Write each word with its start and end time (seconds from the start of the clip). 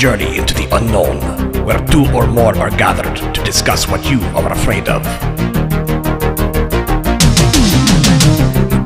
journey 0.00 0.38
into 0.38 0.54
the 0.54 0.66
unknown, 0.74 1.20
where 1.62 1.78
two 1.88 2.06
or 2.14 2.26
more 2.26 2.56
are 2.56 2.70
gathered 2.70 3.14
to 3.34 3.44
discuss 3.44 3.86
what 3.86 4.02
you 4.10 4.18
are 4.34 4.50
afraid 4.50 4.88
of. 4.88 5.04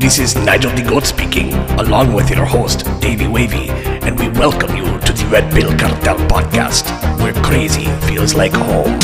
This 0.01 0.19
is 0.19 0.35
Nigel 0.35 0.73
the 0.73 0.83
Goat 0.83 1.07
speaking, 1.07 1.55
along 1.79 2.15
with 2.15 2.31
your 2.31 2.45
host, 2.45 2.85
Davey 3.01 3.29
Wavy, 3.29 3.71
and 4.03 4.19
we 4.19 4.29
welcome 4.31 4.77
you 4.77 4.87
to 4.87 5.13
the 5.13 5.29
Red 5.31 5.53
Pill 5.53 5.71
Cartel 5.79 6.17
podcast, 6.27 6.91
where 7.21 7.33
crazy 7.45 7.87
feels 8.09 8.35
like 8.35 8.53
home. 8.53 8.99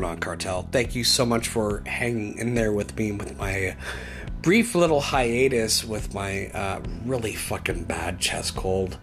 Going 0.00 0.10
on, 0.10 0.18
Cartel? 0.18 0.68
Thank 0.72 0.94
you 0.94 1.04
so 1.04 1.24
much 1.24 1.48
for 1.48 1.82
hanging 1.86 2.36
in 2.36 2.54
there 2.54 2.70
with 2.70 2.94
me 2.98 3.12
with 3.12 3.38
my 3.38 3.76
brief 4.42 4.74
little 4.74 5.00
hiatus 5.00 5.84
with 5.84 6.12
my 6.12 6.48
uh, 6.48 6.82
really 7.06 7.34
fucking 7.34 7.84
bad 7.84 8.20
chest 8.20 8.56
cold. 8.56 8.98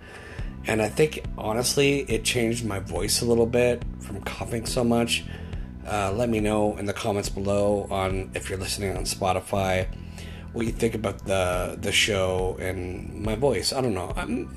And 0.68 0.84
I 0.84 0.90
think, 0.90 1.26
honestly, 1.36 2.02
it 2.02 2.23
changed 2.23 2.64
my 2.64 2.78
voice 2.78 3.22
a 3.22 3.26
little 3.26 3.48
bit 3.48 3.81
from 4.02 4.22
coughing 4.22 4.68
so 4.68 4.84
much. 4.84 5.23
Uh, 5.88 6.12
let 6.12 6.30
me 6.30 6.40
know 6.40 6.78
in 6.78 6.86
the 6.86 6.94
comments 6.94 7.28
below 7.28 7.88
on 7.90 8.30
if 8.36 8.48
you're 8.48 8.59
listening 8.59 8.96
on 8.96 9.06
Spotify 9.06 9.88
what 10.52 10.68
you 10.68 10.72
think 10.72 10.94
about 10.94 11.25
the 11.25 11.75
the 11.81 11.92
show 11.92 12.56
and 12.59 13.20
my 13.20 13.34
voice. 13.34 13.73
I 13.73 13.81
don't 13.81 13.96
know. 13.96 14.14
I'm, 14.16 14.56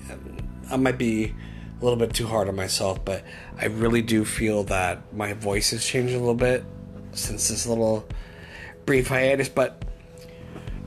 I 0.70 0.76
might 0.76 0.98
be 0.98 1.34
a 1.78 1.84
little 1.84 1.98
bit 1.98 2.14
too 2.14 2.26
hard 2.26 2.48
on 2.48 2.56
myself, 2.56 3.04
but 3.04 3.22
I 3.58 3.66
really 3.66 4.02
do 4.02 4.24
feel 4.24 4.64
that 4.64 5.12
my 5.14 5.34
voice 5.34 5.70
has 5.70 5.84
changed 5.84 6.14
a 6.14 6.18
little 6.18 6.34
bit 6.34 6.64
since 7.12 7.48
this 7.48 7.66
little 7.66 8.06
brief 8.86 9.08
hiatus. 9.08 9.48
But 9.48 9.84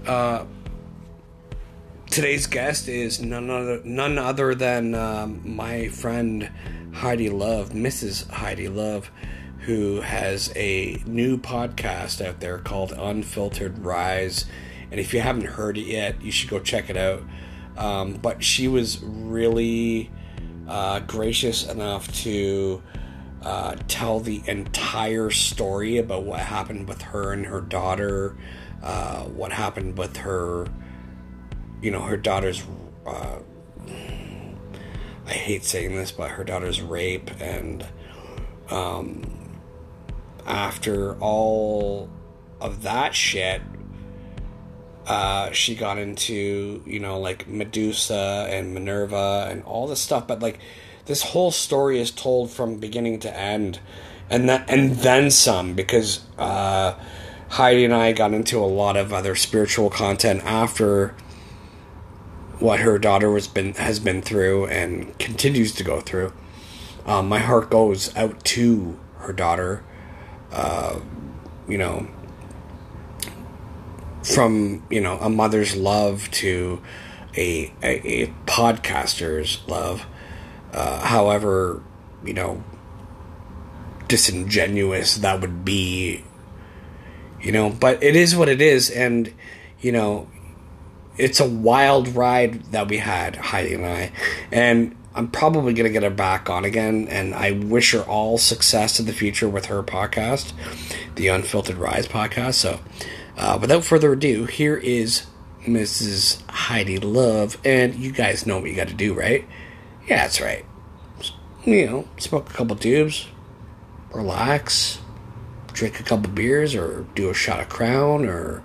uh, 0.08 0.46
today's 2.10 2.48
guest 2.48 2.88
is 2.88 3.22
none 3.22 3.50
other 3.50 3.82
none 3.84 4.18
other 4.18 4.56
than 4.56 4.96
um, 4.96 5.42
my 5.44 5.90
friend 5.90 6.50
Heidi 6.94 7.30
Luv, 7.30 7.70
Mrs. 7.70 8.28
Heidi 8.30 8.68
Luv, 8.68 9.12
who 9.60 10.02
has 10.02 10.52
a 10.56 11.02
new 11.06 11.38
podcast 11.38 12.26
out 12.26 12.40
there 12.40 12.58
called 12.58 12.94
Unfiltered 12.94 13.80
Rise. 13.80 14.46
And 14.90 15.00
if 15.00 15.14
you 15.14 15.22
haven't 15.22 15.46
heard 15.46 15.78
it 15.78 15.86
yet, 15.86 16.20
you 16.24 16.32
should 16.32 16.50
go 16.50 16.60
check 16.60 16.90
it 16.90 16.98
out. 16.98 17.22
Um, 17.78 18.14
but 18.16 18.44
she 18.44 18.68
was 18.68 19.02
really 19.04 20.10
uh, 20.70 21.00
gracious 21.00 21.68
enough 21.68 22.12
to 22.22 22.82
uh, 23.42 23.76
tell 23.88 24.20
the 24.20 24.42
entire 24.46 25.32
story 25.32 25.98
about 25.98 26.24
what 26.24 26.40
happened 26.40 26.88
with 26.88 27.02
her 27.02 27.34
and 27.34 27.48
her 27.48 27.60
daughter, 27.60 28.38
uh, 28.84 29.24
what 29.24 29.52
happened 29.52 29.98
with 29.98 30.18
her, 30.18 30.68
you 31.82 31.90
know, 31.90 32.02
her 32.02 32.18
daughter's. 32.18 32.64
Uh, 33.06 33.40
I 35.26 35.34
hate 35.34 35.64
saying 35.64 35.96
this, 35.96 36.12
but 36.12 36.32
her 36.32 36.44
daughter's 36.44 36.82
rape, 36.82 37.30
and 37.40 37.86
um, 38.70 39.24
after 40.46 41.16
all 41.20 42.10
of 42.62 42.84
that 42.84 43.16
shit, 43.16 43.62
uh, 45.10 45.52
she 45.52 45.74
got 45.74 45.98
into 45.98 46.84
you 46.86 47.00
know 47.00 47.20
like 47.20 47.48
Medusa 47.48 48.48
and 48.50 48.76
Minerva 48.76 49.48
and 49.50 49.64
all 49.64 49.88
this 49.88 50.00
stuff, 50.00 50.28
but 50.28 50.40
like 50.40 50.60
this 51.06 51.24
whole 51.24 51.50
story 51.50 52.00
is 52.00 52.12
told 52.12 52.52
from 52.52 52.78
beginning 52.78 53.20
to 53.22 53.36
end, 53.36 53.80
and 54.30 54.48
that 54.48 54.70
and 54.70 54.98
then 54.98 55.32
some 55.32 55.74
because 55.74 56.24
uh, 56.38 56.94
Heidi 57.50 57.86
and 57.86 57.94
I 57.94 58.12
got 58.12 58.34
into 58.34 58.60
a 58.60 58.68
lot 58.68 58.96
of 58.96 59.12
other 59.12 59.36
spiritual 59.36 59.90
content 59.90 60.44
after 60.44 61.16
what 62.60 62.82
her 62.82 63.00
daughter 63.00 63.32
was 63.32 63.48
been 63.48 63.74
has 63.74 64.00
been 64.00 64.22
through 64.22 64.68
and 64.68 65.18
continues 65.18 65.74
to 65.74 65.84
go 65.84 66.02
through. 66.02 66.34
Um, 67.08 67.28
my 67.28 67.40
heart 67.40 67.72
goes 67.72 68.16
out 68.16 68.44
to 68.46 69.00
her 69.18 69.34
daughter. 69.34 69.84
Uh, 70.52 71.00
you 71.68 71.80
know, 71.80 72.08
from 74.24 74.86
you 74.90 75.02
know 75.02 75.18
a 75.20 75.30
mother's 75.30 75.76
love 75.76 76.30
to 76.32 76.82
a 77.36 77.72
a, 77.82 78.24
a 78.24 78.28
podcaster's 78.46 79.62
love. 79.68 80.06
Uh, 80.72 81.00
however, 81.00 81.82
you 82.24 82.34
know, 82.34 82.64
disingenuous 84.08 85.16
that 85.18 85.42
would 85.42 85.66
be, 85.66 86.24
you 87.42 87.52
know, 87.52 87.70
but 87.70 88.04
it 88.04 88.16
is 88.16 88.36
what 88.36 88.50
it 88.50 88.62
is, 88.62 88.90
and 88.90 89.34
you 89.82 89.92
know, 89.92 90.28
it's 91.18 91.40
a 91.40 91.50
wild 91.50 92.10
ride 92.10 92.64
that 92.72 92.88
we 92.88 92.98
had 92.98 93.36
Heidi 93.36 93.74
and 93.74 93.86
I, 93.86 94.12
and 94.52 94.96
I'm 95.16 95.30
probably 95.30 95.74
gonna 95.74 95.90
get 95.90 96.04
her 96.04 96.10
back 96.12 96.50
on 96.50 96.66
again, 96.66 97.08
and 97.08 97.34
I 97.34 97.52
wish 97.52 97.94
her 97.94 98.02
all 98.02 98.38
success 98.38 99.00
in 99.00 99.08
the 99.08 99.14
future 99.14 99.50
with 99.50 99.66
her 99.66 99.82
podcast, 99.82 100.54
the 101.16 101.30
Unfiltered 101.30 101.78
Rise 101.78 102.08
podcast. 102.08 102.56
So. 102.56 102.80
Uh, 103.40 103.58
without 103.60 103.86
further 103.86 104.12
ado, 104.12 104.44
here 104.44 104.76
is 104.76 105.26
Mrs. 105.64 106.46
Heidi 106.50 106.98
Luv, 106.98 107.58
and 107.64 107.96
you 107.96 108.12
guys 108.12 108.46
know 108.46 108.60
what 108.60 108.70
you 108.70 108.76
got 108.76 108.90
to 108.90 108.94
do, 108.94 109.14
right? 109.14 109.48
Yeah, 110.06 110.18
that's 110.24 110.42
right. 110.42 110.66
You 111.64 111.86
know, 111.86 112.08
smoke 112.18 112.50
a 112.50 112.54
couple 112.54 112.76
tubes, 112.76 113.28
relax, 114.14 115.00
drink 115.72 116.02
a 116.02 116.04
couple 116.04 116.30
beers, 116.32 116.76
or 116.76 117.06
do 117.16 117.30
a 117.30 117.34
shot 117.34 117.62
of 117.62 117.70
Crown, 117.70 118.26
or 118.26 118.62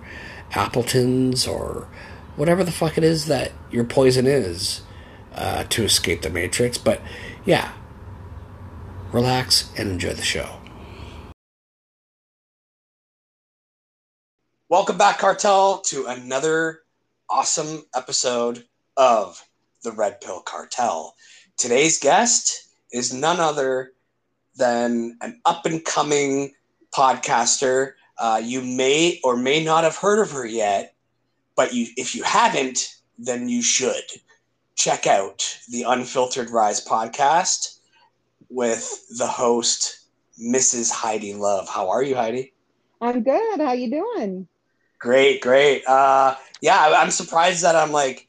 Appletons, 0.51 1.47
or 1.47 1.87
whatever 2.35 2.61
the 2.65 2.71
fuck 2.71 2.97
it 2.97 3.03
is 3.05 3.27
that 3.27 3.53
your 3.71 3.85
poison 3.85 4.27
is 4.27 4.81
uh, 5.35 5.63
to 5.69 5.85
escape 5.85 6.21
the 6.21 6.29
Matrix. 6.29 6.77
But 6.77 7.01
yeah, 7.45 7.71
relax 9.13 9.71
and 9.77 9.89
enjoy 9.91 10.15
the 10.15 10.21
show. 10.21 10.54
Welcome 14.67 14.97
back, 14.97 15.19
Cartel, 15.19 15.81
to 15.81 16.07
another 16.07 16.79
awesome 17.29 17.83
episode 17.93 18.65
of 18.97 19.45
the 19.83 19.91
Red 19.91 20.19
Pill 20.21 20.41
Cartel. 20.41 21.13
Today's 21.55 21.99
guest 21.99 22.69
is 22.91 23.13
none 23.13 23.39
other 23.39 23.91
than 24.57 25.19
an 25.21 25.39
up 25.45 25.67
and 25.67 25.85
coming 25.85 26.53
podcaster. 26.91 27.91
Uh, 28.17 28.41
you 28.43 28.59
may 28.59 29.19
or 29.23 29.37
may 29.37 29.63
not 29.63 29.83
have 29.83 29.97
heard 29.97 30.17
of 30.17 30.31
her 30.31 30.47
yet, 30.47 30.95
but 31.55 31.75
you, 31.75 31.85
if 31.95 32.15
you 32.15 32.23
haven't, 32.23 32.87
then 33.19 33.47
you 33.47 33.61
should 33.61 34.03
check 34.73 35.05
out 35.05 35.59
the 35.69 35.83
Unfiltered 35.83 36.49
Rise 36.49 36.83
podcast 36.83 37.81
with 38.49 39.15
the 39.19 39.27
host, 39.27 40.07
Mrs. 40.43 40.89
Heidi 40.89 41.35
Luv. 41.35 41.69
How 41.69 41.87
are 41.87 42.01
you, 42.01 42.15
Heidi? 42.15 42.51
I'm 42.99 43.21
good. 43.21 43.59
How 43.59 43.67
are 43.67 43.75
you 43.75 43.91
doing? 43.91 44.47
Great, 44.99 45.41
great. 45.41 45.85
Uh, 45.87 46.35
yeah, 46.61 46.93
I'm 46.97 47.11
surprised 47.11 47.63
that 47.63 47.75
I'm 47.75 47.91
like 47.91 48.27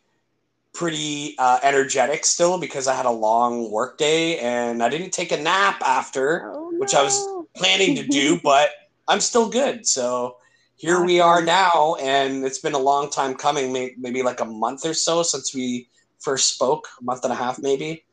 pretty 0.75 1.35
uh, 1.39 1.59
energetic 1.63 2.25
still 2.25 2.59
because 2.59 2.87
I 2.87 2.95
had 2.95 3.07
a 3.07 3.11
long 3.11 3.71
work 3.71 3.97
day 3.99 4.39
and 4.39 4.83
I 4.83 4.89
didn't 4.89 5.13
take 5.13 5.33
a 5.33 5.41
nap 5.41 5.81
after, 5.83 6.53
Oh, 6.55 6.71
no. 6.71 6.79
which 6.79 6.95
I 6.95 7.03
was 7.03 7.27
planning 7.57 7.97
to 7.97 8.07
do, 8.07 8.39
but 8.45 8.71
I'm 9.09 9.21
still 9.21 9.49
good. 9.49 9.87
So 9.87 10.37
here 10.77 11.03
we 11.03 11.21
are 11.21 11.41
now, 11.41 11.97
and 12.01 12.45
it's 12.45 12.59
been 12.59 12.75
a 12.75 12.79
long 12.79 13.09
time 13.11 13.35
coming, 13.35 13.73
maybe 13.99 14.23
like 14.23 14.41
a 14.41 14.45
month 14.45 14.85
or 14.85 14.93
so 14.93 15.23
since 15.23 15.55
we 15.55 15.89
first 16.19 16.53
spoke, 16.53 16.89
a 17.01 17.05
month 17.05 17.25
and 17.25 17.33
a 17.33 17.37
half 17.37 17.59
maybe. 17.59 18.05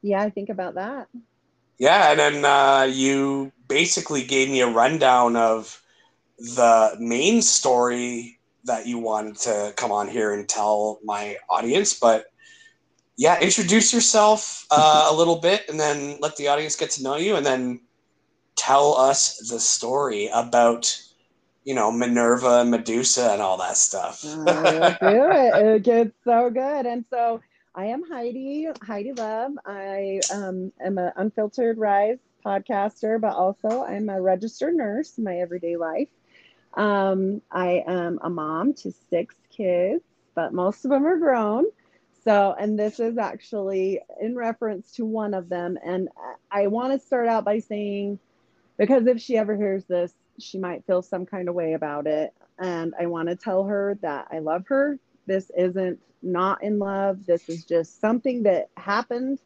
Yeah, 0.00 0.22
I 0.22 0.30
think 0.30 0.48
about 0.48 0.74
that. 0.76 1.08
Yeah, 1.78 2.12
and 2.12 2.18
then 2.18 2.44
uh, 2.46 2.84
you 2.90 3.52
basically 3.68 4.22
gave 4.24 4.48
me 4.48 4.60
a 4.62 4.68
rundown 4.68 5.36
of 5.36 5.82
the 6.38 6.96
main 6.98 7.42
story 7.42 8.38
that 8.64 8.86
you 8.86 8.98
wanted 8.98 9.36
to 9.36 9.72
come 9.76 9.92
on 9.92 10.08
here 10.08 10.34
and 10.34 10.48
tell 10.48 10.98
my 11.04 11.36
audience. 11.48 11.98
But 11.98 12.26
yeah, 13.16 13.40
introduce 13.40 13.92
yourself 13.92 14.66
uh, 14.70 15.08
a 15.10 15.14
little 15.14 15.36
bit 15.36 15.68
and 15.68 15.80
then 15.80 16.18
let 16.20 16.36
the 16.36 16.48
audience 16.48 16.76
get 16.76 16.90
to 16.92 17.02
know 17.02 17.16
you 17.16 17.36
and 17.36 17.46
then 17.46 17.80
tell 18.56 18.96
us 18.96 19.48
the 19.50 19.60
story 19.60 20.28
about, 20.32 21.00
you 21.64 21.74
know, 21.74 21.90
Minerva, 21.90 22.60
and 22.60 22.70
Medusa, 22.70 23.32
and 23.32 23.40
all 23.40 23.56
that 23.58 23.76
stuff. 23.76 24.24
Uh, 24.24 24.90
do 24.90 25.30
it. 25.30 25.66
It 25.66 25.82
gets 25.82 26.12
so 26.24 26.50
good. 26.50 26.86
And 26.86 27.04
so 27.10 27.40
I 27.74 27.86
am 27.86 28.02
Heidi, 28.08 28.68
Heidi 28.82 29.12
Luv. 29.12 29.52
I 29.64 30.20
um, 30.32 30.72
am 30.80 30.98
an 30.98 31.12
Unfiltered 31.16 31.78
Rise 31.78 32.18
podcaster, 32.44 33.20
but 33.20 33.34
also 33.34 33.84
I'm 33.84 34.08
a 34.08 34.20
registered 34.20 34.74
nurse 34.74 35.18
in 35.18 35.24
my 35.24 35.36
everyday 35.36 35.76
life. 35.76 36.08
Um, 36.76 37.40
I 37.50 37.82
am 37.86 38.18
a 38.22 38.30
mom 38.30 38.74
to 38.74 38.92
six 39.10 39.34
kids, 39.50 40.04
but 40.34 40.52
most 40.52 40.84
of 40.84 40.90
them 40.90 41.06
are 41.06 41.18
grown. 41.18 41.64
So, 42.24 42.54
and 42.58 42.78
this 42.78 43.00
is 43.00 43.18
actually 43.18 44.00
in 44.20 44.34
reference 44.34 44.92
to 44.92 45.04
one 45.04 45.32
of 45.32 45.48
them. 45.48 45.78
And 45.84 46.08
I 46.50 46.66
want 46.66 46.92
to 46.92 47.06
start 47.06 47.28
out 47.28 47.44
by 47.44 47.60
saying, 47.60 48.18
because 48.76 49.06
if 49.06 49.20
she 49.20 49.38
ever 49.38 49.56
hears 49.56 49.84
this, 49.84 50.12
she 50.38 50.58
might 50.58 50.84
feel 50.86 51.02
some 51.02 51.24
kind 51.24 51.48
of 51.48 51.54
way 51.54 51.72
about 51.72 52.06
it. 52.06 52.34
And 52.58 52.94
I 53.00 53.06
want 53.06 53.28
to 53.28 53.36
tell 53.36 53.64
her 53.64 53.96
that 54.02 54.28
I 54.30 54.40
love 54.40 54.64
her. 54.68 54.98
This 55.26 55.50
isn't 55.56 56.00
not 56.22 56.62
in 56.62 56.78
love. 56.78 57.24
This 57.26 57.48
is 57.48 57.64
just 57.64 58.00
something 58.00 58.42
that 58.42 58.68
happened. 58.76 59.38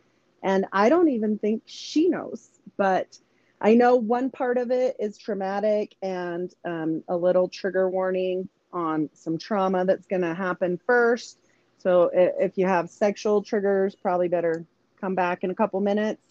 And 0.42 0.66
I 0.72 0.88
don't 0.88 1.10
even 1.10 1.38
think 1.38 1.62
she 1.66 2.08
knows. 2.08 2.48
But 2.76 3.18
I 3.60 3.74
know 3.74 3.96
one 3.96 4.30
part 4.30 4.56
of 4.56 4.70
it 4.70 4.96
is 4.98 5.18
traumatic 5.18 5.94
and 6.02 6.52
um, 6.64 7.04
a 7.08 7.16
little 7.16 7.48
trigger 7.48 7.90
warning 7.90 8.48
on 8.72 9.10
some 9.12 9.36
trauma 9.36 9.84
that's 9.84 10.06
going 10.06 10.22
to 10.22 10.34
happen 10.34 10.80
first. 10.86 11.38
So 11.78 12.10
if 12.14 12.56
you 12.56 12.66
have 12.66 12.90
sexual 12.90 13.42
triggers, 13.42 13.94
probably 13.94 14.28
better 14.28 14.64
come 15.00 15.14
back 15.14 15.44
in 15.44 15.50
a 15.50 15.54
couple 15.54 15.80
minutes. 15.80 16.22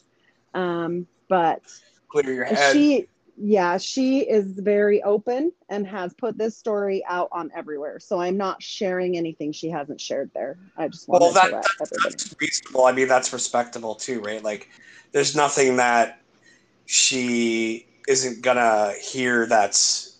Um, 0.53 1.07
but 1.27 1.61
clear 2.09 2.33
your 2.33 2.45
head. 2.45 2.73
She, 2.73 3.07
yeah, 3.37 3.77
she 3.77 4.19
is 4.19 4.45
very 4.47 5.01
open 5.03 5.51
and 5.69 5.87
has 5.87 6.13
put 6.13 6.37
this 6.37 6.57
story 6.57 7.03
out 7.07 7.29
on 7.31 7.51
everywhere. 7.55 7.99
So 7.99 8.19
I'm 8.19 8.37
not 8.37 8.61
sharing 8.61 9.17
anything 9.17 9.51
she 9.51 9.69
hasn't 9.69 10.01
shared 10.01 10.31
there. 10.33 10.57
I 10.77 10.87
just 10.87 11.07
want 11.07 11.21
to. 11.21 11.25
well, 11.25 11.33
that, 11.33 11.51
that 11.79 11.89
that's 12.03 12.35
reasonable. 12.39 12.85
I 12.85 12.91
mean, 12.91 13.07
that's 13.07 13.31
respectable 13.33 13.95
too, 13.95 14.19
right? 14.21 14.43
Like, 14.43 14.69
there's 15.11 15.35
nothing 15.35 15.77
that 15.77 16.19
she 16.91 17.85
isn't 18.07 18.41
gonna 18.41 18.93
hear 18.99 19.45
that's 19.45 20.17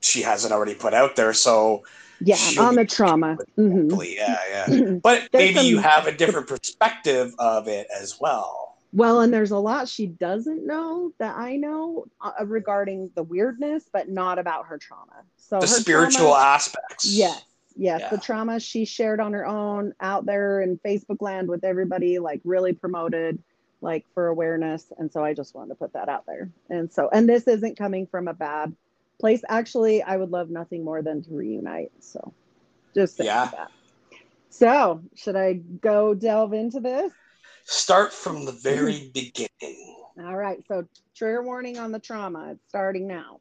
she 0.00 0.22
hasn't 0.22 0.54
already 0.54 0.74
put 0.74 0.94
out 0.94 1.16
there. 1.16 1.34
So 1.34 1.84
yeah, 2.22 2.38
on 2.58 2.76
the 2.76 2.86
trauma. 2.86 3.36
Mm-hmm. 3.58 4.00
Yeah, 4.06 4.38
yeah. 4.50 4.92
But 5.02 5.28
maybe 5.34 5.54
some, 5.56 5.66
you 5.66 5.80
have 5.80 6.06
a 6.06 6.12
different 6.12 6.48
perspective 6.48 7.34
of 7.38 7.68
it 7.68 7.88
as 7.94 8.16
well. 8.18 8.78
Well, 8.94 9.20
and 9.20 9.30
there's 9.30 9.50
a 9.50 9.58
lot 9.58 9.86
she 9.86 10.06
doesn't 10.06 10.66
know 10.66 11.12
that 11.18 11.36
I 11.36 11.56
know 11.56 12.06
uh, 12.22 12.46
regarding 12.46 13.10
the 13.14 13.22
weirdness, 13.22 13.84
but 13.92 14.08
not 14.08 14.38
about 14.38 14.64
her 14.68 14.78
trauma. 14.78 15.24
So 15.36 15.60
the 15.60 15.66
spiritual 15.66 16.30
trauma, 16.30 16.42
aspects. 16.42 17.04
Yes, 17.04 17.42
yes, 17.76 18.00
yeah. 18.00 18.08
the 18.08 18.16
trauma 18.16 18.60
she 18.60 18.86
shared 18.86 19.20
on 19.20 19.34
her 19.34 19.44
own 19.44 19.92
out 20.00 20.24
there 20.24 20.62
in 20.62 20.78
Facebook 20.78 21.20
land 21.20 21.48
with 21.48 21.64
everybody, 21.64 22.18
like 22.18 22.40
really 22.44 22.72
promoted 22.72 23.42
like 23.80 24.04
for 24.14 24.26
awareness. 24.26 24.92
And 24.98 25.12
so 25.12 25.24
I 25.24 25.34
just 25.34 25.54
wanted 25.54 25.70
to 25.70 25.74
put 25.76 25.92
that 25.92 26.08
out 26.08 26.26
there. 26.26 26.50
And 26.68 26.92
so, 26.92 27.08
and 27.12 27.28
this 27.28 27.46
isn't 27.46 27.78
coming 27.78 28.06
from 28.06 28.28
a 28.28 28.34
bad 28.34 28.74
place. 29.20 29.42
Actually, 29.48 30.02
I 30.02 30.16
would 30.16 30.30
love 30.30 30.50
nothing 30.50 30.84
more 30.84 31.02
than 31.02 31.22
to 31.22 31.30
reunite. 31.34 31.92
So 32.00 32.32
just 32.94 33.18
yeah. 33.18 33.46
That. 33.46 33.70
So 34.50 35.02
should 35.14 35.36
I 35.36 35.54
go 35.54 36.14
delve 36.14 36.52
into 36.52 36.80
this? 36.80 37.12
Start 37.64 38.12
from 38.12 38.44
the 38.44 38.52
very 38.62 39.10
beginning. 39.14 39.96
All 40.18 40.36
right. 40.36 40.64
So 40.66 40.86
trigger 41.14 41.42
warning 41.42 41.78
on 41.78 41.92
the 41.92 41.98
trauma. 41.98 42.52
It's 42.52 42.68
starting 42.68 43.06
now. 43.06 43.40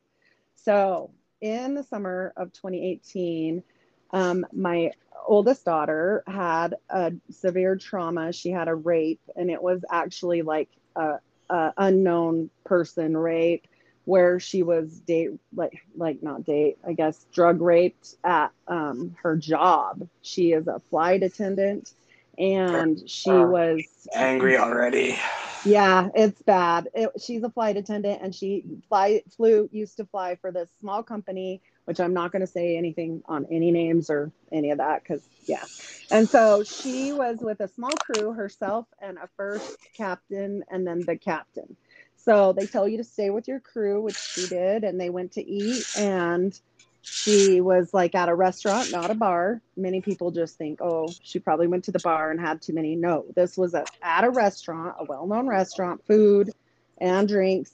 So 0.56 1.12
in 1.42 1.75
the 1.75 1.84
summer 1.84 2.34
of 2.38 2.54
2018, 2.54 3.63
um, 4.12 4.45
my 4.54 4.92
oldest 5.27 5.65
daughter 5.65 6.24
had 6.27 6.75
a 6.89 7.13
severe 7.30 7.75
trauma. 7.75 8.31
She 8.31 8.50
had 8.50 8.68
a 8.68 8.75
rape, 8.75 9.21
and 9.36 9.50
it 9.50 9.62
was 9.62 9.83
actually 9.92 10.42
like 10.42 10.69
a, 10.95 11.19
a 11.50 11.74
unknown 11.77 12.50
person 12.63 13.15
rape, 13.15 13.68
where 14.06 14.39
she 14.39 14.63
was 14.63 15.00
date 15.01 15.31
like 15.54 15.81
like 15.95 16.24
not 16.24 16.45
date, 16.45 16.77
I 16.88 16.94
guess 16.94 17.25
drug 17.33 17.62
raped 17.62 18.15
at 18.24 18.51
um, 18.68 19.15
her 19.21 19.36
job. 19.36 20.07
She 20.21 20.53
is 20.53 20.68
a 20.68 20.80
flight 20.89 21.24
attendant, 21.24 21.92
and 22.38 23.10
she 23.10 23.31
uh, 23.31 23.48
was 23.48 24.07
angry 24.15 24.57
already. 24.57 25.19
Yeah, 25.65 26.10
it's 26.15 26.42
bad. 26.44 26.88
It, 26.94 27.10
she's 27.19 27.44
a 27.44 27.50
flight 27.50 27.75
attendant, 27.75 28.21
and 28.21 28.33
she 28.33 28.63
fly 28.88 29.24
flew 29.36 29.68
used 29.74 29.98
to 29.98 30.06
fly 30.06 30.36
for 30.36 30.51
this 30.51 30.69
small 30.80 31.03
company 31.03 31.62
which 31.88 32.01
I'm 32.01 32.13
not 32.13 32.34
going 32.34 32.42
to 32.42 32.48
say 32.48 32.75
anything 32.75 33.24
on 33.28 33.48
any 33.50 33.72
names 33.72 34.10
or 34.10 34.30
any 34.51 34.72
of 34.72 34.80
that 34.80 35.01
because, 35.01 35.22
yeah. 35.45 35.63
And 36.12 36.28
so 36.28 36.66
she 36.66 37.13
was 37.13 37.38
with 37.39 37.62
a 37.62 37.69
small 37.69 37.92
crew 37.92 38.34
herself 38.34 38.88
and 39.01 39.18
a 39.18 39.30
first 39.38 39.78
captain 39.95 40.66
and 40.69 40.86
then 40.86 41.00
the 41.06 41.16
captain. 41.16 41.78
So 42.18 42.51
they 42.51 42.66
tell 42.66 42.89
you 42.89 42.98
to 42.98 43.06
stay 43.06 43.30
with 43.30 43.48
your 43.48 43.62
crew, 43.62 44.01
which 44.01 44.18
she 44.18 44.48
did, 44.48 44.84
and 44.84 45.00
they 45.00 45.10
went 45.10 45.31
to 45.34 45.50
eat. 45.50 45.86
And 45.98 46.60
she 47.04 47.62
was 47.62 47.94
like 47.94 48.16
at 48.16 48.28
a 48.28 48.36
restaurant, 48.36 48.92
not 48.92 49.10
a 49.10 49.16
bar. 49.16 49.62
Many 49.78 50.01
people 50.01 50.31
just 50.31 50.57
think, 50.57 50.81
oh, 50.81 51.07
she 51.22 51.39
probably 51.39 51.68
went 51.68 51.86
to 51.86 51.94
the 51.94 52.00
bar 52.00 52.31
and 52.31 52.39
had 52.42 52.62
too 52.62 52.74
many. 52.74 52.98
No, 52.98 53.24
this 53.34 53.56
was 53.56 53.74
a, 53.74 53.86
at 54.01 54.25
a 54.25 54.30
restaurant, 54.30 54.98
a 55.00 55.06
well 55.06 55.25
known 55.25 55.48
restaurant, 55.48 56.06
food 56.06 56.51
and 56.98 57.30
drinks 57.30 57.72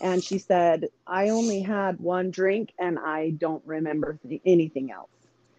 and 0.00 0.22
she 0.22 0.38
said 0.38 0.88
i 1.06 1.28
only 1.28 1.60
had 1.60 1.98
one 2.00 2.30
drink 2.30 2.72
and 2.78 2.98
i 2.98 3.30
don't 3.30 3.62
remember 3.64 4.18
th- 4.26 4.40
anything 4.44 4.90
else 4.90 5.10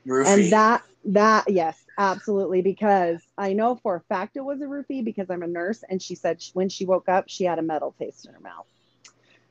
roofie. 0.07 0.27
and 0.27 0.51
that 0.51 0.83
that 1.05 1.49
yes 1.49 1.85
absolutely 1.97 2.61
because 2.61 3.21
i 3.37 3.53
know 3.53 3.75
for 3.75 3.95
a 3.95 4.01
fact 4.01 4.35
it 4.35 4.43
was 4.43 4.61
a 4.61 4.65
roofie 4.65 5.03
because 5.03 5.29
i'm 5.29 5.43
a 5.43 5.47
nurse 5.47 5.83
and 5.89 6.01
she 6.01 6.15
said 6.15 6.41
she, 6.41 6.51
when 6.53 6.69
she 6.69 6.85
woke 6.85 7.07
up 7.07 7.25
she 7.27 7.43
had 7.43 7.59
a 7.59 7.61
metal 7.61 7.95
taste 7.97 8.25
in 8.25 8.33
her 8.33 8.39
mouth 8.39 8.65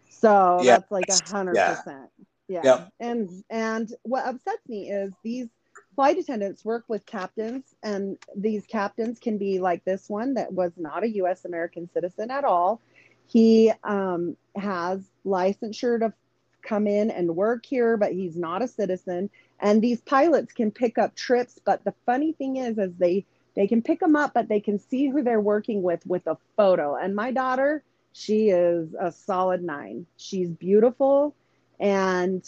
so 0.08 0.60
yeah. 0.62 0.78
that's 0.78 0.90
like 0.90 1.08
a 1.08 1.30
hundred 1.30 1.56
percent 1.56 2.10
yeah 2.48 2.60
yep. 2.64 2.92
and 3.00 3.44
and 3.50 3.94
what 4.02 4.26
upsets 4.26 4.68
me 4.68 4.90
is 4.90 5.12
these 5.22 5.48
flight 5.94 6.18
attendants 6.18 6.64
work 6.64 6.84
with 6.88 7.06
captains 7.06 7.74
and 7.82 8.18
these 8.36 8.66
captains 8.66 9.18
can 9.18 9.38
be 9.38 9.60
like 9.60 9.84
this 9.84 10.08
one 10.08 10.34
that 10.34 10.52
was 10.52 10.72
not 10.76 11.04
a 11.04 11.08
us 11.08 11.44
american 11.44 11.88
citizen 11.92 12.30
at 12.30 12.44
all 12.44 12.80
he 13.26 13.72
um, 13.82 14.36
has 14.56 15.02
licensure 15.24 15.98
to 16.00 16.12
come 16.62 16.86
in 16.86 17.10
and 17.10 17.36
work 17.36 17.66
here, 17.66 17.96
but 17.96 18.12
he's 18.12 18.36
not 18.36 18.62
a 18.62 18.68
citizen. 18.68 19.30
And 19.60 19.82
these 19.82 20.00
pilots 20.00 20.52
can 20.52 20.70
pick 20.70 20.98
up 20.98 21.14
trips, 21.14 21.60
but 21.64 21.84
the 21.84 21.94
funny 22.06 22.32
thing 22.32 22.56
is, 22.56 22.78
is 22.78 22.92
they 22.98 23.24
they 23.54 23.68
can 23.68 23.82
pick 23.82 24.00
them 24.00 24.16
up, 24.16 24.34
but 24.34 24.48
they 24.48 24.58
can 24.58 24.80
see 24.80 25.08
who 25.08 25.22
they're 25.22 25.40
working 25.40 25.82
with 25.82 26.04
with 26.06 26.26
a 26.26 26.36
photo. 26.56 26.96
And 26.96 27.14
my 27.14 27.30
daughter, 27.30 27.84
she 28.12 28.48
is 28.48 28.94
a 28.98 29.12
solid 29.12 29.62
nine. 29.62 30.06
She's 30.16 30.50
beautiful, 30.50 31.34
and 31.78 32.44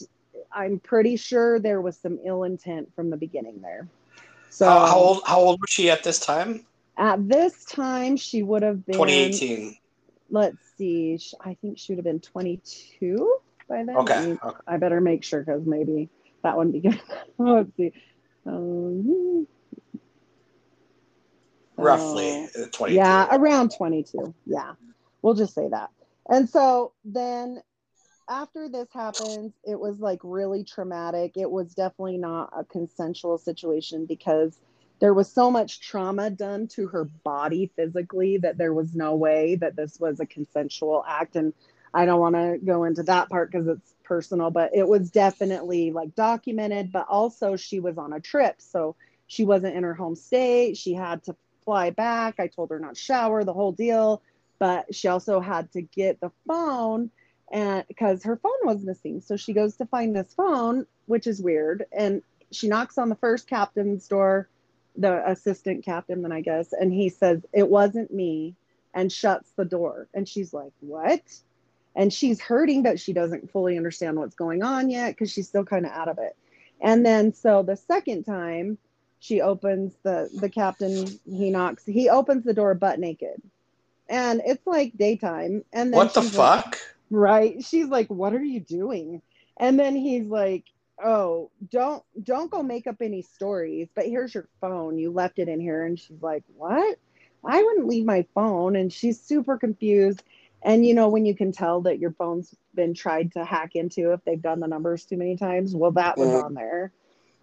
I'm 0.52 0.80
pretty 0.80 1.16
sure 1.16 1.60
there 1.60 1.80
was 1.80 1.96
some 1.96 2.18
ill 2.24 2.42
intent 2.42 2.92
from 2.96 3.10
the 3.10 3.16
beginning 3.16 3.60
there. 3.62 3.86
So 4.50 4.68
uh, 4.68 4.86
how 4.86 4.98
old 4.98 5.22
how 5.26 5.38
old 5.38 5.60
was 5.60 5.70
she 5.70 5.90
at 5.90 6.02
this 6.02 6.18
time? 6.18 6.66
At 6.98 7.28
this 7.28 7.64
time, 7.66 8.16
she 8.16 8.42
would 8.42 8.62
have 8.62 8.84
been 8.86 8.94
2018 8.94 9.76
let's 10.30 10.56
see. 10.76 11.18
I 11.40 11.54
think 11.54 11.78
she 11.78 11.92
would 11.92 11.98
have 11.98 12.04
been 12.04 12.20
22 12.20 13.38
by 13.68 13.84
then. 13.84 13.96
Okay. 13.96 14.36
okay. 14.42 14.56
I 14.66 14.76
better 14.76 15.00
make 15.00 15.24
sure 15.24 15.40
because 15.40 15.64
maybe 15.66 16.08
that 16.42 16.56
wouldn't 16.56 16.74
be 16.74 16.88
good. 16.88 17.00
let's 17.38 17.70
see. 17.76 17.92
Um, 18.46 19.46
Roughly 21.76 22.44
uh, 22.44 22.66
22. 22.72 22.96
Yeah, 22.96 23.28
around 23.36 23.72
22. 23.76 24.34
Yeah. 24.46 24.72
We'll 25.22 25.34
just 25.34 25.54
say 25.54 25.68
that. 25.68 25.90
And 26.28 26.48
so 26.48 26.92
then 27.04 27.60
after 28.28 28.68
this 28.68 28.88
happens, 28.92 29.52
it 29.64 29.78
was 29.78 29.98
like 30.00 30.20
really 30.22 30.64
traumatic. 30.64 31.32
It 31.36 31.50
was 31.50 31.74
definitely 31.74 32.18
not 32.18 32.52
a 32.56 32.64
consensual 32.64 33.38
situation 33.38 34.06
because 34.06 34.58
there 35.00 35.14
was 35.14 35.30
so 35.30 35.50
much 35.50 35.80
trauma 35.80 36.30
done 36.30 36.66
to 36.68 36.88
her 36.88 37.04
body 37.24 37.70
physically 37.76 38.38
that 38.38 38.58
there 38.58 38.74
was 38.74 38.94
no 38.94 39.14
way 39.14 39.56
that 39.56 39.76
this 39.76 40.00
was 40.00 40.20
a 40.20 40.26
consensual 40.26 41.04
act. 41.06 41.36
And 41.36 41.52
i 41.94 42.04
don't 42.04 42.20
want 42.20 42.34
to 42.34 42.58
go 42.64 42.84
into 42.84 43.02
that 43.04 43.28
part 43.30 43.50
because 43.50 43.68
it's 43.68 43.94
personal 44.04 44.50
but 44.50 44.70
it 44.74 44.86
was 44.86 45.10
definitely 45.10 45.92
like 45.92 46.14
documented 46.14 46.92
but 46.92 47.06
also 47.08 47.56
she 47.56 47.80
was 47.80 47.96
on 47.96 48.12
a 48.12 48.20
trip 48.20 48.56
so 48.58 48.96
she 49.26 49.44
wasn't 49.44 49.76
in 49.76 49.82
her 49.82 49.94
home 49.94 50.14
state. 50.14 50.76
She 50.76 50.94
had 50.94 51.22
to 51.24 51.36
fly 51.64 51.90
back. 51.90 52.36
I 52.38 52.46
told 52.46 52.70
her 52.70 52.78
not 52.78 52.96
shower 52.96 53.44
the 53.44 53.52
whole 53.52 53.72
deal. 53.72 54.22
But 54.58 54.94
she 54.94 55.08
also 55.08 55.40
had 55.40 55.70
to 55.72 55.82
get 55.82 56.20
the 56.20 56.30
phone 56.48 57.10
and 57.52 57.84
because 57.88 58.24
her 58.24 58.36
phone 58.36 58.58
was 58.64 58.82
missing. 58.82 59.20
So 59.20 59.36
she 59.36 59.52
goes 59.52 59.76
to 59.76 59.86
find 59.86 60.16
this 60.16 60.32
phone 60.34 60.86
which 61.06 61.26
is 61.26 61.42
weird 61.42 61.84
and 61.92 62.22
she 62.52 62.68
knocks 62.68 62.96
on 62.96 63.08
the 63.08 63.16
first 63.16 63.48
captain's 63.48 64.08
door 64.08 64.48
the 64.96 65.28
assistant 65.30 65.84
captain 65.84 66.22
then 66.22 66.32
I 66.32 66.40
guess, 66.40 66.72
and 66.72 66.92
he 66.92 67.08
says, 67.08 67.44
It 67.52 67.68
wasn't 67.68 68.12
me, 68.12 68.54
and 68.94 69.10
shuts 69.12 69.50
the 69.56 69.64
door. 69.64 70.08
And 70.14 70.28
she's 70.28 70.52
like, 70.54 70.72
What? 70.80 71.22
And 71.94 72.12
she's 72.12 72.40
hurting, 72.40 72.82
but 72.82 73.00
she 73.00 73.12
doesn't 73.12 73.50
fully 73.50 73.76
understand 73.76 74.18
what's 74.18 74.34
going 74.34 74.62
on 74.62 74.90
yet 74.90 75.12
because 75.12 75.32
she's 75.32 75.48
still 75.48 75.64
kind 75.64 75.86
of 75.86 75.92
out 75.92 76.08
of 76.08 76.18
it. 76.18 76.36
And 76.80 77.04
then 77.06 77.32
so 77.32 77.62
the 77.62 77.76
second 77.76 78.24
time 78.24 78.76
she 79.18 79.40
opens 79.40 79.94
the 80.02 80.28
the 80.40 80.48
captain, 80.50 81.06
he 81.24 81.50
knocks, 81.50 81.84
he 81.86 82.08
opens 82.10 82.44
the 82.44 82.52
door 82.54 82.74
butt 82.74 82.98
naked. 83.00 83.40
and 84.08 84.40
it's 84.46 84.66
like 84.66 84.92
daytime. 84.96 85.64
And 85.72 85.92
then 85.92 85.96
What 85.98 86.14
the 86.14 86.20
she's 86.22 86.36
like- 86.36 86.64
fuck? 86.64 86.78
right? 87.10 87.64
She's 87.64 87.86
like, 87.88 88.08
"What 88.08 88.34
are 88.34 88.44
you 88.44 88.60
doing?" 88.60 89.22
And 89.56 89.78
then 89.80 89.96
he's 89.96 90.26
like, 90.26 90.64
"Oh, 91.02 91.50
don't 91.70 92.02
don't 92.22 92.50
go 92.50 92.62
make 92.62 92.86
up 92.86 92.96
any 93.00 93.22
stories, 93.22 93.88
but 93.94 94.06
here's 94.06 94.34
your 94.34 94.48
phone. 94.60 94.98
You 94.98 95.10
left 95.10 95.38
it 95.38 95.48
in 95.48 95.60
here." 95.60 95.84
And 95.84 95.98
she's 95.98 96.22
like, 96.22 96.44
"What? 96.56 96.98
I 97.44 97.62
wouldn't 97.62 97.86
leave 97.86 98.04
my 98.06 98.26
phone." 98.34 98.76
And 98.76 98.92
she's 98.92 99.20
super 99.20 99.56
confused. 99.58 100.22
And 100.62 100.84
you 100.84 100.94
know 100.94 101.08
when 101.08 101.26
you 101.26 101.34
can 101.34 101.52
tell 101.52 101.82
that 101.82 101.98
your 101.98 102.12
phone's 102.12 102.54
been 102.74 102.94
tried 102.94 103.32
to 103.32 103.44
hack 103.44 103.76
into 103.76 104.12
if 104.12 104.24
they've 104.24 104.40
done 104.40 104.60
the 104.60 104.66
numbers 104.66 105.04
too 105.04 105.16
many 105.16 105.36
times, 105.36 105.74
well, 105.76 105.92
that 105.92 106.18
was 106.18 106.28
Mhm. 106.28 106.44
on 106.44 106.54
there. 106.54 106.92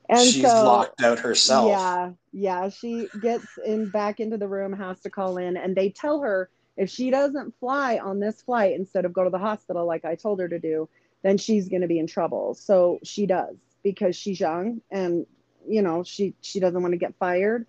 And 0.10 0.20
She's 0.28 0.42
so 0.42 0.66
locked 0.66 1.02
out 1.02 1.20
herself. 1.20 1.68
yeah, 1.70 2.12
yeah. 2.34 2.70
She 2.70 3.10
gets 3.20 3.58
in 3.66 3.90
back 3.90 4.20
into 4.20 4.38
the 4.38 4.48
room, 4.48 4.74
has 4.74 5.00
to 5.02 5.10
call 5.10 5.38
in, 5.38 5.58
and 5.58 5.76
they 5.76 5.90
tell 5.90 6.22
her 6.22 6.50
if 6.76 6.90
she 6.90 7.10
doesn't 7.12 7.56
fly 7.60 7.98
on 8.00 8.20
this 8.20 8.42
flight 8.42 8.76
instead 8.76 9.06
of 9.06 9.14
go 9.14 9.24
to 9.24 9.30
the 9.30 9.38
hospital 9.38 9.86
like 9.86 10.06
I 10.06 10.16
told 10.16 10.40
her 10.40 10.50
to 10.50 10.60
do, 10.60 10.90
then 11.24 11.38
she's 11.38 11.70
going 11.70 11.82
to 11.82 11.88
be 11.88 12.00
in 12.00 12.08
trouble. 12.08 12.54
So 12.54 13.00
she 13.04 13.26
does 13.26 13.56
because 13.84 14.16
she's 14.16 14.40
young 14.40 14.82
and 14.92 15.26
you 15.68 15.82
know 15.82 16.04
she 16.04 16.34
she 16.42 16.60
doesn't 16.60 16.82
want 16.82 16.94
to 16.94 16.98
get 16.98 17.16
fired. 17.16 17.66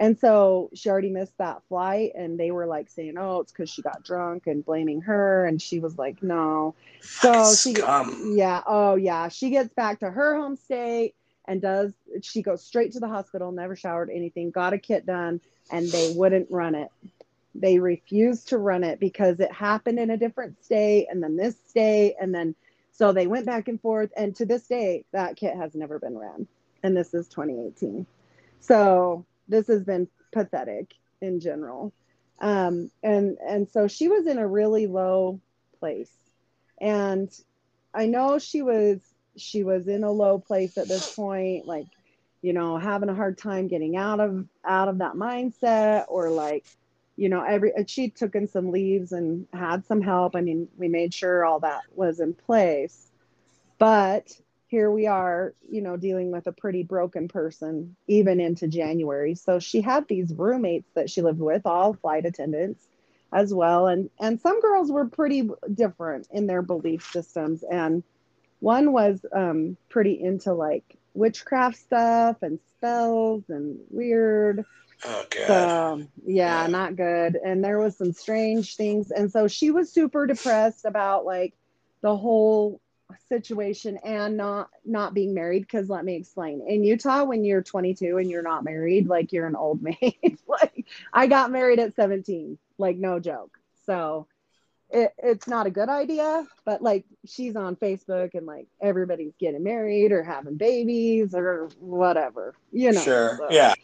And 0.00 0.16
so 0.16 0.70
she 0.74 0.90
already 0.90 1.10
missed 1.10 1.36
that 1.38 1.60
flight, 1.68 2.12
and 2.14 2.38
they 2.38 2.52
were 2.52 2.66
like 2.66 2.88
saying, 2.88 3.16
"Oh, 3.18 3.40
it's 3.40 3.50
because 3.50 3.68
she 3.68 3.82
got 3.82 4.04
drunk 4.04 4.46
and 4.46 4.64
blaming 4.64 5.00
her." 5.00 5.44
And 5.44 5.60
she 5.60 5.80
was 5.80 5.98
like, 5.98 6.22
"No." 6.22 6.76
So 7.00 7.52
she, 7.52 7.74
yeah, 8.36 8.62
oh 8.64 8.94
yeah, 8.94 9.26
she 9.28 9.50
gets 9.50 9.74
back 9.74 9.98
to 10.00 10.10
her 10.10 10.36
home 10.36 10.54
state 10.54 11.16
and 11.46 11.60
does. 11.60 11.92
She 12.22 12.42
goes 12.42 12.62
straight 12.62 12.92
to 12.92 13.00
the 13.00 13.08
hospital, 13.08 13.50
never 13.50 13.74
showered 13.74 14.08
anything, 14.08 14.52
got 14.52 14.72
a 14.72 14.78
kit 14.78 15.04
done, 15.04 15.40
and 15.72 15.88
they 15.88 16.12
wouldn't 16.14 16.48
run 16.48 16.76
it. 16.76 16.92
They 17.56 17.80
refused 17.80 18.50
to 18.50 18.58
run 18.58 18.84
it 18.84 19.00
because 19.00 19.40
it 19.40 19.50
happened 19.50 19.98
in 19.98 20.10
a 20.10 20.16
different 20.16 20.64
state, 20.64 21.08
and 21.10 21.20
then 21.20 21.36
this 21.36 21.56
state, 21.66 22.14
and 22.20 22.32
then 22.32 22.54
so 22.98 23.12
they 23.12 23.28
went 23.28 23.46
back 23.46 23.68
and 23.68 23.80
forth. 23.80 24.10
And 24.16 24.34
to 24.36 24.44
this 24.44 24.66
day, 24.66 25.04
that 25.12 25.36
kit 25.36 25.56
has 25.56 25.76
never 25.76 26.00
been 26.00 26.18
ran, 26.18 26.48
and 26.82 26.96
this 26.96 27.14
is 27.14 27.28
2018. 27.28 28.04
So 28.58 29.24
this 29.46 29.68
has 29.68 29.84
been 29.84 30.08
pathetic 30.32 30.94
in 31.20 31.38
general. 31.38 31.92
Um, 32.40 32.90
and 33.04 33.38
and 33.46 33.68
so 33.68 33.86
she 33.86 34.08
was 34.08 34.26
in 34.26 34.38
a 34.38 34.46
really 34.46 34.88
low 34.88 35.40
place, 35.78 36.12
and 36.80 37.30
I 37.94 38.06
know 38.06 38.40
she 38.40 38.62
was 38.62 38.98
she 39.36 39.62
was 39.62 39.86
in 39.86 40.02
a 40.02 40.10
low 40.10 40.40
place 40.40 40.76
at 40.76 40.88
this 40.88 41.14
point, 41.14 41.66
like 41.66 41.86
you 42.42 42.52
know 42.52 42.78
having 42.78 43.08
a 43.08 43.14
hard 43.14 43.38
time 43.38 43.68
getting 43.68 43.96
out 43.96 44.18
of 44.18 44.44
out 44.64 44.88
of 44.88 44.98
that 44.98 45.14
mindset, 45.14 46.06
or 46.08 46.30
like 46.30 46.64
you 47.18 47.28
know 47.28 47.42
every 47.42 47.72
she 47.86 48.10
took 48.10 48.34
in 48.34 48.46
some 48.46 48.70
leaves 48.70 49.12
and 49.12 49.46
had 49.52 49.84
some 49.84 50.00
help. 50.00 50.36
I 50.36 50.40
mean, 50.40 50.68
we 50.78 50.88
made 50.88 51.12
sure 51.12 51.44
all 51.44 51.60
that 51.60 51.82
was 51.94 52.20
in 52.20 52.32
place, 52.32 53.10
but 53.78 54.30
here 54.68 54.90
we 54.90 55.06
are, 55.06 55.54
you 55.70 55.80
know, 55.80 55.96
dealing 55.96 56.30
with 56.30 56.46
a 56.46 56.52
pretty 56.52 56.82
broken 56.82 57.26
person 57.26 57.96
even 58.06 58.38
into 58.38 58.68
January. 58.68 59.34
So 59.34 59.58
she 59.58 59.80
had 59.80 60.06
these 60.06 60.32
roommates 60.32 60.90
that 60.94 61.10
she 61.10 61.22
lived 61.22 61.40
with, 61.40 61.64
all 61.64 61.94
flight 61.94 62.26
attendants 62.26 62.86
as 63.32 63.52
well. 63.52 63.88
And 63.88 64.10
and 64.20 64.40
some 64.40 64.60
girls 64.60 64.92
were 64.92 65.06
pretty 65.06 65.50
different 65.74 66.28
in 66.30 66.46
their 66.46 66.62
belief 66.62 67.10
systems. 67.10 67.64
And 67.64 68.04
one 68.60 68.92
was 68.92 69.24
um, 69.34 69.76
pretty 69.88 70.22
into 70.22 70.52
like 70.52 70.98
witchcraft 71.14 71.76
stuff 71.76 72.36
and 72.42 72.60
spells 72.76 73.44
and 73.48 73.80
weird. 73.90 74.64
Oh 75.04 75.24
god. 75.30 75.46
So 75.46 76.02
yeah, 76.26 76.62
Yeah. 76.62 76.66
not 76.66 76.96
good. 76.96 77.36
And 77.44 77.64
there 77.64 77.78
was 77.78 77.96
some 77.96 78.12
strange 78.12 78.76
things. 78.76 79.10
And 79.10 79.30
so 79.30 79.48
she 79.48 79.70
was 79.70 79.92
super 79.92 80.26
depressed 80.26 80.84
about 80.84 81.24
like 81.24 81.54
the 82.02 82.16
whole 82.16 82.80
situation 83.28 83.98
and 84.04 84.36
not 84.36 84.68
not 84.84 85.14
being 85.14 85.34
married 85.34 85.62
because 85.62 85.88
let 85.88 86.04
me 86.04 86.14
explain 86.16 86.60
in 86.66 86.84
utah 86.84 87.24
when 87.24 87.44
you're 87.44 87.62
22 87.62 88.18
and 88.18 88.30
you're 88.30 88.42
not 88.42 88.64
married 88.64 89.08
like 89.08 89.32
you're 89.32 89.46
an 89.46 89.56
old 89.56 89.82
maid 89.82 90.38
like 90.46 90.86
i 91.12 91.26
got 91.26 91.50
married 91.50 91.78
at 91.78 91.94
17 91.94 92.58
like 92.78 92.96
no 92.96 93.18
joke 93.18 93.58
so 93.86 94.26
it, 94.90 95.12
it's 95.18 95.46
not 95.48 95.66
a 95.66 95.70
good 95.70 95.88
idea 95.88 96.46
but 96.64 96.82
like 96.82 97.04
she's 97.26 97.56
on 97.56 97.76
facebook 97.76 98.34
and 98.34 98.46
like 98.46 98.66
everybody's 98.80 99.34
getting 99.38 99.62
married 99.62 100.12
or 100.12 100.22
having 100.22 100.56
babies 100.56 101.34
or 101.34 101.68
whatever 101.80 102.54
you 102.72 102.92
know 102.92 103.02
sure. 103.04 103.38
so 103.38 103.48
Yeah. 103.50 103.74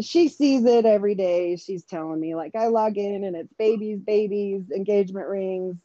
She 0.00 0.28
sees 0.28 0.64
it 0.64 0.86
every 0.86 1.14
day. 1.14 1.56
She's 1.56 1.84
telling 1.84 2.20
me 2.20 2.34
like 2.34 2.54
I 2.54 2.68
log 2.68 2.96
in 2.96 3.24
and 3.24 3.36
it's 3.36 3.52
babies, 3.54 4.00
babies, 4.00 4.70
engagement 4.70 5.28
rings, 5.28 5.76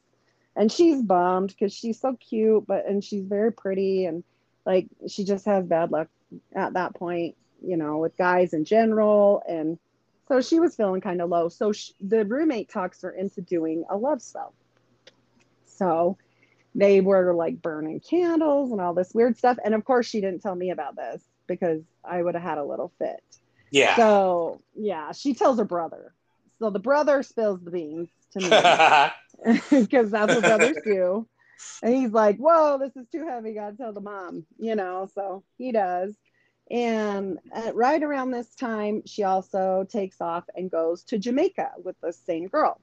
and 0.56 0.72
she's 0.72 1.02
bummed 1.02 1.50
because 1.50 1.74
she's 1.74 2.00
so 2.00 2.16
cute, 2.16 2.66
but 2.68 2.86
and 2.86 3.04
she's 3.04 3.26
very 3.26 3.52
pretty 3.52 4.06
and 4.06 4.24
like 4.66 4.88
she 5.08 5.24
just 5.24 5.46
has 5.46 5.66
bad 5.66 5.92
luck 5.92 6.08
at 6.56 6.74
that 6.74 6.94
point, 6.96 7.36
you 7.62 7.78
know, 7.78 7.98
with 7.98 8.18
guys 8.18 8.54
in 8.54 8.66
general, 8.66 9.44
and 9.48 9.78
so 10.28 10.42
she 10.42 10.60
was 10.60 10.76
feeling 10.76 11.02
kind 11.02 11.22
of 11.22 11.30
low. 11.30 11.50
So 11.50 11.72
sh 11.74 11.92
the 12.02 12.26
roommate 12.26 12.70
talks 12.70 13.02
her 13.02 13.12
into 13.12 13.42
doing 13.42 13.84
a 13.90 13.98
love 13.98 14.22
spell. 14.22 14.54
So 15.66 16.18
they 16.76 17.02
were 17.02 17.34
like 17.34 17.62
burning 17.62 18.00
candles 18.00 18.72
and 18.72 18.80
all 18.80 18.94
this 18.94 19.14
weird 19.14 19.38
stuff, 19.38 19.58
and 19.64 19.74
of 19.74 19.84
course 19.84 20.06
she 20.06 20.22
didn't 20.22 20.42
tell 20.42 20.56
me 20.56 20.70
about 20.72 20.96
this 20.96 21.24
because 21.46 21.82
I 22.04 22.22
would 22.22 22.36
have 22.36 22.44
had 22.44 22.58
a 22.58 22.64
little 22.64 22.92
fit. 23.00 23.22
Yeah. 23.72 23.96
So 23.96 24.62
yeah, 24.76 25.12
she 25.12 25.34
tells 25.34 25.58
her 25.60 25.66
brother. 25.66 26.14
So 26.60 26.70
the 26.70 26.80
brother 26.80 27.22
spills 27.24 27.62
the 27.62 27.72
beans 27.72 28.10
to 28.32 28.40
me 28.40 28.50
because 29.82 30.12
that's 30.12 30.34
what 30.34 30.44
brothers 30.44 30.78
do. 30.84 31.28
And 31.82 31.96
he's 31.96 32.12
like, 32.12 32.38
"Whoa, 32.38 32.78
this 32.78 32.96
is 32.96 33.08
too 33.12 33.26
heavy. 33.28 33.54
Got 33.54 33.72
to 33.72 33.78
tell 33.78 33.94
the 33.94 34.02
mom," 34.02 34.46
you 34.58 34.76
know. 34.76 35.10
So 35.14 35.44
he 35.58 35.72
does. 35.72 36.16
And 36.70 37.40
at, 37.54 37.76
right 37.76 38.02
around 38.02 38.32
this 38.32 38.54
time, 38.56 39.04
she 39.06 39.24
also 39.24 39.88
takes 39.90 40.20
off 40.20 40.44
and 40.56 40.70
goes 40.70 41.04
to 41.04 41.18
Jamaica 41.18 41.72
with 41.84 41.96
the 42.02 42.12
same 42.12 42.48
girl. 42.48 42.80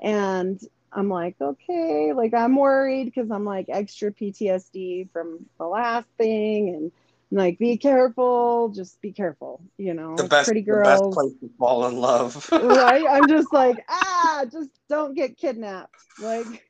And 0.00 0.60
I'm 0.92 1.08
like, 1.08 1.36
okay, 1.40 2.12
like 2.12 2.34
I'm 2.34 2.56
worried 2.56 3.06
because 3.06 3.30
I'm 3.30 3.44
like 3.44 3.66
extra 3.68 4.12
PTSD 4.12 5.10
from 5.12 5.46
the 5.58 5.66
last 5.66 6.08
thing, 6.18 6.68
and 6.70 6.92
I'm 7.30 7.38
like, 7.38 7.58
be 7.58 7.76
careful, 7.76 8.68
just 8.68 9.00
be 9.00 9.12
careful, 9.12 9.60
you 9.78 9.94
know. 9.94 10.16
the 10.16 10.24
best 10.24 10.46
pretty 10.46 10.60
the 10.60 10.76
best 10.76 11.02
girls, 11.02 11.14
place 11.14 11.32
to 11.40 11.50
fall 11.58 11.86
in 11.86 11.96
love. 11.96 12.48
right? 12.52 13.04
I'm 13.08 13.28
just 13.28 13.52
like, 13.52 13.84
ah, 13.88 14.44
just 14.50 14.70
don't 14.88 15.14
get 15.14 15.36
kidnapped. 15.36 15.94
Like, 16.20 16.64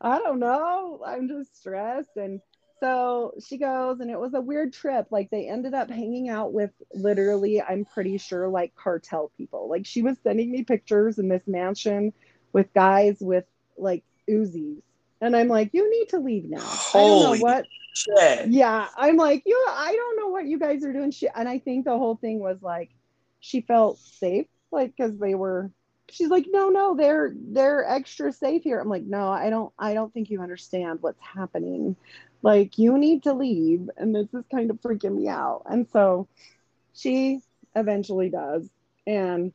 I 0.00 0.18
don't 0.18 0.40
know. 0.40 1.00
I'm 1.04 1.28
just 1.28 1.58
stressed. 1.58 2.16
And 2.16 2.40
so 2.80 3.32
she 3.46 3.56
goes, 3.56 4.00
and 4.00 4.10
it 4.10 4.20
was 4.20 4.34
a 4.34 4.40
weird 4.42 4.74
trip. 4.74 5.06
Like, 5.10 5.30
they 5.30 5.48
ended 5.48 5.72
up 5.72 5.88
hanging 5.88 6.28
out 6.28 6.52
with 6.52 6.70
literally, 6.92 7.62
I'm 7.62 7.86
pretty 7.86 8.18
sure, 8.18 8.48
like 8.48 8.74
cartel 8.74 9.32
people. 9.38 9.70
Like, 9.70 9.86
she 9.86 10.02
was 10.02 10.18
sending 10.22 10.50
me 10.50 10.64
pictures 10.64 11.18
in 11.18 11.28
this 11.28 11.46
mansion 11.46 12.12
with 12.52 12.72
guys 12.74 13.16
with 13.20 13.44
like 13.78 14.04
Uzis. 14.28 14.82
And 15.20 15.36
I'm 15.36 15.48
like, 15.48 15.70
you 15.72 15.90
need 15.90 16.08
to 16.10 16.18
leave 16.18 16.44
now. 16.44 16.58
I 16.94 16.98
don't 16.98 17.20
know 17.20 17.36
what 17.42 17.66
Shit. 17.96 18.48
yeah 18.48 18.88
i'm 18.96 19.16
like 19.16 19.44
you 19.46 19.64
i 19.70 19.92
don't 19.94 20.16
know 20.16 20.26
what 20.26 20.46
you 20.46 20.58
guys 20.58 20.84
are 20.84 20.92
doing. 20.92 21.12
She, 21.12 21.28
and 21.28 21.48
i 21.48 21.60
think 21.60 21.84
the 21.84 21.96
whole 21.96 22.16
thing 22.16 22.40
was 22.40 22.60
like 22.60 22.90
she 23.38 23.60
felt 23.60 23.98
safe 23.98 24.46
like 24.72 24.96
because 24.96 25.16
they 25.16 25.36
were 25.36 25.70
she's 26.10 26.28
like 26.28 26.46
no 26.50 26.70
no 26.70 26.96
they're 26.96 27.34
they're 27.36 27.88
extra 27.88 28.32
safe 28.32 28.64
here. 28.64 28.80
I'm 28.80 28.88
like 28.88 29.04
no 29.04 29.28
i 29.28 29.48
don't 29.48 29.72
i 29.78 29.94
don't 29.94 30.12
think 30.12 30.28
you 30.28 30.42
understand 30.42 30.98
what's 31.02 31.20
happening. 31.20 31.94
Like 32.42 32.78
you 32.78 32.98
need 32.98 33.22
to 33.22 33.32
leave 33.32 33.88
and 33.96 34.14
this 34.14 34.26
is 34.34 34.44
kind 34.50 34.70
of 34.70 34.80
freaking 34.80 35.14
me 35.14 35.28
out. 35.28 35.62
And 35.66 35.88
so 35.92 36.26
she 36.94 37.40
eventually 37.76 38.28
does 38.28 38.68
and 39.06 39.52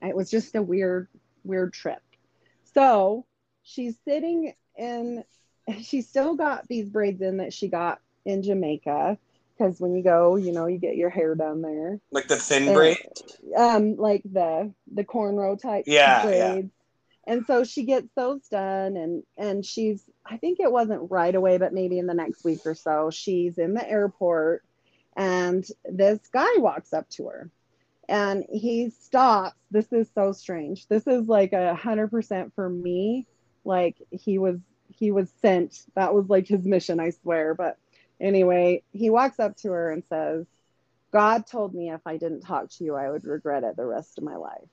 it 0.00 0.14
was 0.14 0.30
just 0.30 0.54
a 0.54 0.62
weird 0.62 1.08
weird 1.44 1.72
trip. 1.72 2.02
So 2.74 3.26
she's 3.62 3.96
sitting 4.06 4.54
in 4.76 5.24
she's 5.80 6.08
still 6.08 6.34
got 6.34 6.66
these 6.68 6.88
braids 6.88 7.22
in 7.22 7.36
that 7.38 7.52
she 7.52 7.68
got 7.68 8.00
in 8.24 8.42
Jamaica 8.42 9.18
because 9.56 9.80
when 9.80 9.94
you 9.94 10.02
go, 10.02 10.36
you 10.36 10.52
know, 10.52 10.66
you 10.66 10.78
get 10.78 10.96
your 10.96 11.10
hair 11.10 11.34
done 11.34 11.62
there. 11.62 12.00
Like 12.10 12.28
the 12.28 12.36
thin 12.36 12.64
And, 12.66 12.74
braid. 12.74 12.98
Um, 13.56 13.96
like 13.96 14.22
the 14.24 14.72
the 14.92 15.04
cornrow 15.04 15.60
type 15.60 15.84
Yeah, 15.86 16.22
braids. 16.22 16.36
yeah. 16.36 17.32
And 17.32 17.46
so 17.46 17.62
she 17.62 17.84
gets 17.84 18.08
those 18.16 18.48
done 18.48 18.96
and 18.96 19.22
and 19.36 19.64
she's 19.64 20.02
I 20.26 20.36
think 20.38 20.58
it 20.58 20.72
wasn't 20.72 21.10
right 21.10 21.34
away, 21.34 21.58
but 21.58 21.72
maybe 21.72 21.98
in 21.98 22.06
the 22.06 22.14
next 22.14 22.44
week 22.44 22.60
or 22.64 22.74
so, 22.74 23.10
she's 23.10 23.58
in 23.58 23.74
the 23.74 23.88
airport 23.88 24.64
and 25.16 25.64
this 25.84 26.18
guy 26.32 26.48
walks 26.56 26.92
up 26.92 27.08
to 27.10 27.26
her 27.26 27.50
and 28.08 28.44
he 28.50 28.90
stops. 28.90 29.56
This 29.70 29.92
is 29.92 30.08
so 30.14 30.32
strange. 30.32 30.88
This 30.88 31.06
is 31.06 31.28
like 31.28 31.52
a 31.52 31.74
hundred 31.74 32.08
percent 32.10 32.52
for 32.54 32.68
me. 32.68 33.26
Like 33.64 33.96
he 34.10 34.38
was 34.38 34.58
he 34.88 35.12
was 35.12 35.30
sent. 35.42 35.86
That 35.94 36.14
was 36.14 36.28
like 36.28 36.46
his 36.48 36.64
mission, 36.66 37.00
I 37.00 37.10
swear. 37.10 37.54
But 37.54 37.78
anyway, 38.20 38.82
he 38.92 39.10
walks 39.10 39.40
up 39.40 39.56
to 39.58 39.70
her 39.72 39.90
and 39.92 40.04
says, 40.08 40.46
God 41.12 41.46
told 41.46 41.74
me 41.74 41.90
if 41.90 42.02
I 42.06 42.16
didn't 42.18 42.42
talk 42.42 42.70
to 42.70 42.84
you, 42.84 42.94
I 42.96 43.10
would 43.10 43.24
regret 43.24 43.64
it 43.64 43.76
the 43.76 43.86
rest 43.86 44.18
of 44.18 44.24
my 44.24 44.36
life. 44.36 44.68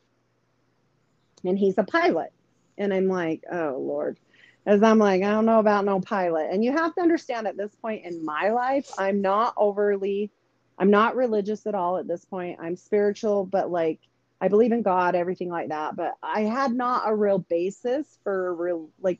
and 1.45 1.57
he's 1.57 1.77
a 1.77 1.83
pilot. 1.83 2.31
And 2.77 2.93
I'm 2.93 3.07
like, 3.07 3.43
oh 3.51 3.77
Lord. 3.79 4.19
As 4.65 4.83
I'm 4.83 4.99
like, 4.99 5.23
I 5.23 5.31
don't 5.31 5.45
know 5.45 5.59
about 5.59 5.85
no 5.85 5.99
pilot. 6.01 6.49
And 6.51 6.63
you 6.63 6.71
have 6.73 6.93
to 6.95 7.01
understand 7.01 7.47
at 7.47 7.57
this 7.57 7.75
point 7.75 8.05
in 8.05 8.23
my 8.23 8.49
life, 8.51 8.89
I'm 8.97 9.21
not 9.21 9.53
overly, 9.57 10.31
I'm 10.77 10.91
not 10.91 11.15
religious 11.15 11.65
at 11.65 11.75
all 11.75 11.97
at 11.97 12.07
this 12.07 12.25
point. 12.25 12.59
I'm 12.61 12.75
spiritual, 12.75 13.45
but 13.45 13.71
like 13.71 13.99
I 14.41 14.47
believe 14.47 14.71
in 14.71 14.81
God, 14.81 15.15
everything 15.15 15.49
like 15.49 15.69
that. 15.69 15.95
But 15.95 16.15
I 16.23 16.41
had 16.41 16.73
not 16.73 17.09
a 17.09 17.15
real 17.15 17.39
basis 17.39 18.07
for 18.23 18.53
real 18.53 18.89
like 19.01 19.19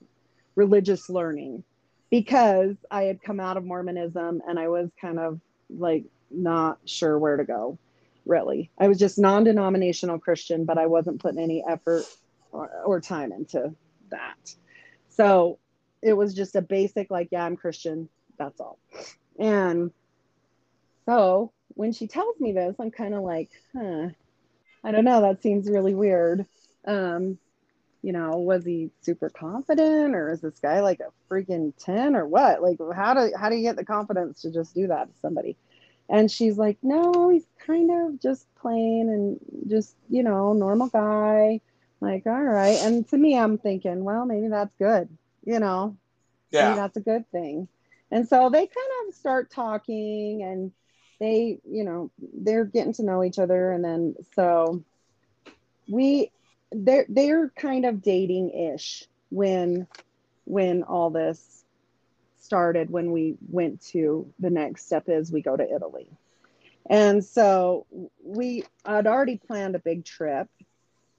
religious 0.55 1.09
learning 1.09 1.63
because 2.09 2.75
I 2.89 3.03
had 3.03 3.21
come 3.21 3.39
out 3.39 3.57
of 3.57 3.65
Mormonism 3.65 4.41
and 4.47 4.59
I 4.59 4.67
was 4.67 4.89
kind 4.99 5.19
of 5.19 5.39
like 5.69 6.05
not 6.31 6.79
sure 6.85 7.17
where 7.17 7.37
to 7.37 7.43
go 7.43 7.77
really. 8.25 8.69
I 8.77 8.87
was 8.87 8.99
just 8.99 9.17
non-denominational 9.17 10.19
Christian, 10.19 10.65
but 10.65 10.77
I 10.77 10.85
wasn't 10.85 11.21
putting 11.21 11.41
any 11.41 11.63
effort 11.67 12.03
or, 12.51 12.69
or 12.85 13.01
time 13.01 13.31
into 13.31 13.73
that. 14.11 14.55
So 15.09 15.57
it 16.01 16.13
was 16.13 16.33
just 16.33 16.55
a 16.55 16.61
basic 16.61 17.09
like, 17.11 17.29
yeah, 17.31 17.43
I'm 17.43 17.57
Christian. 17.57 18.07
That's 18.37 18.59
all. 18.61 18.77
And 19.37 19.91
so 21.05 21.51
when 21.69 21.91
she 21.91 22.07
tells 22.07 22.39
me 22.39 22.51
this, 22.51 22.75
I'm 22.79 22.91
kind 22.91 23.13
of 23.13 23.23
like, 23.23 23.49
huh, 23.75 24.09
I 24.83 24.91
don't 24.91 25.05
know. 25.05 25.21
That 25.21 25.41
seems 25.41 25.69
really 25.69 25.93
weird. 25.93 26.45
Um, 26.85 27.37
you 28.01 28.13
know, 28.13 28.37
was 28.37 28.63
he 28.65 28.91
super 29.01 29.29
confident 29.29 30.15
or 30.15 30.31
is 30.31 30.41
this 30.41 30.59
guy 30.59 30.79
like 30.79 31.01
a 31.01 31.11
freaking 31.29 31.73
10 31.77 32.15
or 32.15 32.25
what? 32.25 32.61
Like 32.61 32.77
how 32.95 33.13
do 33.13 33.33
how 33.37 33.49
do 33.49 33.55
you 33.55 33.63
get 33.63 33.75
the 33.75 33.85
confidence 33.85 34.41
to 34.43 34.51
just 34.51 34.73
do 34.73 34.87
that 34.87 35.07
to 35.07 35.19
somebody? 35.19 35.57
And 36.07 36.31
she's 36.31 36.57
like, 36.57 36.77
No, 36.81 37.29
he's 37.29 37.45
kind 37.65 37.91
of 37.91 38.21
just 38.21 38.47
plain 38.55 39.09
and 39.09 39.69
just, 39.69 39.95
you 40.09 40.23
know, 40.23 40.53
normal 40.53 40.87
guy. 40.87 41.61
Like, 42.01 42.25
all 42.25 42.41
right. 42.41 42.79
And 42.81 43.07
to 43.09 43.17
me, 43.17 43.37
I'm 43.37 43.57
thinking, 43.57 44.03
well, 44.05 44.25
maybe 44.25 44.47
that's 44.47 44.73
good, 44.77 45.09
you 45.43 45.59
know. 45.59 45.97
Yeah. 46.51 46.69
Maybe 46.69 46.77
that's 46.77 46.97
a 46.97 47.01
good 47.01 47.29
thing. 47.31 47.67
And 48.11 48.27
so 48.27 48.49
they 48.49 48.65
kind 48.65 49.07
of 49.07 49.13
start 49.13 49.51
talking 49.51 50.41
and 50.43 50.71
they, 51.19 51.59
you 51.69 51.83
know, 51.83 52.11
they're 52.33 52.65
getting 52.65 52.93
to 52.93 53.03
know 53.03 53.23
each 53.23 53.39
other. 53.39 53.71
And 53.71 53.83
then 53.83 54.15
so 54.35 54.83
we 55.87 56.31
they're 56.71 57.05
they're 57.09 57.49
kind 57.49 57.85
of 57.85 58.01
dating 58.01 58.51
ish 58.51 59.05
when 59.29 59.87
when 60.45 60.83
all 60.83 61.09
this 61.09 61.63
started 62.39 62.89
when 62.89 63.11
we 63.11 63.37
went 63.49 63.81
to 63.81 64.31
the 64.39 64.49
next 64.49 64.85
step 64.85 65.03
is 65.07 65.31
we 65.31 65.41
go 65.41 65.55
to 65.55 65.75
Italy. 65.75 66.09
And 66.89 67.23
so 67.23 67.85
we 68.23 68.63
had 68.83 69.05
already 69.05 69.37
planned 69.37 69.75
a 69.75 69.79
big 69.79 70.05
trip. 70.05 70.47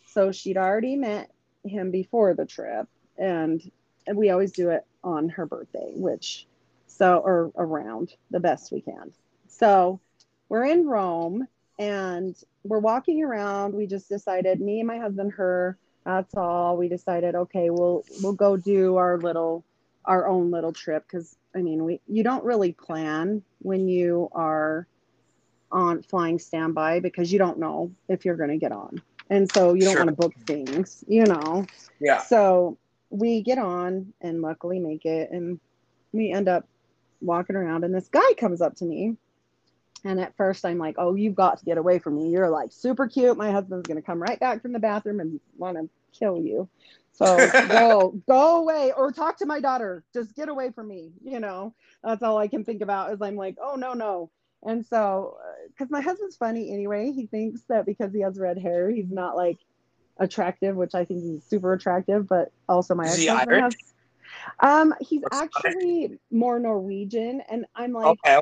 So 0.08 0.32
she'd 0.32 0.56
already 0.56 0.96
met 0.96 1.30
him 1.64 1.92
before 1.92 2.34
the 2.34 2.46
trip 2.46 2.88
and, 3.16 3.62
and 4.06 4.16
we 4.16 4.30
always 4.30 4.50
do 4.50 4.70
it 4.70 4.84
on 5.04 5.28
her 5.28 5.46
birthday, 5.46 5.92
which 5.94 6.46
so 6.88 7.18
or 7.18 7.52
around 7.56 8.12
the 8.30 8.40
best 8.40 8.72
we 8.72 8.80
can. 8.80 9.12
So 9.60 10.00
we're 10.48 10.64
in 10.64 10.86
Rome 10.86 11.46
and 11.78 12.34
we're 12.64 12.78
walking 12.78 13.22
around. 13.22 13.74
We 13.74 13.86
just 13.86 14.08
decided, 14.08 14.60
me 14.60 14.80
and 14.80 14.86
my 14.88 14.98
husband, 14.98 15.32
her, 15.34 15.76
that's 16.04 16.34
all. 16.34 16.78
We 16.78 16.88
decided, 16.88 17.34
okay, 17.34 17.68
we'll 17.70 18.04
we'll 18.22 18.32
go 18.32 18.56
do 18.56 18.96
our 18.96 19.18
little 19.18 19.64
our 20.06 20.26
own 20.26 20.50
little 20.50 20.72
trip 20.72 21.04
because 21.06 21.36
I 21.54 21.58
mean 21.58 21.84
we 21.84 22.00
you 22.08 22.24
don't 22.24 22.42
really 22.42 22.72
plan 22.72 23.42
when 23.60 23.86
you 23.86 24.30
are 24.32 24.86
on 25.70 26.02
flying 26.02 26.38
standby 26.38 27.00
because 27.00 27.32
you 27.32 27.38
don't 27.38 27.58
know 27.58 27.92
if 28.08 28.24
you're 28.24 28.36
going 28.36 28.50
to 28.50 28.56
get 28.56 28.72
on. 28.72 29.02
And 29.28 29.50
so 29.52 29.74
you 29.74 29.84
don't 29.84 29.92
Sure. 29.92 30.04
want 30.06 30.16
to 30.16 30.22
book 30.22 30.34
things, 30.46 31.04
you 31.06 31.24
know. 31.24 31.66
Yeah. 32.00 32.18
So 32.22 32.78
we 33.10 33.42
get 33.42 33.58
on 33.58 34.12
and 34.22 34.40
luckily 34.40 34.78
make 34.80 35.04
it 35.04 35.30
and 35.30 35.60
we 36.12 36.32
end 36.32 36.48
up 36.48 36.66
walking 37.20 37.56
around 37.56 37.84
and 37.84 37.94
this 37.94 38.08
guy 38.08 38.32
comes 38.38 38.62
up 38.62 38.74
to 38.76 38.84
me 38.86 39.16
and 40.04 40.20
at 40.20 40.36
first 40.36 40.64
I'm 40.64 40.78
like, 40.78 40.96
"Oh, 40.98 41.14
you've 41.14 41.34
got 41.34 41.58
to 41.58 41.64
get 41.64 41.78
away 41.78 41.98
from 41.98 42.16
me. 42.16 42.30
You're 42.30 42.50
like 42.50 42.72
super 42.72 43.06
cute. 43.06 43.36
My 43.36 43.50
husband's 43.50 43.86
going 43.86 44.00
to 44.00 44.06
come 44.06 44.22
right 44.22 44.38
back 44.40 44.62
from 44.62 44.72
the 44.72 44.78
bathroom 44.78 45.20
and 45.20 45.40
want 45.56 45.76
to 45.76 45.88
kill 46.18 46.38
you." 46.38 46.68
So 47.12 47.36
go, 47.68 48.20
go 48.28 48.58
away 48.58 48.92
or 48.96 49.12
talk 49.12 49.38
to 49.38 49.46
my 49.46 49.60
daughter. 49.60 50.04
Just 50.14 50.34
get 50.34 50.48
away 50.48 50.70
from 50.70 50.88
me. 50.88 51.12
You 51.24 51.40
know, 51.40 51.74
that's 52.02 52.22
all 52.22 52.38
I 52.38 52.48
can 52.48 52.64
think 52.64 52.82
about 52.82 53.12
is 53.12 53.20
I'm 53.22 53.36
like, 53.36 53.56
"Oh, 53.62 53.76
no, 53.76 53.92
no." 53.94 54.30
And 54.62 54.84
so, 54.84 55.38
because 55.68 55.90
my 55.90 56.00
husband's 56.00 56.36
funny 56.36 56.72
anyway, 56.72 57.12
he 57.12 57.26
thinks 57.26 57.62
that 57.68 57.86
because 57.86 58.12
he 58.12 58.20
has 58.20 58.38
red 58.38 58.58
hair, 58.58 58.90
he's 58.90 59.10
not 59.10 59.36
like 59.36 59.58
attractive, 60.18 60.76
which 60.76 60.94
I 60.94 61.04
think 61.04 61.22
he's 61.22 61.44
super 61.44 61.72
attractive, 61.72 62.28
but 62.28 62.52
also 62.68 62.94
my 62.94 63.06
Is 63.06 63.16
he 63.16 63.28
ex-husband 63.28 63.56
Irish? 63.56 63.74
has. 63.74 63.74
Um, 64.60 64.94
he's 65.00 65.22
What's 65.22 65.40
actually 65.40 66.18
more 66.30 66.58
Norwegian, 66.58 67.40
and 67.50 67.66
I'm 67.74 67.92
like, 67.92 68.06
Okay. 68.06 68.40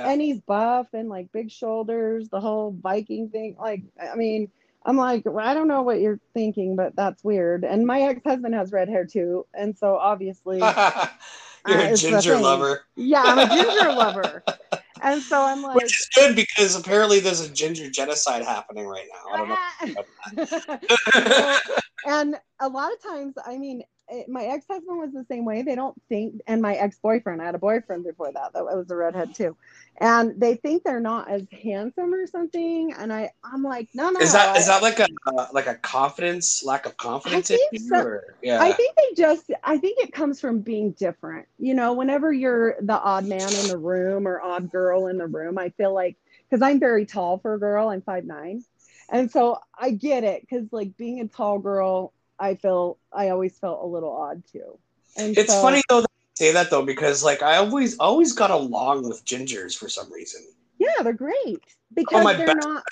Yeah. 0.00 0.10
and 0.10 0.20
he's 0.20 0.40
buff 0.40 0.88
and 0.92 1.08
like 1.08 1.30
big 1.32 1.50
shoulders, 1.50 2.28
the 2.28 2.40
whole 2.40 2.76
Viking 2.82 3.28
thing. 3.30 3.56
Like, 3.58 3.82
I 4.00 4.14
mean, 4.16 4.50
I'm 4.84 4.96
like, 4.96 5.24
I 5.26 5.54
don't 5.54 5.68
know 5.68 5.82
what 5.82 6.00
you're 6.00 6.20
thinking, 6.34 6.74
but 6.76 6.96
that's 6.96 7.22
weird. 7.22 7.64
And 7.64 7.86
my 7.86 8.00
ex-husband 8.02 8.54
has 8.54 8.72
red 8.72 8.88
hair 8.88 9.04
too, 9.04 9.46
and 9.54 9.76
so 9.76 9.96
obviously, 9.96 10.58
You're 11.68 11.78
Uh, 11.78 11.92
a 11.92 11.96
ginger 11.96 12.36
lover. 12.38 12.86
yeah, 12.96 13.22
I'm 13.24 13.38
a 13.38 13.46
ginger 13.54 13.92
lover. 13.92 14.42
And 15.02 15.20
so 15.22 15.42
I'm 15.42 15.62
like, 15.62 15.76
Which 15.76 16.00
is 16.00 16.08
good 16.14 16.34
because 16.36 16.74
apparently 16.78 17.20
there's 17.20 17.40
a 17.42 17.50
ginger 17.52 17.90
genocide 17.90 18.42
happening 18.44 18.86
right 18.86 19.06
now. 19.12 19.32
I 19.34 19.36
don't 20.36 20.36
know. 20.36 21.58
And 22.06 22.36
a 22.60 22.68
lot 22.68 22.90
of 22.92 23.02
times, 23.02 23.34
I 23.44 23.58
mean, 23.58 23.82
my 24.28 24.44
ex 24.44 24.66
husband 24.68 24.98
was 24.98 25.12
the 25.12 25.24
same 25.28 25.44
way. 25.44 25.62
They 25.62 25.74
don't 25.74 26.00
think, 26.08 26.40
and 26.46 26.60
my 26.60 26.74
ex 26.74 26.98
boyfriend, 26.98 27.40
I 27.40 27.46
had 27.46 27.54
a 27.54 27.58
boyfriend 27.58 28.04
before 28.04 28.32
that, 28.32 28.52
that 28.52 28.64
was 28.64 28.90
a 28.90 28.96
redhead 28.96 29.34
too. 29.34 29.56
And 29.98 30.40
they 30.40 30.54
think 30.54 30.84
they're 30.84 31.00
not 31.00 31.30
as 31.30 31.42
handsome 31.62 32.14
or 32.14 32.26
something. 32.26 32.92
And 32.96 33.12
I, 33.12 33.30
I'm 33.44 33.62
like, 33.62 33.88
no, 33.94 34.10
no. 34.10 34.20
is 34.20 34.32
that 34.32 34.56
is 34.56 34.66
that 34.66 34.82
like 34.82 34.98
a 34.98 35.08
uh, 35.26 35.48
like 35.52 35.66
a 35.66 35.74
confidence 35.74 36.64
lack 36.64 36.86
of 36.86 36.96
confidence? 36.96 37.50
I 37.50 37.56
think 37.56 37.72
issue, 37.74 37.84
so. 37.88 37.96
or- 37.98 38.24
yeah. 38.42 38.60
I 38.62 38.72
think 38.72 38.96
they 38.96 39.22
just, 39.22 39.50
I 39.62 39.76
think 39.76 40.00
it 40.00 40.12
comes 40.12 40.40
from 40.40 40.60
being 40.60 40.92
different. 40.92 41.46
You 41.58 41.74
know, 41.74 41.92
whenever 41.92 42.32
you're 42.32 42.76
the 42.80 42.98
odd 42.98 43.26
man 43.26 43.52
in 43.52 43.68
the 43.68 43.78
room 43.78 44.26
or 44.26 44.40
odd 44.40 44.70
girl 44.70 45.08
in 45.08 45.18
the 45.18 45.26
room, 45.26 45.58
I 45.58 45.70
feel 45.70 45.92
like, 45.94 46.16
because 46.48 46.62
I'm 46.62 46.80
very 46.80 47.06
tall 47.06 47.38
for 47.38 47.54
a 47.54 47.60
girl, 47.60 47.88
I'm 47.88 48.02
five 48.02 48.24
nine, 48.24 48.64
And 49.10 49.30
so 49.30 49.58
I 49.78 49.90
get 49.90 50.24
it, 50.24 50.40
because 50.40 50.66
like 50.72 50.96
being 50.96 51.20
a 51.20 51.28
tall 51.28 51.58
girl, 51.58 52.12
I 52.40 52.54
feel, 52.54 52.98
I 53.12 53.28
always 53.28 53.58
felt 53.58 53.82
a 53.82 53.86
little 53.86 54.12
odd 54.12 54.42
too. 54.50 54.78
And 55.16 55.36
it's 55.36 55.52
so- 55.52 55.62
funny 55.62 55.82
though 55.88 56.00
that 56.00 56.10
you 56.10 56.46
say 56.46 56.52
that 56.52 56.70
though 56.70 56.84
because 56.84 57.22
like 57.22 57.42
I 57.42 57.56
always 57.56 57.98
always 57.98 58.32
got 58.32 58.50
along 58.50 59.06
with 59.08 59.24
gingers 59.24 59.76
for 59.76 59.88
some 59.88 60.10
reason. 60.12 60.42
Yeah, 60.78 61.02
they're 61.02 61.12
great 61.12 61.62
because 61.94 62.24
my 62.24 62.34
they're 62.34 62.54
not, 62.54 62.82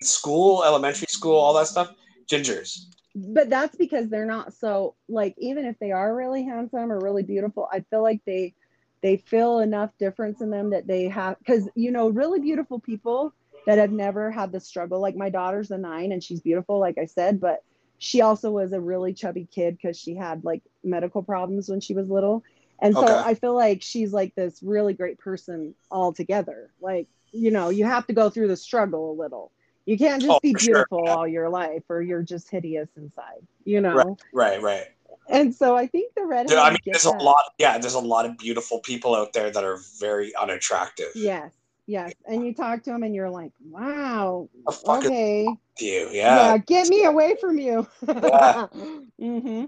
School, 0.00 0.64
elementary 0.64 1.06
school, 1.08 1.36
all 1.36 1.54
that 1.54 1.66
stuff. 1.66 1.92
Gingers. 2.30 2.86
but 3.14 3.50
that's 3.50 3.76
because 3.76 4.08
they're 4.08 4.24
not 4.24 4.54
so 4.54 4.94
like 5.08 5.34
even 5.38 5.66
if 5.66 5.78
they 5.80 5.92
are 5.92 6.14
really 6.14 6.44
handsome 6.44 6.90
or 6.90 6.98
really 7.00 7.22
beautiful, 7.22 7.68
I 7.72 7.80
feel 7.90 8.02
like 8.02 8.20
they 8.24 8.54
they 9.02 9.16
feel 9.16 9.58
enough 9.58 9.90
difference 9.98 10.40
in 10.40 10.50
them 10.50 10.70
that 10.70 10.86
they 10.86 11.08
have 11.08 11.38
because 11.38 11.68
you 11.74 11.90
know 11.90 12.08
really 12.08 12.40
beautiful 12.40 12.78
people 12.78 13.34
that 13.66 13.78
have 13.78 13.92
never 13.92 14.30
had 14.30 14.52
the 14.52 14.60
struggle. 14.60 15.00
Like 15.00 15.16
my 15.16 15.30
daughter's 15.30 15.70
a 15.70 15.78
nine 15.78 16.12
and 16.12 16.22
she's 16.22 16.40
beautiful, 16.40 16.78
like 16.78 16.98
I 16.98 17.06
said, 17.06 17.40
but 17.40 17.62
she 18.02 18.20
also 18.20 18.50
was 18.50 18.72
a 18.72 18.80
really 18.80 19.14
chubby 19.14 19.46
kid 19.54 19.78
because 19.80 19.96
she 19.96 20.16
had 20.16 20.44
like 20.44 20.62
medical 20.82 21.22
problems 21.22 21.68
when 21.68 21.80
she 21.80 21.94
was 21.94 22.08
little. 22.10 22.42
And 22.80 22.94
so 22.94 23.04
Okay. 23.04 23.28
I 23.28 23.34
feel 23.34 23.54
like 23.54 23.80
she's 23.80 24.12
like 24.12 24.34
this 24.34 24.60
really 24.60 24.92
great 24.92 25.18
person 25.18 25.76
altogether. 25.88 26.72
Like, 26.80 27.06
you 27.30 27.52
know, 27.52 27.68
you 27.68 27.84
have 27.84 28.06
to 28.08 28.12
go 28.12 28.28
through 28.28 28.48
the 28.48 28.56
struggle 28.56 29.12
a 29.12 29.20
little. 29.22 29.52
You 29.86 29.96
can't 29.96 30.20
just 30.20 30.32
Oh, 30.32 30.40
be 30.42 30.52
for 30.52 30.58
sure, 30.58 30.74
beautiful 30.74 31.08
all 31.08 31.28
your 31.28 31.48
life 31.48 31.84
or 31.88 32.02
you're 32.02 32.22
just 32.22 32.50
hideous 32.50 32.88
inside, 32.96 33.46
you 33.64 33.80
know? 33.80 34.18
Right, 34.32 34.60
right. 34.60 34.62
right. 34.62 34.86
And 35.28 35.54
so 35.54 35.76
I 35.76 35.86
think 35.86 36.14
the. 36.16 36.22
There- 36.48 36.58
I 36.58 36.70
mean, 36.70 36.78
there's 36.84 37.04
that. 37.04 37.20
a 37.20 37.24
lot. 37.24 37.44
Yeah, 37.58 37.78
there's 37.78 37.94
a 37.94 38.00
lot 38.00 38.26
of 38.26 38.36
beautiful 38.36 38.80
people 38.80 39.14
out 39.14 39.32
there 39.32 39.50
that 39.50 39.62
are 39.62 39.78
very 40.00 40.34
unattractive. 40.34 41.12
Yes, 41.14 41.52
yes. 41.86 42.12
And 42.26 42.44
you 42.46 42.54
talk 42.54 42.82
to 42.84 42.90
him, 42.94 43.02
and 43.02 43.14
you're 43.14 43.30
like, 43.30 43.52
wow, 43.60 44.48
The 44.66 44.72
fuck 44.72 45.04
is 45.04 45.06
okay. 45.06 45.44
you? 45.78 46.08
Yeah, 46.10 46.10
Yeah. 46.12 46.56
get 46.58 46.88
me 46.88 47.04
away 47.04 47.36
from 47.40 47.58
you. 47.58 47.86
Yeah. 48.06 48.66
mm-hmm. 49.20 49.64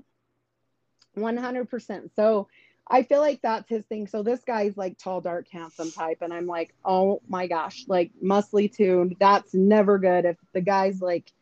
100%. 1.16 2.10
So 2.16 2.48
I 2.88 3.02
feel 3.02 3.20
like 3.20 3.40
that's 3.42 3.68
his 3.68 3.84
thing. 3.86 4.06
So 4.06 4.22
this 4.22 4.42
guy's 4.44 4.76
like 4.76 4.98
tall, 4.98 5.20
dark, 5.20 5.48
handsome 5.48 5.90
type. 5.90 6.18
And 6.20 6.32
I'm 6.32 6.46
like, 6.46 6.74
oh 6.84 7.22
my 7.28 7.46
gosh, 7.46 7.84
like 7.88 8.10
muscly 8.22 8.72
too. 8.74 9.12
That's 9.18 9.54
never 9.54 9.98
good. 9.98 10.24
If 10.24 10.36
the 10.52 10.60
guy's 10.60 11.00
like 11.00 11.32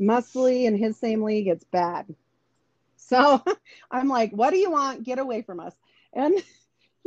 muscly 0.00 0.64
in 0.64 0.76
his 0.76 0.98
same 0.98 1.22
league, 1.22 1.48
it's 1.48 1.64
bad. 1.64 2.14
So 2.96 3.42
I'm 3.90 4.08
like, 4.08 4.32
what 4.32 4.50
do 4.50 4.58
you 4.58 4.70
want? 4.70 5.04
Get 5.04 5.18
away 5.18 5.42
from 5.42 5.60
us. 5.60 5.74
And 6.12 6.34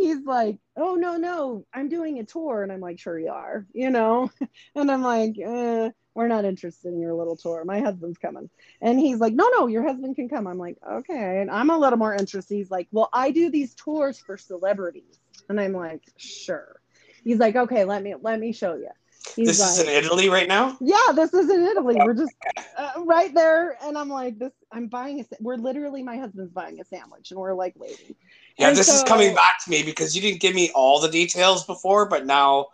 he's 0.04 0.26
like, 0.26 0.58
"Oh 0.76 0.96
no, 0.96 1.18
no, 1.18 1.66
I'm 1.74 1.90
doing 1.90 2.20
a 2.20 2.24
tour," 2.24 2.64
and 2.64 2.72
I'm 2.72 2.80
like, 2.80 3.00
"Sure 3.00 3.18
you 3.18 3.30
are," 3.30 3.66
you 3.74 3.90
know, 3.90 4.30
and 4.76 4.92
I'm 4.92 5.02
like, 5.02 5.38
eh, 5.40 5.90
"We're 6.14 6.28
not 6.28 6.46
interested 6.46 6.94
in 6.94 7.00
your 7.00 7.14
little 7.14 7.38
tour. 7.38 7.64
My 7.66 7.80
husband's 7.80 8.18
coming," 8.18 8.50
and 8.82 9.00
he's 9.00 9.20
like, 9.20 9.34
"No, 9.34 9.50
no, 9.58 9.68
your 9.68 9.84
husband 9.84 10.16
can 10.16 10.30
come." 10.30 10.48
I'm 10.48 10.58
like, 10.58 10.78
"Okay," 10.88 11.42
and 11.42 11.50
I'm 11.50 11.70
a 11.70 11.78
little 11.78 12.00
more 12.00 12.14
interested. 12.14 12.56
He's 12.56 12.72
like, 12.72 12.88
"Well, 12.92 13.10
I 13.14 13.32
do 13.32 13.50
these 13.50 13.74
tours 13.76 14.20
for 14.20 14.38
celebrities," 14.38 15.20
and 15.50 15.60
I'm 15.60 15.74
like, 15.74 16.04
"Sure." 16.18 16.80
He's 17.24 17.38
like, 17.38 17.56
"Okay, 17.56 17.86
let 17.86 18.04
me 18.04 18.16
let 18.22 18.40
me 18.40 18.52
show 18.52 18.76
you." 18.76 18.90
He's 19.36 19.48
this 19.48 19.60
like, 19.60 19.70
is 19.70 19.80
in 19.80 19.88
Italy 19.88 20.30
right 20.30 20.48
now. 20.48 20.78
yeah, 20.82 21.14
this 21.16 21.34
is 21.34 21.50
in 21.50 21.64
Italy. 21.64 21.96
We're 21.98 22.14
just 22.14 22.36
uh, 22.78 22.92
right 23.06 23.34
there, 23.34 23.78
and 23.82 23.98
I'm 23.98 24.10
like, 24.10 24.38
this. 24.38 24.52
I'm 24.72 24.88
buying 24.88 25.22
a. 25.22 25.26
We're 25.40 25.56
literally 25.56 26.04
my 26.04 26.18
husband's 26.18 26.52
buying 26.52 26.80
a 26.82 26.86
sandwich, 26.86 27.32
and 27.32 27.40
we're 27.40 27.54
like 27.54 27.74
waiting. 27.78 28.16
Yeah, 28.58 28.70
And 28.70 28.78
this 28.78 28.90
is 28.90 29.04
coming 29.04 29.34
back 29.34 29.64
to 29.64 29.70
me 29.72 29.84
because 29.84 30.16
you 30.16 30.22
didn't 30.22 30.42
give 30.42 30.54
me 30.54 30.72
all 30.76 31.00
the 31.00 31.10
details 31.10 31.66
before, 31.66 32.08
but 32.08 32.26
now 32.26 32.68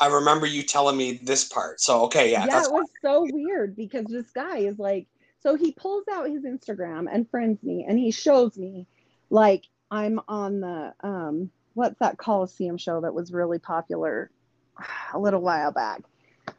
I 0.00 0.08
remember 0.08 0.46
you 0.46 0.62
telling 0.62 0.96
me 0.96 1.20
this 1.22 1.44
part. 1.44 1.80
So 1.80 2.04
okay, 2.04 2.32
yeah, 2.32 2.46
Yeah, 2.46 2.62
it 2.64 2.72
was 2.72 2.88
so 3.02 3.26
weird 3.30 3.76
because 3.76 4.06
this 4.06 4.30
guy 4.30 4.58
is 4.58 4.78
like, 4.78 5.06
so 5.40 5.54
he 5.54 5.72
pulls 5.72 6.04
out 6.12 6.28
his 6.28 6.44
Instagram 6.44 7.06
and 7.12 7.28
friends 7.30 7.62
me, 7.62 7.84
and 7.88 7.98
he 7.98 8.10
shows 8.10 8.56
me, 8.56 8.86
like, 9.30 9.64
I'm 9.90 10.20
on 10.26 10.60
the 10.60 10.94
um, 11.00 11.50
what's 11.74 11.98
that 12.00 12.18
Coliseum 12.18 12.78
show 12.78 13.00
that 13.02 13.14
was 13.14 13.32
really 13.32 13.58
popular 13.58 14.30
a 15.14 15.18
little 15.18 15.40
while 15.40 15.72
back. 15.72 16.02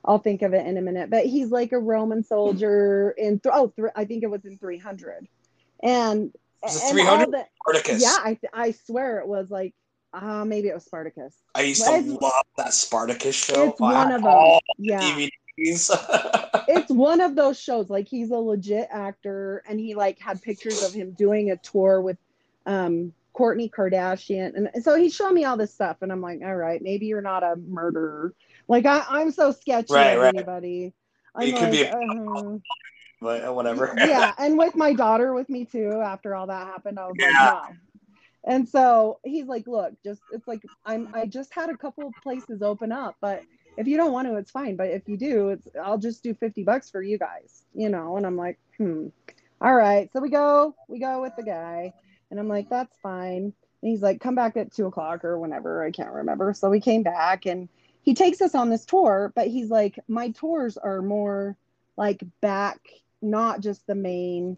I'll 0.05 0.19
think 0.19 0.41
of 0.41 0.53
it 0.53 0.65
in 0.65 0.77
a 0.77 0.81
minute. 0.81 1.09
But 1.09 1.25
he's 1.25 1.49
like 1.51 1.73
a 1.73 1.79
Roman 1.79 2.23
soldier 2.23 3.13
in 3.17 3.39
th- 3.39 3.53
oh, 3.53 3.73
th- 3.75 3.91
I 3.95 4.05
think 4.05 4.23
it 4.23 4.29
was 4.29 4.45
in 4.45 4.57
300, 4.57 5.27
and 5.81 6.31
Was 6.63 6.83
it 6.83 6.91
300? 6.91 7.31
the- 7.31 7.45
Spartacus. 7.61 8.01
Yeah, 8.01 8.15
I 8.19 8.39
I 8.53 8.71
swear 8.71 9.19
it 9.19 9.27
was 9.27 9.49
like 9.49 9.73
uh 10.13 10.45
maybe 10.45 10.67
it 10.69 10.73
was 10.73 10.85
Spartacus. 10.85 11.35
I 11.55 11.61
used 11.63 11.81
Well, 11.81 12.01
to 12.03 12.11
love 12.19 12.45
that 12.57 12.73
Spartacus 12.73 13.35
show. 13.35 13.69
It's 13.69 13.81
I 13.81 13.91
one 13.93 14.11
of 14.11 14.21
them. 14.23 14.59
Yeah. 14.77 14.99
DVDs. 15.57 15.89
It's 16.67 16.89
one 16.89 17.19
of 17.21 17.35
those 17.35 17.59
shows. 17.59 17.89
Like 17.89 18.07
he's 18.07 18.31
a 18.31 18.37
legit 18.37 18.87
actor 18.89 19.63
and 19.67 19.79
he 19.79 19.95
like 19.95 20.17
had 20.19 20.41
pictures 20.41 20.81
of 20.81 20.93
him 20.93 21.11
doing 21.11 21.51
a 21.51 21.57
tour 21.57 22.01
with 22.01 22.17
um 22.65 23.13
Kourtney 23.35 23.69
Kardashian. 23.69 24.55
And 24.73 24.83
so 24.83 24.95
he 24.95 25.09
showed 25.09 25.31
me 25.33 25.43
all 25.45 25.57
this 25.57 25.73
stuff 25.73 25.97
and 26.01 26.11
I'm 26.11 26.21
like, 26.21 26.39
all 26.43 26.55
right, 26.55 26.81
maybe 26.81 27.05
you're 27.07 27.21
not 27.21 27.43
a 27.43 27.55
murderer. 27.67 28.33
Like 28.67 28.85
I, 28.85 29.03
I'm 29.09 29.31
so 29.31 29.51
sketchy 29.51 29.93
Right, 29.93 30.17
right. 30.17 30.33
anybody. 30.33 30.93
I'm 31.35 31.47
You 31.47 31.53
could 31.53 31.71
be 31.71 31.83
like, 31.83 31.93
uh-huh. 31.93 32.57
But 33.23 33.47
uh, 33.47 33.53
whatever. 33.53 33.95
yeah, 34.03 34.33
and 34.39 34.57
with 34.59 34.75
my 34.75 34.93
daughter 34.93 35.33
with 35.33 35.49
me 35.49 35.65
too. 35.65 36.01
After 36.03 36.35
all 36.35 36.47
that 36.47 36.67
happened, 36.67 36.99
I 36.99 37.07
was 37.07 37.17
Yeah. 37.19 37.27
like, 37.29 37.41
no. 37.41 37.61
And 38.45 38.67
so 38.67 39.19
he's 39.23 39.47
like, 39.47 39.67
look, 39.67 39.93
just 40.03 40.23
it's 40.31 40.47
like 40.47 40.63
I'm 40.85 41.09
I 41.13 41.25
just 41.27 41.53
had 41.53 41.69
a 41.69 41.77
couple 41.77 42.15
places 42.23 42.61
open 42.61 42.91
up, 42.91 43.15
but 43.21 43.43
if 43.77 43.87
you 43.87 43.97
don't 43.97 44.13
want 44.13 44.27
to, 44.27 44.35
it's 44.35 44.51
fine. 44.51 44.75
But 44.75 44.89
if 44.89 45.07
you 45.07 45.17
do, 45.17 45.49
it's 45.49 45.67
I'll 45.81 45.97
just 45.97 46.23
do 46.23 46.33
50 46.35 46.63
bucks 46.63 46.89
for 46.91 47.01
you 47.01 47.17
guys, 47.17 47.65
you 47.73 47.89
know. 47.89 48.17
And 48.17 48.25
I'm 48.25 48.37
like, 48.37 48.59
hmm. 48.77 49.07
All 49.61 49.73
right. 49.75 50.11
So 50.13 50.19
we 50.19 50.29
go, 50.29 50.75
we 50.87 50.99
go 50.99 51.21
with 51.21 51.35
the 51.37 51.43
guy, 51.43 51.93
and 52.31 52.39
I'm 52.39 52.49
like, 52.49 52.69
that's 52.69 52.95
fine. 53.01 53.53
And 53.81 53.89
he's 53.91 54.01
like, 54.01 54.19
come 54.21 54.35
back 54.35 54.57
at 54.57 54.73
two 54.73 54.87
o'clock 54.87 55.23
or 55.25 55.39
whenever, 55.39 55.83
I 55.83 55.91
can't 55.91 56.11
remember. 56.11 56.53
So 56.53 56.69
we 56.69 56.81
came 56.81 57.03
back 57.03 57.45
and 57.45 57.69
he 58.01 58.13
takes 58.13 58.41
us 58.41 58.55
on 58.55 58.69
this 58.69 58.85
tour, 58.85 59.31
but 59.35 59.47
he's 59.47 59.69
like, 59.69 59.99
my 60.07 60.31
tours 60.31 60.77
are 60.77 61.01
more 61.01 61.57
like 61.97 62.23
back, 62.41 62.79
not 63.23 63.61
just 63.61 63.87
the 63.87 63.95
main 63.95 64.57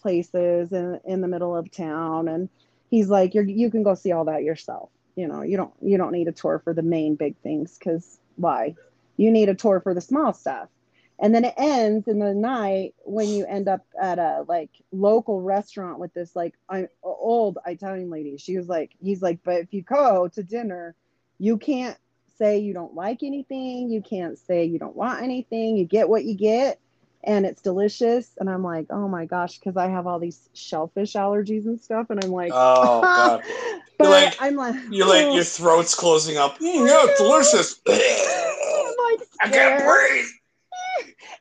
places 0.00 0.72
in, 0.72 1.00
in 1.04 1.20
the 1.20 1.28
middle 1.28 1.56
of 1.56 1.70
town. 1.70 2.28
And 2.28 2.48
he's 2.90 3.08
like, 3.08 3.34
You're, 3.34 3.44
you 3.44 3.70
can 3.70 3.82
go 3.82 3.94
see 3.94 4.12
all 4.12 4.24
that 4.26 4.44
yourself. 4.44 4.90
You 5.16 5.28
know, 5.28 5.42
you 5.42 5.56
don't 5.56 5.72
you 5.80 5.96
don't 5.96 6.12
need 6.12 6.28
a 6.28 6.32
tour 6.32 6.60
for 6.62 6.74
the 6.74 6.82
main 6.82 7.14
big 7.14 7.36
things 7.38 7.78
because 7.78 8.18
why? 8.36 8.74
You 9.16 9.30
need 9.30 9.48
a 9.48 9.54
tour 9.54 9.80
for 9.80 9.94
the 9.94 10.00
small 10.00 10.34
stuff. 10.34 10.68
And 11.18 11.34
then 11.34 11.46
it 11.46 11.54
ends 11.56 12.08
in 12.08 12.18
the 12.18 12.34
night 12.34 12.94
when 13.04 13.28
you 13.28 13.46
end 13.46 13.68
up 13.68 13.86
at 13.98 14.18
a 14.18 14.44
like 14.46 14.70
local 14.92 15.40
restaurant 15.40 15.98
with 15.98 16.12
this 16.12 16.36
like 16.36 16.54
old 17.02 17.58
Italian 17.66 18.10
lady. 18.10 18.36
She 18.36 18.58
was 18.58 18.68
like, 18.68 18.92
he's 19.00 19.22
like, 19.22 19.40
but 19.42 19.62
if 19.62 19.72
you 19.72 19.80
go 19.80 20.28
to 20.28 20.42
dinner, 20.42 20.94
you 21.38 21.56
can't 21.56 21.96
say 22.36 22.58
you 22.58 22.74
don't 22.74 22.94
like 22.94 23.22
anything. 23.22 23.90
You 23.90 24.02
can't 24.02 24.38
say 24.38 24.66
you 24.66 24.78
don't 24.78 24.96
want 24.96 25.22
anything. 25.22 25.78
You 25.78 25.86
get 25.86 26.10
what 26.10 26.24
you 26.24 26.34
get, 26.34 26.78
and 27.26 27.44
it's 27.44 27.60
delicious. 27.60 28.30
And 28.38 28.48
I'm 28.48 28.62
like, 28.62 28.86
oh 28.90 29.08
my 29.08 29.26
gosh, 29.26 29.58
because 29.58 29.76
I 29.76 29.88
have 29.88 30.06
all 30.06 30.18
these 30.18 30.48
shellfish 30.54 31.14
allergies 31.14 31.66
and 31.66 31.80
stuff, 31.80 32.10
and 32.10 32.24
I'm 32.24 32.30
like, 32.30 32.52
Oh 32.54 33.02
god. 33.02 33.42
but 33.98 34.08
like- 34.08 34.36
I'm 34.40 34.54
like, 34.54 34.76
You're 34.90 35.08
like 35.08 35.26
oh. 35.26 35.34
your 35.34 35.44
throat's 35.44 35.94
closing 35.94 36.36
up. 36.36 36.58
Mm, 36.58 36.86
yeah, 36.86 37.04
it's 37.04 37.20
delicious. 37.20 37.80
I'm 37.88 39.18
like 39.18 39.28
I 39.40 39.50
can't 39.50 39.84
breathe. 39.84 40.26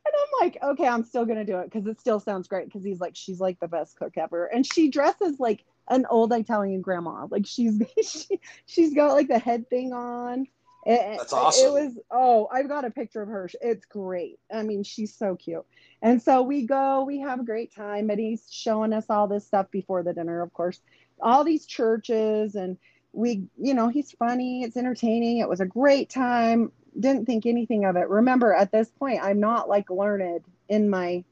And 0.07 0.13
I'm 0.13 0.45
like, 0.45 0.57
okay, 0.61 0.87
I'm 0.87 1.03
still 1.03 1.25
gonna 1.25 1.45
do 1.45 1.57
it 1.59 1.71
because 1.71 1.87
it 1.87 1.99
still 1.99 2.19
sounds 2.19 2.47
great. 2.47 2.65
Because 2.65 2.83
he's 2.83 2.99
like, 2.99 3.15
she's 3.15 3.39
like 3.39 3.59
the 3.59 3.67
best 3.67 3.97
cook 3.97 4.17
ever, 4.17 4.45
and 4.45 4.65
she 4.65 4.89
dresses 4.89 5.39
like 5.39 5.63
an 5.89 6.05
old 6.09 6.31
Italian 6.31 6.81
grandma. 6.81 7.25
Like 7.29 7.47
she's 7.47 7.81
she, 8.07 8.39
she's 8.67 8.93
got 8.93 9.13
like 9.13 9.27
the 9.27 9.39
head 9.39 9.67
thing 9.69 9.93
on. 9.93 10.45
It- 10.85 11.17
That's 11.17 11.33
awesome. 11.33 11.67
It 11.67 11.71
was 11.73 11.99
oh, 12.11 12.47
I've 12.51 12.67
got 12.67 12.85
a 12.85 12.91
picture 12.91 13.21
of 13.21 13.29
her. 13.29 13.49
It's 13.61 13.85
great. 13.85 14.39
I 14.53 14.63
mean, 14.63 14.83
she's 14.83 15.15
so 15.15 15.35
cute. 15.35 15.65
And 16.01 16.21
so 16.21 16.43
we 16.43 16.65
go, 16.67 17.03
we 17.03 17.19
have 17.21 17.39
a 17.39 17.43
great 17.43 17.73
time, 17.73 18.09
and 18.09 18.19
he's 18.19 18.45
showing 18.51 18.93
us 18.93 19.05
all 19.09 19.27
this 19.27 19.45
stuff 19.47 19.71
before 19.71 20.03
the 20.03 20.13
dinner, 20.13 20.41
of 20.41 20.53
course, 20.53 20.79
all 21.19 21.43
these 21.43 21.65
churches, 21.65 22.55
and 22.55 22.77
we, 23.13 23.43
you 23.57 23.73
know, 23.73 23.87
he's 23.87 24.11
funny, 24.11 24.63
it's 24.63 24.77
entertaining. 24.77 25.39
It 25.39 25.49
was 25.49 25.61
a 25.61 25.65
great 25.65 26.09
time. 26.09 26.71
Didn't 26.99 27.25
think 27.25 27.45
anything 27.45 27.85
of 27.85 27.95
it. 27.95 28.07
Remember, 28.07 28.53
at 28.53 28.71
this 28.71 28.89
point, 28.89 29.21
I'm 29.23 29.39
not 29.39 29.67
like 29.67 29.89
learned 29.89 30.43
in 30.69 30.89
my 30.89 31.23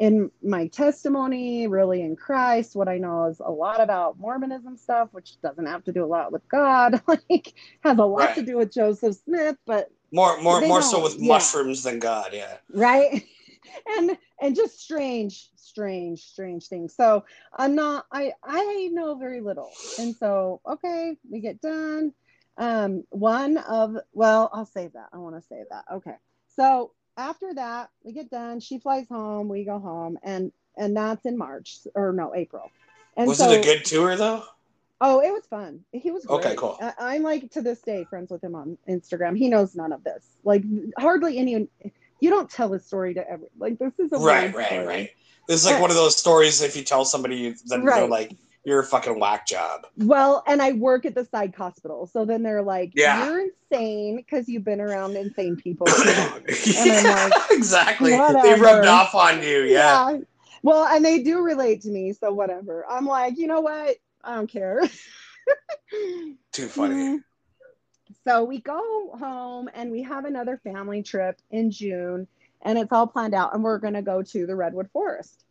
in 0.00 0.30
my 0.42 0.66
testimony, 0.68 1.66
really 1.66 2.00
in 2.00 2.16
Christ. 2.16 2.74
What 2.74 2.88
I 2.88 2.96
know 2.96 3.26
is 3.26 3.38
a 3.38 3.50
lot 3.50 3.82
about 3.82 4.18
Mormonism 4.18 4.78
stuff, 4.78 5.10
which 5.12 5.38
doesn't 5.42 5.66
have 5.66 5.84
to 5.84 5.92
do 5.92 6.02
a 6.02 6.06
lot 6.06 6.32
with 6.32 6.48
God. 6.48 7.02
like 7.06 7.52
has 7.84 7.98
a 7.98 8.04
lot 8.04 8.34
to 8.34 8.42
do 8.42 8.56
with 8.56 8.72
Joseph 8.72 9.16
Smith, 9.22 9.58
but 9.66 9.92
More 10.10 10.40
more 10.40 10.66
more 10.66 10.80
so 10.80 11.02
with 11.02 11.18
yeah. 11.18 11.28
mushrooms 11.28 11.82
than 11.82 11.98
God, 11.98 12.30
yeah. 12.32 12.56
right 12.70 13.22
and 13.98 14.16
and 14.40 14.56
just 14.56 14.80
strange 14.80 15.50
strange 15.54 16.24
strange 16.24 16.66
things 16.66 16.96
so 16.96 17.22
i'm 17.56 17.76
not 17.76 18.04
i 18.10 18.32
i 18.42 18.88
know 18.90 19.14
very 19.14 19.40
little 19.40 19.70
and 19.98 20.16
so 20.16 20.60
okay 20.66 21.16
we 21.30 21.40
get 21.40 21.60
done 21.60 22.12
um 22.56 23.04
one 23.10 23.58
of 23.58 23.96
well 24.12 24.50
i'll 24.52 24.66
save 24.66 24.94
that 24.94 25.08
i 25.12 25.18
want 25.18 25.36
to 25.36 25.42
save 25.42 25.66
that 25.70 25.84
okay 25.92 26.16
so 26.56 26.90
after 27.20 27.52
that 27.54 27.90
we 28.02 28.12
get 28.12 28.30
done 28.30 28.58
she 28.60 28.78
flies 28.78 29.06
home 29.08 29.48
we 29.48 29.64
go 29.64 29.78
home 29.78 30.18
and 30.22 30.50
and 30.76 30.96
that's 30.96 31.24
in 31.26 31.36
march 31.36 31.78
or 31.94 32.12
no 32.12 32.34
april 32.34 32.70
and 33.16 33.28
Was 33.28 33.38
so 33.38 33.50
it 33.50 33.60
a 33.60 33.62
good 33.62 33.84
tour 33.84 34.16
though? 34.16 34.44
Oh, 35.02 35.20
it 35.20 35.32
was 35.32 35.44
fun. 35.46 35.82
He 35.92 36.10
was 36.10 36.26
great. 36.26 36.38
Okay, 36.40 36.54
cool. 36.56 36.78
I, 36.80 36.92
I'm 37.00 37.22
like 37.22 37.50
to 37.52 37.62
this 37.62 37.80
day 37.80 38.04
friends 38.10 38.30
with 38.30 38.44
him 38.44 38.54
on 38.54 38.76
Instagram. 38.86 39.36
He 39.36 39.48
knows 39.48 39.74
none 39.74 39.92
of 39.92 40.04
this. 40.04 40.24
Like 40.44 40.62
hardly 40.98 41.38
any. 41.38 41.68
You 42.20 42.30
don't 42.30 42.50
tell 42.50 42.70
his 42.70 42.84
story 42.84 43.14
to 43.14 43.28
every. 43.28 43.48
Like 43.58 43.78
this 43.78 43.92
is 43.98 44.12
a 44.12 44.18
Right, 44.18 44.54
right, 44.54 44.66
story. 44.66 44.86
right. 44.86 45.10
This 45.48 45.60
is 45.60 45.66
like 45.66 45.78
Uh, 45.78 45.80
one 45.80 45.90
of 45.90 45.96
those 45.96 46.16
stories 46.16 46.60
if 46.62 46.76
you 46.76 46.82
tell 46.84 47.04
somebody 47.06 47.54
then 47.66 47.84
they're 47.84 48.06
like, 48.06 48.36
You're 48.64 48.80
a 48.80 48.84
fucking 48.84 49.18
whack 49.18 49.46
job. 49.46 49.86
Well, 49.96 50.42
and 50.46 50.60
I 50.60 50.72
work 50.72 51.06
at 51.06 51.14
the 51.14 51.24
psych 51.24 51.56
hospital, 51.56 52.06
so 52.06 52.24
then 52.24 52.42
they're 52.42 52.62
like, 52.62 52.92
Yeah. 52.94 53.24
"You're 53.24 53.40
insane 53.40 54.16
because 54.16 54.48
you've 54.48 54.64
been 54.64 54.80
around 54.80 55.16
insane 55.16 55.56
people." 55.56 55.86
too 55.86 56.10
long." 56.10 56.42
yeah, 56.66 57.30
like, 57.32 57.50
exactly. 57.50 58.10
They 58.10 58.54
rubbed 58.60 58.86
off 58.86 59.14
on 59.14 59.42
you, 59.42 59.62
yeah. 59.62 60.18
Well, 60.62 60.84
and 60.84 61.02
they 61.04 61.22
do 61.22 61.42
relate 61.42 61.80
to 61.82 61.88
me, 61.88 62.12
so 62.12 62.32
whatever. 62.32 62.84
I'm 62.88 63.06
like, 63.06 63.38
you 63.38 63.46
know 63.46 63.60
what? 63.60 63.96
I 64.22 64.34
don't 64.34 64.46
care. 64.50 64.82
Too 66.52 66.68
funny. 66.68 66.94
Mhm. 66.94 67.24
So 68.26 68.44
we 68.44 68.60
go 68.60 69.16
home 69.18 69.70
and 69.72 69.90
we 69.90 70.02
have 70.02 70.26
another 70.26 70.60
family 70.62 71.02
trip 71.02 71.40
in 71.50 71.70
June, 71.70 72.28
and 72.62 72.78
it's 72.78 72.92
all 72.92 73.06
planned 73.06 73.34
out. 73.34 73.54
And 73.54 73.64
we're 73.64 73.78
going 73.78 73.94
to 73.94 74.02
go 74.02 74.22
to 74.22 74.46
the 74.46 74.54
Redwood 74.54 74.90
Forest. 74.92 75.44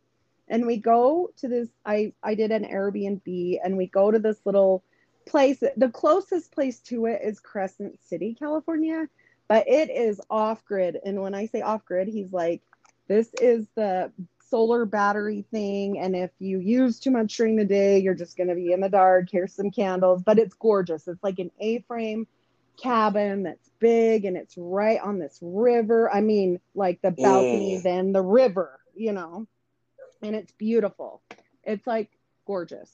And 0.50 0.66
we 0.66 0.76
go 0.76 1.30
to 1.38 1.48
this. 1.48 1.68
I 1.86 2.12
I 2.22 2.34
did 2.34 2.50
an 2.50 2.64
Airbnb, 2.64 3.58
and 3.64 3.76
we 3.78 3.86
go 3.86 4.10
to 4.10 4.18
this 4.18 4.38
little 4.44 4.82
place. 5.26 5.62
The 5.76 5.88
closest 5.90 6.52
place 6.52 6.80
to 6.80 7.06
it 7.06 7.20
is 7.24 7.40
Crescent 7.40 7.98
City, 8.08 8.36
California, 8.38 9.08
but 9.48 9.68
it 9.68 9.88
is 9.90 10.20
off 10.28 10.64
grid. 10.64 10.98
And 11.04 11.22
when 11.22 11.34
I 11.34 11.46
say 11.46 11.62
off 11.62 11.84
grid, 11.84 12.08
he's 12.08 12.32
like, 12.32 12.62
this 13.08 13.32
is 13.40 13.66
the 13.76 14.12
solar 14.50 14.84
battery 14.84 15.44
thing. 15.52 15.98
And 16.00 16.16
if 16.16 16.32
you 16.40 16.58
use 16.58 16.98
too 16.98 17.12
much 17.12 17.36
during 17.36 17.54
the 17.56 17.64
day, 17.64 18.00
you're 18.00 18.14
just 18.14 18.36
going 18.36 18.48
to 18.48 18.56
be 18.56 18.72
in 18.72 18.80
the 18.80 18.88
dark. 18.88 19.28
Here's 19.30 19.54
some 19.54 19.70
candles, 19.70 20.22
but 20.24 20.38
it's 20.40 20.54
gorgeous. 20.54 21.06
It's 21.06 21.22
like 21.22 21.38
an 21.38 21.52
A 21.60 21.80
frame 21.82 22.26
cabin 22.82 23.44
that's 23.44 23.70
big 23.78 24.24
and 24.24 24.36
it's 24.36 24.54
right 24.56 25.00
on 25.00 25.18
this 25.20 25.38
river. 25.42 26.10
I 26.12 26.20
mean, 26.20 26.60
like 26.74 27.00
the 27.02 27.10
balcony, 27.12 27.78
Mm. 27.78 27.82
then 27.82 28.12
the 28.12 28.22
river, 28.22 28.80
you 28.96 29.12
know, 29.12 29.46
and 30.22 30.36
it's 30.36 30.52
beautiful. 30.52 31.22
It's 31.64 31.86
like 31.86 32.10
gorgeous. 32.46 32.90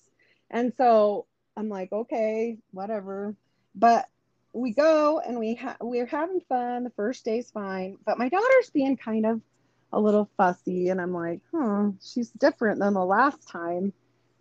And 0.50 0.72
so 0.76 1.26
I'm 1.56 1.68
like, 1.68 1.92
okay, 1.92 2.58
whatever. 2.72 3.34
But 3.74 4.08
we 4.52 4.72
go 4.72 5.20
and 5.20 5.38
we 5.38 5.54
ha- 5.54 5.76
we're 5.80 6.06
having 6.06 6.40
fun. 6.48 6.84
The 6.84 6.90
first 6.90 7.24
day's 7.24 7.50
fine, 7.50 7.98
but 8.04 8.18
my 8.18 8.28
daughter's 8.28 8.70
being 8.70 8.96
kind 8.96 9.26
of 9.26 9.40
a 9.92 10.00
little 10.00 10.28
fussy, 10.36 10.88
and 10.88 11.00
I'm 11.00 11.12
like, 11.12 11.40
huh, 11.54 11.90
she's 12.02 12.30
different 12.30 12.80
than 12.80 12.94
the 12.94 13.04
last 13.04 13.46
time 13.46 13.92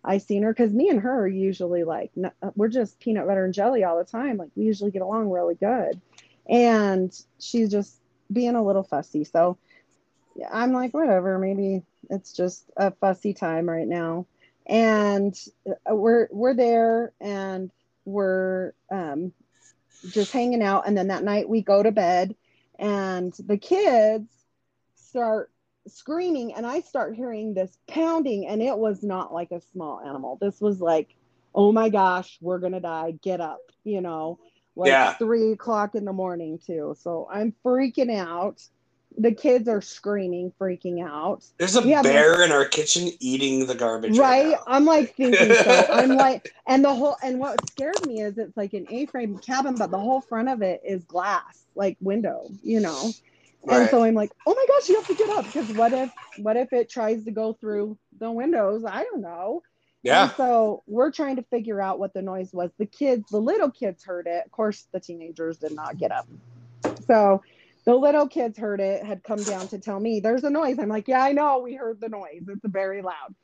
I 0.04 0.18
seen 0.18 0.42
her 0.42 0.52
because 0.52 0.72
me 0.72 0.88
and 0.88 1.00
her 1.00 1.22
are 1.24 1.28
usually 1.28 1.84
like 1.84 2.12
we're 2.54 2.68
just 2.68 2.98
peanut 3.00 3.26
butter 3.26 3.44
and 3.44 3.54
jelly 3.54 3.84
all 3.84 3.98
the 3.98 4.04
time. 4.04 4.38
Like 4.38 4.50
we 4.54 4.64
usually 4.64 4.90
get 4.90 5.02
along 5.02 5.30
really 5.30 5.54
good, 5.54 6.00
and 6.48 7.12
she's 7.38 7.70
just 7.70 8.00
being 8.32 8.54
a 8.54 8.64
little 8.64 8.82
fussy. 8.82 9.24
So 9.24 9.58
I'm 10.50 10.72
like, 10.72 10.94
whatever, 10.94 11.38
maybe 11.38 11.82
it's 12.10 12.32
just 12.32 12.70
a 12.76 12.90
fussy 12.90 13.34
time 13.34 13.68
right 13.68 13.86
now. 13.86 14.26
And 14.66 15.38
uh, 15.68 15.94
we're 15.94 16.28
we're 16.32 16.54
there 16.54 17.12
and 17.20 17.70
we're 18.04 18.72
um, 18.90 19.32
just 20.10 20.32
hanging 20.32 20.62
out. 20.62 20.86
And 20.86 20.96
then 20.96 21.08
that 21.08 21.24
night 21.24 21.48
we 21.48 21.62
go 21.62 21.82
to 21.82 21.92
bed, 21.92 22.34
and 22.78 23.32
the 23.46 23.58
kids 23.58 24.28
start 24.96 25.50
screaming, 25.86 26.54
and 26.54 26.66
I 26.66 26.80
start 26.80 27.14
hearing 27.14 27.54
this 27.54 27.78
pounding, 27.88 28.46
and 28.46 28.60
it 28.60 28.76
was 28.76 29.02
not 29.02 29.32
like 29.32 29.52
a 29.52 29.60
small 29.72 30.00
animal. 30.00 30.36
This 30.40 30.60
was 30.60 30.80
like, 30.80 31.14
oh 31.54 31.70
my 31.72 31.88
gosh, 31.88 32.38
we're 32.40 32.58
gonna 32.58 32.80
die. 32.80 33.12
Get 33.22 33.40
up, 33.40 33.60
you 33.84 34.00
know 34.00 34.38
like 34.76 34.90
yeah. 34.90 35.14
three 35.14 35.52
o'clock 35.52 35.94
in 35.94 36.04
the 36.04 36.12
morning 36.12 36.60
too. 36.64 36.94
So 37.00 37.26
I'm 37.32 37.54
freaking 37.64 38.14
out. 38.14 38.62
The 39.18 39.32
kids 39.32 39.68
are 39.68 39.80
screaming, 39.80 40.52
freaking 40.60 41.06
out. 41.06 41.44
There's 41.58 41.76
a 41.76 41.82
bear 41.82 42.42
in 42.42 42.52
our 42.52 42.64
kitchen 42.66 43.10
eating 43.20 43.66
the 43.66 43.74
garbage. 43.74 44.18
Right. 44.18 44.52
right 44.52 44.58
I'm 44.66 44.84
like 44.84 45.14
thinking 45.14 45.54
so. 45.54 45.86
I'm 45.92 46.16
like, 46.16 46.52
and 46.66 46.84
the 46.84 46.94
whole, 46.94 47.16
and 47.22 47.38
what 47.38 47.66
scared 47.70 48.06
me 48.06 48.20
is 48.20 48.36
it's 48.36 48.56
like 48.56 48.74
an 48.74 48.86
A-frame 48.90 49.38
cabin, 49.38 49.74
but 49.76 49.90
the 49.90 49.98
whole 49.98 50.20
front 50.20 50.48
of 50.48 50.62
it 50.62 50.82
is 50.84 51.04
glass, 51.04 51.64
like 51.74 51.96
window, 52.00 52.48
you 52.62 52.80
know. 52.80 53.10
Right. 53.64 53.80
And 53.80 53.90
so 53.90 54.04
I'm 54.04 54.14
like, 54.14 54.32
oh 54.46 54.54
my 54.54 54.66
gosh, 54.68 54.88
you 54.88 54.96
have 54.96 55.06
to 55.06 55.14
get 55.14 55.30
up 55.30 55.46
because 55.46 55.72
what 55.72 55.92
if, 55.92 56.10
what 56.38 56.56
if 56.56 56.72
it 56.72 56.88
tries 56.88 57.24
to 57.24 57.30
go 57.30 57.54
through 57.54 57.96
the 58.18 58.30
windows? 58.30 58.84
I 58.84 59.02
don't 59.02 59.22
know. 59.22 59.62
Yeah. 60.02 60.24
And 60.24 60.32
so 60.36 60.82
we're 60.86 61.10
trying 61.10 61.36
to 61.36 61.42
figure 61.42 61.80
out 61.80 61.98
what 61.98 62.14
the 62.14 62.22
noise 62.22 62.52
was. 62.52 62.70
The 62.78 62.86
kids, 62.86 63.28
the 63.30 63.40
little 63.40 63.70
kids 63.70 64.04
heard 64.04 64.26
it. 64.26 64.44
Of 64.44 64.52
course, 64.52 64.86
the 64.92 65.00
teenagers 65.00 65.58
did 65.58 65.72
not 65.72 65.98
get 65.98 66.12
up. 66.12 66.28
So 67.06 67.42
the 67.86 67.94
little 67.96 68.28
kids 68.28 68.58
heard 68.58 68.80
it, 68.80 69.04
had 69.04 69.24
come 69.24 69.44
down 69.44 69.68
to 69.70 69.78
tell 69.80 70.00
me 70.00 70.20
there's 70.20 70.44
a 70.44 70.50
noise. 70.50 70.78
I'm 70.80 70.90
like, 70.90 71.08
yeah, 71.08 71.22
I 71.22 71.32
know. 71.32 71.60
We 71.60 71.74
heard 71.76 72.00
the 72.00 72.10
noise. 72.10 72.44
It's 72.48 72.62
very 72.66 73.02
loud. 73.02 73.34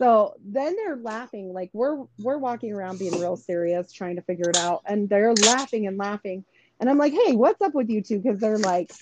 So 0.00 0.34
then 0.44 0.76
they're 0.76 0.96
laughing, 0.96 1.52
like 1.54 1.70
we're 1.72 2.04
we're 2.18 2.38
walking 2.38 2.72
around 2.72 2.98
being 2.98 3.16
real 3.16 3.36
serious, 3.36 3.92
trying 3.92 4.16
to 4.16 4.22
figure 4.22 4.50
it 4.50 4.56
out, 4.56 4.82
and 4.86 5.08
they're 5.08 5.34
laughing 5.34 5.86
and 5.86 5.98
laughing. 5.98 6.44
And 6.80 6.90
I'm 6.90 6.98
like, 6.98 7.14
hey, 7.14 7.34
what's 7.36 7.62
up 7.62 7.74
with 7.74 7.90
you 7.90 8.02
two? 8.02 8.20
Because 8.20 8.40
they're 8.40 8.58
like, 8.58 8.94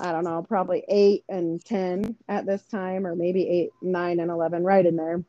I 0.00 0.12
don't 0.12 0.24
know, 0.24 0.44
probably 0.48 0.84
eight 0.88 1.24
and 1.28 1.64
ten 1.64 2.16
at 2.28 2.46
this 2.46 2.66
time, 2.66 3.06
or 3.06 3.16
maybe 3.16 3.48
eight, 3.48 3.70
nine, 3.82 4.20
and 4.20 4.30
eleven, 4.30 4.64
right 4.64 4.86
in 4.86 4.96
there 4.96 5.24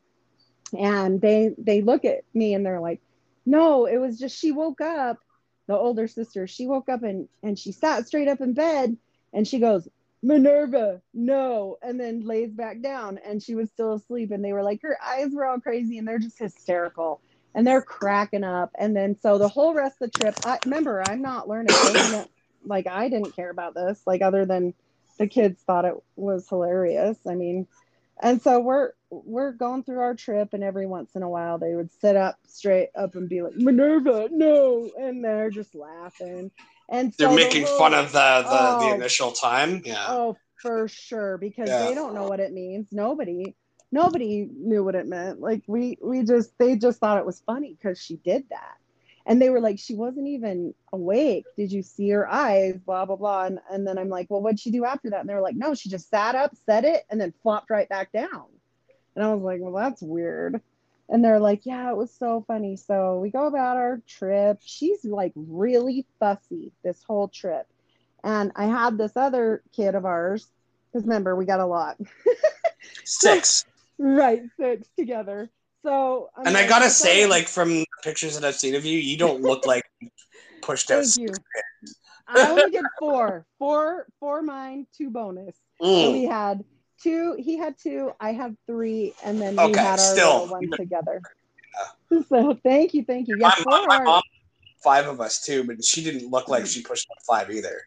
and 0.77 1.21
they 1.21 1.51
they 1.57 1.81
look 1.81 2.05
at 2.05 2.21
me 2.33 2.53
and 2.53 2.65
they're 2.65 2.81
like 2.81 3.01
no 3.45 3.85
it 3.85 3.97
was 3.97 4.19
just 4.19 4.37
she 4.37 4.51
woke 4.51 4.81
up 4.81 5.17
the 5.67 5.75
older 5.75 6.07
sister 6.07 6.47
she 6.47 6.65
woke 6.65 6.89
up 6.89 7.03
and 7.03 7.27
and 7.43 7.59
she 7.59 7.71
sat 7.71 8.07
straight 8.07 8.27
up 8.27 8.41
in 8.41 8.53
bed 8.53 8.97
and 9.33 9.47
she 9.47 9.59
goes 9.59 9.87
minerva 10.23 11.01
no 11.13 11.77
and 11.81 11.99
then 11.99 12.21
lays 12.21 12.51
back 12.51 12.81
down 12.81 13.19
and 13.23 13.41
she 13.41 13.53
was 13.53 13.69
still 13.69 13.93
asleep 13.93 14.31
and 14.31 14.43
they 14.43 14.53
were 14.53 14.63
like 14.63 14.81
her 14.81 14.97
eyes 15.03 15.29
were 15.33 15.45
all 15.45 15.59
crazy 15.59 15.97
and 15.97 16.07
they're 16.07 16.17
just 16.19 16.39
hysterical 16.39 17.21
and 17.57 17.65
they're 17.65 17.81
cracking 17.81 18.43
up. 18.43 18.69
And 18.77 18.95
then 18.95 19.17
so 19.19 19.39
the 19.39 19.47
whole 19.47 19.73
rest 19.73 19.97
of 20.01 20.11
the 20.11 20.19
trip 20.19 20.35
i 20.45 20.59
remember 20.65 21.01
i'm 21.01 21.21
not 21.21 21.49
learning 21.49 21.73
like 22.65 22.87
i 22.87 23.09
didn't 23.09 23.35
care 23.35 23.49
about 23.49 23.73
this 23.73 24.01
like 24.05 24.21
other 24.21 24.45
than 24.45 24.73
the 25.17 25.27
kids 25.27 25.61
thought 25.63 25.85
it 25.85 25.95
was 26.15 26.47
hilarious. 26.47 27.17
I 27.27 27.35
mean 27.35 27.67
and 28.21 28.41
so 28.41 28.59
we're 28.59 28.91
we're 29.09 29.53
going 29.53 29.83
through 29.83 29.99
our 29.99 30.15
trip 30.15 30.49
and 30.53 30.63
every 30.63 30.85
once 30.85 31.15
in 31.15 31.23
a 31.23 31.29
while 31.29 31.57
they 31.57 31.75
would 31.75 31.91
sit 32.01 32.15
up 32.15 32.37
straight 32.45 32.89
up 32.95 33.15
and 33.15 33.29
be 33.29 33.41
like 33.41 33.55
minerva 33.55 34.27
no 34.31 34.89
and 34.99 35.23
they're 35.23 35.49
just 35.49 35.75
laughing. 35.75 36.51
And 36.89 37.13
they're 37.17 37.33
making 37.33 37.63
the 37.63 37.67
fun 37.67 37.93
of 37.93 38.13
the 38.13 38.17
the, 38.17 38.47
oh, 38.49 38.89
the, 38.89 38.95
initial 38.95 39.31
time? 39.31 39.81
Yeah. 39.85 40.05
Oh 40.07 40.37
for 40.61 40.87
sure 40.87 41.37
because 41.37 41.69
yeah. 41.69 41.85
they 41.85 41.93
don't 41.93 42.13
know 42.13 42.27
what 42.27 42.39
it 42.39 42.53
means. 42.53 42.87
Nobody 42.91 43.55
nobody 43.91 44.49
knew 44.53 44.83
what 44.83 44.95
it 44.95 45.07
meant. 45.07 45.39
Like 45.39 45.63
we 45.67 45.97
we 46.01 46.23
just 46.23 46.57
they 46.57 46.75
just 46.77 46.99
thought 46.99 47.17
it 47.17 47.25
was 47.25 47.41
funny 47.45 47.77
because 47.79 47.99
she 47.99 48.17
did 48.17 48.45
that. 48.49 48.75
And 49.25 49.41
they 49.41 49.49
were 49.49 49.59
like 49.59 49.79
she 49.79 49.95
wasn't 49.95 50.27
even 50.27 50.73
awake. 50.93 51.43
Did 51.57 51.71
you 51.71 51.83
see 51.83 52.09
her 52.09 52.29
eyes? 52.29 52.77
Blah 52.85 53.05
blah 53.05 53.17
blah. 53.17 53.45
And, 53.45 53.59
and 53.69 53.85
then 53.85 53.97
i'm 53.97 54.09
like 54.09 54.27
well 54.29 54.41
what'd 54.41 54.59
she 54.59 54.71
do 54.71 54.85
after 54.85 55.09
that? 55.09 55.21
And 55.21 55.29
they 55.29 55.33
were 55.33 55.41
like 55.41 55.55
no 55.55 55.75
she 55.75 55.89
just 55.89 56.09
sat 56.09 56.35
up 56.35 56.53
said 56.65 56.85
it 56.85 57.03
and 57.09 57.19
then 57.19 57.33
flopped 57.43 57.69
right 57.69 57.89
back 57.89 58.11
down 58.11 58.45
and 59.17 59.25
i 59.25 59.33
was 59.33 59.43
like 59.43 59.59
well 59.59 59.73
that's 59.73 60.01
weird 60.01 60.61
and 61.09 61.23
they're 61.23 61.39
like 61.39 61.65
yeah 61.65 61.89
it 61.89 61.97
was 61.97 62.13
so 62.13 62.45
funny 62.47 62.77
so 62.77 63.19
we 63.19 63.29
go 63.29 63.47
about 63.47 63.75
our 63.75 64.01
trip 64.07 64.59
she's 64.63 65.03
like 65.03 65.33
really 65.35 66.05
fussy 66.19 66.71
this 66.83 67.03
whole 67.03 67.27
trip 67.27 67.67
and 68.23 68.53
i 68.55 68.65
had 68.65 68.97
this 68.97 69.17
other 69.17 69.61
kid 69.75 69.95
of 69.95 70.05
ours 70.05 70.47
because 70.93 71.05
remember 71.05 71.35
we 71.35 71.45
got 71.45 71.59
a 71.59 71.65
lot 71.65 71.97
six 73.03 73.65
right 73.97 74.43
six 74.57 74.87
together 74.97 75.49
so 75.87 76.29
I'm 76.35 76.47
and 76.47 76.57
I 76.57 76.67
gotta 76.67 76.89
say, 76.89 77.25
like 77.27 77.47
from 77.47 77.85
pictures 78.03 78.37
that 78.37 78.45
I've 78.45 78.55
seen 78.55 78.75
of 78.75 78.83
you, 78.83 78.97
you 78.97 79.17
don't 79.17 79.41
look 79.41 79.65
like 79.65 79.85
pushed 80.61 80.91
out. 80.91 81.05
Thank 81.05 81.29
you. 81.29 81.35
I 82.27 82.49
only 82.49 82.71
did 82.71 82.83
four, 82.99 83.45
four, 83.57 84.07
four 84.19 84.41
mine, 84.41 84.85
two 84.95 85.09
bonus. 85.09 85.55
Mm. 85.81 86.03
So 86.03 86.11
we 86.11 86.25
had 86.25 86.65
two. 87.01 87.35
He 87.39 87.57
had 87.57 87.77
two. 87.77 88.11
I 88.19 88.33
have 88.33 88.55
three, 88.65 89.13
and 89.23 89.41
then 89.41 89.59
okay, 89.59 89.71
we 89.71 89.77
had 89.77 89.99
our 89.99 90.15
still, 90.15 90.47
one 90.47 90.69
together. 90.71 91.21
Yeah. 92.11 92.21
So 92.29 92.57
thank 92.63 92.93
you, 92.93 93.03
thank 93.03 93.27
you. 93.27 93.37
Yeah, 93.37 93.51
my, 93.65 93.85
my 93.87 94.03
mom, 94.03 94.21
five 94.83 95.07
of 95.07 95.19
us 95.21 95.43
too, 95.43 95.63
but 95.63 95.83
she 95.83 96.03
didn't 96.03 96.29
look 96.29 96.47
like 96.47 96.65
she 96.65 96.81
pushed 96.81 97.09
up 97.11 97.17
five 97.23 97.51
either. 97.51 97.81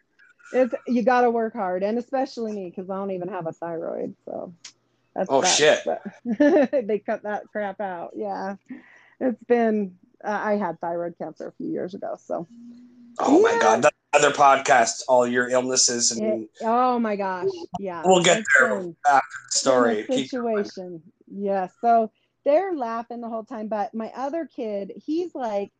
It's 0.53 0.73
you 0.87 1.03
got 1.03 1.21
to 1.21 1.31
work 1.31 1.53
hard, 1.53 1.83
and 1.83 1.97
especially 1.97 2.51
me 2.51 2.69
because 2.69 2.89
I 2.89 2.95
don't 2.97 3.11
even 3.11 3.29
have 3.29 3.47
a 3.47 3.53
thyroid. 3.53 4.15
So 4.25 4.53
that's 5.15 5.27
oh 5.29 5.43
shit! 5.43 5.79
they 6.25 7.01
cut 7.05 7.23
that 7.23 7.43
crap 7.51 7.79
out. 7.79 8.11
Yeah, 8.15 8.55
it's 9.19 9.43
been. 9.45 9.97
Uh, 10.23 10.39
I 10.43 10.57
had 10.57 10.79
thyroid 10.79 11.17
cancer 11.17 11.47
a 11.47 11.51
few 11.53 11.67
years 11.67 11.95
ago, 11.95 12.15
so. 12.23 12.47
Oh 13.19 13.37
yeah. 13.37 13.55
my 13.55 13.61
god! 13.61 13.81
That 13.83 13.93
other 14.13 14.31
podcast, 14.31 15.03
all 15.07 15.25
your 15.25 15.49
illnesses 15.49 16.11
and. 16.11 16.43
It, 16.43 16.49
oh 16.61 16.99
my 16.99 17.15
gosh! 17.15 17.49
Yeah. 17.79 18.01
We'll 18.05 18.23
get 18.23 18.43
there 18.59 18.81
the 18.81 19.21
story. 19.49 20.05
Situation. 20.05 21.01
Yeah. 21.27 21.67
So 21.81 22.11
they're 22.43 22.73
laughing 22.75 23.21
the 23.21 23.29
whole 23.29 23.43
time, 23.43 23.67
but 23.67 23.93
my 23.93 24.11
other 24.15 24.45
kid, 24.45 24.91
he's 25.05 25.33
like 25.35 25.71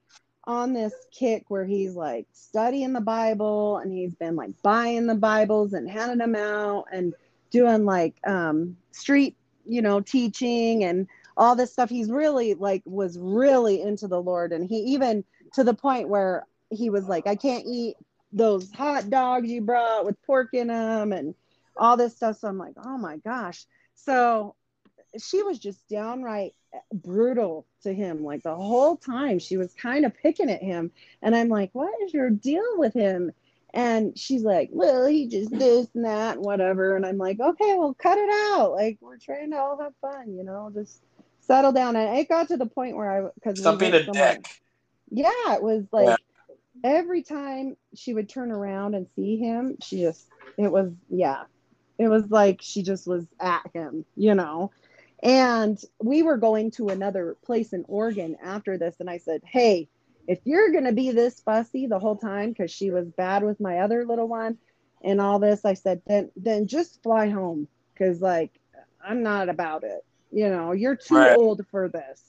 on 0.46 0.74
this 0.74 0.94
kick 1.12 1.46
where 1.50 1.66
he's 1.66 1.96
like 1.96 2.28
studying 2.32 2.94
the 2.94 3.02
Bible 3.02 3.78
and 3.78 3.92
he's 3.92 4.16
been 4.16 4.36
like 4.36 4.52
buying 4.64 5.08
the 5.08 5.16
Bibles 5.16 5.74
and 5.74 5.90
handing 5.90 6.18
them 6.18 6.36
out 6.36 6.86
and 6.92 7.14
doing 7.52 7.86
like 7.86 8.16
um, 8.26 8.78
street, 8.92 9.36
you 9.66 9.82
know, 9.82 10.00
teaching 10.00 10.84
and 10.84 11.08
all 11.38 11.56
this 11.56 11.74
stuff. 11.74 11.90
He's 11.90 12.12
really 12.12 12.54
like 12.54 12.82
was 12.86 13.18
really 13.20 13.82
into 13.82 14.08
the 14.08 14.22
Lord, 14.22 14.54
and 14.54 14.68
he 14.68 14.78
even 14.78 15.24
to 15.54 15.64
the 15.64 15.74
point 15.74 16.08
where 16.10 16.46
he 16.70 16.90
was 16.90 17.08
like, 17.08 17.28
I 17.28 17.36
can't 17.36 17.66
eat 17.68 17.98
those 18.34 18.72
hot 18.72 19.10
dogs 19.10 19.50
you 19.50 19.62
brought 19.62 20.06
with 20.06 20.22
pork 20.24 20.50
in 20.54 20.68
them 20.68 21.14
and 21.14 21.36
all 21.78 21.98
this 21.98 22.16
stuff. 22.16 22.40
So 22.40 22.48
I'm 22.48 22.58
like, 22.58 22.76
oh 22.84 22.98
my 22.98 23.18
gosh. 23.18 23.66
So 23.96 24.56
she 25.22 25.44
was 25.44 25.60
just 25.60 25.88
downright 25.88 26.54
brutal 26.94 27.66
to 27.84 27.94
him 27.94 28.24
like 28.24 28.44
the 28.44 28.56
whole 28.56 28.96
time 28.96 29.38
she 29.40 29.58
was 29.58 29.74
kind 29.74 30.06
of 30.06 30.16
picking 30.16 30.50
at 30.50 30.64
him 30.64 30.90
and 31.22 31.36
i'm 31.36 31.50
like 31.50 31.70
what 31.74 31.92
is 32.02 32.14
your 32.14 32.30
deal 32.30 32.64
with 32.78 32.94
him 32.94 33.30
and 33.74 34.18
she's 34.18 34.44
like, 34.44 34.70
well, 34.72 35.06
he 35.06 35.28
just 35.28 35.52
this 35.52 35.88
and 35.96 36.06
that, 36.06 36.38
and 36.38 36.46
whatever. 36.46 36.96
And 36.96 37.06
I'm 37.06 37.18
like, 37.18 37.40
okay, 37.40 37.76
well, 37.78 37.94
cut 37.94 38.18
it 38.18 38.30
out. 38.30 38.74
Like, 38.74 38.98
we're 39.00 39.18
trying 39.18 39.52
to 39.52 39.58
all 39.58 39.82
have 39.82 39.94
fun, 40.02 40.36
you 40.36 40.44
know, 40.44 40.72
just 40.74 41.02
settle 41.40 41.72
down. 41.72 41.96
And 41.96 42.18
it 42.18 42.28
got 42.28 42.50
to 42.50 42.58
the 42.58 42.66
point 42.66 42.98
where 42.98 43.28
I, 43.28 43.30
because 43.36 43.60
stop 43.60 43.80
being 43.80 43.94
a 43.94 44.04
dick. 44.04 44.46
Yeah, 45.10 45.56
it 45.56 45.64
was 45.64 45.86
like 45.92 46.08
yeah. 46.08 46.16
Every 46.84 47.24
time 47.24 47.76
she 47.96 48.14
would 48.14 48.30
turn 48.30 48.52
around 48.52 48.96
and 48.96 49.08
see 49.16 49.38
him, 49.38 49.78
she 49.82 50.02
just, 50.02 50.28
it 50.58 50.72
was, 50.72 50.92
yeah, 51.10 51.44
it 51.98 52.08
was 52.08 52.30
like 52.30 52.60
she 52.62 52.84
just 52.84 53.08
was 53.08 53.26
at 53.40 53.70
him, 53.74 54.06
you 54.16 54.36
know. 54.36 54.72
And 55.24 55.80
we 56.02 56.24
were 56.24 56.38
going 56.38 56.72
to 56.72 56.90
another 56.90 57.38
place 57.44 57.74
in 57.74 57.86
Oregon 57.88 58.38
after 58.44 58.78
this. 58.78 58.96
And 59.00 59.10
I 59.10 59.20
said, 59.20 59.42
hey, 59.46 59.88
if 60.28 60.40
you're 60.46 60.72
going 60.72 60.86
to 60.86 60.92
be 60.92 61.12
this 61.12 61.40
fussy 61.42 61.88
the 61.88 62.00
whole 62.00 62.16
time 62.16 62.50
because 62.50 62.72
she 62.72 62.92
was 62.92 63.08
bad 63.10 63.44
with 63.44 63.60
my 63.60 63.80
other 63.80 64.06
little 64.06 64.28
one 64.28 64.58
and 65.04 65.20
all 65.20 65.40
this 65.40 65.66
i 65.66 65.74
said 65.74 66.02
then 66.08 66.30
then 66.36 66.68
just 66.68 67.02
fly 67.04 67.28
home 67.30 67.68
because 67.94 68.22
like 68.22 68.52
i'm 69.06 69.24
not 69.24 69.50
about 69.50 69.84
it 69.84 70.06
you 70.32 70.50
know 70.50 70.72
you're 70.72 70.96
too 70.96 71.16
right. 71.16 71.38
old 71.38 71.66
for 71.70 71.88
this 71.88 72.22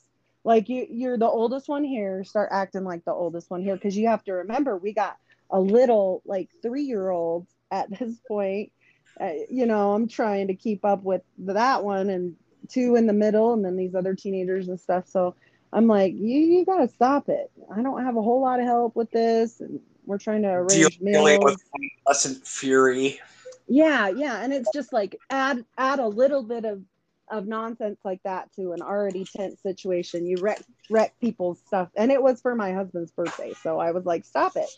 Like 0.45 0.69
you, 0.69 0.87
you're 0.91 1.19
the 1.19 1.29
oldest 1.29 1.69
one 1.69 1.85
here. 1.85 2.25
Start 2.25 2.51
acting 2.53 2.85
like 2.85 3.05
the 3.05 3.13
oldest 3.13 3.51
one 3.51 3.63
here, 3.63 3.75
because 3.75 3.97
you 3.97 4.09
have 4.09 4.25
to 4.25 4.33
remember 4.33 4.77
we 4.77 4.93
got 4.93 5.17
a 5.51 5.61
little 5.61 6.23
like 6.25 6.49
three 6.63 6.83
year 6.83 7.11
old 7.11 7.47
at 7.71 7.91
this 7.99 8.17
point. 8.27 8.73
Uh, 9.21 9.31
you 9.51 9.67
know, 9.67 9.93
I'm 9.93 10.09
trying 10.09 10.49
to 10.49 10.55
keep 10.55 10.85
up 10.85 11.03
with 11.03 11.23
that 11.39 11.85
one 11.85 12.09
and 12.11 12.35
two 12.69 12.97
in 12.97 13.07
the 13.07 13.13
middle, 13.13 13.53
and 13.53 13.65
then 13.65 13.77
these 13.77 13.95
other 13.95 14.15
teenagers 14.15 14.69
and 14.69 14.81
stuff. 14.81 15.07
So 15.07 15.35
I'm 15.73 15.87
like, 15.87 16.15
you, 16.15 16.39
you 16.39 16.65
got 16.65 16.79
to 16.79 16.89
stop 16.89 17.29
it. 17.29 17.51
I 17.75 17.83
don't 17.83 18.05
have 18.05 18.17
a 18.17 18.23
whole 18.23 18.41
lot 18.41 18.61
of 18.61 18.67
help 18.67 18.97
with 18.97 19.11
this, 19.11 19.61
and 19.61 19.81
we're 20.07 20.19
trying 20.19 20.43
to 20.43 20.49
arrange 20.49 21.01
meals. 21.01 21.39
with 21.39 21.63
adolescent 22.07 22.47
fury. 22.47 23.21
Yeah, 23.69 24.09
yeah, 24.09 24.43
and 24.43 24.53
it's 24.53 24.71
just 24.73 24.93
like 24.93 25.17
add 25.31 25.65
add 25.79 25.99
a 25.99 26.09
little 26.09 26.43
bit 26.43 26.65
of 26.65 26.83
of 27.31 27.47
nonsense 27.47 27.99
like 28.05 28.23
that 28.25 28.53
to 28.55 28.73
an 28.73 28.83
already 28.83 29.25
tense 29.25 29.61
situation. 29.63 30.27
You 30.27 30.37
wreck 30.41 30.63
wreck 30.91 31.15
people's 31.21 31.61
stuff, 31.67 31.89
and 31.97 32.11
it 32.11 32.23
was 32.23 32.41
for 32.41 32.55
my 32.55 32.73
husband's 32.73 33.13
birthday, 33.13 33.55
so 33.63 33.79
I 33.79 33.93
was 33.93 34.05
like, 34.05 34.25
stop 34.25 34.57
it. 34.57 34.69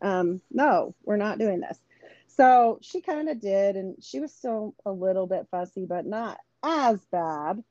Um, 0.00 0.40
no, 0.50 0.94
we're 1.04 1.16
not 1.16 1.38
doing 1.38 1.60
this. 1.60 1.78
So 2.26 2.78
she 2.82 3.00
kind 3.00 3.28
of 3.28 3.40
did, 3.40 3.76
and 3.76 4.02
she 4.02 4.20
was 4.20 4.32
still 4.32 4.74
a 4.86 4.92
little 4.92 5.26
bit 5.26 5.48
fussy, 5.50 5.84
but 5.86 6.06
not 6.06 6.38
as 6.62 6.98
bad. 7.10 7.62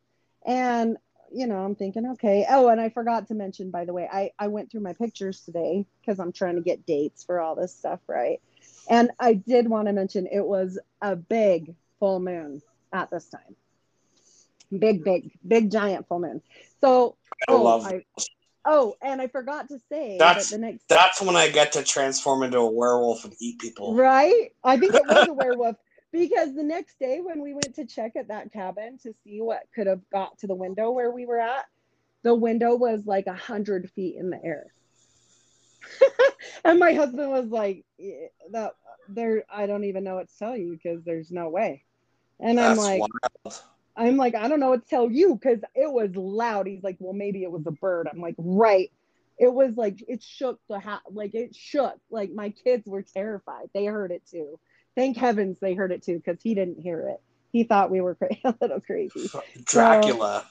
And 0.45 0.97
you 1.33 1.47
know, 1.47 1.63
I'm 1.63 1.75
thinking, 1.75 2.05
okay. 2.13 2.45
Oh, 2.49 2.67
and 2.67 2.79
I 2.79 2.89
forgot 2.89 3.27
to 3.29 3.33
mention, 3.33 3.71
by 3.71 3.85
the 3.85 3.93
way, 3.93 4.07
I 4.11 4.31
I 4.37 4.47
went 4.47 4.71
through 4.71 4.81
my 4.81 4.93
pictures 4.93 5.41
today 5.41 5.85
because 5.99 6.19
I'm 6.19 6.31
trying 6.31 6.55
to 6.55 6.61
get 6.61 6.85
dates 6.85 7.23
for 7.23 7.39
all 7.39 7.55
this 7.55 7.73
stuff, 7.75 7.99
right? 8.07 8.41
And 8.89 9.11
I 9.19 9.33
did 9.33 9.69
want 9.69 9.87
to 9.87 9.93
mention 9.93 10.27
it 10.27 10.45
was 10.45 10.77
a 11.01 11.15
big 11.15 11.75
full 11.99 12.19
moon 12.19 12.61
at 12.91 13.09
this 13.09 13.29
time. 13.29 13.55
Big, 14.77 15.03
big, 15.03 15.31
big, 15.47 15.71
giant 15.71 16.07
full 16.07 16.19
moon. 16.19 16.41
So, 16.79 17.17
I 17.47 17.51
oh, 17.51 17.63
love. 17.63 17.85
I, 17.85 18.05
oh, 18.65 18.95
and 19.01 19.21
I 19.21 19.27
forgot 19.27 19.67
to 19.69 19.79
say 19.89 20.17
That's- 20.17 20.49
that 20.49 20.55
the 20.55 20.61
next 20.61 20.87
That's 20.87 21.21
when 21.21 21.35
I 21.35 21.49
get 21.49 21.73
to 21.73 21.83
transform 21.83 22.43
into 22.43 22.59
a 22.59 22.71
werewolf 22.71 23.25
and 23.25 23.33
eat 23.39 23.59
people. 23.59 23.95
Right? 23.95 24.53
I 24.63 24.77
think 24.77 24.95
it 24.95 25.05
was 25.05 25.27
a 25.27 25.33
werewolf 25.33 25.75
because 26.11 26.53
the 26.55 26.63
next 26.63 26.99
day 26.99 27.21
when 27.21 27.41
we 27.41 27.53
went 27.53 27.75
to 27.75 27.85
check 27.85 28.15
at 28.15 28.27
that 28.27 28.51
cabin 28.51 28.97
to 29.03 29.13
see 29.23 29.41
what 29.41 29.63
could 29.73 29.87
have 29.87 30.01
got 30.09 30.37
to 30.39 30.47
the 30.47 30.55
window 30.55 30.91
where 30.91 31.11
we 31.11 31.25
were 31.25 31.39
at, 31.39 31.65
the 32.23 32.35
window 32.35 32.75
was 32.75 33.05
like 33.05 33.27
a 33.27 33.33
hundred 33.33 33.89
feet 33.91 34.15
in 34.17 34.29
the 34.29 34.43
air. 34.43 34.73
and 36.65 36.79
my 36.79 36.93
husband 36.93 37.29
was 37.29 37.47
like, 37.47 37.85
eh, 37.99 38.27
"That 38.51 38.75
there, 39.09 39.43
I 39.51 39.65
don't 39.65 39.85
even 39.85 40.03
know 40.03 40.15
what 40.15 40.29
to 40.29 40.37
tell 40.37 40.55
you 40.55 40.73
because 40.73 41.03
there's 41.03 41.31
no 41.31 41.49
way." 41.49 41.83
And 42.39 42.59
I'm 42.59 42.77
like, 42.77 43.01
wild. 43.01 43.61
I'm 44.01 44.17
like, 44.17 44.33
I 44.33 44.47
don't 44.47 44.59
know 44.59 44.69
what 44.69 44.83
to 44.83 44.89
tell 44.89 45.11
you 45.11 45.35
because 45.35 45.59
it 45.75 45.91
was 45.91 46.15
loud. 46.15 46.65
He's 46.65 46.83
like, 46.83 46.97
well, 46.99 47.13
maybe 47.13 47.43
it 47.43 47.51
was 47.51 47.65
a 47.67 47.71
bird. 47.71 48.07
I'm 48.11 48.19
like, 48.19 48.35
right. 48.37 48.91
It 49.37 49.53
was 49.53 49.75
like 49.75 50.03
it 50.07 50.23
shook 50.23 50.59
the 50.69 50.79
house, 50.79 51.01
like 51.09 51.35
it 51.35 51.55
shook. 51.55 51.97
Like 52.09 52.31
my 52.33 52.49
kids 52.49 52.83
were 52.87 53.03
terrified. 53.03 53.69
They 53.73 53.85
heard 53.85 54.11
it 54.11 54.23
too. 54.29 54.59
Thank 54.95 55.17
heavens 55.17 55.57
they 55.59 55.73
heard 55.73 55.91
it 55.91 56.03
too 56.03 56.17
because 56.17 56.41
he 56.41 56.53
didn't 56.53 56.79
hear 56.79 57.07
it. 57.09 57.21
He 57.51 57.63
thought 57.63 57.91
we 57.91 58.01
were 58.01 58.15
cra- 58.15 58.29
a 58.43 58.55
little 58.59 58.81
crazy, 58.81 59.29
Dracula. 59.65 60.45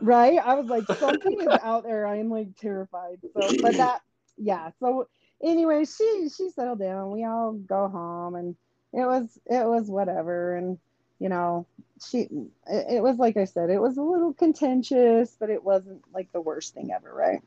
right? 0.00 0.38
I 0.38 0.54
was 0.54 0.66
like, 0.66 0.86
something 0.98 1.40
is 1.40 1.58
out 1.62 1.84
there. 1.84 2.06
I 2.06 2.18
am 2.18 2.30
like 2.30 2.56
terrified. 2.56 3.18
So, 3.34 3.50
but 3.60 3.76
that, 3.76 4.00
yeah. 4.36 4.70
So 4.80 5.08
anyway, 5.42 5.84
she 5.84 6.28
she 6.34 6.50
settled 6.50 6.80
down. 6.80 7.10
We 7.12 7.24
all 7.24 7.52
go 7.52 7.88
home, 7.88 8.34
and 8.34 8.56
it 8.92 9.06
was 9.06 9.38
it 9.46 9.66
was 9.66 9.88
whatever. 9.88 10.56
And 10.56 10.78
you 11.18 11.28
know, 11.28 11.66
she 12.06 12.28
it, 12.66 13.02
was 13.02 13.18
like 13.18 13.36
I 13.36 13.44
said, 13.44 13.70
it 13.70 13.80
was 13.80 13.96
a 13.96 14.02
little 14.02 14.32
contentious, 14.32 15.36
but 15.38 15.50
it 15.50 15.62
wasn't 15.62 16.02
like 16.12 16.32
the 16.32 16.40
worst 16.40 16.74
thing 16.74 16.92
ever, 16.92 17.12
right? 17.12 17.40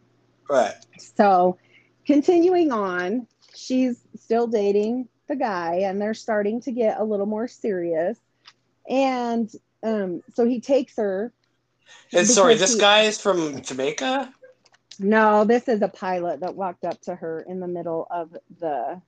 right. 0.49 0.75
So, 0.97 1.57
continuing 2.05 2.71
on, 2.71 3.27
she's 3.55 3.99
still 4.15 4.47
dating 4.47 5.09
the 5.27 5.35
guy, 5.35 5.81
and 5.83 6.01
they're 6.01 6.13
starting 6.13 6.61
to 6.61 6.71
get 6.71 6.99
a 6.99 7.03
little 7.03 7.25
more 7.25 7.47
serious. 7.47 8.17
And 8.89 9.51
um, 9.83 10.21
so 10.33 10.45
he 10.45 10.61
takes 10.61 10.95
her. 10.97 11.33
And 12.13 12.25
sorry, 12.25 12.55
this 12.55 12.75
he- 12.75 12.79
guy 12.79 13.01
is 13.01 13.19
from 13.19 13.61
Jamaica. 13.61 14.33
No, 14.99 15.43
this 15.43 15.67
is 15.67 15.81
a 15.83 15.87
pilot 15.87 16.39
that 16.39 16.55
walked 16.55 16.83
up 16.83 16.99
to 17.01 17.13
her 17.13 17.45
in 17.47 17.59
the 17.59 17.67
middle 17.67 18.07
of 18.09 18.35
the 18.59 18.99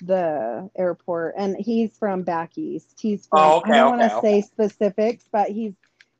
the 0.00 0.70
airport, 0.76 1.34
and 1.38 1.56
he's 1.56 1.96
from 1.98 2.22
back 2.22 2.56
east. 2.58 2.98
He's 3.00 3.26
from, 3.26 3.54
Oh, 3.54 3.58
okay, 3.58 3.72
I 3.72 3.74
don't 3.74 3.88
okay, 3.88 3.98
want 3.98 4.02
to 4.02 4.10
say 4.10 4.42
specifics, 4.42 5.28
but 5.30 5.50
he's 5.50 5.74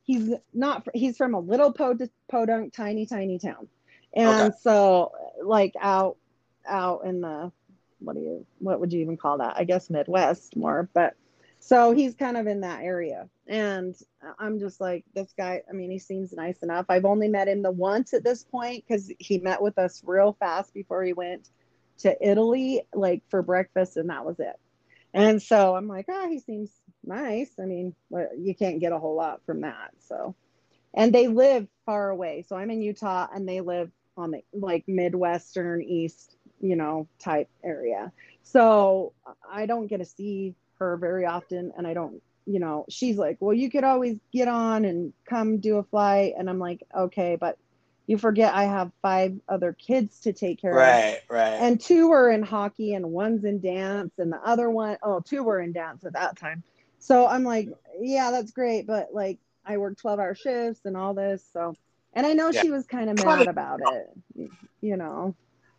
he's 0.05 0.33
not 0.55 0.87
he's 0.95 1.17
from 1.17 1.35
a 1.35 1.41
little 1.41 1.73
pod- 1.73 2.11
podunk, 2.29 2.73
tiny, 2.75 3.07
tiny 3.07 3.39
town, 3.39 3.69
and 4.15 4.53
Okay. 4.53 4.55
so 4.55 5.13
like 5.45 5.75
out 5.81 6.17
out 6.67 7.05
in 7.05 7.21
the 7.21 7.53
what 8.01 8.15
do 8.15 8.21
you 8.21 8.47
what 8.59 8.81
would 8.81 8.93
you 8.93 9.01
even 9.01 9.17
call 9.17 9.39
that? 9.39 9.57
I 9.57 9.65
guess 9.65 9.91
Midwest 9.91 10.57
more, 10.57 10.89
but 10.95 11.15
so 11.59 11.93
he's 11.93 12.15
kind 12.15 12.37
of 12.37 12.47
in 12.47 12.61
that 12.61 12.83
area, 12.83 13.29
and 13.47 13.95
I'm 14.39 14.59
just 14.59 14.81
like 14.81 15.05
this 15.15 15.33
guy. 15.37 15.63
I 15.69 15.73
mean, 15.73 15.91
he 15.91 15.99
seems 15.99 16.33
nice 16.33 16.63
enough. 16.63 16.87
I've 16.89 17.05
only 17.05 17.29
met 17.29 17.49
him 17.49 17.63
the 17.63 17.71
once 17.71 18.15
at 18.15 18.25
this 18.25 18.45
point 18.45 18.85
because 18.87 19.11
he 19.19 19.39
met 19.39 19.63
with 19.63 19.79
us 19.79 20.03
real 20.05 20.35
fast 20.39 20.73
before 20.75 21.03
he 21.03 21.13
went 21.13 21.49
to 21.99 22.17
Italy, 22.27 22.83
like 22.95 23.23
for 23.29 23.43
breakfast, 23.43 23.97
and 23.97 24.11
that 24.11 24.25
was 24.25 24.39
it. 24.41 24.59
And 25.15 25.41
so 25.41 25.77
I'm 25.77 25.89
like, 25.89 26.07
ah, 26.11 26.29
he 26.29 26.39
seems 26.39 26.71
nice. 27.05 27.51
I 27.61 27.65
mean, 27.65 27.95
you 28.39 28.55
can't 28.55 28.81
get 28.81 28.93
a 28.93 28.99
whole 28.99 29.17
lot 29.17 29.41
from 29.47 29.63
that. 29.63 29.93
So, 30.01 30.35
and 30.93 31.15
they 31.15 31.29
live 31.29 31.67
far 31.87 32.11
away. 32.11 32.45
So 32.47 32.57
I'm 32.57 32.71
in 32.71 32.83
Utah, 32.83 33.29
and 33.35 33.49
they 33.49 33.61
live 33.61 33.91
on 34.17 34.31
the 34.31 34.43
like 34.53 34.85
Midwestern 34.87 35.83
East, 35.83 36.37
you 36.61 36.77
know, 36.77 37.09
type 37.19 37.49
area. 37.65 38.13
So 38.43 39.13
I 39.51 39.67
don't 39.67 39.87
get 39.87 39.99
to 39.99 40.05
see 40.05 40.55
her 40.79 40.97
very 40.97 41.25
often, 41.25 41.73
and 41.77 41.87
I 41.87 41.95
don't, 41.95 42.23
you 42.47 42.61
know, 42.61 42.85
she's 42.89 43.17
like, 43.17 43.39
well, 43.41 43.55
you 43.55 43.71
could 43.71 43.85
always 43.85 44.19
get 44.33 44.49
on 44.49 44.85
and 44.85 45.13
come 45.29 45.59
do 45.59 45.79
a 45.79 45.83
flight, 45.83 46.35
and 46.39 46.49
I'm 46.49 46.59
like, 46.59 46.83
okay, 46.97 47.37
but 47.41 47.59
you 48.07 48.19
forget 48.19 48.55
I 48.55 48.65
have 48.65 48.93
five 49.03 49.35
other 49.49 49.73
kids 49.73 50.21
to 50.21 50.33
take 50.33 50.61
care 50.61 50.71
of. 50.73 50.77
Right, 50.77 51.21
right. 51.29 51.55
and 51.61 51.81
two 51.81 52.09
were 52.09 52.31
in 52.31 52.43
hockey 52.43 52.95
and 52.95 53.11
one's 53.11 53.45
in 53.45 53.61
dance 53.61 54.13
and 54.19 54.33
the 54.33 54.41
other 54.45 54.71
one 54.71 54.97
oh 55.03 55.21
two 55.21 55.43
were 55.43 55.61
in 55.61 55.73
dance 55.73 56.05
at 56.05 56.13
that 56.15 56.37
time. 56.39 56.63
So 56.99 57.27
i'm 57.27 57.45
like 57.45 57.69
yeah 58.01 58.31
that's 58.31 58.51
great 58.53 58.87
but 58.87 59.09
like 59.13 59.39
i 59.65 59.77
work 59.77 59.97
12 59.99 60.19
hour 60.21 60.35
shifts 60.35 60.85
and 60.85 60.97
all 60.97 61.15
this 61.15 61.45
so. 61.53 61.75
And 62.15 62.27
i 62.27 62.33
know 62.33 62.51
Yeah. 62.51 62.63
she 62.63 62.71
was 62.71 62.87
kind 62.87 63.11
of 63.11 63.17
Kinda- 63.17 63.37
mad 63.37 63.49
about 63.49 63.81
it 64.35 64.51
you 64.81 64.97
know. 64.97 65.35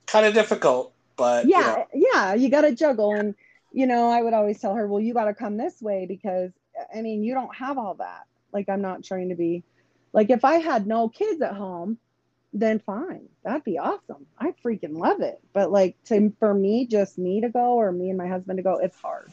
Kind 0.05 0.25
of 0.25 0.33
difficult, 0.33 0.93
but 1.17 1.45
you 1.45 1.51
yeah 1.51 1.61
know, 1.61 1.85
yeah 1.93 2.33
you 2.33 2.49
got 2.49 2.61
to 2.61 2.73
juggle 2.73 3.13
and 3.13 3.35
you 3.73 3.85
know 3.87 4.09
i 4.09 4.21
would 4.21 4.33
always 4.33 4.59
tell 4.59 4.73
her 4.73 4.87
well 4.87 5.01
you 5.01 5.13
got 5.13 5.25
to 5.25 5.33
come 5.33 5.57
this 5.57 5.81
way 5.81 6.05
because 6.05 6.51
i 6.95 7.01
mean 7.01 7.23
you 7.23 7.33
don't 7.33 7.53
have 7.55 7.77
all 7.77 7.95
that. 7.95 8.23
Like 8.53 8.69
i'm 8.69 8.81
not 8.81 9.03
trying 9.03 9.29
to 9.29 9.35
be 9.35 9.63
like 10.13 10.29
if 10.29 10.43
i 10.45 10.55
had 10.55 10.87
no 10.87 11.09
kids 11.09 11.41
at 11.41 11.53
home 11.53 11.97
then 12.53 12.79
fine. 12.79 13.27
That'd 13.43 13.63
be 13.63 13.77
awesome. 13.77 14.25
I 14.39 14.53
freaking 14.63 14.97
love 14.97 15.21
it. 15.21 15.39
But 15.53 15.71
like 15.71 15.95
to 16.05 16.33
for 16.39 16.53
me 16.53 16.87
just 16.87 17.17
me 17.17 17.41
to 17.41 17.49
go 17.49 17.73
or 17.75 17.91
me 17.91 18.09
and 18.09 18.17
my 18.17 18.27
husband 18.27 18.57
to 18.57 18.63
go 18.63 18.77
it's 18.77 18.97
hard. 18.97 19.31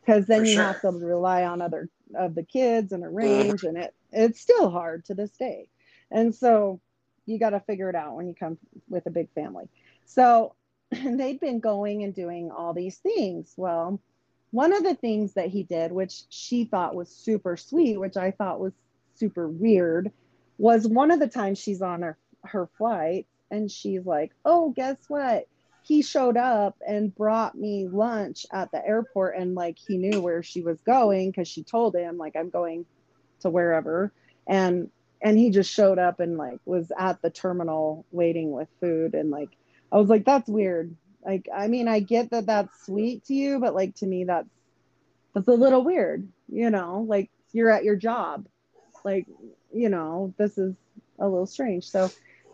Because 0.00 0.26
then 0.26 0.40
For 0.40 0.46
you 0.46 0.54
sure. 0.54 0.64
have 0.64 0.80
to 0.82 0.90
rely 0.90 1.44
on 1.44 1.62
other 1.62 1.88
of 2.14 2.34
the 2.34 2.42
kids 2.42 2.92
and 2.92 3.04
arrange 3.04 3.62
and 3.64 3.76
it 3.76 3.94
it's 4.12 4.40
still 4.40 4.70
hard 4.70 5.04
to 5.06 5.14
this 5.14 5.30
day. 5.32 5.68
And 6.10 6.34
so 6.34 6.80
you 7.26 7.38
got 7.38 7.50
to 7.50 7.60
figure 7.60 7.90
it 7.90 7.94
out 7.94 8.16
when 8.16 8.26
you 8.26 8.34
come 8.34 8.58
with 8.88 9.06
a 9.06 9.10
big 9.10 9.30
family. 9.34 9.68
So 10.06 10.54
they'd 10.90 11.40
been 11.40 11.60
going 11.60 12.02
and 12.02 12.14
doing 12.14 12.50
all 12.50 12.72
these 12.72 12.96
things. 12.96 13.52
Well, 13.56 14.00
one 14.50 14.72
of 14.72 14.82
the 14.82 14.94
things 14.94 15.34
that 15.34 15.48
he 15.48 15.62
did, 15.62 15.92
which 15.92 16.22
she 16.30 16.64
thought 16.64 16.94
was 16.94 17.10
super 17.10 17.56
sweet, 17.56 17.98
which 17.98 18.16
I 18.16 18.30
thought 18.30 18.60
was 18.60 18.72
super 19.14 19.48
weird, 19.48 20.10
was 20.56 20.86
one 20.86 21.10
of 21.10 21.20
the 21.20 21.28
times 21.28 21.58
she's 21.58 21.82
on 21.82 22.00
her, 22.02 22.16
her 22.44 22.68
flight 22.78 23.26
and 23.50 23.70
she's 23.70 24.04
like, 24.04 24.32
Oh, 24.44 24.70
guess 24.70 24.96
what? 25.08 25.46
He 25.82 26.02
showed 26.02 26.36
up 26.36 26.76
and 26.86 27.14
brought 27.14 27.54
me 27.54 27.88
lunch 27.88 28.44
at 28.52 28.70
the 28.70 28.86
airport 28.86 29.36
and 29.36 29.54
like 29.54 29.78
he 29.78 29.96
knew 29.96 30.20
where 30.20 30.42
she 30.42 30.60
was 30.60 30.80
going 30.82 31.30
because 31.30 31.48
she 31.48 31.62
told 31.62 31.94
him, 31.96 32.18
like, 32.18 32.36
I'm 32.36 32.50
going 32.50 32.84
to 33.40 33.50
wherever. 33.50 34.12
And 34.46 34.90
and 35.20 35.36
he 35.36 35.50
just 35.50 35.72
showed 35.72 35.98
up 35.98 36.20
and 36.20 36.36
like 36.36 36.60
was 36.64 36.92
at 36.96 37.20
the 37.22 37.30
terminal 37.30 38.04
waiting 38.12 38.52
with 38.52 38.68
food 38.80 39.14
and 39.14 39.30
like 39.30 39.50
I 39.90 39.96
was 39.96 40.08
like, 40.08 40.24
that's 40.24 40.48
weird. 40.48 40.94
Like, 41.24 41.48
I 41.54 41.68
mean, 41.68 41.88
I 41.88 42.00
get 42.00 42.30
that 42.30 42.46
that's 42.46 42.84
sweet 42.84 43.24
to 43.26 43.34
you, 43.34 43.58
but 43.58 43.74
like 43.74 43.94
to 43.96 44.06
me, 44.06 44.24
that's 44.24 44.48
that's 45.34 45.48
a 45.48 45.52
little 45.52 45.84
weird. 45.84 46.28
You 46.48 46.70
know, 46.70 47.04
like 47.08 47.30
you're 47.52 47.70
at 47.70 47.84
your 47.84 47.96
job. 47.96 48.46
Like, 49.04 49.26
you 49.72 49.88
know, 49.88 50.34
this 50.38 50.58
is 50.58 50.74
a 51.18 51.28
little 51.28 51.46
strange. 51.46 51.88
So, 51.88 52.10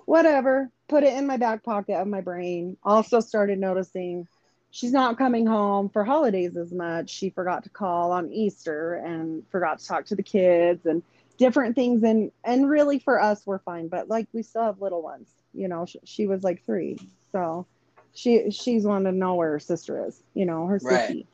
whatever. 0.07 0.71
Put 0.89 1.03
it 1.05 1.15
in 1.15 1.27
my 1.27 1.37
back 1.37 1.65
pocket 1.65 1.95
of 1.95 2.07
my 2.09 2.21
brain. 2.21 2.77
Also 2.83 3.21
started 3.21 3.59
noticing 3.59 4.27
she's 4.71 4.93
not 4.93 5.19
coming 5.19 5.47
home 5.47 5.89
for 5.89 6.05
holidays 6.05 6.57
as 6.57 6.73
much. 6.73 7.11
She 7.11 7.31
forgot 7.31 7.65
to 7.65 7.71
call 7.71 8.13
on 8.13 8.33
Easter 8.33 8.95
and 8.95 9.43
forgot 9.51 9.79
to 9.79 9.87
talk 9.87 10.07
to 10.07 10.17
the 10.17 10.23
kids 10.23 10.87
and 10.87 11.03
different 11.39 11.75
things 11.75 12.03
and 12.03 12.31
and 12.45 12.69
really 12.69 12.99
for 12.99 13.21
us 13.21 13.43
we're 13.45 13.59
fine 13.59 13.89
but 13.89 14.09
like 14.09 14.29
we 14.33 14.43
still 14.43 14.63
have 14.63 14.81
little 14.81 15.03
ones 15.03 15.29
you 15.53 15.67
know 15.67 15.85
she, 15.85 15.99
she 16.05 16.27
was 16.27 16.45
like 16.45 16.65
three 16.65 16.97
so 17.33 17.67
she 18.15 18.51
she's 18.51 18.85
wanting 18.85 19.13
to 19.13 19.19
know 19.19 19.35
where 19.35 19.51
her 19.51 19.59
sister 19.59 20.07
is 20.07 20.23
you 20.35 20.47
know 20.47 20.67
her 20.67 20.79
Right. 20.81 21.27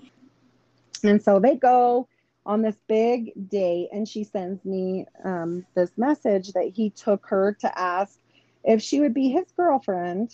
and 1.04 1.22
so 1.22 1.38
they 1.38 1.56
go 1.56 2.08
on 2.46 2.62
this 2.62 2.76
big 2.88 3.32
date 3.50 3.90
and 3.92 4.08
she 4.08 4.24
sends 4.24 4.64
me 4.64 5.06
um, 5.24 5.66
this 5.74 5.90
message 5.98 6.52
that 6.52 6.72
he 6.74 6.90
took 6.90 7.26
her 7.26 7.56
to 7.60 7.78
ask 7.78 8.19
if 8.64 8.82
she 8.82 9.00
would 9.00 9.14
be 9.14 9.28
his 9.30 9.46
girlfriend 9.56 10.30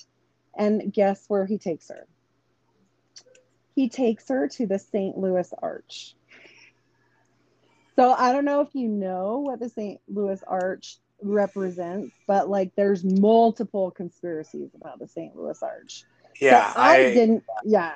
and 0.56 0.92
guess 0.92 1.24
where 1.28 1.46
he 1.46 1.58
takes 1.58 1.88
her 1.88 2.06
he 3.74 3.88
takes 3.88 4.28
her 4.28 4.48
to 4.48 4.66
the 4.66 4.78
st 4.78 5.16
louis 5.18 5.52
arch 5.62 6.14
so 7.94 8.12
i 8.12 8.32
don't 8.32 8.44
know 8.44 8.60
if 8.60 8.68
you 8.74 8.88
know 8.88 9.38
what 9.38 9.60
the 9.60 9.68
st 9.68 10.00
louis 10.08 10.42
arch 10.46 10.98
represents 11.22 12.14
but 12.26 12.48
like 12.48 12.72
there's 12.76 13.04
multiple 13.04 13.90
conspiracies 13.90 14.70
about 14.74 14.98
the 14.98 15.08
st 15.08 15.34
louis 15.36 15.62
arch 15.62 16.04
Yeah, 16.40 16.72
I, 16.76 16.96
I, 16.96 17.14
didn't. 17.14 17.44
Yeah, 17.64 17.94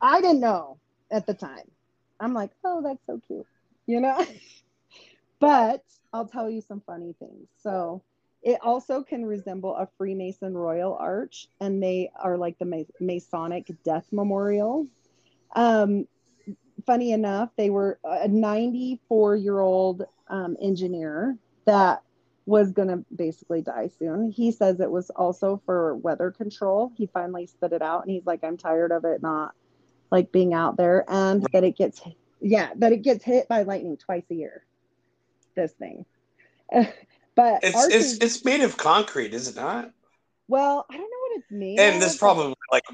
I 0.00 0.20
didn't 0.20 0.40
know 0.40 0.78
at 1.10 1.26
the 1.26 1.34
time. 1.34 1.70
I'm 2.18 2.34
like, 2.34 2.50
oh, 2.64 2.82
that's 2.82 3.04
so 3.06 3.20
cute, 3.26 3.46
you 3.86 4.00
know. 4.00 4.24
but 5.40 5.82
I'll 6.12 6.26
tell 6.26 6.50
you 6.50 6.60
some 6.60 6.82
funny 6.86 7.14
things. 7.18 7.48
So 7.62 8.02
it 8.42 8.58
also 8.62 9.02
can 9.02 9.24
resemble 9.24 9.76
a 9.76 9.88
Freemason 9.98 10.56
royal 10.56 10.94
arch, 10.94 11.48
and 11.60 11.82
they 11.82 12.10
are 12.18 12.38
like 12.38 12.58
the 12.58 12.86
Masonic 13.00 13.70
death 13.84 14.06
memorial. 14.12 14.86
Um, 15.54 16.06
funny 16.86 17.12
enough, 17.12 17.50
they 17.56 17.70
were 17.70 17.98
a 18.04 18.28
94 18.28 19.36
year 19.36 19.60
old 19.60 20.04
um, 20.28 20.56
engineer 20.60 21.36
that 21.66 22.02
was 22.46 22.72
going 22.72 22.88
to 22.88 23.04
basically 23.14 23.62
die 23.62 23.88
soon. 23.98 24.30
He 24.30 24.50
says 24.50 24.80
it 24.80 24.90
was 24.90 25.10
also 25.10 25.60
for 25.66 25.96
weather 25.96 26.30
control. 26.30 26.92
He 26.96 27.06
finally 27.06 27.46
spit 27.46 27.72
it 27.72 27.82
out 27.82 28.02
and 28.02 28.10
he's 28.10 28.26
like, 28.26 28.42
I'm 28.42 28.56
tired 28.56 28.92
of 28.92 29.04
it 29.04 29.22
not 29.22 29.54
like 30.10 30.32
being 30.32 30.54
out 30.54 30.76
there 30.76 31.04
and 31.08 31.46
that 31.52 31.62
it 31.62 31.76
gets, 31.76 32.00
yeah, 32.40 32.70
that 32.76 32.92
it 32.92 33.02
gets 33.02 33.22
hit 33.24 33.46
by 33.48 33.62
lightning 33.62 33.96
twice 33.96 34.24
a 34.30 34.34
year. 34.34 34.64
This 35.54 35.72
thing. 35.72 36.04
but 37.40 37.64
it's 37.64 37.86
it's 37.88 38.12
it's 38.18 38.44
made 38.44 38.60
of 38.60 38.76
concrete, 38.76 39.32
is 39.34 39.48
it 39.48 39.56
not? 39.56 39.90
well, 40.48 40.84
I 40.90 40.94
don't 40.94 41.02
know 41.02 41.20
what 41.28 41.38
it's 41.38 41.50
made 41.50 41.78
And 41.78 42.02
there's 42.02 42.18
probably 42.18 42.54
like 42.72 42.84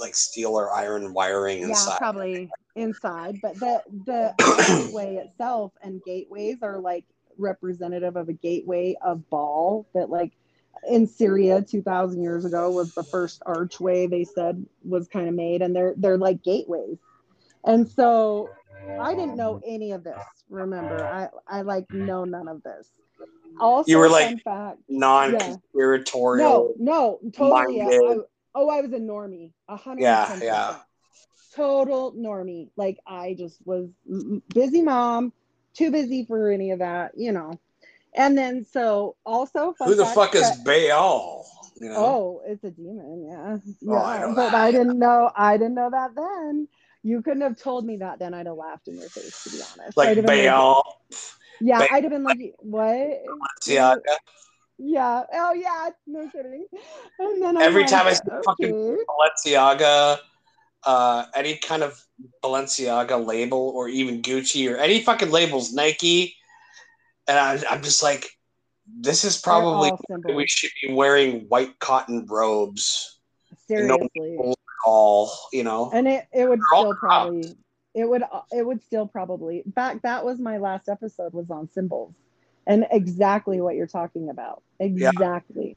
like 0.00 0.14
steel 0.14 0.54
or 0.58 0.72
iron 0.72 1.12
wiring 1.12 1.58
yeah, 1.60 1.68
inside. 1.68 1.98
probably 1.98 2.50
inside. 2.74 3.40
But 3.40 3.60
the 3.60 3.82
the 4.06 4.34
archway 4.88 5.16
itself 5.16 5.72
and 5.82 6.02
gateways 6.04 6.62
are 6.62 6.80
like 6.80 7.04
representative 7.38 8.16
of 8.16 8.28
a 8.28 8.32
gateway 8.32 8.96
of 9.02 9.28
Baal 9.30 9.86
that 9.94 10.10
like 10.10 10.32
in 10.88 11.06
Syria 11.06 11.62
2000 11.62 12.22
years 12.22 12.44
ago 12.44 12.70
was 12.70 12.92
the 12.94 13.04
first 13.04 13.42
archway 13.46 14.06
they 14.06 14.24
said 14.24 14.64
was 14.84 15.06
kind 15.08 15.28
of 15.28 15.34
made 15.34 15.62
and 15.62 15.76
they're 15.76 15.94
they're 15.96 16.18
like 16.18 16.42
gateways. 16.42 16.98
And 17.64 17.88
so 17.88 18.50
I 19.00 19.14
didn't 19.14 19.36
know 19.36 19.60
any 19.64 19.92
of 19.92 20.02
this. 20.02 20.16
Remember, 20.50 21.04
I 21.04 21.28
I 21.46 21.62
like 21.62 21.90
know 21.92 22.24
none 22.24 22.48
of 22.48 22.62
this. 22.62 22.88
Also, 23.60 23.90
You 23.90 23.98
were 23.98 24.08
like- 24.08 24.42
fact, 24.42 24.78
Non-conspiratorial. 24.88 26.74
no, 26.78 27.18
no, 27.22 27.30
totally. 27.32 27.80
I. 27.80 27.86
I- 27.86 28.16
oh, 28.54 28.68
I 28.68 28.80
was 28.80 28.92
a 28.92 28.98
normie. 28.98 29.50
A 29.68 29.76
hundred. 29.76 30.02
Yeah, 30.02 30.38
yeah. 30.42 30.76
Total 31.54 32.12
normie. 32.12 32.68
Like 32.76 32.98
I 33.06 33.34
just 33.34 33.58
was 33.66 33.88
busy 34.54 34.82
mom, 34.82 35.32
too 35.74 35.90
busy 35.90 36.24
for 36.24 36.50
any 36.50 36.70
of 36.70 36.78
that, 36.80 37.12
you 37.16 37.32
know. 37.32 37.58
And 38.14 38.36
then 38.36 38.64
so 38.64 39.16
also. 39.24 39.74
Who 39.78 39.94
the 39.94 40.06
fuck 40.06 40.34
is 40.34 40.42
that- 40.42 40.64
Baal? 40.64 41.46
You 41.80 41.88
know? 41.88 41.96
Oh, 41.96 42.42
it's 42.46 42.62
a 42.64 42.70
demon. 42.70 43.26
Yeah. 43.28 43.56
Oh, 43.56 43.60
yeah. 43.80 44.00
I 44.02 44.26
but 44.34 44.50
that. 44.50 44.54
I 44.54 44.70
didn't 44.70 44.98
know. 44.98 45.30
I 45.34 45.56
didn't 45.56 45.74
know 45.74 45.90
that 45.90 46.14
then. 46.14 46.68
You 47.02 47.20
couldn't 47.22 47.40
have 47.40 47.58
told 47.58 47.84
me 47.84 47.96
that 47.96 48.18
then. 48.20 48.32
I'd 48.34 48.46
have 48.46 48.54
laughed 48.56 48.86
in 48.86 48.96
your 48.96 49.08
face, 49.08 49.42
to 49.44 49.50
be 49.50 49.60
honest. 49.80 49.96
Like 49.96 50.24
Baal, 50.24 51.02
yeah, 51.62 51.78
Ba- 51.78 51.92
I'd 51.92 52.04
have 52.04 52.12
been 52.12 52.24
like, 52.24 52.54
what? 52.58 52.86
Balenciaga. 53.66 54.16
Yeah. 54.78 55.22
Oh, 55.32 55.52
yeah. 55.52 55.90
No 56.06 56.28
kidding. 56.28 56.66
And 57.18 57.42
then 57.42 57.56
I'm 57.56 57.62
Every 57.62 57.82
like, 57.82 57.90
time 57.90 58.06
I 58.06 58.12
see 58.14 58.22
fucking 58.44 58.74
okay. 58.74 59.02
Balenciaga, 59.08 60.18
uh, 60.84 61.26
any 61.34 61.56
kind 61.56 61.82
of 61.82 62.02
Balenciaga 62.42 63.24
label, 63.24 63.72
or 63.74 63.88
even 63.88 64.22
Gucci, 64.22 64.72
or 64.72 64.76
any 64.76 65.00
fucking 65.02 65.30
labels, 65.30 65.72
Nike, 65.72 66.34
and 67.28 67.38
I, 67.38 67.62
I'm 67.70 67.82
just 67.82 68.02
like, 68.02 68.28
this 69.00 69.24
is 69.24 69.40
probably 69.40 69.92
we 70.34 70.46
should 70.48 70.70
be 70.82 70.92
wearing 70.92 71.46
white 71.48 71.78
cotton 71.78 72.26
robes. 72.28 73.20
no 73.68 73.96
seriously. 73.96 74.54
All 74.84 75.30
you 75.52 75.62
know, 75.62 75.90
And 75.94 76.08
it, 76.08 76.26
it 76.32 76.48
would 76.48 76.58
still 76.72 76.94
probably 76.96 77.56
it 77.94 78.08
would 78.08 78.22
it 78.50 78.66
would 78.66 78.82
still 78.82 79.06
probably 79.06 79.62
back 79.66 80.00
that 80.02 80.24
was 80.24 80.38
my 80.38 80.58
last 80.58 80.88
episode 80.88 81.32
was 81.32 81.50
on 81.50 81.68
symbols 81.70 82.14
and 82.66 82.86
exactly 82.90 83.60
what 83.60 83.74
you're 83.74 83.86
talking 83.86 84.28
about. 84.30 84.62
Exactly. 84.78 85.76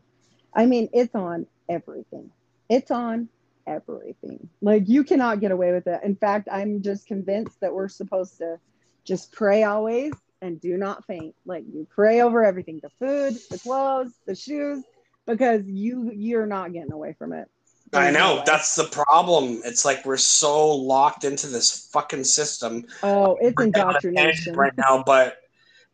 I 0.53 0.66
mean, 0.66 0.89
it's 0.93 1.16
on 1.16 1.47
everything. 1.68 2.32
It's 2.70 2.91
on 2.91 3.30
everything. 3.68 4.49
Like 4.61 4.88
you 4.88 5.03
cannot 5.03 5.39
get 5.39 5.51
away 5.51 5.72
with 5.72 5.88
it. 5.88 6.01
In 6.03 6.16
fact, 6.16 6.47
I'm 6.51 6.82
just 6.82 7.07
convinced 7.07 7.59
that 7.61 7.74
we're 7.74 7.88
supposed 7.88 8.38
to 8.38 8.59
just 9.03 9.32
pray 9.32 9.63
always 9.63 10.13
and 10.41 10.59
do 10.61 10.78
not 10.78 11.05
faint. 11.05 11.36
Like 11.45 11.63
you 11.72 11.88
pray 11.89 12.22
over 12.22 12.43
everything, 12.45 12.80
the 12.82 12.89
food, 12.99 13.38
the 13.49 13.59
clothes, 13.59 14.13
the 14.26 14.36
shoes, 14.36 14.84
because 15.26 15.63
you 15.66 16.11
you're 16.13 16.45
not 16.45 16.74
getting 16.74 16.91
away 16.93 17.16
from 17.18 17.34
it. 17.34 17.49
I 17.95 18.11
know 18.11 18.43
that's 18.45 18.75
the 18.75 18.85
problem. 18.85 19.61
It's 19.63 19.85
like 19.85 20.05
we're 20.05 20.17
so 20.17 20.69
locked 20.75 21.23
into 21.23 21.47
this 21.47 21.87
fucking 21.91 22.23
system 22.25 22.85
Oh, 23.03 23.37
it's 23.41 23.57
We're 23.57 23.69
down 23.69 23.95
a 23.95 24.01
tangent 24.01 24.15
indoctrination. 24.15 24.55
right 24.55 24.77
now, 24.77 25.03
but 25.05 25.37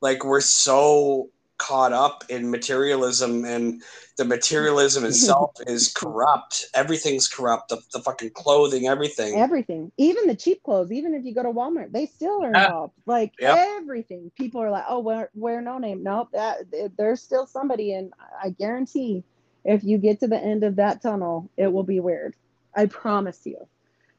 like 0.01 0.23
we're 0.23 0.41
so 0.41 1.29
caught 1.57 1.93
up 1.93 2.23
in 2.27 2.49
materialism 2.49 3.45
and 3.45 3.83
the 4.17 4.25
materialism 4.25 5.05
itself 5.05 5.51
is 5.67 5.93
corrupt. 5.93 6.65
Everything's 6.73 7.27
corrupt. 7.27 7.69
The, 7.69 7.79
the 7.93 7.99
fucking 7.99 8.31
clothing, 8.31 8.87
everything. 8.87 9.35
Everything, 9.35 9.91
even 9.97 10.25
the 10.27 10.35
cheap 10.35 10.63
clothes, 10.63 10.91
even 10.91 11.13
if 11.13 11.23
you 11.23 11.35
go 11.35 11.43
to 11.43 11.49
Walmart, 11.49 11.91
they 11.91 12.07
still 12.07 12.43
are 12.43 12.55
involved. 12.55 12.93
Like 13.05 13.33
Yep. 13.39 13.57
everything, 13.57 14.31
people 14.37 14.61
are 14.61 14.71
like, 14.71 14.85
"Oh, 14.87 14.99
wear, 14.99 15.29
wear 15.35 15.61
no 15.61 15.77
name." 15.77 16.03
Nope, 16.03 16.29
that 16.33 16.65
there's 16.97 17.21
still 17.21 17.45
somebody, 17.45 17.93
and 17.93 18.11
I 18.43 18.49
guarantee, 18.49 19.23
if 19.63 19.83
you 19.83 19.97
get 19.97 20.19
to 20.21 20.27
the 20.27 20.39
end 20.39 20.63
of 20.63 20.77
that 20.77 21.01
tunnel, 21.01 21.49
it 21.57 21.67
will 21.67 21.83
be 21.83 21.99
weird. 21.99 22.35
I 22.75 22.85
promise 22.85 23.41
you. 23.45 23.67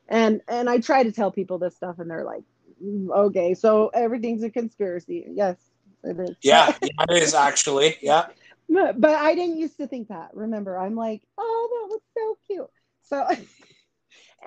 And 0.09 0.43
and 0.49 0.69
I 0.69 0.79
try 0.79 1.03
to 1.03 1.13
tell 1.13 1.31
people 1.31 1.59
this 1.59 1.77
stuff, 1.77 1.99
and 1.99 2.11
they're 2.11 2.25
like, 2.25 2.43
"Mm, 2.85 3.11
"Okay, 3.11 3.55
so 3.55 3.89
everything's 3.89 4.43
a 4.43 4.51
conspiracy." 4.51 5.25
Yes, 5.29 5.57
it 6.05 6.19
is. 6.19 6.37
yeah, 6.43 6.77
yeah, 6.83 7.05
it 7.09 7.23
is 7.23 7.35
actually. 7.35 7.97
Yeah. 8.03 8.27
But, 8.69 9.01
but 9.01 9.15
I 9.15 9.35
didn't 9.35 9.59
used 9.59 9.77
to 9.79 9.87
think 9.87 10.09
that. 10.09 10.31
Remember, 10.33 10.79
I'm 10.79 10.95
like, 10.95 11.23
oh, 11.37 11.69
that 11.71 11.95
was 11.95 12.01
so 12.17 12.39
cute. 12.47 12.71
So, 13.03 13.27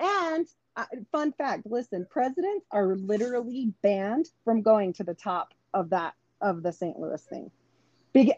and 0.00 0.46
uh, 0.76 0.84
fun 1.12 1.32
fact 1.32 1.66
listen, 1.66 2.06
presidents 2.10 2.66
are 2.70 2.96
literally 2.96 3.72
banned 3.82 4.28
from 4.44 4.62
going 4.62 4.92
to 4.94 5.04
the 5.04 5.14
top 5.14 5.54
of 5.72 5.90
that, 5.90 6.14
of 6.40 6.62
the 6.62 6.72
St. 6.72 6.98
Louis 6.98 7.22
thing. 7.22 7.50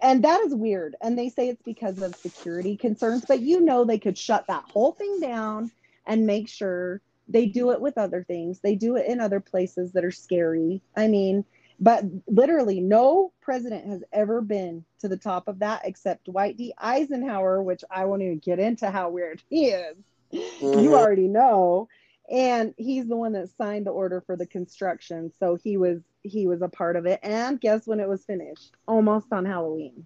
And 0.03 0.25
that 0.25 0.41
is 0.43 0.55
weird. 0.55 0.97
And 1.01 1.19
they 1.19 1.29
say 1.29 1.49
it's 1.49 1.63
because 1.63 2.01
of 2.03 2.17
security 2.17 2.77
concerns, 2.77 3.25
but 3.27 3.41
you 3.41 3.61
know, 3.61 3.85
they 3.85 3.99
could 3.99 4.19
shut 4.19 4.47
that 4.49 4.65
whole 4.65 4.93
thing 4.93 5.21
down 5.21 5.71
and 6.07 6.27
make 6.27 6.49
sure 6.49 7.01
they 7.29 7.47
do 7.47 7.71
it 7.71 7.81
with 7.81 7.99
other 7.99 8.25
things. 8.25 8.61
They 8.61 8.75
do 8.75 8.97
it 8.97 9.07
in 9.07 9.21
other 9.21 9.41
places 9.41 9.93
that 9.93 10.05
are 10.05 10.11
scary. 10.11 10.81
I 10.97 11.09
mean, 11.09 11.45
but 11.81 12.05
literally, 12.27 12.81
no 12.81 13.33
president 13.41 13.87
has 13.87 14.03
ever 14.13 14.41
been 14.41 14.85
to 15.01 15.09
the 15.09 15.17
top 15.17 15.47
of 15.47 15.61
that 15.61 15.83
except 15.85 16.25
Dwight 16.25 16.57
D. 16.57 16.73
Eisenhower, 16.79 17.63
which 17.63 17.85
I 17.91 18.07
won't 18.07 18.23
even 18.23 18.39
get 18.39 18.59
into 18.59 18.91
how 18.91 19.11
weird 19.11 19.43
he 19.49 19.67
is. 19.67 19.97
Mhm. 20.33 20.83
You 20.83 20.97
already 20.97 21.29
know. 21.29 21.89
And 22.31 22.75
he's 22.77 23.07
the 23.09 23.17
one 23.17 23.33
that 23.33 23.49
signed 23.57 23.87
the 23.87 23.91
order 23.91 24.21
for 24.21 24.37
the 24.37 24.47
construction. 24.47 25.33
So 25.41 25.57
he 25.63 25.77
was 25.77 26.01
he 26.23 26.47
was 26.47 26.61
a 26.63 26.69
part 26.69 26.97
of 26.97 27.07
it. 27.07 27.21
And 27.23 27.61
guess 27.61 27.87
when 27.87 28.01
it 28.01 28.09
was 28.09 28.25
finished? 28.25 28.73
Almost 28.87 29.33
on 29.33 29.47
Halloween. 29.47 30.05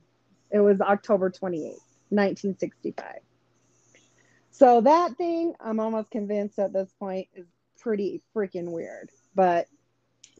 It 0.50 0.60
was 0.60 0.80
October 0.80 1.30
28th, 1.30 1.80
1965. 2.10 3.06
So 4.50 4.82
that 4.82 5.16
thing, 5.16 5.54
I'm 5.60 5.80
almost 5.80 6.10
convinced 6.10 6.58
at 6.58 6.72
this 6.72 6.92
point 6.98 7.28
is 7.34 7.46
pretty 7.80 8.22
freaking 8.36 8.70
weird. 8.70 9.10
But 9.34 9.66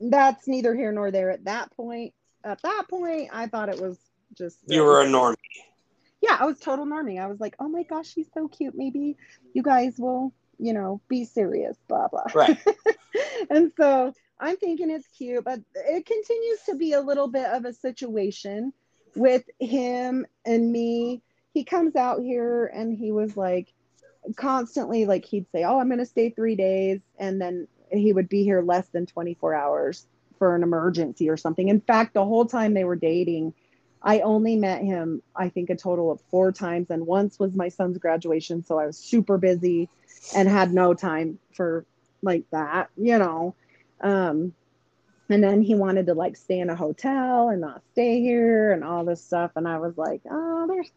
that's 0.01 0.47
neither 0.47 0.75
here 0.75 0.93
nor 0.93 1.11
there 1.11 1.31
at 1.31 1.45
that 1.47 1.75
point. 1.77 2.13
At 2.45 2.61
that 2.63 2.85
point, 2.91 3.31
I 3.33 3.47
thought 3.47 3.69
it 3.71 3.81
was 3.81 3.99
just 4.37 4.59
You 4.69 4.85
were 4.85 5.01
a 5.01 5.07
normie. 5.07 5.37
yeah, 6.21 6.37
I 6.39 6.45
was 6.45 6.59
total 6.59 6.85
normie. 6.85 7.21
I 7.21 7.27
was 7.27 7.41
like, 7.41 7.57
oh 7.59 7.69
my 7.69 7.83
gosh, 7.85 8.13
she's 8.13 8.29
so 8.35 8.49
cute. 8.49 8.75
Maybe 8.77 9.17
you 9.55 9.63
guys 9.63 9.95
will, 9.99 10.33
you 10.63 10.73
know, 10.73 11.01
be 11.09 11.25
serious, 11.25 11.77
blah 11.89 12.09
blah. 12.09 12.25
Right. 12.35 12.59
and 13.51 13.73
so 13.77 14.13
I'm 14.39 14.57
thinking 14.57 14.91
it's 14.91 15.07
cute, 15.09 15.45
but 15.45 15.61
it 15.75 16.07
continues 16.07 16.61
to 16.67 16.75
be 16.75 16.93
a 16.93 17.01
little 17.01 17.29
bit 17.29 17.47
of 17.47 17.65
a 17.65 17.73
situation 17.73 18.73
with 19.15 19.45
him 19.61 20.27
and 20.45 20.71
me. 20.73 21.23
He 21.53 21.65
comes 21.65 21.97
out 21.97 22.21
here 22.21 22.67
and 22.67 22.97
he 22.97 23.13
was 23.13 23.37
like 23.37 23.73
constantly 24.37 25.05
like 25.05 25.25
he'd 25.25 25.51
say, 25.53 25.65
"Oh, 25.65 25.79
I'm 25.79 25.89
going 25.89 25.99
to 25.99 26.07
stay 26.07 26.31
3 26.31 26.57
days," 26.57 27.01
and 27.19 27.41
then 27.41 27.67
he 27.91 28.13
would 28.13 28.29
be 28.29 28.45
here 28.45 28.63
less 28.63 28.89
than 28.89 29.07
24 29.07 29.55
hours 29.55 30.07
for 30.39 30.55
an 30.57 30.63
emergency 30.63 31.29
or 31.29 31.37
something. 31.37 31.69
In 31.69 31.81
fact, 31.81 32.15
the 32.15 32.25
whole 32.25 32.47
time 32.47 32.75
they 32.75 32.85
were 32.85 32.97
dating, 32.97 33.55
I 34.05 34.21
only 34.21 34.57
met 34.57 34.83
him, 34.83 35.23
I 35.35 35.49
think, 35.49 35.71
a 35.71 35.77
total 35.77 36.11
of 36.11 36.21
four 36.31 36.53
times. 36.53 36.91
And 36.91 37.07
once 37.07 37.39
was 37.39 37.55
my 37.55 37.69
son's 37.69 37.99
graduation. 37.99 38.65
So 38.65 38.79
I 38.79 38.87
was 38.87 38.99
super 38.99 39.39
busy 39.39 39.89
and 40.35 40.49
had 40.49 40.73
no 40.73 40.95
time 40.95 41.39
for 41.53 41.85
like 42.23 42.45
that, 42.51 42.91
you 42.97 43.19
know. 43.19 43.55
Um, 44.01 44.55
and 45.29 45.43
then 45.43 45.63
he 45.63 45.75
wanted 45.75 46.07
to 46.07 46.15
like 46.15 46.37
stay 46.37 46.59
in 46.59 46.69
a 46.69 46.77
hotel 46.77 47.49
and 47.49 47.61
not 47.61 47.83
stay 47.93 48.21
here 48.21 48.73
and 48.73 48.83
all 48.85 49.05
this 49.05 49.25
stuff. 49.25 49.53
And 49.57 49.69
I 49.69 49.79
was 49.79 49.97
like, 49.97 50.21
oh, 50.31 50.67
there's, 50.67 50.91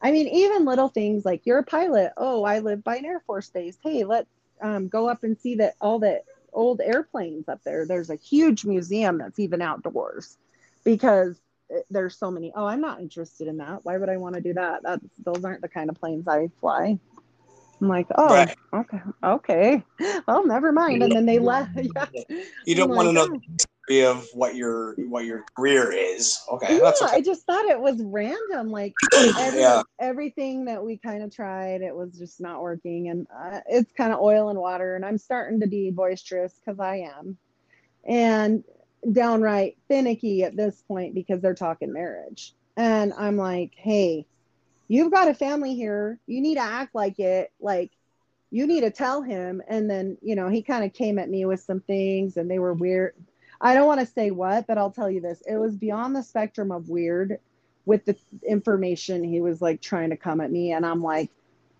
I 0.00 0.12
mean, 0.12 0.28
even 0.28 0.64
little 0.64 0.88
things 0.88 1.24
like 1.24 1.42
you're 1.44 1.58
a 1.58 1.64
pilot. 1.64 2.12
Oh, 2.16 2.44
I 2.44 2.60
live 2.60 2.84
by 2.84 2.96
an 2.96 3.04
Air 3.04 3.20
Force 3.26 3.50
base. 3.50 3.76
Hey, 3.82 4.04
let's 4.04 4.30
um, 4.60 4.88
go 4.88 5.08
up 5.08 5.24
and 5.24 5.38
see 5.38 5.56
that 5.56 5.74
all 5.80 5.98
the 5.98 6.22
old 6.52 6.80
airplanes 6.80 7.48
up 7.48 7.60
there. 7.64 7.86
There's 7.86 8.10
a 8.10 8.16
huge 8.16 8.64
museum 8.64 9.18
that's 9.18 9.38
even 9.38 9.60
outdoors 9.60 10.38
because 10.84 11.40
there's 11.90 12.16
so 12.16 12.30
many. 12.30 12.52
Oh, 12.54 12.66
I'm 12.66 12.80
not 12.80 13.00
interested 13.00 13.48
in 13.48 13.56
that. 13.58 13.84
Why 13.84 13.98
would 13.98 14.08
I 14.08 14.16
want 14.16 14.34
to 14.34 14.40
do 14.40 14.54
that? 14.54 14.82
That's 14.82 15.04
those 15.24 15.44
aren't 15.44 15.62
the 15.62 15.68
kind 15.68 15.90
of 15.90 15.96
planes 15.96 16.28
I 16.28 16.48
fly. 16.60 16.98
I'm 17.80 17.88
like, 17.88 18.06
oh, 18.14 18.28
right. 18.28 18.56
okay, 18.72 19.00
okay. 19.24 19.84
Well, 20.28 20.46
never 20.46 20.70
mind. 20.70 21.02
And 21.02 21.10
then 21.12 21.26
they 21.26 21.40
left. 21.40 21.70
Yeah. 21.76 22.06
You 22.64 22.74
don't 22.76 22.90
I'm 22.90 22.96
want 22.96 23.14
like, 23.14 23.26
to 23.26 23.32
know 23.32 23.40
the 23.88 24.04
of 24.04 24.26
what 24.34 24.54
your 24.54 24.94
what 25.08 25.24
your 25.24 25.44
career 25.56 25.92
is. 25.92 26.38
Okay, 26.50 26.76
yeah, 26.76 26.80
that's 26.80 27.02
okay. 27.02 27.16
I 27.16 27.20
just 27.20 27.44
thought 27.44 27.64
it 27.64 27.80
was 27.80 28.00
random. 28.02 28.70
Like 28.70 28.94
every, 29.14 29.60
yeah. 29.60 29.82
everything 30.00 30.64
that 30.66 30.82
we 30.82 30.96
kind 30.96 31.22
of 31.22 31.34
tried, 31.34 31.82
it 31.82 31.94
was 31.94 32.16
just 32.16 32.40
not 32.40 32.62
working. 32.62 33.08
And 33.08 33.26
uh, 33.36 33.60
it's 33.68 33.90
kind 33.92 34.12
of 34.12 34.20
oil 34.20 34.48
and 34.50 34.58
water. 34.58 34.94
And 34.94 35.04
I'm 35.04 35.18
starting 35.18 35.60
to 35.60 35.66
be 35.66 35.90
boisterous 35.90 36.54
because 36.64 36.78
I 36.78 37.08
am. 37.18 37.36
And 38.04 38.62
downright 39.10 39.76
finicky 39.88 40.44
at 40.44 40.56
this 40.56 40.82
point 40.86 41.14
because 41.14 41.40
they're 41.40 41.54
talking 41.54 41.92
marriage. 41.92 42.54
And 42.76 43.12
I'm 43.14 43.36
like, 43.36 43.72
hey, 43.74 44.26
you've 44.88 45.12
got 45.12 45.28
a 45.28 45.34
family 45.34 45.74
here. 45.74 46.18
You 46.26 46.40
need 46.40 46.54
to 46.54 46.62
act 46.62 46.94
like 46.94 47.18
it. 47.18 47.50
Like, 47.60 47.90
you 48.50 48.66
need 48.66 48.82
to 48.82 48.90
tell 48.90 49.22
him. 49.22 49.62
And 49.66 49.90
then, 49.90 50.18
you 50.22 50.36
know, 50.36 50.48
he 50.48 50.62
kind 50.62 50.84
of 50.84 50.92
came 50.92 51.18
at 51.18 51.30
me 51.30 51.44
with 51.46 51.60
some 51.60 51.80
things 51.80 52.36
and 52.36 52.50
they 52.50 52.58
were 52.58 52.74
weird. 52.74 53.14
I 53.60 53.74
don't 53.74 53.86
want 53.86 54.00
to 54.00 54.06
say 54.06 54.30
what, 54.30 54.66
but 54.66 54.78
I'll 54.78 54.90
tell 54.90 55.10
you 55.10 55.20
this. 55.20 55.42
It 55.46 55.56
was 55.56 55.76
beyond 55.76 56.14
the 56.14 56.22
spectrum 56.22 56.70
of 56.70 56.88
weird 56.88 57.38
with 57.86 58.04
the 58.04 58.16
information 58.46 59.24
he 59.24 59.40
was 59.40 59.62
like 59.62 59.80
trying 59.80 60.10
to 60.10 60.16
come 60.16 60.40
at 60.40 60.50
me. 60.50 60.72
And 60.72 60.84
I'm 60.84 61.02
like, 61.02 61.30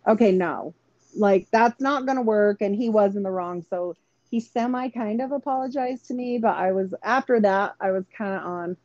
okay, 0.07 0.33
no, 0.33 0.75
like 1.17 1.49
that's 1.51 1.81
not 1.81 2.07
going 2.07 2.17
to 2.17 2.23
work. 2.23 2.63
And 2.63 2.75
he 2.75 2.89
was 2.89 3.17
in 3.17 3.23
the 3.23 3.31
wrong. 3.31 3.65
So 3.69 3.97
he 4.33 4.41
semi 4.41 4.89
kind 4.89 5.21
of 5.21 5.31
apologized 5.31 6.07
to 6.07 6.15
me, 6.15 6.39
but 6.39 6.57
I 6.57 6.73
was 6.73 6.95
after 7.03 7.39
that, 7.41 7.75
I 7.79 7.91
was 7.91 8.07
kind 8.17 8.35
of 8.35 8.43
on 8.43 8.77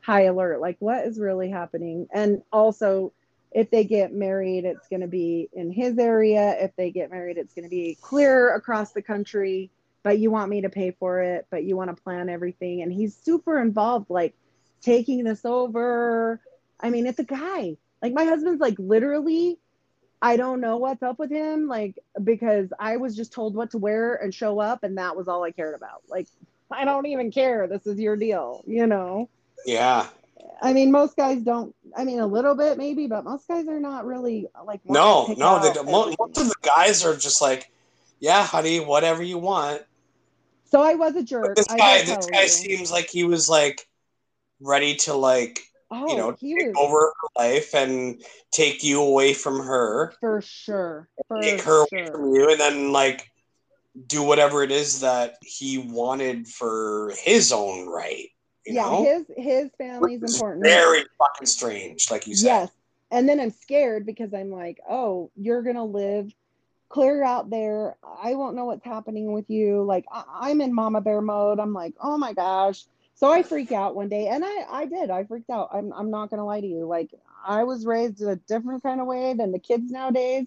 high 0.00 0.22
alert 0.22 0.62
like, 0.62 0.76
what 0.78 1.06
is 1.06 1.20
really 1.20 1.50
happening? 1.50 2.08
And 2.10 2.42
also, 2.50 3.12
if 3.52 3.70
they 3.70 3.84
get 3.84 4.14
married, 4.14 4.64
it's 4.64 4.88
going 4.88 5.02
to 5.02 5.06
be 5.06 5.50
in 5.52 5.70
his 5.70 5.98
area. 5.98 6.56
If 6.58 6.74
they 6.76 6.90
get 6.90 7.10
married, 7.10 7.36
it's 7.36 7.52
going 7.52 7.64
to 7.66 7.70
be 7.70 7.98
clear 8.00 8.54
across 8.54 8.92
the 8.92 9.02
country. 9.02 9.70
But 10.02 10.18
you 10.18 10.30
want 10.30 10.48
me 10.48 10.62
to 10.62 10.70
pay 10.70 10.92
for 10.92 11.20
it, 11.20 11.46
but 11.50 11.64
you 11.64 11.76
want 11.76 11.94
to 11.94 12.02
plan 12.02 12.30
everything. 12.30 12.80
And 12.80 12.90
he's 12.90 13.14
super 13.14 13.60
involved, 13.60 14.08
like 14.08 14.34
taking 14.80 15.22
this 15.22 15.44
over. 15.44 16.40
I 16.80 16.88
mean, 16.88 17.06
it's 17.06 17.18
a 17.18 17.24
guy. 17.24 17.76
Like, 18.00 18.14
my 18.14 18.24
husband's 18.24 18.60
like 18.60 18.78
literally 18.78 19.58
I 20.24 20.38
don't 20.38 20.62
know 20.62 20.78
what's 20.78 21.02
up 21.02 21.18
with 21.18 21.30
him, 21.30 21.68
like 21.68 21.98
because 22.24 22.72
I 22.80 22.96
was 22.96 23.14
just 23.14 23.30
told 23.30 23.54
what 23.54 23.72
to 23.72 23.78
wear 23.78 24.14
and 24.14 24.34
show 24.34 24.58
up, 24.58 24.82
and 24.82 24.96
that 24.96 25.14
was 25.14 25.28
all 25.28 25.44
I 25.44 25.50
cared 25.50 25.74
about. 25.74 26.02
Like, 26.08 26.28
I 26.70 26.86
don't 26.86 27.04
even 27.04 27.30
care. 27.30 27.66
This 27.66 27.86
is 27.86 28.00
your 28.00 28.16
deal, 28.16 28.64
you 28.66 28.86
know? 28.86 29.28
Yeah. 29.66 30.06
I 30.62 30.72
mean, 30.72 30.90
most 30.90 31.14
guys 31.14 31.42
don't. 31.42 31.74
I 31.94 32.04
mean, 32.04 32.20
a 32.20 32.26
little 32.26 32.54
bit 32.54 32.78
maybe, 32.78 33.06
but 33.06 33.24
most 33.24 33.46
guys 33.46 33.68
are 33.68 33.78
not 33.78 34.06
really 34.06 34.46
like. 34.64 34.80
No, 34.86 35.26
no. 35.36 35.62
They 35.62 35.74
don't, 35.74 35.90
most, 35.90 36.16
most 36.18 36.38
of 36.38 36.48
the 36.48 36.54
guys 36.62 37.04
are 37.04 37.16
just 37.16 37.42
like, 37.42 37.70
"Yeah, 38.18 38.46
honey, 38.46 38.80
whatever 38.80 39.22
you 39.22 39.36
want." 39.36 39.82
So 40.70 40.80
I 40.80 40.94
was 40.94 41.16
a 41.16 41.22
jerk. 41.22 41.48
But 41.48 41.56
this 41.56 41.66
guy, 41.66 42.02
this 42.02 42.26
guy 42.26 42.42
you. 42.42 42.48
seems 42.48 42.90
like 42.90 43.10
he 43.10 43.24
was 43.24 43.50
like 43.50 43.86
ready 44.58 44.96
to 44.96 45.12
like 45.12 45.60
oh, 45.94 46.08
you 46.08 46.16
know, 46.16 46.28
oh, 46.28 46.32
take 46.32 46.66
was... 46.66 46.74
over 46.78 46.98
her 46.98 47.28
life 47.36 47.74
and 47.74 48.22
take 48.50 48.82
you 48.82 49.00
away 49.00 49.34
from 49.34 49.58
her. 49.58 50.14
For 50.20 50.42
sure. 50.42 51.08
For 51.28 51.40
take 51.40 51.60
her 51.62 51.86
sure. 51.88 51.98
away 51.98 52.06
from 52.10 52.34
you 52.34 52.50
and 52.50 52.60
then 52.60 52.92
like 52.92 53.30
do 54.06 54.22
whatever 54.22 54.62
it 54.62 54.70
is 54.70 55.00
that 55.00 55.36
he 55.42 55.78
wanted 55.78 56.48
for 56.48 57.12
his 57.22 57.52
own 57.52 57.86
right. 57.88 58.28
yeah, 58.66 58.82
know? 58.82 59.04
his 59.04 59.24
his 59.36 59.70
family's 59.78 60.22
important. 60.22 60.64
Very 60.64 61.04
fucking 61.18 61.46
strange, 61.46 62.10
like 62.10 62.26
you 62.26 62.34
said. 62.34 62.46
Yes. 62.46 62.70
And 63.10 63.28
then 63.28 63.38
I'm 63.38 63.50
scared 63.50 64.06
because 64.06 64.34
I'm 64.34 64.50
like, 64.50 64.80
oh, 64.88 65.30
you're 65.36 65.62
gonna 65.62 65.84
live 65.84 66.32
clear 66.88 67.24
out 67.24 67.50
there. 67.50 67.96
I 68.22 68.34
won't 68.34 68.56
know 68.56 68.64
what's 68.66 68.84
happening 68.84 69.32
with 69.32 69.50
you. 69.50 69.82
Like 69.82 70.04
I- 70.10 70.50
am 70.50 70.60
in 70.60 70.74
mama 70.74 71.00
bear 71.00 71.20
mode. 71.20 71.60
I'm 71.60 71.72
like, 71.72 71.94
oh 72.00 72.16
my 72.16 72.32
gosh, 72.32 72.84
so 73.14 73.30
I 73.32 73.42
freak 73.42 73.72
out 73.72 73.94
one 73.94 74.08
day, 74.08 74.28
and 74.28 74.44
I 74.44 74.66
I 74.68 74.84
did. 74.86 75.10
I 75.10 75.24
freaked 75.24 75.50
out. 75.50 75.70
I'm 75.72 75.92
I'm 75.92 76.10
not 76.10 76.30
gonna 76.30 76.44
lie 76.44 76.60
to 76.60 76.66
you. 76.66 76.86
Like 76.86 77.10
I 77.46 77.64
was 77.64 77.86
raised 77.86 78.22
a 78.22 78.36
different 78.36 78.82
kind 78.82 79.00
of 79.00 79.06
way 79.06 79.34
than 79.34 79.52
the 79.52 79.58
kids 79.58 79.90
nowadays, 79.90 80.46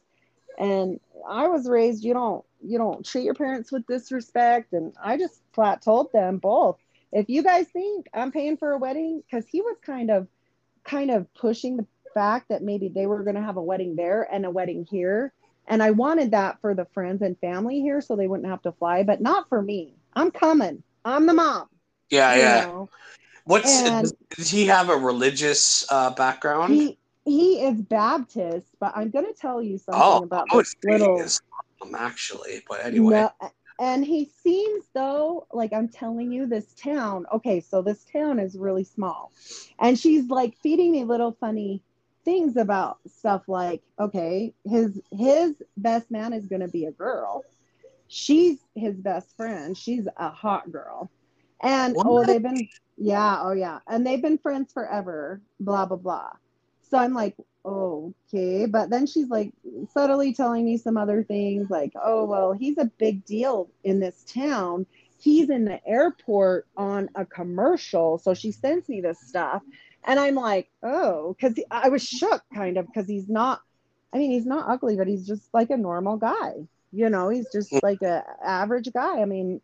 and 0.57 0.99
I 1.27 1.47
was 1.47 1.67
raised 1.67 2.03
you 2.03 2.13
don't 2.13 2.43
you 2.63 2.77
don't 2.77 3.05
treat 3.05 3.23
your 3.23 3.35
parents 3.35 3.71
with 3.71 3.87
disrespect, 3.87 4.73
and 4.73 4.93
I 5.01 5.17
just 5.17 5.41
flat 5.53 5.81
told 5.81 6.11
them 6.11 6.37
both. 6.37 6.77
If 7.13 7.29
you 7.29 7.41
guys 7.41 7.67
think 7.67 8.07
I'm 8.13 8.31
paying 8.31 8.57
for 8.57 8.71
a 8.71 8.77
wedding, 8.77 9.23
because 9.25 9.47
he 9.47 9.61
was 9.61 9.77
kind 9.81 10.11
of 10.11 10.27
kind 10.83 11.11
of 11.11 11.33
pushing 11.35 11.77
the 11.77 11.85
fact 12.13 12.49
that 12.49 12.63
maybe 12.63 12.89
they 12.89 13.05
were 13.05 13.23
to 13.23 13.41
have 13.41 13.57
a 13.57 13.63
wedding 13.63 13.95
there 13.95 14.27
and 14.31 14.45
a 14.45 14.49
wedding 14.49 14.85
here. 14.89 15.33
And 15.67 15.83
I 15.83 15.91
wanted 15.91 16.31
that 16.31 16.59
for 16.61 16.73
the 16.73 16.85
friends 16.85 17.21
and 17.21 17.37
family 17.39 17.81
here 17.81 18.01
so 18.01 18.15
they 18.15 18.27
wouldn't 18.27 18.49
have 18.49 18.61
to 18.63 18.71
fly, 18.71 19.03
but 19.03 19.21
not 19.21 19.49
for 19.49 19.61
me. 19.61 19.95
I'm 20.13 20.31
coming. 20.31 20.81
I'm 21.03 21.25
the 21.25 21.33
mom. 21.33 21.67
Yeah, 22.09 22.35
yeah. 22.35 22.65
Know? 22.65 22.89
What's 23.45 23.73
and 23.73 24.11
does 24.35 24.49
he 24.49 24.65
have 24.67 24.89
a 24.89 24.95
religious 24.95 25.85
uh, 25.89 26.11
background? 26.11 26.73
He 26.73 26.97
he 27.25 27.61
is 27.61 27.81
Baptist, 27.81 28.67
but 28.79 28.93
I'm 28.95 29.09
going 29.09 29.25
to 29.25 29.33
tell 29.33 29.61
you 29.61 29.77
something 29.77 30.01
oh, 30.01 30.23
about 30.23 30.47
this 30.51 30.75
little. 30.83 31.21
Um, 31.81 31.95
actually, 31.95 32.63
but 32.67 32.85
anyway. 32.85 33.15
No, 33.41 33.51
and 33.79 34.03
he 34.03 34.29
seems 34.43 34.85
though 34.93 35.47
like 35.53 35.71
I'm 35.71 35.87
telling 35.87 36.31
you, 36.31 36.45
this 36.45 36.73
town. 36.73 37.25
Okay, 37.31 37.61
so 37.61 37.81
this 37.81 38.05
town 38.11 38.39
is 38.39 38.57
really 38.57 38.83
small, 38.83 39.31
and 39.79 39.97
she's 39.97 40.27
like 40.29 40.57
feeding 40.57 40.91
me 40.91 41.03
little 41.03 41.31
funny 41.39 41.81
things 42.27 42.57
about 42.57 42.97
stuff 43.07 43.47
like 43.47 43.81
okay 44.01 44.53
his 44.65 44.99
his 45.13 45.53
best 45.77 46.11
man 46.11 46.33
is 46.33 46.45
going 46.45 46.59
to 46.59 46.67
be 46.67 46.83
a 46.83 46.91
girl 46.91 47.45
she's 48.09 48.57
his 48.75 48.95
best 48.95 49.33
friend 49.37 49.77
she's 49.77 50.05
a 50.17 50.29
hot 50.29 50.69
girl 50.69 51.09
and 51.61 51.95
what? 51.95 52.05
oh, 52.07 52.23
they've 52.25 52.41
been 52.41 52.67
yeah, 52.97 53.41
oh 53.41 53.51
yeah. 53.51 53.79
And 53.87 54.05
they've 54.05 54.21
been 54.21 54.37
friends 54.37 54.73
forever, 54.73 55.41
blah 55.59 55.85
blah 55.85 55.97
blah. 55.97 56.31
So 56.89 56.97
I'm 56.97 57.13
like, 57.13 57.35
oh, 57.65 58.13
okay. 58.27 58.65
But 58.65 58.89
then 58.89 59.05
she's 59.05 59.29
like 59.29 59.51
subtly 59.93 60.33
telling 60.33 60.65
me 60.65 60.77
some 60.77 60.97
other 60.97 61.23
things 61.23 61.69
like, 61.69 61.93
oh 62.01 62.25
well, 62.25 62.53
he's 62.53 62.77
a 62.77 62.85
big 62.97 63.25
deal 63.25 63.69
in 63.83 63.99
this 63.99 64.23
town. 64.23 64.85
He's 65.19 65.49
in 65.49 65.65
the 65.65 65.85
airport 65.87 66.67
on 66.77 67.09
a 67.15 67.25
commercial. 67.25 68.17
So 68.19 68.33
she 68.33 68.51
sends 68.51 68.87
me 68.87 69.01
this 69.01 69.19
stuff. 69.19 69.63
And 70.03 70.19
I'm 70.19 70.35
like, 70.35 70.69
oh, 70.83 71.35
because 71.35 71.59
I 71.69 71.89
was 71.89 72.03
shook 72.03 72.41
kind 72.53 72.77
of 72.77 72.87
because 72.87 73.07
he's 73.07 73.27
not, 73.27 73.61
I 74.13 74.19
mean, 74.19 74.31
he's 74.31 74.45
not 74.45 74.69
ugly, 74.69 74.95
but 74.95 75.07
he's 75.07 75.27
just 75.27 75.53
like 75.53 75.69
a 75.69 75.77
normal 75.77 76.17
guy. 76.17 76.53
You 76.93 77.09
know, 77.09 77.27
he's 77.29 77.51
just 77.51 77.71
mm. 77.71 77.83
like 77.83 78.01
a 78.01 78.23
average 78.43 78.89
guy. 78.93 79.21
I 79.21 79.25
mean, 79.25 79.59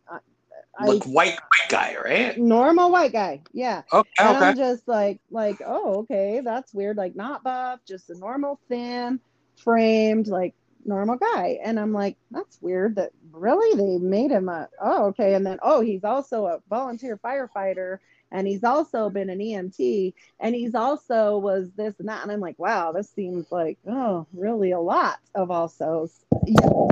Look, 0.82 1.06
I, 1.06 1.10
white 1.10 1.40
white 1.40 1.70
guy, 1.70 1.96
right? 2.04 2.38
Normal 2.38 2.92
white 2.92 3.12
guy, 3.12 3.42
yeah. 3.52 3.84
Oh, 3.92 4.00
okay, 4.00 4.10
and 4.20 4.38
okay. 4.38 4.46
I'm 4.48 4.58
just 4.58 4.88
like, 4.88 5.20
like, 5.30 5.62
oh, 5.66 6.00
okay, 6.00 6.42
that's 6.44 6.74
weird. 6.74 6.98
Like, 6.98 7.16
not 7.16 7.44
buff, 7.44 7.80
just 7.88 8.10
a 8.10 8.18
normal 8.18 8.60
thin, 8.68 9.20
framed, 9.58 10.28
like 10.28 10.56
normal 10.86 11.18
guy. 11.18 11.60
And 11.64 11.80
I'm 11.80 11.94
like, 11.94 12.18
that's 12.32 12.62
weird. 12.62 12.96
That 12.96 13.12
really 13.32 13.78
they 13.78 14.04
made 14.04 14.32
him 14.32 14.50
a. 14.50 14.70
Oh, 14.82 15.06
okay. 15.08 15.36
And 15.36 15.46
then 15.46 15.60
oh, 15.62 15.82
he's 15.82 16.04
also 16.04 16.48
a 16.48 16.60
volunteer 16.70 17.18
firefighter, 17.18 18.00
and 18.32 18.48
he's 18.48 18.64
also 18.64 19.10
been 19.10 19.30
an 19.30 19.40
EMT, 19.40 20.14
and 20.40 20.56
he's 20.56 20.74
also 20.76 21.38
was 21.38 21.70
this 21.78 22.00
and 22.00 22.10
that. 22.10 22.24
And 22.24 22.32
I'm 22.32 22.40
like, 22.40 22.58
wow, 22.58 22.92
this 22.92 23.12
seems 23.12 23.52
like 23.52 23.78
oh, 23.88 24.26
really 24.34 24.72
a 24.72 24.80
lot 24.80 25.20
of 25.36 25.52
also. 25.52 26.10
Yeah. 26.46 26.88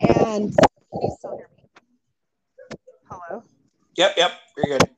And 0.00 0.54
Hello. 3.10 3.42
Yep, 3.96 4.14
yep, 4.16 4.32
you're 4.56 4.78
good. 4.78 4.90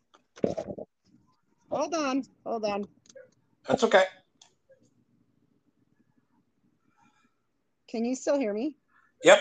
Hold 1.71 1.95
on, 1.95 2.23
hold 2.45 2.65
on. 2.67 2.85
That's 3.67 3.83
okay. 3.85 4.05
Can 7.89 8.05
you 8.05 8.15
still 8.15 8.39
hear 8.39 8.53
me? 8.53 8.77
Yep. 9.25 9.39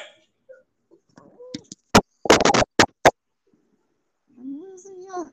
I'm 4.40 4.62
losing 4.62 5.02
you. 5.02 5.32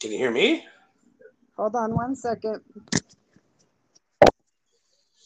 Can 0.00 0.10
you 0.10 0.18
hear 0.18 0.30
me? 0.32 0.66
Hold 1.56 1.76
on 1.76 1.94
one 1.94 2.16
second. 2.16 2.60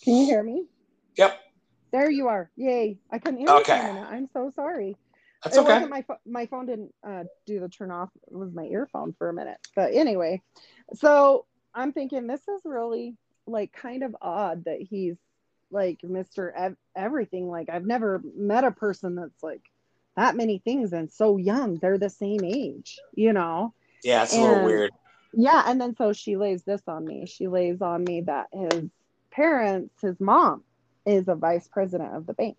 Can 0.03 0.17
you 0.17 0.27
hear 0.27 0.43
me? 0.43 0.67
Yep. 1.17 1.39
There 1.93 2.11
you 2.11 2.29
are. 2.29 2.51
Yay. 2.57 2.99
I 3.11 3.19
couldn't 3.19 3.41
hear 3.41 3.49
you 3.49 3.57
Okay. 3.61 3.75
I'm 3.75 4.29
so 4.33 4.51
sorry. 4.55 4.97
That's 5.45 5.57
it 5.57 5.61
okay. 5.61 5.73
wasn't 5.73 5.91
my 5.91 6.03
pho- 6.03 6.21
my 6.27 6.47
phone 6.47 6.67
didn't 6.67 6.95
uh, 7.07 7.25
do 7.47 7.61
the 7.61 7.69
turn 7.69 7.91
off. 7.91 8.11
with 8.29 8.55
my 8.55 8.65
earphone 8.65 9.13
for 9.13 9.29
a 9.29 9.35
minute. 9.35 9.59
But 9.75 9.93
anyway, 9.95 10.41
so 10.95 11.47
I'm 11.75 11.93
thinking 11.93 12.27
this 12.27 12.47
is 12.49 12.63
really 12.65 13.17
like 13.47 13.73
kind 13.73 14.03
of 14.03 14.17
odd 14.23 14.65
that 14.67 14.81
he's 14.81 15.17
like 15.71 16.01
Mr. 16.05 16.53
Ev- 16.55 16.77
Everything. 16.95 17.49
Like 17.49 17.69
I've 17.71 17.87
never 17.87 18.23
met 18.37 18.65
a 18.65 18.71
person 18.71 19.17
that's 19.17 19.43
like 19.43 19.63
that 20.17 20.37
many 20.37 20.59
things 20.59 20.93
and 20.93 21.11
so 21.11 21.37
young. 21.37 21.77
They're 21.77 21.99
the 21.99 22.11
same 22.11 22.45
age, 22.45 22.99
you 23.15 23.33
know? 23.33 23.75
Yeah, 24.05 24.25
it's 24.25 24.35
a 24.35 24.41
little 24.41 24.63
weird. 24.63 24.93
Yeah, 25.33 25.63
and 25.67 25.81
then 25.81 25.97
so 25.97 26.13
she 26.13 26.37
lays 26.37 26.63
this 26.63 26.83
on 26.87 27.05
me. 27.05 27.27
She 27.27 27.49
lays 27.49 27.81
on 27.81 28.05
me 28.05 28.23
that 28.23 28.49
his 28.53 28.91
parents, 29.31 29.95
his 30.03 30.21
mom, 30.21 30.63
is 31.07 31.29
a 31.29 31.35
vice 31.35 31.67
president 31.69 32.15
of 32.15 32.27
the 32.27 32.35
bank. 32.35 32.57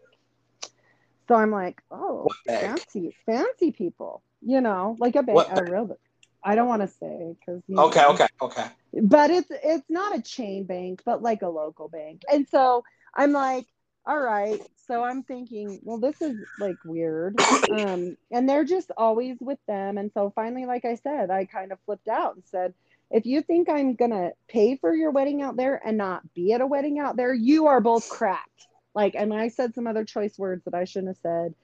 So 1.27 1.35
I'm 1.35 1.51
like, 1.51 1.81
oh, 1.91 2.27
fancy, 2.47 3.15
fancy 3.25 3.71
people, 3.71 4.21
you 4.41 4.61
know, 4.61 4.95
like 4.99 5.15
a 5.15 5.23
bank, 5.23 5.35
What 5.35 5.51
a 5.51 5.55
bank? 5.55 5.69
real. 5.69 5.97
I 6.43 6.55
don't 6.55 6.67
want 6.67 6.81
to 6.81 6.87
say 6.87 7.35
because 7.39 7.61
Okay, 7.75 8.03
okay, 8.05 8.27
okay. 8.41 8.65
but 9.01 9.31
it's 9.31 9.49
it's 9.63 9.89
not 9.89 10.17
a 10.17 10.21
chain 10.21 10.65
bank, 10.65 11.01
but 11.05 11.21
like 11.21 11.41
a 11.41 11.49
local 11.49 11.87
bank. 11.87 12.23
And 12.31 12.47
so 12.49 12.83
I'm 13.15 13.31
like, 13.31 13.65
all 14.05 14.19
right. 14.19 14.61
So 14.87 15.03
I'm 15.03 15.23
thinking, 15.23 15.79
well, 15.83 15.97
this 15.97 16.21
is 16.21 16.35
like 16.59 16.77
weird. 16.83 17.37
Um, 17.71 18.17
and 18.31 18.49
they're 18.49 18.65
just 18.65 18.91
always 18.97 19.37
with 19.39 19.59
them. 19.67 19.97
And 19.97 20.11
so 20.13 20.31
finally, 20.35 20.65
like 20.65 20.83
I 20.85 20.95
said, 20.95 21.29
I 21.31 21.45
kind 21.45 21.71
of 21.71 21.79
flipped 21.85 22.09
out 22.09 22.35
and 22.35 22.43
said, 22.45 22.73
if 23.09 23.25
you 23.25 23.41
think 23.41 23.69
I'm 23.69 23.95
gonna 23.95 24.31
pay 24.49 24.75
for 24.75 24.93
your 24.93 25.11
wedding 25.11 25.41
out 25.41 25.55
there 25.55 25.81
and 25.85 25.97
not 25.97 26.33
be 26.33 26.51
at 26.53 26.61
a 26.61 26.67
wedding 26.67 26.99
out 26.99 27.15
there, 27.15 27.33
you 27.33 27.67
are 27.67 27.79
both 27.79 28.09
cracked. 28.09 28.67
Like, 28.95 29.15
and 29.15 29.33
I 29.33 29.47
said 29.47 29.75
some 29.75 29.87
other 29.87 30.05
choice 30.05 30.37
words 30.37 30.65
that 30.65 30.73
I 30.73 30.83
shouldn't 30.85 31.09
have 31.09 31.21
said, 31.21 31.55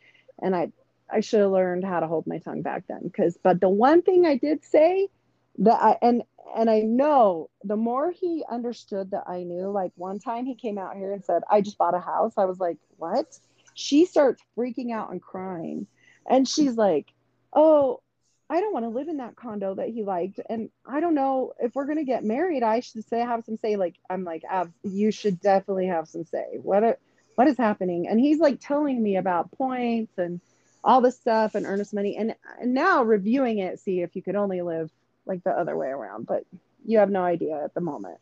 and 0.41 0.55
I 0.55 0.71
I 1.11 1.21
should 1.21 1.41
have 1.41 1.51
learned 1.51 1.83
how 1.83 1.99
to 1.99 2.07
hold 2.07 2.27
my 2.27 2.37
tongue 2.37 2.61
back 2.61 2.83
then. 2.87 3.01
Because, 3.03 3.37
but 3.41 3.59
the 3.59 3.69
one 3.69 4.01
thing 4.01 4.25
I 4.25 4.35
did 4.37 4.63
say 4.63 5.07
that 5.59 5.81
I 5.81 5.97
and 6.01 6.23
and 6.55 6.69
I 6.69 6.81
know 6.81 7.49
the 7.63 7.75
more 7.75 8.11
he 8.11 8.43
understood 8.49 9.11
that 9.11 9.25
I 9.27 9.43
knew. 9.43 9.69
Like 9.69 9.91
one 9.95 10.19
time 10.19 10.45
he 10.45 10.55
came 10.55 10.77
out 10.77 10.95
here 10.95 11.13
and 11.13 11.23
said, 11.23 11.43
"I 11.49 11.61
just 11.61 11.77
bought 11.77 11.95
a 11.95 11.99
house." 11.99 12.33
I 12.37 12.45
was 12.45 12.59
like, 12.59 12.77
"What?" 12.97 13.39
She 13.73 14.05
starts 14.05 14.43
freaking 14.57 14.91
out 14.91 15.11
and 15.11 15.21
crying, 15.21 15.87
and 16.25 16.47
she's 16.47 16.75
like, 16.75 17.11
"Oh." 17.53 18.01
I 18.51 18.61
don't 18.61 18.73
want 18.73 18.85
to 18.85 18.89
live 18.89 19.09
in 19.09 19.17
that 19.17 19.35
condo 19.35 19.75
that 19.75 19.89
he 19.89 20.01
liked, 20.01 20.39
and 20.49 20.71
I 20.83 21.01
don't 21.01 21.13
know 21.13 21.53
if 21.59 21.75
we're 21.75 21.85
gonna 21.85 22.03
get 22.03 22.23
married. 22.23 22.63
I 22.63 22.79
should 22.79 23.07
say 23.07 23.19
have 23.19 23.45
some 23.45 23.57
say. 23.57 23.75
Like 23.75 23.93
I'm 24.09 24.23
like, 24.23 24.41
you 24.81 25.11
should 25.11 25.39
definitely 25.39 25.85
have 25.85 26.07
some 26.07 26.23
say. 26.23 26.57
What 26.59 26.83
a, 26.83 26.97
what 27.39 27.47
is 27.47 27.57
happening? 27.57 28.05
And 28.05 28.19
he's 28.19 28.39
like 28.39 28.59
telling 28.59 29.01
me 29.01 29.15
about 29.15 29.49
points 29.53 30.17
and 30.17 30.41
all 30.83 30.99
this 30.99 31.17
stuff 31.17 31.55
and 31.55 31.65
earnest 31.65 31.93
money, 31.93 32.17
and, 32.17 32.35
and 32.59 32.73
now 32.73 33.01
reviewing 33.01 33.59
it, 33.59 33.79
see 33.79 34.01
if 34.01 34.13
you 34.13 34.21
could 34.21 34.35
only 34.35 34.61
live 34.61 34.91
like 35.25 35.41
the 35.45 35.51
other 35.51 35.77
way 35.77 35.87
around, 35.87 36.25
but 36.27 36.43
you 36.85 36.97
have 36.97 37.09
no 37.09 37.23
idea 37.23 37.63
at 37.63 37.73
the 37.73 37.79
moment. 37.79 38.17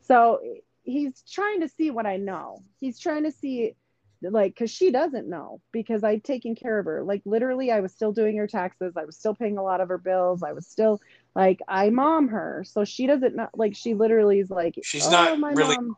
So 0.00 0.40
he's 0.84 1.22
trying 1.30 1.60
to 1.60 1.68
see 1.68 1.90
what 1.90 2.06
I 2.06 2.16
know. 2.16 2.62
He's 2.80 2.98
trying 2.98 3.24
to 3.24 3.30
see 3.30 3.74
like 4.22 4.54
because 4.54 4.70
she 4.70 4.90
doesn't 4.90 5.28
know 5.28 5.60
because 5.70 6.02
I'd 6.02 6.24
taken 6.24 6.54
care 6.54 6.78
of 6.78 6.86
her. 6.86 7.02
Like 7.02 7.20
literally, 7.26 7.70
I 7.70 7.80
was 7.80 7.92
still 7.92 8.12
doing 8.12 8.38
her 8.38 8.46
taxes. 8.46 8.94
I 8.96 9.04
was 9.04 9.18
still 9.18 9.34
paying 9.34 9.58
a 9.58 9.62
lot 9.62 9.82
of 9.82 9.88
her 9.90 9.98
bills. 9.98 10.42
I 10.42 10.52
was 10.52 10.66
still 10.66 10.98
like 11.34 11.60
I 11.68 11.90
mom 11.90 12.28
her, 12.28 12.64
so 12.66 12.86
she 12.86 13.06
doesn't 13.06 13.36
know. 13.36 13.48
Like 13.54 13.76
she 13.76 13.92
literally 13.92 14.40
is 14.40 14.48
like 14.48 14.78
She's 14.82 15.06
"Oh, 15.08 15.10
not 15.10 15.38
my 15.38 15.52
really- 15.52 15.76
mom." 15.76 15.94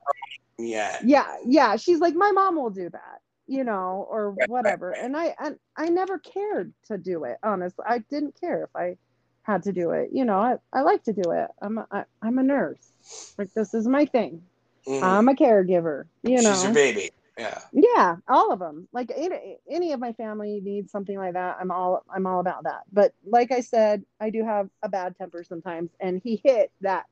Yeah. 0.59 0.99
yeah 1.05 1.37
yeah 1.45 1.77
she's 1.77 1.99
like 2.01 2.15
my 2.15 2.31
mom 2.33 2.57
will 2.57 2.71
do 2.71 2.89
that 2.91 3.21
you 3.47 3.65
know 3.65 4.07
or 4.11 4.31
Right, 4.31 4.49
whatever 4.49 4.91
right. 4.91 5.05
and 5.05 5.17
i 5.17 5.35
and 5.39 5.57
i 5.77 5.89
never 5.89 6.19
cared 6.19 6.73
to 6.87 6.97
do 6.99 7.25
it 7.25 7.39
honestly 7.43 7.85
i 7.89 7.99
didn't 8.11 8.39
care 8.41 8.65
if 8.65 8.71
i 8.77 8.97
had 9.43 9.63
to 9.65 9.73
do 9.73 9.91
it 9.91 10.11
you 10.13 10.25
know 10.25 10.39
i, 10.39 10.57
I 10.73 10.83
like 10.83 11.03
to 11.05 11.13
do 11.13 11.31
it 11.33 11.49
i'm 11.61 11.79
a, 11.79 11.87
I, 11.91 12.05
i'm 12.23 12.39
a 12.39 12.43
nurse 12.43 12.93
like 13.39 13.53
this 13.55 13.75
is 13.75 13.87
my 13.87 14.07
thing 14.07 14.43
Mhm. 14.87 15.03
i'm 15.03 15.29
a 15.29 15.35
caregiver 15.35 16.05
you 16.23 16.43
know 16.43 16.53
She's 16.53 16.65
your 16.65 16.75
baby. 16.75 17.11
Yeah. 17.39 17.61
yeah 17.73 18.17
all 18.29 18.53
of 18.53 18.59
them 18.61 18.89
like 18.93 19.11
any, 19.15 19.59
any 19.71 19.93
of 19.93 20.01
my 20.01 20.13
family 20.13 20.61
needs 20.63 20.91
something 20.93 21.17
like 21.19 21.35
that 21.35 21.57
i'm 21.61 21.71
all 21.71 22.03
i'm 22.15 22.27
all 22.27 22.41
about 22.41 22.65
that 22.65 22.83
but 22.93 23.13
like 23.27 23.51
i 23.53 23.61
said 23.61 24.03
i 24.21 24.31
do 24.31 24.45
have 24.45 24.69
a 24.83 24.89
bad 24.89 25.17
temper 25.17 25.43
sometimes 25.45 25.91
and 26.01 26.21
he 26.23 26.41
hit 26.45 26.71
that 26.81 27.05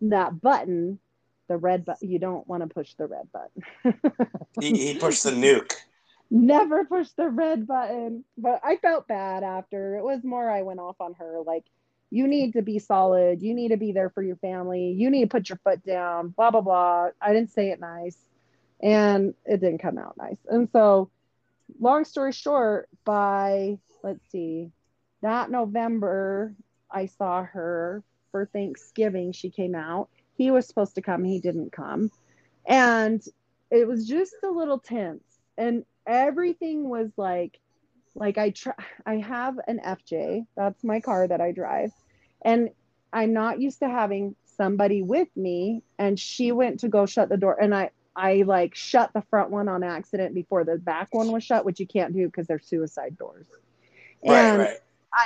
that 0.00 0.40
button 0.40 0.98
the 1.48 1.56
red 1.56 1.84
button 1.84 2.10
you 2.10 2.18
don't 2.18 2.46
want 2.46 2.62
to 2.62 2.68
push 2.68 2.94
the 2.94 3.06
red 3.06 3.28
button. 3.32 4.00
He, 4.60 4.92
he 4.92 4.98
pushed 4.98 5.24
the 5.24 5.30
nuke. 5.44 5.72
never 6.30 6.84
push 6.84 7.08
the 7.10 7.28
red 7.28 7.66
button. 7.66 8.24
But 8.38 8.60
i 8.64 8.76
felt 8.76 9.08
bad 9.08 9.42
after. 9.42 9.96
It 9.96 10.04
was 10.04 10.22
more 10.24 10.50
i 10.50 10.62
went 10.62 10.80
off 10.80 10.96
on 11.00 11.14
her 11.14 11.40
like 11.46 11.64
you 12.10 12.28
need 12.28 12.52
to 12.52 12.62
be 12.62 12.78
solid. 12.78 13.42
You 13.42 13.54
need 13.54 13.70
to 13.70 13.76
be 13.76 13.90
there 13.92 14.10
for 14.10 14.22
your 14.22 14.36
family. 14.36 14.92
You 14.92 15.10
need 15.10 15.22
to 15.22 15.28
put 15.28 15.48
your 15.48 15.58
foot 15.64 15.84
down. 15.84 16.28
Blah 16.28 16.50
blah 16.52 16.60
blah. 16.60 17.08
I 17.20 17.32
didn't 17.32 17.50
say 17.50 17.70
it 17.70 17.80
nice. 17.80 18.16
And 18.82 19.34
it 19.44 19.60
didn't 19.60 19.78
come 19.78 19.98
out 19.98 20.16
nice. 20.16 20.38
And 20.48 20.68
so 20.70 21.10
long 21.80 22.04
story 22.04 22.32
short 22.32 22.88
by 23.04 23.78
let's 24.02 24.20
see 24.30 24.70
that 25.22 25.50
november 25.50 26.54
i 26.90 27.06
saw 27.06 27.42
her 27.42 28.02
for 28.34 28.46
thanksgiving. 28.46 29.30
She 29.30 29.48
came 29.48 29.76
out 29.76 30.08
he 30.36 30.50
was 30.50 30.66
supposed 30.66 30.94
to 30.96 31.02
come 31.02 31.24
he 31.24 31.40
didn't 31.40 31.72
come. 31.72 32.10
And 32.66 33.22
it 33.70 33.86
was 33.86 34.06
just 34.06 34.34
a 34.42 34.50
little 34.50 34.78
tense. 34.78 35.24
And 35.56 35.84
everything 36.06 36.88
was 36.88 37.10
like 37.16 37.58
like 38.16 38.38
i 38.38 38.50
try 38.50 38.74
i 39.06 39.16
have 39.16 39.58
an 39.66 39.80
fj 39.84 40.46
that's 40.56 40.84
my 40.84 41.00
car 41.00 41.26
that 41.26 41.40
i 41.40 41.52
drive. 41.52 41.90
And 42.42 42.70
i'm 43.12 43.32
not 43.32 43.60
used 43.60 43.80
to 43.80 43.88
having 43.88 44.36
somebody 44.56 45.02
with 45.02 45.28
me 45.36 45.82
and 45.98 46.18
she 46.18 46.52
went 46.52 46.80
to 46.80 46.88
go 46.88 47.06
shut 47.06 47.28
the 47.28 47.36
door. 47.36 47.60
And 47.60 47.74
i 47.74 47.90
i 48.16 48.42
like 48.46 48.74
shut 48.74 49.12
the 49.12 49.22
front 49.22 49.50
one 49.50 49.68
on 49.68 49.82
accident 49.82 50.34
before 50.34 50.64
the 50.64 50.76
back 50.76 51.12
one 51.12 51.32
was 51.32 51.42
shut 51.42 51.64
which 51.64 51.80
you 51.80 51.86
can't 51.86 52.14
do 52.14 52.26
because 52.26 52.46
they're 52.46 52.58
suicide 52.58 53.16
doors. 53.18 53.46
Right, 54.24 54.38
and 54.38 54.58
right. 54.60 54.76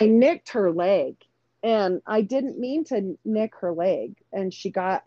I 0.00 0.06
nicked 0.06 0.50
her 0.50 0.70
leg 0.70 1.16
and 1.62 2.02
I 2.06 2.22
didn't 2.22 2.58
mean 2.58 2.84
to 2.84 3.18
nick 3.24 3.54
her 3.56 3.72
leg. 3.72 4.16
And 4.32 4.52
she 4.52 4.70
got 4.70 5.04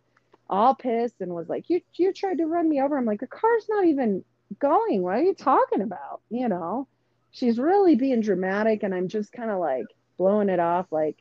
all 0.50 0.76
pissed 0.76 1.22
and 1.22 1.34
was 1.34 1.50
like, 1.50 1.70
You 1.70 1.82
you 1.96 2.14
tried 2.14 2.40
to 2.40 2.46
run 2.46 2.68
me 2.68 2.82
over. 2.82 2.98
I'm 2.98 3.06
like, 3.06 3.22
"The 3.22 3.28
car's 3.28 3.68
not 3.70 3.86
even 3.86 4.24
going. 4.60 5.02
What 5.02 5.16
are 5.16 5.22
you 5.22 5.34
talking 5.34 5.82
about? 5.82 6.22
You 6.30 6.50
know, 6.50 6.88
she's 7.32 7.58
really 7.58 7.96
being 7.96 8.22
dramatic 8.22 8.84
and 8.84 8.94
I'm 8.94 9.08
just 9.08 9.32
kind 9.32 9.50
of 9.50 9.60
like 9.60 9.86
blowing 10.18 10.50
it 10.50 10.60
off, 10.60 10.92
like, 10.92 11.18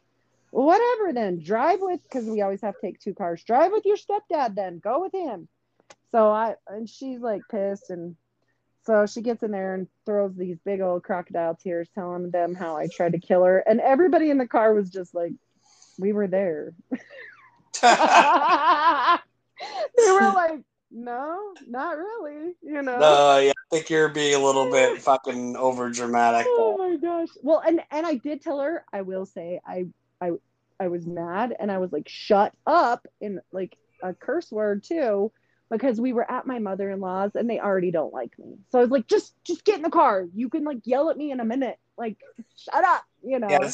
well, 0.53 0.67
whatever 0.67 1.13
then. 1.13 1.43
Drive 1.43 1.81
with 1.81 2.03
because 2.03 2.27
we 2.27 2.43
always 2.43 2.61
have 2.63 2.75
to 2.75 2.81
take 2.81 2.99
two 2.99 3.15
cars. 3.15 3.43
Drive 3.45 3.73
with 3.73 3.87
your 3.87 3.97
stepdad 3.97 4.55
then. 4.57 4.79
Go 4.79 5.01
with 5.01 5.13
him. 5.13 5.49
So 6.11 6.29
I 6.29 6.57
and 6.67 6.89
she's 6.89 7.21
like 7.21 7.43
pissed 7.49 7.91
and 7.91 8.17
so 8.91 9.07
she 9.07 9.21
gets 9.21 9.45
in 9.45 9.53
there 9.53 9.75
and 9.75 9.87
throws 10.05 10.35
these 10.35 10.59
big 10.65 10.81
old 10.81 11.05
crocodile 11.05 11.55
tears, 11.55 11.89
telling 11.95 12.29
them 12.33 12.57
how 12.57 12.77
I 12.77 12.89
tried 12.89 13.13
to 13.13 13.21
kill 13.21 13.45
her. 13.45 13.61
And 13.61 13.81
everybody 13.81 14.31
in 14.31 14.39
the 14.39 14.49
car 14.49 14.75
was 14.75 14.91
just 14.91 15.15
like, 15.15 15.31
we 15.97 16.13
were 16.13 16.27
there. 16.27 16.75
they 16.91 17.89
were 20.11 20.33
like, 20.35 20.63
no, 20.91 21.53
not 21.69 21.99
really, 21.99 22.55
you 22.63 22.83
know? 22.83 22.99
no, 22.99 23.39
yeah, 23.39 23.53
I 23.53 23.77
think 23.77 23.91
you're 23.91 24.09
being 24.09 24.35
a 24.35 24.45
little 24.45 24.73
bit 24.73 24.99
fucking 25.03 25.55
over 25.55 25.89
dramatic. 25.89 26.49
Oh 26.49 26.77
my 26.77 26.97
gosh. 26.97 27.29
Well, 27.45 27.63
and 27.65 27.81
and 27.93 28.05
I 28.05 28.15
did 28.15 28.43
tell 28.43 28.59
her, 28.59 28.85
I 28.93 29.03
will 29.03 29.25
say, 29.25 29.61
I 29.65 29.87
I 30.21 30.33
I 30.81 30.89
was 30.89 31.07
mad 31.07 31.55
and 31.61 31.71
I 31.71 31.79
was 31.79 31.93
like, 31.93 32.09
shut 32.09 32.53
up 32.67 33.07
in 33.21 33.41
like 33.53 33.77
a 34.03 34.15
curse 34.15 34.51
word 34.51 34.83
too, 34.83 35.31
because 35.71 36.01
we 36.01 36.13
were 36.13 36.29
at 36.31 36.47
my 36.47 36.59
mother-in-law's 36.59 37.35
and 37.35 37.49
they 37.49 37.61
already 37.61 37.91
don't 37.91 38.13
like 38.13 38.37
me. 38.39 38.59
So 38.71 38.79
I 38.79 38.83
was 38.83 38.91
like, 38.91 39.07
just 39.07 39.35
just 39.45 39.65
get 39.65 39.77
in 39.77 39.83
the 39.83 39.91
car. 39.91 40.27
You 40.35 40.49
can 40.49 40.65
like 40.65 40.81
yell 40.85 41.11
at 41.11 41.17
me 41.17 41.31
in 41.31 41.41
a 41.41 41.45
minute. 41.45 41.79
Like, 41.97 42.17
shut 42.57 42.85
up, 42.85 43.05
you 43.23 43.39
know. 43.39 43.49
Yeah, 43.49 43.71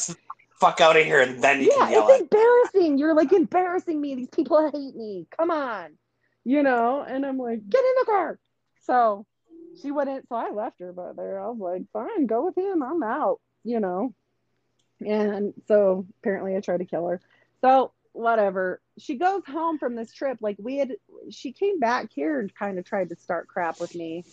fuck 0.59 0.81
out 0.81 0.97
of 0.97 1.05
here 1.05 1.21
and 1.21 1.43
then 1.43 1.61
you 1.61 1.71
yeah, 1.71 1.85
can 1.85 1.91
yell 1.91 2.07
it's 2.09 2.15
at 2.15 2.21
embarrassing. 2.21 2.97
You're 2.97 3.15
like 3.15 3.31
embarrassing 3.31 3.99
me. 3.99 4.15
These 4.15 4.29
people 4.29 4.69
hate 4.71 4.95
me. 4.95 5.27
Come 5.37 5.51
on. 5.51 5.97
You 6.43 6.63
know, 6.63 7.03
and 7.07 7.25
I'm 7.25 7.37
like, 7.37 7.67
get 7.67 7.83
in 7.83 7.93
the 7.99 8.05
car. 8.05 8.39
So 8.83 9.25
she 9.81 9.91
wouldn't, 9.91 10.27
so 10.29 10.35
I 10.35 10.51
left 10.51 10.79
her, 10.79 10.93
but 10.93 11.17
there 11.17 11.41
I 11.43 11.49
was 11.49 11.59
like, 11.59 11.83
fine, 11.91 12.25
go 12.25 12.45
with 12.45 12.57
him. 12.57 12.81
I'm 12.81 13.03
out, 13.03 13.39
you 13.63 13.79
know. 13.79 14.13
And 15.05 15.53
so 15.67 16.05
apparently 16.19 16.55
I 16.55 16.61
tried 16.61 16.77
to 16.77 16.85
kill 16.85 17.07
her. 17.07 17.21
So 17.61 17.91
whatever. 18.13 18.81
She 18.97 19.15
goes 19.15 19.43
home 19.45 19.77
from 19.77 19.95
this 19.95 20.11
trip. 20.13 20.37
Like 20.41 20.57
we 20.59 20.77
had, 20.77 20.93
she 21.29 21.51
came 21.51 21.79
back 21.79 22.09
here 22.13 22.39
and 22.39 22.53
kind 22.53 22.79
of 22.79 22.85
tried 22.85 23.09
to 23.09 23.15
start 23.15 23.47
crap 23.47 23.79
with 23.79 23.93
me. 23.95 24.25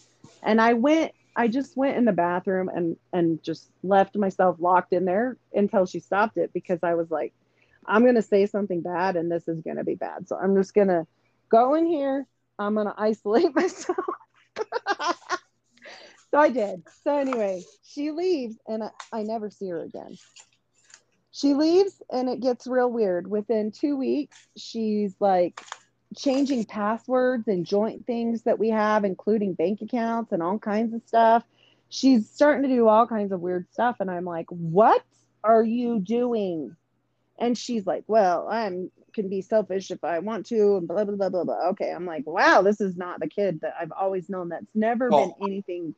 And 0.43 0.61
I 0.61 0.75
went, 0.75 1.13
I 1.37 1.49
just 1.49 1.77
went 1.77 1.97
in 1.97 2.05
the 2.05 2.13
bathroom 2.13 2.69
and, 2.69 2.97
and 3.13 3.43
just 3.43 3.71
left 3.83 4.17
myself 4.17 4.57
locked 4.59 4.93
in 4.93 5.05
there 5.05 5.37
until 5.53 5.87
she 5.87 6.01
stopped 6.01 6.37
it 6.37 6.53
because 6.53 6.81
I 6.83 6.95
was 6.95 7.11
like, 7.11 7.33
I'm 7.87 8.03
going 8.03 8.15
to 8.15 8.23
say 8.23 8.47
something 8.47 8.81
bad 8.81 9.17
and 9.17 9.31
this 9.31 9.49
is 9.49 9.61
going 9.61 9.77
to 9.77 9.85
be 9.85 9.95
bad. 9.95 10.29
So 10.29 10.37
I'm 10.37 10.57
just 10.57 10.75
going 10.75 10.89
to 10.89 11.07
go 11.51 11.75
in 11.75 11.87
here. 11.87 12.27
I'm 12.59 12.75
going 12.75 12.87
to 12.87 12.95
isolate 12.97 13.55
myself. 13.55 13.99
so 16.31 16.39
I 16.39 16.51
did. 16.51 16.83
So 17.03 17.19
anyway, 17.19 17.63
she 17.83 18.11
leaves 18.11 18.57
and 18.67 18.85
I, 18.85 18.91
I 19.13 19.23
never 19.23 19.51
see 19.51 19.69
her 19.69 19.83
again. 19.83 20.17
She 21.35 21.53
leaves 21.53 22.01
and 22.11 22.29
it 22.29 22.39
gets 22.39 22.65
real 22.65 22.89
weird. 22.89 23.29
Within 23.29 23.73
two 23.73 23.97
weeks, 23.97 24.47
she's 24.57 25.17
like 25.19 25.61
changing 26.17 26.65
passwords 26.65 27.49
and 27.49 27.67
joint 27.67 28.07
things 28.07 28.43
that 28.43 28.61
we 28.61 28.71
have, 28.71 29.05
including 29.05 29.55
bank 29.55 29.83
accounts 29.83 30.31
and 30.31 30.41
all 30.41 30.61
kinds 30.61 30.95
of 30.95 31.03
stuff. 31.07 31.43
She's 31.89 32.31
starting 32.31 32.63
to 32.63 32.69
do 32.69 32.87
all 32.87 33.09
kinds 33.09 33.33
of 33.33 33.41
weird 33.41 33.67
stuff. 33.73 33.97
And 33.99 34.09
I'm 34.09 34.25
like, 34.25 34.47
what 34.49 35.03
are 35.43 35.65
you 35.65 35.99
doing? 35.99 36.77
And 37.37 37.59
she's 37.59 37.85
like, 37.85 38.05
well, 38.07 38.47
I'm 38.49 38.93
can 39.13 39.29
be 39.29 39.43
selfish 39.43 39.91
if 39.91 40.05
I 40.05 40.21
want 40.21 40.47
to, 40.47 40.77
and 40.77 40.87
blah 40.87 41.05
blah 41.05 41.17
blah 41.17 41.31
blah 41.31 41.45
blah. 41.45 41.69
Okay, 41.71 41.91
I'm 41.91 42.07
like, 42.07 42.27
wow, 42.27 42.63
this 42.63 42.81
is 42.81 42.97
not 42.97 43.19
the 43.19 43.29
kid 43.29 43.61
that 43.63 43.75
I've 43.81 43.93
always 43.93 44.29
known. 44.29 44.51
That's 44.51 44.67
never 44.73 45.09
Well- 45.09 45.37
been 45.41 45.49
anything 45.49 45.95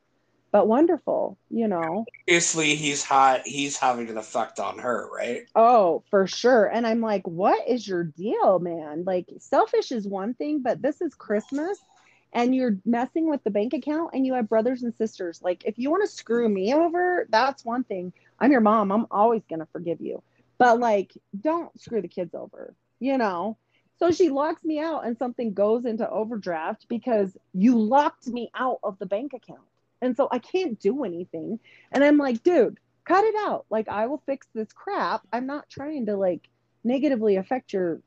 but 0.57 0.69
wonderful, 0.69 1.37
you 1.51 1.69
know. 1.69 2.07
Obviously, 2.23 2.77
he's 2.77 3.05
hot. 3.05 3.47
He's 3.47 3.77
having 3.77 4.09
an 4.09 4.17
effect 4.17 4.59
on 4.59 4.79
her, 4.79 5.07
right? 5.15 5.47
Oh, 5.55 6.03
for 6.09 6.27
sure. 6.27 6.65
And 6.65 6.87
I'm 6.87 7.03
like, 7.03 7.29
what 7.29 7.69
is 7.69 7.87
your 7.87 8.05
deal, 8.05 8.59
man? 8.59 9.05
Like, 9.05 9.29
selfish 9.39 9.93
is 9.93 10.09
one 10.09 10.33
thing, 10.33 10.63
but 10.63 10.81
this 10.81 11.03
is 11.03 11.15
Christmas 11.15 11.79
and 12.33 12.55
you're 12.55 12.79
messing 12.87 13.29
with 13.29 13.45
the 13.45 13.51
bank 13.51 13.75
account 13.75 14.13
and 14.15 14.25
you 14.25 14.33
have 14.33 14.49
brothers 14.49 14.83
and 14.83 14.95
sisters. 14.95 15.43
Like, 15.43 15.63
if 15.67 15.79
you 15.79 15.91
want 15.91 16.09
to 16.09 16.17
screw 16.17 16.49
me 16.49 16.73
over, 16.73 17.27
that's 17.29 17.63
one 17.63 17.85
thing. 17.85 18.15
I'm 18.41 18.51
your 18.51 18.63
mom. 18.63 18.91
I'm 18.91 19.07
always 19.11 19.43
going 19.51 19.61
to 19.61 19.69
forgive 19.73 20.01
you. 20.01 20.23
But, 20.57 20.81
like, 20.81 21.13
don't 21.39 21.79
screw 21.79 22.01
the 22.01 22.09
kids 22.09 22.35
over, 22.35 22.73
you 22.99 23.19
know? 23.19 23.59
So 23.99 24.11
she 24.11 24.31
locks 24.31 24.65
me 24.65 24.79
out 24.79 25.05
and 25.05 25.19
something 25.19 25.53
goes 25.53 25.85
into 25.85 26.09
overdraft 26.09 26.87
because 26.89 27.37
you 27.53 27.79
locked 27.79 28.27
me 28.27 28.51
out 28.55 28.79
of 28.83 28.99
the 28.99 29.07
bank 29.07 29.35
account. 29.35 29.61
And 30.03 30.17
so 30.17 30.29
I 30.31 30.39
can't 30.39 30.79
do 30.79 31.05
anything. 31.05 31.59
And 31.93 32.05
I'm 32.05 32.19
like, 32.19 32.43
dude, 32.43 32.79
cut 33.05 33.25
it 33.25 33.35
out. 33.39 33.67
Like 33.71 33.89
I 33.89 34.07
will 34.07 34.23
fix 34.27 34.47
this 34.55 34.73
crap. 34.73 35.23
I'm 35.33 35.47
not 35.47 35.69
trying 35.71 36.07
to 36.07 36.17
like 36.17 36.49
negatively 36.85 37.37
affect 37.37 37.73
your 37.73 38.01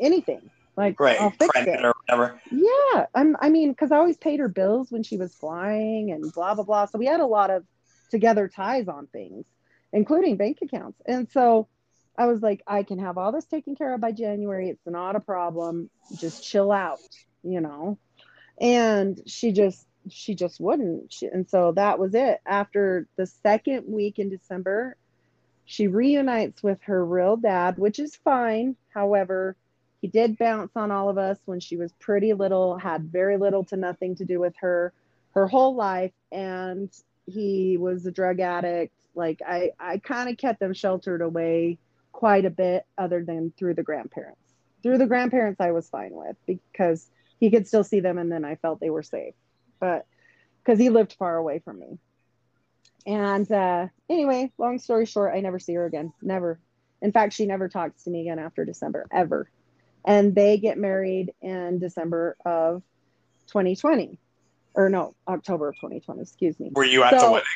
anything. 0.00 0.50
Like 0.76 0.98
Right. 0.98 1.20
I'll 1.20 1.30
fix 1.30 1.50
Credit 1.50 1.80
it. 1.80 1.84
or 1.84 1.92
whatever. 2.06 2.40
Yeah, 2.50 3.06
I'm. 3.14 3.36
I 3.40 3.50
mean, 3.50 3.70
because 3.72 3.92
I 3.92 3.96
always 3.96 4.16
paid 4.16 4.40
her 4.40 4.48
bills 4.48 4.90
when 4.90 5.02
she 5.02 5.16
was 5.18 5.34
flying 5.34 6.10
and 6.12 6.32
blah 6.32 6.54
blah 6.54 6.64
blah. 6.64 6.86
So 6.86 6.98
we 6.98 7.06
had 7.06 7.20
a 7.20 7.26
lot 7.26 7.50
of 7.50 7.64
together 8.10 8.48
ties 8.48 8.88
on 8.88 9.06
things, 9.08 9.44
including 9.92 10.36
bank 10.36 10.58
accounts. 10.62 11.00
And 11.06 11.30
so 11.30 11.68
I 12.16 12.26
was 12.26 12.40
like, 12.42 12.62
I 12.66 12.82
can 12.84 12.98
have 13.00 13.18
all 13.18 13.32
this 13.32 13.44
taken 13.44 13.74
care 13.76 13.92
of 13.94 14.00
by 14.00 14.12
January. 14.12 14.70
It's 14.70 14.86
not 14.86 15.16
a 15.16 15.20
problem. 15.20 15.90
Just 16.16 16.42
chill 16.44 16.72
out, 16.72 17.00
you 17.42 17.60
know. 17.60 17.98
And 18.58 19.20
she 19.26 19.52
just 19.52 19.86
she 20.08 20.34
just 20.34 20.60
wouldn't. 20.60 21.12
She, 21.12 21.26
and 21.26 21.48
so 21.48 21.72
that 21.72 21.98
was 21.98 22.14
it. 22.14 22.40
After 22.46 23.06
the 23.16 23.26
second 23.26 23.84
week 23.86 24.18
in 24.18 24.28
December, 24.28 24.96
she 25.64 25.86
reunites 25.86 26.62
with 26.62 26.82
her 26.82 27.04
real 27.04 27.36
dad, 27.36 27.78
which 27.78 27.98
is 27.98 28.16
fine. 28.16 28.76
However, 28.92 29.56
he 30.00 30.08
did 30.08 30.36
bounce 30.36 30.72
on 30.74 30.90
all 30.90 31.08
of 31.08 31.18
us 31.18 31.38
when 31.44 31.60
she 31.60 31.76
was 31.76 31.92
pretty 31.92 32.32
little, 32.32 32.76
had 32.76 33.04
very 33.04 33.36
little 33.36 33.64
to 33.66 33.76
nothing 33.76 34.16
to 34.16 34.24
do 34.24 34.40
with 34.40 34.54
her 34.60 34.92
her 35.34 35.46
whole 35.46 35.74
life. 35.74 36.12
And 36.30 36.90
he 37.26 37.76
was 37.78 38.04
a 38.04 38.10
drug 38.10 38.40
addict. 38.40 38.94
Like 39.14 39.40
I, 39.46 39.70
I 39.78 39.98
kind 39.98 40.28
of 40.28 40.36
kept 40.36 40.60
them 40.60 40.74
sheltered 40.74 41.22
away 41.22 41.78
quite 42.10 42.44
a 42.44 42.50
bit, 42.50 42.84
other 42.98 43.24
than 43.24 43.52
through 43.56 43.74
the 43.74 43.82
grandparents. 43.82 44.38
Through 44.82 44.98
the 44.98 45.06
grandparents, 45.06 45.60
I 45.60 45.70
was 45.70 45.88
fine 45.88 46.12
with 46.12 46.36
because 46.46 47.08
he 47.38 47.50
could 47.50 47.66
still 47.66 47.84
see 47.84 48.00
them, 48.00 48.18
and 48.18 48.30
then 48.30 48.44
I 48.44 48.56
felt 48.56 48.80
they 48.80 48.90
were 48.90 49.02
safe. 49.02 49.34
But 49.82 50.06
because 50.62 50.78
he 50.78 50.90
lived 50.90 51.16
far 51.18 51.36
away 51.36 51.58
from 51.58 51.80
me. 51.80 51.98
And 53.04 53.50
uh, 53.50 53.88
anyway, 54.08 54.52
long 54.58 54.78
story 54.78 55.06
short, 55.06 55.34
I 55.34 55.40
never 55.40 55.58
see 55.58 55.74
her 55.74 55.86
again. 55.86 56.12
Never. 56.22 56.60
In 57.00 57.10
fact, 57.10 57.32
she 57.32 57.46
never 57.46 57.68
talks 57.68 58.04
to 58.04 58.10
me 58.10 58.20
again 58.20 58.38
after 58.38 58.64
December, 58.64 59.06
ever. 59.10 59.50
And 60.04 60.36
they 60.36 60.56
get 60.56 60.78
married 60.78 61.32
in 61.42 61.80
December 61.80 62.36
of 62.46 62.84
2020. 63.48 64.18
Or 64.74 64.88
no, 64.88 65.16
October 65.26 65.70
of 65.70 65.74
2020, 65.74 66.22
excuse 66.22 66.60
me. 66.60 66.70
Were 66.72 66.84
you 66.84 67.02
at 67.02 67.18
the 67.18 67.28
wedding? 67.28 67.48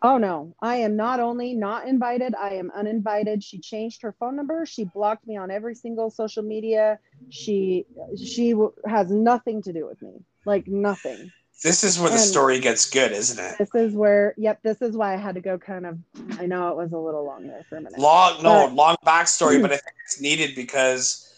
Oh 0.00 0.18
no, 0.18 0.54
I 0.60 0.76
am 0.76 0.96
not 0.96 1.18
only 1.18 1.54
not 1.54 1.88
invited, 1.88 2.34
I 2.34 2.54
am 2.54 2.70
uninvited. 2.70 3.42
She 3.42 3.58
changed 3.58 4.02
her 4.02 4.14
phone 4.20 4.36
number. 4.36 4.64
She 4.64 4.84
blocked 4.84 5.26
me 5.26 5.36
on 5.38 5.50
every 5.50 5.74
single 5.74 6.10
social 6.10 6.42
media. 6.42 6.98
She 7.30 7.86
she 8.22 8.50
w- 8.50 8.74
has 8.86 9.10
nothing 9.10 9.62
to 9.62 9.72
do 9.72 9.86
with 9.86 10.00
me. 10.02 10.12
Like 10.44 10.68
nothing. 10.68 11.32
This 11.62 11.82
is 11.82 11.98
where 11.98 12.10
the 12.10 12.18
story 12.18 12.60
gets 12.60 12.90
good, 12.90 13.12
isn't 13.12 13.42
it? 13.42 13.56
This 13.58 13.74
is 13.74 13.94
where 13.94 14.34
yep, 14.36 14.62
this 14.62 14.82
is 14.82 14.96
why 14.96 15.14
I 15.14 15.16
had 15.16 15.34
to 15.36 15.40
go 15.40 15.58
kind 15.58 15.86
of 15.86 15.98
I 16.38 16.46
know 16.46 16.68
it 16.68 16.76
was 16.76 16.92
a 16.92 16.98
little 16.98 17.24
long 17.24 17.46
there 17.46 17.64
for 17.68 17.76
a 17.76 17.80
minute. 17.80 17.98
Long, 17.98 18.42
no, 18.42 18.66
But- 18.66 18.74
long 18.74 18.96
backstory, 19.06 19.60
but 19.62 19.72
I 19.72 19.76
think 19.76 19.96
it's 20.04 20.20
needed 20.28 20.54
because 20.54 21.32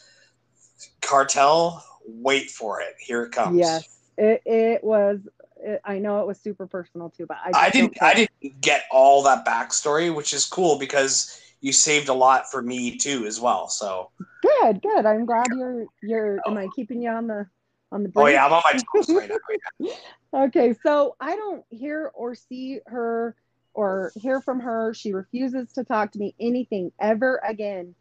cartel. 1.01 1.85
Wait 2.09 2.51
for 2.51 2.81
it. 2.81 2.95
Here 3.01 3.25
it 3.25 3.33
comes. 3.33 3.59
Yes. 3.59 3.99
It 4.17 4.43
it 4.47 4.85
was 4.85 5.21
it, 5.59 5.81
I 5.85 5.99
know 5.99 6.21
it 6.21 6.27
was 6.27 6.41
super 6.41 6.67
personal 6.67 7.11
too, 7.11 7.27
but 7.27 7.39
I, 7.45 7.67
I 7.67 7.71
didn't. 7.71 8.01
I 8.01 8.15
didn't 8.15 8.61
get 8.61 8.85
all 8.91 9.23
that 9.25 9.45
backstory, 9.45 10.15
which 10.15 10.33
is 10.33 10.47
cool 10.47 10.79
because 10.79 11.41
you 11.61 11.73
saved 11.73 12.09
a 12.09 12.15
lot 12.15 12.51
for 12.51 12.63
me 12.63 12.97
too, 12.97 13.27
as 13.27 13.41
well. 13.41 13.69
So, 13.69 14.11
Good, 14.43 14.83
good. 14.83 15.07
I'm 15.07 15.27
glad 15.27 15.47
you're 15.57 15.87
you're 16.03 16.39
am 16.47 16.57
I 16.57 16.69
keeping 16.77 17.03
you 17.03 17.11
on 17.11 17.27
the 17.27 17.47
on 17.93 18.03
the 18.03 18.13
oh 18.17 18.25
brief? 18.25 18.35
yeah, 18.35 18.47
I'm 18.47 18.53
on 18.53 18.63
my 18.65 18.73
toes 18.95 19.09
right 19.15 19.29
now. 19.29 19.37
yeah. 19.79 19.93
Okay, 20.35 20.75
so 20.83 21.17
I 21.19 21.35
don't 21.35 21.65
hear 21.71 22.11
or 22.13 22.35
see 22.35 22.81
her 22.87 23.35
or 23.73 24.13
hear 24.17 24.41
from 24.41 24.61
her. 24.61 24.93
She 24.93 25.13
refuses 25.15 25.73
to 25.75 25.85
talk 25.85 26.13
to 26.13 26.19
me 26.19 26.35
anything 26.39 26.93
ever 27.01 27.41
again, 27.47 27.95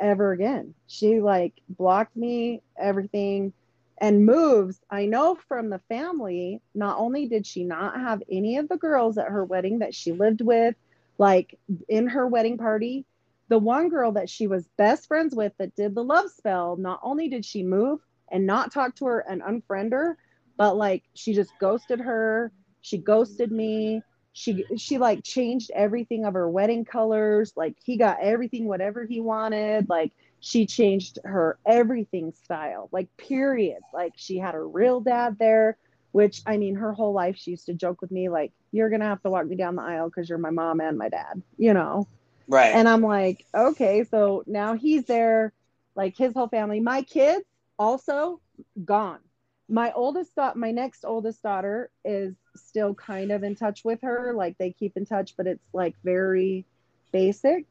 ever 0.00 0.32
again. 0.32 0.74
She 0.88 1.20
like 1.20 1.52
blocked 1.68 2.16
me, 2.16 2.62
everything, 2.76 3.52
and 3.98 4.24
moves. 4.24 4.80
I 4.90 5.06
know 5.06 5.38
from 5.46 5.68
the 5.68 5.80
family, 5.88 6.60
not 6.74 6.98
only 6.98 7.26
did 7.26 7.46
she 7.46 7.62
not 7.62 8.00
have 8.00 8.22
any 8.30 8.56
of 8.56 8.68
the 8.68 8.78
girls 8.78 9.18
at 9.18 9.28
her 9.28 9.44
wedding 9.44 9.80
that 9.80 9.94
she 9.94 10.12
lived 10.12 10.40
with, 10.40 10.74
like 11.18 11.58
in 11.88 12.08
her 12.08 12.26
wedding 12.26 12.56
party, 12.56 13.04
the 13.48 13.58
one 13.58 13.90
girl 13.90 14.12
that 14.12 14.30
she 14.30 14.46
was 14.46 14.68
best 14.78 15.06
friends 15.06 15.34
with 15.34 15.52
that 15.58 15.76
did 15.76 15.94
the 15.94 16.04
love 16.04 16.30
spell, 16.30 16.76
not 16.76 17.00
only 17.02 17.28
did 17.28 17.44
she 17.44 17.62
move 17.62 18.00
and 18.30 18.46
not 18.46 18.72
talk 18.72 18.94
to 18.96 19.06
her 19.06 19.20
and 19.20 19.42
unfriend 19.42 19.92
her, 19.92 20.16
but 20.56 20.76
like 20.76 21.04
she 21.14 21.34
just 21.34 21.52
ghosted 21.60 22.00
her. 22.00 22.52
She 22.82 22.98
ghosted 22.98 23.50
me. 23.50 24.02
She 24.32 24.64
she 24.76 24.98
like 24.98 25.22
changed 25.24 25.70
everything 25.74 26.24
of 26.24 26.34
her 26.34 26.48
wedding 26.48 26.84
colors. 26.84 27.52
Like 27.56 27.76
he 27.84 27.96
got 27.96 28.18
everything 28.22 28.66
whatever 28.66 29.04
he 29.04 29.20
wanted. 29.20 29.88
Like 29.88 30.12
she 30.40 30.66
changed 30.66 31.18
her 31.24 31.58
everything 31.66 32.32
style. 32.32 32.88
Like 32.92 33.14
period. 33.16 33.78
Like 33.92 34.12
she 34.16 34.38
had 34.38 34.54
her 34.54 34.66
real 34.66 35.00
dad 35.00 35.38
there 35.38 35.76
which 36.12 36.42
i 36.44 36.56
mean 36.56 36.74
her 36.74 36.92
whole 36.92 37.12
life 37.12 37.36
she 37.36 37.52
used 37.52 37.66
to 37.66 37.72
joke 37.72 38.00
with 38.00 38.10
me 38.10 38.28
like 38.28 38.50
you're 38.72 38.90
gonna 38.90 39.04
have 39.04 39.22
to 39.22 39.30
walk 39.30 39.46
me 39.46 39.54
down 39.54 39.76
the 39.76 39.82
aisle 39.82 40.08
because 40.08 40.28
you're 40.28 40.38
my 40.38 40.50
mom 40.50 40.80
and 40.80 40.98
my 40.98 41.08
dad 41.08 41.40
you 41.56 41.72
know? 41.72 42.04
Right. 42.50 42.74
and 42.74 42.88
I'm 42.88 43.02
like, 43.02 43.46
okay, 43.54 44.04
so 44.10 44.42
now 44.46 44.74
he's 44.74 45.04
there, 45.04 45.52
like 45.94 46.16
his 46.16 46.34
whole 46.34 46.48
family. 46.48 46.80
My 46.80 47.02
kids 47.02 47.44
also 47.80 48.40
gone. 48.84 49.20
My 49.68 49.92
oldest 49.92 50.34
daughter, 50.36 50.58
my 50.58 50.70
next 50.70 51.04
oldest 51.04 51.42
daughter 51.42 51.90
is 52.04 52.34
still 52.54 52.94
kind 52.94 53.32
of 53.32 53.42
in 53.42 53.56
touch 53.56 53.84
with 53.84 54.00
her. 54.02 54.34
Like 54.36 54.58
they 54.58 54.70
keep 54.70 54.96
in 54.96 55.06
touch, 55.06 55.34
but 55.36 55.46
it's 55.46 55.64
like 55.72 55.96
very 56.04 56.66
basic. 57.10 57.64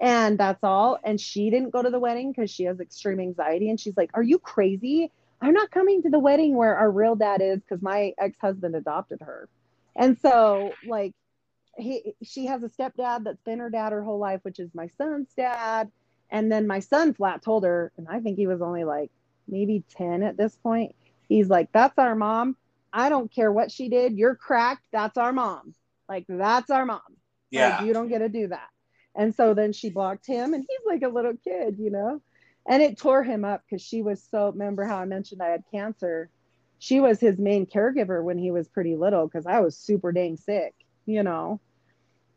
And 0.00 0.38
that's 0.38 0.62
all. 0.62 0.98
And 1.02 1.20
she 1.20 1.50
didn't 1.50 1.70
go 1.70 1.82
to 1.82 1.90
the 1.90 1.98
wedding 1.98 2.32
because 2.32 2.50
she 2.50 2.64
has 2.64 2.80
extreme 2.80 3.20
anxiety. 3.20 3.68
And 3.68 3.80
she's 3.80 3.96
like, 3.96 4.10
Are 4.14 4.22
you 4.22 4.38
crazy? 4.38 5.10
I'm 5.40 5.54
not 5.54 5.72
coming 5.72 6.02
to 6.02 6.10
the 6.10 6.20
wedding 6.20 6.54
where 6.54 6.76
our 6.76 6.90
real 6.90 7.16
dad 7.16 7.42
is 7.42 7.58
because 7.60 7.82
my 7.82 8.12
ex 8.18 8.38
husband 8.40 8.76
adopted 8.76 9.20
her. 9.22 9.48
And 9.96 10.16
so, 10.20 10.72
like, 10.86 11.14
he 11.76 12.14
she 12.22 12.46
has 12.46 12.62
a 12.62 12.68
stepdad 12.68 13.24
that's 13.24 13.42
been 13.42 13.58
her 13.58 13.70
dad 13.70 13.92
her 13.92 14.04
whole 14.04 14.18
life, 14.18 14.40
which 14.42 14.60
is 14.60 14.70
my 14.74 14.88
son's 14.98 15.32
dad. 15.36 15.90
And 16.30 16.50
then 16.50 16.66
my 16.66 16.78
son 16.78 17.12
flat 17.12 17.42
told 17.42 17.64
her, 17.64 17.92
and 17.96 18.06
I 18.08 18.20
think 18.20 18.38
he 18.38 18.46
was 18.46 18.62
only 18.62 18.84
like 18.84 19.10
maybe 19.48 19.84
10 19.96 20.22
at 20.22 20.36
this 20.36 20.54
point. 20.56 20.94
He's 21.28 21.48
like, 21.48 21.70
That's 21.72 21.98
our 21.98 22.14
mom. 22.14 22.56
I 22.92 23.08
don't 23.08 23.32
care 23.32 23.50
what 23.50 23.70
she 23.70 23.88
did. 23.88 24.18
You're 24.18 24.34
cracked. 24.34 24.84
That's 24.92 25.16
our 25.16 25.32
mom. 25.32 25.74
Like, 26.08 26.26
that's 26.28 26.70
our 26.70 26.84
mom. 26.84 27.00
yeah. 27.50 27.78
Like, 27.78 27.86
you 27.86 27.94
don't 27.94 28.08
get 28.08 28.18
to 28.18 28.28
do 28.28 28.48
that. 28.48 28.68
And 29.14 29.34
so 29.34 29.54
then 29.54 29.72
she 29.72 29.90
blocked 29.90 30.26
him, 30.26 30.54
and 30.54 30.64
he's 30.68 30.86
like 30.86 31.02
a 31.02 31.08
little 31.08 31.34
kid, 31.44 31.76
you 31.78 31.90
know? 31.90 32.20
And 32.66 32.82
it 32.82 32.98
tore 32.98 33.22
him 33.22 33.44
up 33.44 33.62
because 33.64 33.82
she 33.82 34.02
was 34.02 34.22
so, 34.30 34.50
remember 34.50 34.84
how 34.84 34.98
I 34.98 35.04
mentioned 35.04 35.42
I 35.42 35.48
had 35.48 35.64
cancer? 35.70 36.30
She 36.78 37.00
was 37.00 37.20
his 37.20 37.38
main 37.38 37.66
caregiver 37.66 38.22
when 38.22 38.38
he 38.38 38.50
was 38.50 38.68
pretty 38.68 38.96
little 38.96 39.26
because 39.26 39.46
I 39.46 39.60
was 39.60 39.76
super 39.76 40.12
dang 40.12 40.36
sick, 40.36 40.74
you 41.06 41.22
know? 41.22 41.60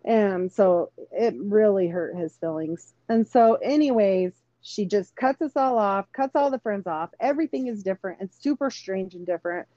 And 0.04 0.52
so 0.52 0.92
it 1.12 1.36
really 1.38 1.88
hurt 1.88 2.16
his 2.16 2.36
feelings. 2.38 2.94
And 3.10 3.28
so, 3.28 3.56
anyways, 3.56 4.34
she 4.68 4.86
just 4.86 5.16
cuts 5.16 5.44
us 5.44 5.52
all 5.56 5.78
off, 5.78 6.12
cuts 6.12 6.36
all 6.36 6.50
the 6.50 6.60
friends 6.60 6.88
off. 6.88 7.12
Everything 7.20 7.68
is 7.68 7.84
different. 7.84 8.20
It's 8.22 8.42
super 8.42 8.72
strange 8.72 9.14
and 9.14 9.24
different. 9.24 9.68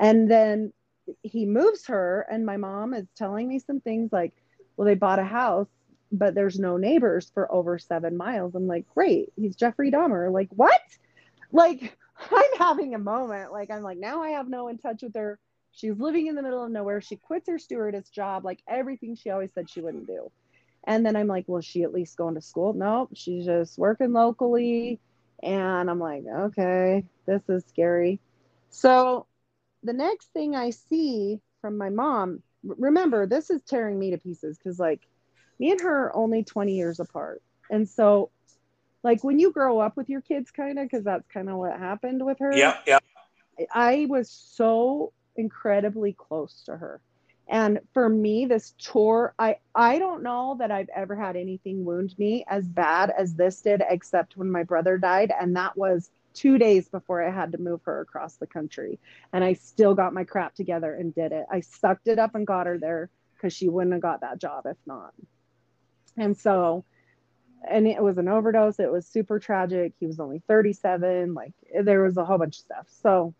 And 0.00 0.30
then 0.30 0.72
he 1.22 1.44
moves 1.44 1.86
her, 1.86 2.26
and 2.30 2.46
my 2.46 2.56
mom 2.56 2.94
is 2.94 3.06
telling 3.14 3.46
me 3.46 3.58
some 3.58 3.80
things 3.80 4.10
like, 4.10 4.32
well, 4.76 4.86
they 4.86 4.94
bought 4.94 5.18
a 5.18 5.24
house, 5.24 5.68
but 6.10 6.34
there's 6.34 6.58
no 6.58 6.78
neighbors 6.78 7.30
for 7.34 7.52
over 7.52 7.78
seven 7.78 8.16
miles. 8.16 8.54
I'm 8.54 8.66
like, 8.66 8.86
great. 8.94 9.32
He's 9.36 9.54
Jeffrey 9.54 9.90
Dahmer. 9.90 10.32
Like, 10.32 10.48
what? 10.56 10.80
Like, 11.52 11.98
I'm 12.30 12.58
having 12.58 12.94
a 12.94 12.98
moment. 12.98 13.52
Like, 13.52 13.70
I'm 13.70 13.82
like, 13.82 13.98
now 13.98 14.22
I 14.22 14.30
have 14.30 14.48
no 14.48 14.68
in 14.68 14.78
touch 14.78 15.02
with 15.02 15.14
her 15.14 15.38
She's 15.72 15.96
living 15.96 16.26
in 16.26 16.34
the 16.34 16.42
middle 16.42 16.64
of 16.64 16.70
nowhere. 16.70 17.00
She 17.00 17.16
quits 17.16 17.48
her 17.48 17.58
stewardess 17.58 18.08
job, 18.08 18.44
like 18.44 18.60
everything 18.66 19.14
she 19.14 19.30
always 19.30 19.52
said 19.54 19.70
she 19.70 19.80
wouldn't 19.80 20.08
do. 20.08 20.30
And 20.84 21.04
then 21.04 21.16
I'm 21.16 21.26
like, 21.26 21.44
well, 21.46 21.60
she 21.60 21.82
at 21.82 21.92
least 21.92 22.16
going 22.16 22.34
to 22.34 22.40
school? 22.40 22.72
Nope, 22.72 23.10
she's 23.14 23.44
just 23.44 23.78
working 23.78 24.12
locally. 24.12 25.00
And 25.42 25.90
I'm 25.90 25.98
like, 25.98 26.24
okay, 26.26 27.04
this 27.26 27.42
is 27.48 27.64
scary. 27.68 28.20
So 28.70 29.26
the 29.82 29.92
next 29.92 30.26
thing 30.32 30.56
I 30.56 30.70
see 30.70 31.40
from 31.60 31.78
my 31.78 31.90
mom, 31.90 32.42
remember, 32.64 33.26
this 33.26 33.50
is 33.50 33.62
tearing 33.62 33.98
me 33.98 34.10
to 34.10 34.18
pieces 34.18 34.58
because, 34.58 34.78
like, 34.78 35.00
me 35.58 35.70
and 35.70 35.80
her 35.80 36.06
are 36.06 36.16
only 36.16 36.44
20 36.44 36.72
years 36.74 37.00
apart. 37.00 37.42
And 37.70 37.88
so, 37.88 38.30
like, 39.02 39.22
when 39.22 39.38
you 39.38 39.52
grow 39.52 39.78
up 39.78 39.96
with 39.96 40.08
your 40.08 40.20
kids, 40.20 40.50
kind 40.50 40.78
of, 40.78 40.86
because 40.86 41.04
that's 41.04 41.26
kind 41.28 41.48
of 41.48 41.56
what 41.56 41.78
happened 41.78 42.24
with 42.24 42.38
her. 42.40 42.52
Yeah, 42.52 42.78
yeah. 42.86 42.98
I 43.72 44.06
was 44.08 44.30
so 44.30 45.12
incredibly 45.36 46.12
close 46.12 46.62
to 46.66 46.76
her. 46.76 47.00
And 47.48 47.80
for 47.94 48.08
me, 48.08 48.44
this 48.44 48.74
tour, 48.78 49.34
I 49.38 49.56
I 49.74 49.98
don't 49.98 50.22
know 50.22 50.56
that 50.58 50.70
I've 50.70 50.90
ever 50.94 51.16
had 51.16 51.34
anything 51.36 51.84
wound 51.84 52.14
me 52.18 52.44
as 52.48 52.68
bad 52.68 53.10
as 53.16 53.34
this 53.34 53.62
did, 53.62 53.82
except 53.88 54.36
when 54.36 54.50
my 54.50 54.62
brother 54.62 54.98
died, 54.98 55.32
and 55.40 55.56
that 55.56 55.76
was 55.76 56.10
two 56.34 56.58
days 56.58 56.88
before 56.88 57.22
I 57.26 57.30
had 57.30 57.52
to 57.52 57.58
move 57.58 57.82
her 57.84 58.00
across 58.00 58.36
the 58.36 58.46
country. 58.46 58.98
And 59.32 59.42
I 59.42 59.54
still 59.54 59.94
got 59.94 60.12
my 60.12 60.24
crap 60.24 60.54
together 60.54 60.94
and 60.94 61.14
did 61.14 61.32
it. 61.32 61.46
I 61.50 61.60
sucked 61.60 62.06
it 62.06 62.18
up 62.18 62.34
and 62.34 62.46
got 62.46 62.66
her 62.66 62.78
there 62.78 63.08
because 63.34 63.52
she 63.52 63.68
wouldn't 63.68 63.94
have 63.94 64.02
got 64.02 64.20
that 64.20 64.38
job 64.38 64.66
if 64.66 64.76
not. 64.86 65.14
And 66.16 66.36
so, 66.36 66.84
and 67.68 67.86
it 67.86 68.02
was 68.02 68.18
an 68.18 68.28
overdose. 68.28 68.78
It 68.78 68.92
was 68.92 69.06
super 69.06 69.38
tragic. 69.38 69.94
He 69.98 70.06
was 70.06 70.20
only 70.20 70.42
37. 70.46 71.34
Like 71.34 71.54
there 71.82 72.02
was 72.02 72.16
a 72.18 72.24
whole 72.24 72.38
bunch 72.38 72.58
of 72.58 72.64
stuff. 72.64 72.86
So 73.02 73.34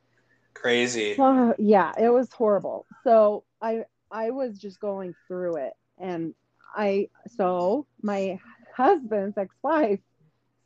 Crazy. 0.55 1.15
Well, 1.17 1.55
yeah, 1.59 1.93
it 1.99 2.09
was 2.09 2.33
horrible. 2.33 2.87
So 3.05 3.45
I 3.61 3.85
I 4.11 4.31
was 4.31 4.59
just 4.59 4.81
going 4.81 5.15
through 5.27 5.57
it 5.57 5.75
and 5.99 6.35
I 6.75 7.09
so 7.37 7.87
my 8.03 8.39
husband's 8.77 9.37
ex-wife 9.37 10.01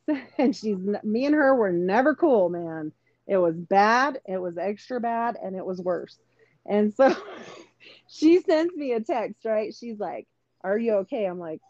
and 0.38 0.54
she's 0.54 0.76
me 1.02 1.26
and 1.26 1.34
her 1.34 1.54
were 1.54 1.72
never 1.72 2.14
cool, 2.14 2.48
man. 2.48 2.92
It 3.26 3.36
was 3.36 3.56
bad, 3.56 4.20
it 4.26 4.38
was 4.38 4.58
extra 4.58 5.00
bad, 5.00 5.36
and 5.42 5.54
it 5.54 5.64
was 5.64 5.80
worse. 5.80 6.18
And 6.66 6.92
so 6.92 7.14
she 8.08 8.40
sends 8.40 8.74
me 8.74 8.92
a 8.92 9.00
text, 9.00 9.44
right? 9.44 9.74
She's 9.74 9.98
like, 9.98 10.26
Are 10.62 10.78
you 10.78 10.94
okay? 10.98 11.24
I'm 11.24 11.38
like, 11.38 11.60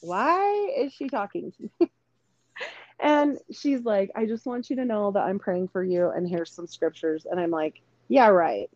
Why 0.00 0.74
is 0.78 0.92
she 0.92 1.08
talking 1.08 1.52
to 1.52 1.62
me? 1.80 1.90
And 3.02 3.38
she's 3.50 3.82
like, 3.82 4.10
I 4.14 4.26
just 4.26 4.44
want 4.44 4.68
you 4.68 4.76
to 4.76 4.84
know 4.84 5.10
that 5.12 5.22
I'm 5.22 5.38
praying 5.38 5.68
for 5.68 5.82
you 5.82 6.10
and 6.10 6.28
here's 6.28 6.52
some 6.52 6.66
scriptures. 6.66 7.26
And 7.30 7.40
I'm 7.40 7.50
like, 7.50 7.80
yeah, 8.08 8.28
right. 8.28 8.68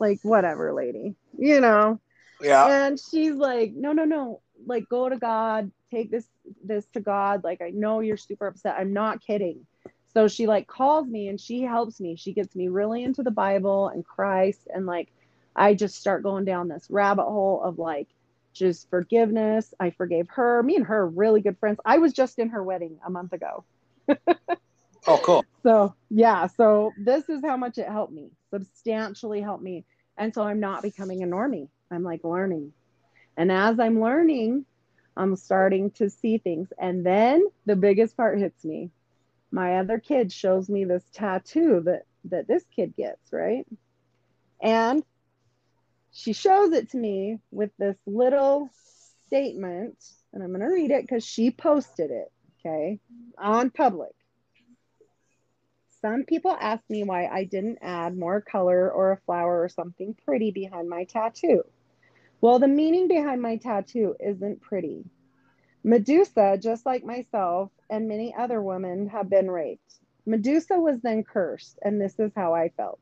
Like, 0.00 0.18
whatever, 0.22 0.72
lady, 0.72 1.14
you 1.38 1.60
know? 1.60 2.00
Yeah. 2.40 2.66
And 2.66 2.98
she's 2.98 3.34
like, 3.34 3.72
no, 3.74 3.92
no, 3.92 4.04
no. 4.04 4.40
Like, 4.66 4.88
go 4.88 5.08
to 5.08 5.16
God, 5.16 5.70
take 5.90 6.10
this, 6.10 6.26
this 6.64 6.86
to 6.94 7.00
God. 7.00 7.44
Like, 7.44 7.60
I 7.60 7.70
know 7.70 8.00
you're 8.00 8.16
super 8.16 8.46
upset. 8.46 8.76
I'm 8.78 8.92
not 8.92 9.24
kidding. 9.24 9.66
So 10.12 10.26
she 10.26 10.46
like 10.46 10.66
calls 10.66 11.06
me 11.06 11.28
and 11.28 11.40
she 11.40 11.62
helps 11.62 12.00
me. 12.00 12.16
She 12.16 12.32
gets 12.32 12.56
me 12.56 12.68
really 12.68 13.04
into 13.04 13.22
the 13.22 13.30
Bible 13.30 13.88
and 13.88 14.04
Christ. 14.04 14.66
And 14.74 14.86
like, 14.86 15.12
I 15.54 15.74
just 15.74 15.96
start 15.96 16.24
going 16.24 16.44
down 16.44 16.68
this 16.68 16.86
rabbit 16.90 17.24
hole 17.24 17.62
of 17.62 17.78
like, 17.78 18.08
just 18.52 18.90
forgiveness. 18.90 19.72
I 19.78 19.90
forgave 19.90 20.28
her. 20.30 20.62
Me 20.62 20.76
and 20.76 20.86
her 20.86 21.06
really 21.06 21.40
good 21.40 21.58
friends. 21.58 21.78
I 21.84 21.98
was 21.98 22.12
just 22.12 22.38
in 22.38 22.50
her 22.50 22.62
wedding 22.62 22.98
a 23.06 23.10
month 23.10 23.32
ago. 23.32 23.64
oh, 25.06 25.20
cool. 25.22 25.44
So, 25.62 25.94
yeah. 26.10 26.46
So, 26.46 26.92
this 26.98 27.28
is 27.28 27.42
how 27.44 27.56
much 27.56 27.78
it 27.78 27.88
helped 27.88 28.12
me, 28.12 28.30
substantially 28.50 29.40
helped 29.40 29.62
me. 29.62 29.84
And 30.16 30.34
so, 30.34 30.42
I'm 30.42 30.60
not 30.60 30.82
becoming 30.82 31.22
a 31.22 31.26
normie. 31.26 31.68
I'm 31.90 32.02
like 32.02 32.24
learning. 32.24 32.72
And 33.36 33.50
as 33.50 33.80
I'm 33.80 34.00
learning, 34.00 34.64
I'm 35.16 35.36
starting 35.36 35.90
to 35.92 36.10
see 36.10 36.38
things. 36.38 36.72
And 36.78 37.04
then 37.04 37.46
the 37.66 37.76
biggest 37.76 38.16
part 38.16 38.38
hits 38.38 38.64
me. 38.64 38.90
My 39.50 39.78
other 39.78 39.98
kid 39.98 40.32
shows 40.32 40.68
me 40.68 40.84
this 40.84 41.04
tattoo 41.12 41.82
that 41.84 42.04
that 42.26 42.46
this 42.46 42.64
kid 42.74 42.94
gets, 42.96 43.32
right? 43.32 43.66
And 44.62 45.02
she 46.12 46.32
shows 46.32 46.72
it 46.72 46.90
to 46.90 46.96
me 46.96 47.38
with 47.50 47.70
this 47.78 47.96
little 48.06 48.70
statement, 49.26 49.96
and 50.32 50.42
I'm 50.42 50.50
going 50.50 50.60
to 50.60 50.66
read 50.66 50.90
it 50.90 51.02
because 51.02 51.24
she 51.24 51.50
posted 51.50 52.10
it, 52.10 52.30
okay, 52.60 52.98
on 53.38 53.70
public. 53.70 54.10
Some 56.02 56.24
people 56.24 56.56
ask 56.58 56.82
me 56.88 57.04
why 57.04 57.26
I 57.26 57.44
didn't 57.44 57.78
add 57.82 58.16
more 58.16 58.40
color 58.40 58.90
or 58.90 59.12
a 59.12 59.20
flower 59.26 59.62
or 59.62 59.68
something 59.68 60.16
pretty 60.24 60.50
behind 60.50 60.88
my 60.88 61.04
tattoo. 61.04 61.62
Well, 62.40 62.58
the 62.58 62.68
meaning 62.68 63.06
behind 63.06 63.42
my 63.42 63.56
tattoo 63.56 64.16
isn't 64.18 64.62
pretty. 64.62 65.04
Medusa, 65.84 66.58
just 66.58 66.86
like 66.86 67.04
myself 67.04 67.70
and 67.90 68.08
many 68.08 68.34
other 68.34 68.62
women, 68.62 69.08
have 69.08 69.28
been 69.28 69.50
raped. 69.50 70.00
Medusa 70.24 70.78
was 70.78 71.00
then 71.02 71.22
cursed, 71.22 71.78
and 71.82 72.00
this 72.00 72.18
is 72.18 72.32
how 72.34 72.54
I 72.54 72.70
felt. 72.70 72.98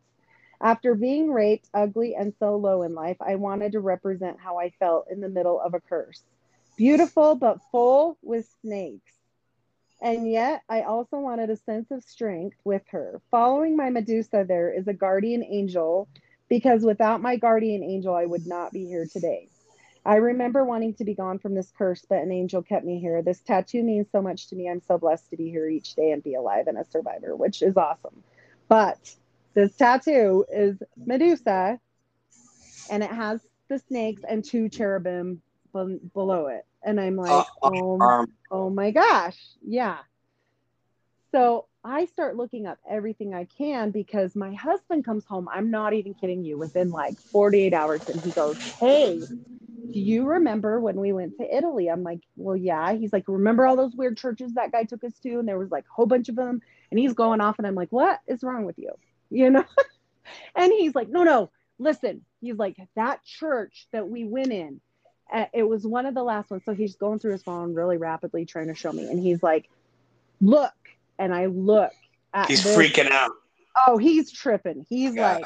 After 0.60 0.96
being 0.96 1.30
raped, 1.30 1.68
ugly, 1.72 2.16
and 2.16 2.34
so 2.40 2.56
low 2.56 2.82
in 2.82 2.94
life, 2.94 3.18
I 3.20 3.36
wanted 3.36 3.72
to 3.72 3.80
represent 3.80 4.40
how 4.40 4.58
I 4.58 4.70
felt 4.70 5.06
in 5.08 5.20
the 5.20 5.28
middle 5.28 5.60
of 5.60 5.74
a 5.74 5.80
curse. 5.80 6.24
Beautiful, 6.76 7.36
but 7.36 7.60
full 7.70 8.18
with 8.22 8.48
snakes. 8.62 9.17
And 10.00 10.30
yet, 10.30 10.62
I 10.68 10.82
also 10.82 11.18
wanted 11.18 11.50
a 11.50 11.56
sense 11.56 11.90
of 11.90 12.04
strength 12.04 12.56
with 12.64 12.82
her. 12.90 13.20
Following 13.30 13.76
my 13.76 13.90
Medusa, 13.90 14.44
there 14.46 14.72
is 14.72 14.86
a 14.86 14.92
guardian 14.92 15.42
angel, 15.42 16.08
because 16.48 16.82
without 16.82 17.20
my 17.20 17.36
guardian 17.36 17.82
angel, 17.82 18.14
I 18.14 18.24
would 18.24 18.46
not 18.46 18.72
be 18.72 18.86
here 18.86 19.06
today. 19.12 19.48
I 20.06 20.16
remember 20.16 20.64
wanting 20.64 20.94
to 20.94 21.04
be 21.04 21.14
gone 21.14 21.38
from 21.38 21.54
this 21.54 21.72
curse, 21.76 22.06
but 22.08 22.22
an 22.22 22.32
angel 22.32 22.62
kept 22.62 22.86
me 22.86 23.00
here. 23.00 23.20
This 23.22 23.40
tattoo 23.40 23.82
means 23.82 24.06
so 24.12 24.22
much 24.22 24.48
to 24.48 24.56
me. 24.56 24.68
I'm 24.68 24.80
so 24.80 24.96
blessed 24.98 25.28
to 25.30 25.36
be 25.36 25.50
here 25.50 25.68
each 25.68 25.94
day 25.94 26.12
and 26.12 26.22
be 26.22 26.34
alive 26.34 26.68
and 26.68 26.78
a 26.78 26.84
survivor, 26.84 27.34
which 27.34 27.60
is 27.60 27.76
awesome. 27.76 28.22
But 28.68 29.16
this 29.54 29.74
tattoo 29.74 30.44
is 30.50 30.80
Medusa, 30.96 31.80
and 32.88 33.02
it 33.02 33.10
has 33.10 33.40
the 33.68 33.80
snakes 33.80 34.22
and 34.26 34.44
two 34.44 34.68
cherubim 34.68 35.42
b- 35.72 36.00
below 36.14 36.46
it. 36.46 36.64
And 36.82 37.00
I'm 37.00 37.18
uh, 37.18 37.22
like, 37.22 37.46
uh, 37.62 37.70
oh, 37.70 38.26
oh 38.50 38.70
my 38.70 38.90
gosh, 38.90 39.38
yeah. 39.66 39.98
So 41.32 41.66
I 41.84 42.06
start 42.06 42.36
looking 42.36 42.66
up 42.66 42.78
everything 42.88 43.34
I 43.34 43.44
can 43.44 43.90
because 43.90 44.34
my 44.34 44.54
husband 44.54 45.04
comes 45.04 45.24
home. 45.24 45.48
I'm 45.52 45.70
not 45.70 45.92
even 45.92 46.14
kidding 46.14 46.44
you, 46.44 46.58
within 46.58 46.90
like 46.90 47.20
48 47.32 47.74
hours, 47.74 48.02
and 48.08 48.20
he 48.22 48.30
goes, 48.30 48.56
Hey, 48.80 49.20
do 49.92 50.00
you 50.00 50.26
remember 50.26 50.80
when 50.80 50.96
we 50.96 51.12
went 51.12 51.36
to 51.38 51.56
Italy? 51.56 51.88
I'm 51.88 52.02
like, 52.02 52.20
Well, 52.36 52.56
yeah. 52.56 52.94
He's 52.94 53.12
like, 53.12 53.24
Remember 53.26 53.66
all 53.66 53.76
those 53.76 53.94
weird 53.94 54.16
churches 54.16 54.54
that 54.54 54.72
guy 54.72 54.84
took 54.84 55.04
us 55.04 55.18
to? 55.22 55.38
And 55.38 55.46
there 55.46 55.58
was 55.58 55.70
like 55.70 55.84
a 55.84 55.92
whole 55.92 56.06
bunch 56.06 56.28
of 56.28 56.36
them. 56.36 56.62
And 56.90 56.98
he's 56.98 57.12
going 57.12 57.40
off, 57.40 57.58
and 57.58 57.66
I'm 57.66 57.74
like, 57.74 57.92
What 57.92 58.20
is 58.26 58.42
wrong 58.42 58.64
with 58.64 58.78
you? 58.78 58.92
you 59.30 59.50
know? 59.50 59.64
and 60.54 60.72
he's 60.72 60.94
like, 60.94 61.08
no, 61.08 61.24
no, 61.24 61.50
listen. 61.78 62.24
He's 62.40 62.56
like, 62.56 62.76
that 62.96 63.24
church 63.24 63.88
that 63.92 64.08
we 64.08 64.24
went 64.24 64.52
in, 64.52 64.80
uh, 65.32 65.46
it 65.52 65.62
was 65.62 65.86
one 65.86 66.06
of 66.06 66.14
the 66.14 66.22
last 66.22 66.50
ones. 66.50 66.62
So 66.64 66.74
he's 66.74 66.96
going 66.96 67.18
through 67.18 67.32
his 67.32 67.42
phone 67.42 67.74
really 67.74 67.96
rapidly 67.96 68.44
trying 68.44 68.68
to 68.68 68.74
show 68.74 68.92
me. 68.92 69.04
And 69.04 69.18
he's 69.18 69.42
like, 69.42 69.68
look. 70.40 70.72
And 71.18 71.34
I 71.34 71.46
look 71.46 71.92
at 72.32 72.48
He's 72.48 72.62
this. 72.62 72.76
freaking 72.76 73.10
out. 73.10 73.32
Oh, 73.86 73.98
he's 73.98 74.30
tripping. 74.30 74.86
He's 74.88 75.14
like, 75.14 75.44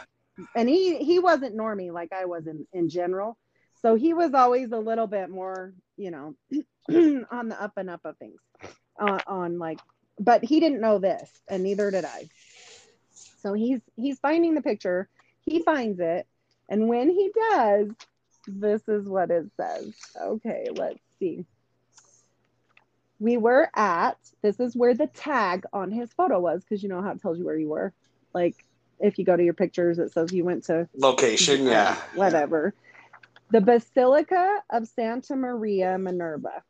and 0.54 0.68
he 0.68 0.98
he 0.98 1.18
wasn't 1.18 1.56
normie 1.56 1.92
like 1.92 2.12
I 2.12 2.26
was 2.26 2.46
in, 2.46 2.66
in 2.72 2.88
general. 2.88 3.36
So 3.80 3.94
he 3.94 4.14
was 4.14 4.32
always 4.34 4.70
a 4.72 4.78
little 4.78 5.06
bit 5.06 5.28
more, 5.28 5.74
you 5.96 6.10
know, 6.10 6.34
on 7.30 7.48
the 7.48 7.56
up 7.60 7.72
and 7.76 7.90
up 7.90 8.00
of 8.04 8.16
things. 8.18 8.40
Uh, 8.98 9.18
on 9.26 9.58
like, 9.58 9.80
but 10.18 10.44
he 10.44 10.60
didn't 10.60 10.80
know 10.80 10.98
this, 10.98 11.28
and 11.48 11.62
neither 11.62 11.90
did 11.90 12.04
I. 12.04 12.28
So 13.40 13.54
he's 13.54 13.80
he's 13.96 14.18
finding 14.20 14.54
the 14.54 14.62
picture. 14.62 15.08
He 15.44 15.62
finds 15.62 15.98
it, 16.00 16.26
and 16.68 16.88
when 16.88 17.10
he 17.10 17.30
does, 17.50 17.88
this 18.46 18.82
is 18.88 19.08
what 19.08 19.30
it 19.30 19.46
says. 19.56 19.94
Okay, 20.20 20.66
let's 20.74 21.00
see. 21.18 21.44
we 23.18 23.36
were 23.36 23.70
at 23.76 24.16
this 24.42 24.58
is 24.58 24.74
where 24.74 24.94
the 24.94 25.06
tag 25.06 25.64
on 25.72 25.92
his 25.92 26.12
photo 26.12 26.40
was 26.40 26.64
because 26.64 26.82
you 26.82 26.88
know 26.88 27.00
how 27.00 27.12
it 27.12 27.22
tells 27.22 27.38
you 27.38 27.44
where 27.44 27.56
you 27.56 27.68
were. 27.68 27.92
Like 28.34 28.64
if 28.98 29.18
you 29.18 29.24
go 29.24 29.36
to 29.36 29.44
your 29.44 29.54
pictures, 29.54 29.98
it 29.98 30.12
says 30.12 30.32
you 30.32 30.44
went 30.44 30.64
to 30.64 30.88
Location, 30.96 31.66
yeah. 31.66 31.96
whatever. 32.14 32.74
The 33.50 33.60
Basilica 33.60 34.58
of 34.70 34.88
Santa 34.88 35.36
Maria 35.36 35.98
Minerva. 35.98 36.62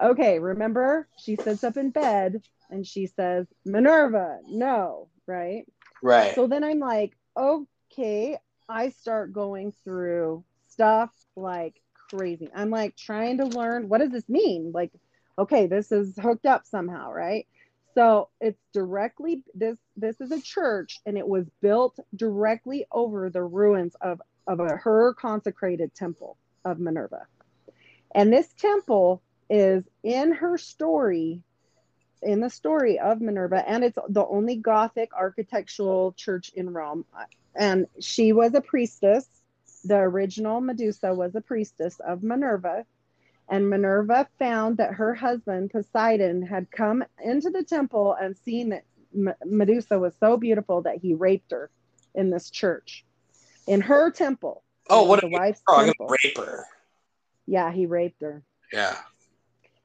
Okay, 0.00 0.38
remember 0.38 1.06
she 1.22 1.36
sits 1.36 1.62
up 1.62 1.76
in 1.76 1.90
bed 1.90 2.42
and 2.70 2.84
she 2.84 3.06
says, 3.06 3.46
Minerva, 3.64 4.38
no, 4.48 5.08
right? 5.26 5.64
Right. 6.02 6.34
So 6.34 6.46
then 6.48 6.64
I'm 6.64 6.80
like, 6.80 7.12
okay, 7.36 8.38
I 8.72 8.88
start 8.88 9.34
going 9.34 9.74
through 9.84 10.44
stuff 10.68 11.10
like 11.36 11.82
crazy. 12.08 12.48
I'm 12.54 12.70
like 12.70 12.96
trying 12.96 13.36
to 13.36 13.44
learn 13.44 13.90
what 13.90 13.98
does 13.98 14.10
this 14.10 14.28
mean? 14.30 14.72
Like, 14.72 14.90
okay, 15.38 15.66
this 15.66 15.92
is 15.92 16.16
hooked 16.16 16.46
up 16.46 16.64
somehow, 16.64 17.12
right? 17.12 17.46
So 17.94 18.30
it's 18.40 18.62
directly 18.72 19.44
this 19.54 19.76
this 19.94 20.18
is 20.22 20.30
a 20.30 20.40
church 20.40 21.00
and 21.04 21.18
it 21.18 21.28
was 21.28 21.44
built 21.60 21.98
directly 22.16 22.86
over 22.90 23.28
the 23.28 23.42
ruins 23.42 23.94
of 24.00 24.22
of 24.46 24.58
a 24.58 24.76
her 24.76 25.12
consecrated 25.12 25.94
temple 25.94 26.38
of 26.64 26.80
Minerva. 26.80 27.26
And 28.14 28.32
this 28.32 28.48
temple 28.54 29.20
is 29.50 29.84
in 30.02 30.32
her 30.32 30.56
story 30.56 31.42
in 32.22 32.40
the 32.40 32.48
story 32.48 32.98
of 32.98 33.20
Minerva, 33.20 33.68
and 33.68 33.84
it's 33.84 33.98
the 34.08 34.24
only 34.24 34.56
Gothic 34.56 35.10
architectural 35.12 36.12
church 36.12 36.52
in 36.54 36.72
Rome. 36.72 37.04
And 37.54 37.86
she 38.00 38.32
was 38.32 38.54
a 38.54 38.60
priestess. 38.60 39.26
The 39.84 39.96
original 39.96 40.60
Medusa 40.60 41.14
was 41.14 41.34
a 41.34 41.40
priestess 41.40 42.00
of 42.00 42.22
Minerva. 42.22 42.84
And 43.48 43.68
Minerva 43.68 44.28
found 44.38 44.78
that 44.78 44.94
her 44.94 45.14
husband, 45.14 45.70
Poseidon, 45.70 46.42
had 46.42 46.70
come 46.70 47.04
into 47.22 47.50
the 47.50 47.64
temple 47.64 48.16
and 48.18 48.36
seen 48.36 48.70
that 48.70 48.84
M- 49.14 49.34
Medusa 49.44 49.98
was 49.98 50.14
so 50.18 50.36
beautiful 50.36 50.82
that 50.82 50.98
he 50.98 51.14
raped 51.14 51.50
her 51.50 51.70
in 52.14 52.30
this 52.30 52.50
church, 52.50 53.04
in 53.66 53.80
her 53.80 54.10
temple. 54.10 54.62
Oh, 54.88 55.04
what 55.04 55.22
a 55.22 55.28
wife's 55.28 55.62
wrong 55.68 55.86
temple. 55.86 56.14
raper. 56.24 56.66
Yeah, 57.46 57.72
he 57.72 57.86
raped 57.86 58.22
her. 58.22 58.42
Yeah. 58.72 58.96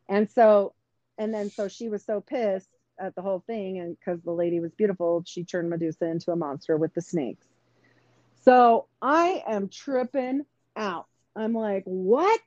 And 0.07 0.30
so, 0.30 0.74
and 1.18 1.34
then 1.34 1.49
so 1.49 1.68
she 1.68 1.89
was 1.89 2.05
so 2.05 2.22
pissed 2.22 2.70
at 2.99 3.15
the 3.15 3.22
whole 3.22 3.43
thing, 3.45 3.80
and 3.80 3.97
because 3.97 4.22
the 4.22 4.32
lady 4.32 4.59
was 4.59 4.72
beautiful, 4.74 5.24
she 5.26 5.43
turned 5.43 5.70
Medusa 5.70 6.05
into 6.05 6.32
a 6.32 6.36
monster 6.36 6.78
with 6.78 6.93
the 6.93 7.01
snakes. 7.01 7.47
So 8.48 8.86
I 9.02 9.43
am 9.45 9.68
tripping 9.68 10.45
out. 10.78 11.08
I'm 11.36 11.52
like, 11.52 11.84
what? 11.84 12.39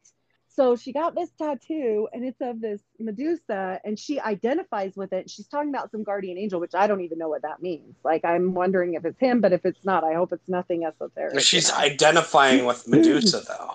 So 0.49 0.75
she 0.75 0.95
got 0.95 1.15
this 1.15 1.29
tattoo, 1.39 2.09
and 2.15 2.25
it's 2.25 2.41
of 2.41 2.59
this 2.59 2.81
Medusa, 2.99 3.79
and 3.85 3.99
she 3.99 4.19
identifies 4.19 4.97
with 4.97 5.13
it. 5.13 5.29
She's 5.29 5.47
talking 5.47 5.69
about 5.69 5.91
some 5.91 6.03
guardian 6.03 6.39
angel, 6.39 6.59
which 6.59 6.75
I 6.75 6.87
don't 6.87 7.03
even 7.03 7.19
know 7.19 7.29
what 7.29 7.43
that 7.43 7.61
means. 7.61 7.97
Like, 8.03 8.25
I'm 8.25 8.55
wondering 8.55 8.95
if 8.95 9.05
it's 9.05 9.21
him, 9.21 9.43
but 9.43 9.53
if 9.53 9.67
it's 9.67 9.85
not, 9.85 10.03
I 10.03 10.15
hope 10.15 10.33
it's 10.33 10.49
nothing 10.49 10.87
esoteric. 10.87 11.39
She's 11.41 11.71
identifying 11.71 12.65
with 12.65 12.89
Medusa, 12.89 13.43
though. 13.47 13.75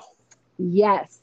Yes. 0.58 1.20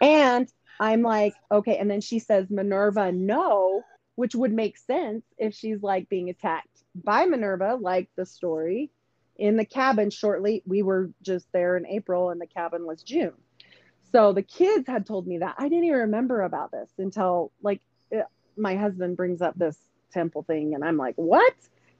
And 0.00 0.52
I'm 0.80 1.02
like, 1.02 1.34
okay. 1.52 1.78
And 1.78 1.88
then 1.88 2.00
she 2.00 2.18
says, 2.18 2.50
Minerva, 2.50 3.12
no, 3.12 3.84
which 4.16 4.34
would 4.34 4.52
make 4.52 4.78
sense 4.78 5.22
if 5.38 5.54
she's 5.54 5.80
like 5.80 6.08
being 6.08 6.28
attacked 6.28 6.82
by 7.04 7.24
Minerva, 7.24 7.76
like 7.80 8.08
the 8.16 8.26
story 8.26 8.90
in 9.40 9.56
the 9.56 9.64
cabin 9.64 10.10
shortly. 10.10 10.62
We 10.66 10.82
were 10.82 11.10
just 11.22 11.50
there 11.52 11.76
in 11.76 11.86
April 11.86 12.30
and 12.30 12.40
the 12.40 12.46
cabin 12.46 12.86
was 12.86 13.02
June. 13.02 13.32
So 14.12 14.32
the 14.32 14.42
kids 14.42 14.86
had 14.86 15.06
told 15.06 15.26
me 15.26 15.38
that. 15.38 15.54
I 15.58 15.68
didn't 15.68 15.84
even 15.84 15.98
remember 16.00 16.42
about 16.42 16.70
this 16.70 16.90
until 16.98 17.50
like 17.62 17.80
it, 18.10 18.26
my 18.56 18.76
husband 18.76 19.16
brings 19.16 19.40
up 19.42 19.54
this 19.56 19.78
temple 20.12 20.42
thing. 20.44 20.74
And 20.74 20.84
I'm 20.84 20.96
like, 20.96 21.14
what? 21.16 21.54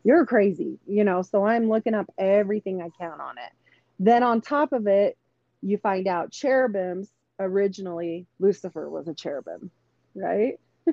You're 0.04 0.26
crazy. 0.26 0.78
You 0.86 1.04
know, 1.04 1.22
so 1.22 1.44
I'm 1.44 1.68
looking 1.68 1.94
up 1.94 2.06
everything 2.18 2.80
I 2.82 2.90
can 2.98 3.20
on 3.20 3.38
it. 3.38 3.52
Then 3.98 4.22
on 4.22 4.40
top 4.40 4.72
of 4.72 4.86
it, 4.86 5.16
you 5.62 5.78
find 5.78 6.06
out 6.06 6.30
cherubims 6.32 7.10
originally 7.38 8.26
lucifer 8.38 8.88
was 8.88 9.08
a 9.08 9.14
cherubim 9.14 9.70
right 10.14 10.60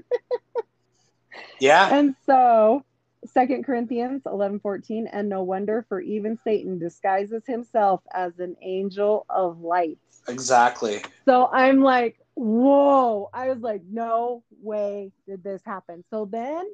Yeah. 1.60 1.90
and 1.94 2.16
so 2.26 2.84
second 3.28 3.64
corinthians 3.64 4.22
11 4.26 4.60
14 4.60 5.08
and 5.08 5.30
no 5.30 5.44
wonder 5.44 5.86
for 5.88 6.00
even 6.02 6.38
satan 6.44 6.80
disguises 6.80 7.44
himself 7.46 8.02
as 8.14 8.38
an 8.40 8.56
angel 8.62 9.26
of 9.30 9.60
light 9.62 9.98
Exactly. 10.28 11.02
so 11.26 11.48
i'm 11.52 11.82
like 11.82 12.18
whoa 12.36 13.30
i 13.34 13.50
was 13.50 13.60
like 13.60 13.82
no 13.90 14.44
way 14.62 15.12
did 15.28 15.44
this 15.44 15.62
happen 15.66 16.04
so 16.10 16.26
then 16.26 16.66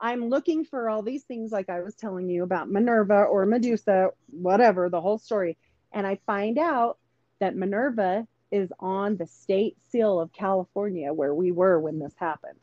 i'm 0.00 0.28
looking 0.28 0.64
for 0.64 0.88
all 0.88 1.02
these 1.02 1.24
things 1.24 1.52
like 1.52 1.68
i 1.68 1.80
was 1.80 1.94
telling 1.94 2.28
you 2.28 2.42
about 2.42 2.70
minerva 2.70 3.22
or 3.22 3.46
medusa 3.46 4.08
whatever 4.30 4.88
the 4.88 5.00
whole 5.00 5.18
story 5.18 5.56
and 5.92 6.06
i 6.06 6.18
find 6.26 6.58
out 6.58 6.98
that 7.40 7.56
minerva 7.56 8.26
is 8.52 8.70
on 8.78 9.16
the 9.16 9.26
state 9.26 9.76
seal 9.88 10.20
of 10.20 10.32
California 10.32 11.12
where 11.12 11.34
we 11.34 11.50
were 11.50 11.80
when 11.80 11.98
this 11.98 12.12
happened. 12.16 12.58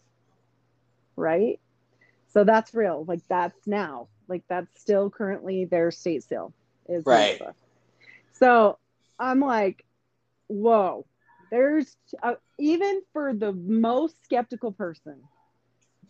Right? 1.15 1.59
So 2.29 2.43
that's 2.43 2.73
real. 2.73 3.05
Like 3.07 3.21
that's 3.27 3.67
now. 3.67 4.07
Like 4.27 4.43
that's 4.47 4.79
still 4.79 5.09
currently 5.09 5.65
their 5.65 5.91
state 5.91 6.23
seal 6.23 6.53
is 6.87 7.05
Right. 7.05 7.39
Minerva. 7.39 7.55
So 8.33 8.77
I'm 9.19 9.39
like, 9.39 9.83
whoa. 10.47 11.05
There's 11.51 11.95
uh, 12.21 12.35
even 12.59 13.01
for 13.13 13.33
the 13.33 13.53
most 13.53 14.23
skeptical 14.23 14.71
person. 14.71 15.15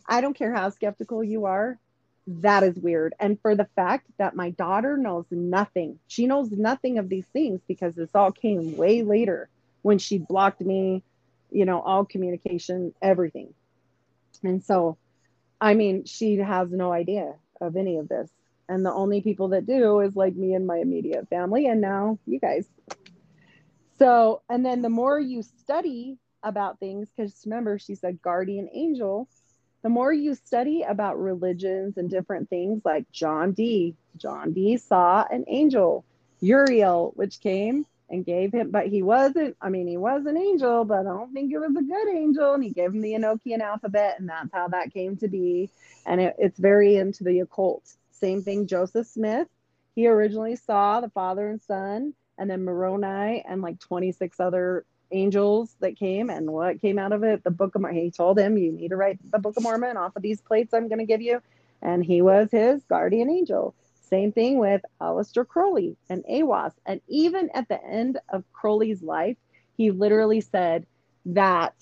I 0.08 0.22
don't 0.22 0.34
care 0.36 0.54
how 0.54 0.70
skeptical 0.70 1.24
you 1.24 1.46
are. 1.46 1.80
That 2.28 2.64
is 2.64 2.78
weird. 2.78 3.14
And 3.20 3.40
for 3.42 3.56
the 3.56 3.68
fact 3.76 4.08
that 4.18 4.36
my 4.36 4.52
daughter 4.52 4.98
knows 4.98 5.26
nothing, 5.32 6.00
she 6.08 6.28
knows 6.28 6.52
nothing 6.52 6.98
of 6.98 7.10
these 7.10 7.28
things 7.28 7.62
because 7.68 7.96
this 7.96 8.14
all 8.14 8.32
came 8.32 8.76
way 8.76 9.02
later 9.04 9.50
when 9.82 9.98
she 9.98 10.18
blocked 10.18 10.62
me, 10.62 11.04
you 11.52 11.66
know, 11.66 11.80
all 11.82 12.06
communication, 12.06 12.94
everything. 13.02 13.54
And 14.44 14.64
so, 14.64 14.98
I 15.62 15.74
mean, 15.74 16.06
she 16.06 16.38
has 16.38 16.72
no 16.72 16.92
idea 16.92 17.36
of 17.60 17.76
any 17.76 17.98
of 17.98 18.08
this. 18.08 18.30
And 18.68 18.86
the 18.86 18.94
only 18.94 19.22
people 19.22 19.50
that 19.50 19.66
do 19.66 20.00
is 20.00 20.16
like 20.16 20.36
me 20.36 20.54
and 20.54 20.68
my 20.68 20.78
immediate 20.78 21.28
family, 21.30 21.66
and 21.66 21.82
now 21.82 22.20
you 22.26 22.40
guys. 22.40 22.68
So, 23.98 24.42
and 24.50 24.66
then 24.66 24.82
the 24.82 24.90
more 24.90 25.20
you 25.20 25.42
study 25.42 26.18
about 26.44 26.80
things, 26.80 27.10
because 27.10 27.42
remember, 27.46 27.80
she 27.80 27.96
said 27.96 28.22
guardian 28.22 28.70
angel, 28.72 29.28
the 29.82 29.90
more 29.90 30.14
you 30.14 30.36
study 30.36 30.84
about 30.84 31.20
religions 31.20 31.98
and 31.98 32.10
different 32.10 32.50
things 32.50 32.82
like 32.86 33.12
John 33.12 33.54
Dee, 33.54 33.96
John 34.18 34.54
Dee 34.54 34.78
saw 34.78 35.26
an 35.30 35.46
angel, 35.48 36.06
Uriel, 36.42 37.12
which 37.16 37.40
came 37.40 37.86
and 38.10 38.26
gave 38.26 38.54
him, 38.54 38.72
but 38.72 38.88
he 38.88 39.04
wasn't, 39.04 39.56
I 39.62 39.70
mean, 39.70 39.88
he 39.88 39.98
was 39.98 40.26
an 40.26 40.38
angel, 40.38 40.84
but 40.84 41.02
I 41.02 41.04
don't 41.04 41.34
think 41.34 41.52
it 41.52 41.60
was 41.60 41.76
a 41.78 41.82
good 41.82 42.08
angel. 42.10 42.54
And 42.54 42.64
he 42.64 42.72
gave 42.72 42.94
him 42.94 43.02
the 43.02 43.14
Enochian 43.14 43.62
alphabet, 43.62 44.16
and 44.20 44.30
that's 44.30 44.50
how 44.52 44.68
that 44.70 44.94
came 44.94 45.18
to 45.18 45.28
be. 45.28 45.70
And 46.06 46.20
it, 46.20 46.36
it's 46.40 46.60
very 46.60 46.96
into 46.96 47.24
the 47.24 47.40
occult. 47.42 47.84
Same 48.12 48.42
thing, 48.42 48.68
Joseph 48.68 49.08
Smith. 49.08 49.48
He 49.96 50.08
originally 50.08 50.56
saw 50.56 51.02
the 51.02 51.10
Father 51.10 51.50
and 51.50 51.62
Son, 51.62 52.14
and 52.38 52.50
then 52.50 52.64
Moroni 52.64 53.44
and 53.48 53.62
like 53.62 53.80
26 53.80 54.40
other 54.40 54.86
angels 55.12 55.76
that 55.80 55.98
came. 55.98 56.30
And 56.30 56.52
what 56.52 56.82
came 56.82 56.98
out 56.98 57.12
of 57.12 57.24
it? 57.24 57.44
The 57.44 57.52
Book 57.52 57.76
of 57.76 57.82
Mormon. 57.82 58.02
He 58.02 58.12
told 58.12 58.40
him, 58.40 58.58
You 58.58 58.72
need 58.72 58.90
to 58.90 58.96
write 58.96 59.20
the 59.32 59.40
Book 59.40 59.58
of 59.58 59.64
Mormon 59.64 59.98
off 59.98 60.16
of 60.16 60.22
these 60.22 60.42
plates 60.42 60.74
I'm 60.74 60.88
going 60.88 61.00
to 61.00 61.06
give 61.06 61.22
you. 61.22 61.42
And 61.82 62.04
he 62.04 62.22
was 62.22 62.50
his 62.52 62.84
guardian 62.86 63.30
angel. 63.30 63.76
Same 64.10 64.32
thing 64.32 64.58
with 64.58 64.82
Aleister 65.02 65.48
Crowley 65.48 65.96
and 66.10 66.24
Aiwass. 66.26 66.74
And 66.86 67.02
even 67.08 67.50
at 67.54 67.68
the 67.68 67.84
end 67.84 68.20
of 68.30 68.44
Crowley's 68.54 69.04
life, 69.04 69.38
he 69.78 69.92
literally 69.92 70.42
said 70.42 70.86
that 71.28 71.74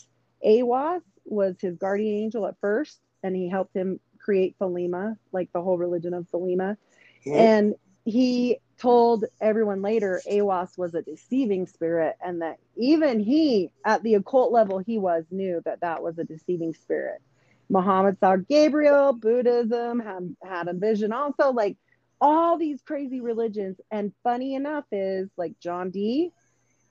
Aiwass 0.46 1.02
was 1.26 1.56
his 1.60 1.78
guardian 1.78 2.16
angel 2.16 2.46
at 2.46 2.60
first, 2.60 3.00
and 3.24 3.36
he 3.36 3.50
helped 3.50 3.76
him 3.76 4.00
create 4.20 4.56
Thelema, 4.60 5.18
like 5.32 5.52
the 5.54 5.62
whole 5.62 5.78
religion 5.78 6.14
of 6.14 6.30
Thelema. 6.30 6.78
Mhm. 7.26 7.36
And 7.36 7.76
he 8.06 8.60
told 8.78 9.26
everyone 9.42 9.82
later 9.82 10.22
Aiwass 10.30 10.78
was 10.78 10.94
a 10.94 11.02
deceiving 11.02 11.66
spirit, 11.66 12.16
and 12.24 12.42
that 12.42 12.58
even 12.76 13.20
he, 13.20 13.72
at 13.86 14.04
the 14.04 14.16
occult 14.16 14.52
level 14.52 14.80
he 14.80 14.98
was, 14.98 15.26
knew 15.32 15.62
that 15.66 15.82
that 15.82 16.04
was 16.04 16.18
a 16.20 16.24
deceiving 16.24 16.74
spirit. 16.74 17.22
Muhammad 17.70 18.18
saw 18.20 18.36
Gabriel, 18.36 19.14
Buddhism 19.14 20.00
had, 20.00 20.36
had 20.44 20.68
a 20.68 20.74
vision 20.74 21.12
also, 21.12 21.52
like 21.52 21.78
all 22.20 22.58
these 22.58 22.82
crazy 22.82 23.22
religions. 23.22 23.80
And 23.92 24.14
funny 24.24 24.56
enough 24.56 24.86
is 24.92 25.30
like 25.38 25.60
John 25.60 25.92
Dee, 25.92 26.32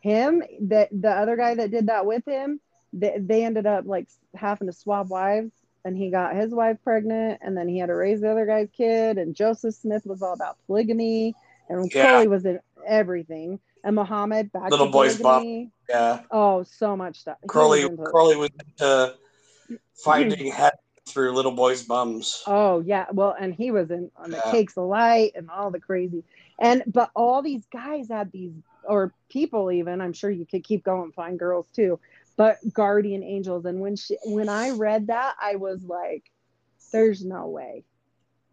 him, 0.01 0.43
that 0.62 0.89
the 0.93 1.11
other 1.11 1.37
guy 1.37 1.55
that 1.57 1.70
did 1.70 1.87
that 1.89 2.07
with 2.07 2.24
him, 2.27 2.61
they, 2.93 3.16
they 3.18 3.45
ended 3.45 3.66
up 3.66 3.85
like 3.87 4.09
having 4.35 4.68
to 4.68 4.72
swap 4.72 5.09
wives 5.09 5.53
and 5.85 5.97
he 5.97 6.11
got 6.11 6.35
his 6.37 6.53
wife 6.53 6.79
pregnant 6.83 7.41
and 7.43 7.57
then 7.57 7.68
he 7.68 7.79
had 7.79 7.87
to 7.87 7.95
raise 7.95 8.20
the 8.20 8.31
other 8.31 8.47
guy's 8.47 8.70
kid 8.70 9.18
and 9.18 9.35
Joseph 9.35 9.74
Smith 9.74 10.05
was 10.07 10.22
all 10.22 10.33
about 10.33 10.57
polygamy 10.66 11.35
and 11.68 11.91
Yeah. 11.93 12.03
Crowley 12.07 12.29
was 12.29 12.45
in 12.45 12.61
everything. 12.87 13.59
And 13.85 13.95
Muhammad 13.95 14.51
back 14.53 14.70
Little 14.70 14.89
boy's 14.89 15.16
polygamy. 15.18 15.70
Yeah. 15.89 16.20
Oh, 16.31 16.64
so 16.64 16.97
much 16.97 17.20
stuff. 17.20 17.37
Crowley 17.47 17.85
was 17.87 18.09
Crowley 18.11 18.37
was 18.37 18.51
into 18.59 19.14
finding 19.95 20.51
heaven 20.51 20.79
through 21.07 21.33
little 21.33 21.53
boys' 21.53 21.83
bums. 21.83 22.43
Oh 22.47 22.81
yeah, 22.81 23.07
well, 23.13 23.35
and 23.39 23.55
he 23.55 23.71
was 23.71 23.91
in 23.91 24.11
on 24.17 24.31
the 24.31 24.39
Yeah. 24.45 24.51
Cakes 24.51 24.77
of 24.77 24.85
Light 24.85 25.33
and 25.35 25.51
all 25.51 25.71
the 25.71 25.81
crazy, 25.81 26.25
and 26.59 26.83
but 26.87 27.11
all 27.15 27.43
these 27.43 27.65
guys 27.67 28.09
had 28.09 28.33
these 28.33 28.53
or 28.85 29.13
people 29.29 29.71
even. 29.73 30.01
I'm 30.01 30.13
sure 30.13 30.31
you 30.31 30.47
could 30.47 30.65
keep 30.65 30.85
going 30.85 31.13
find 31.13 31.39
girls 31.39 31.67
too, 31.73 31.99
but 32.37 32.59
guardian 32.73 33.23
angels. 33.23 33.65
And 33.65 33.81
when 33.81 33.97
she 33.97 34.19
when 34.25 34.49
I 34.49 34.71
read 34.71 35.07
that, 35.07 35.37
I 35.41 35.57
was 35.57 35.83
like, 35.85 36.25
"There's 36.93 37.25
no 37.25 37.49
way, 37.49 37.85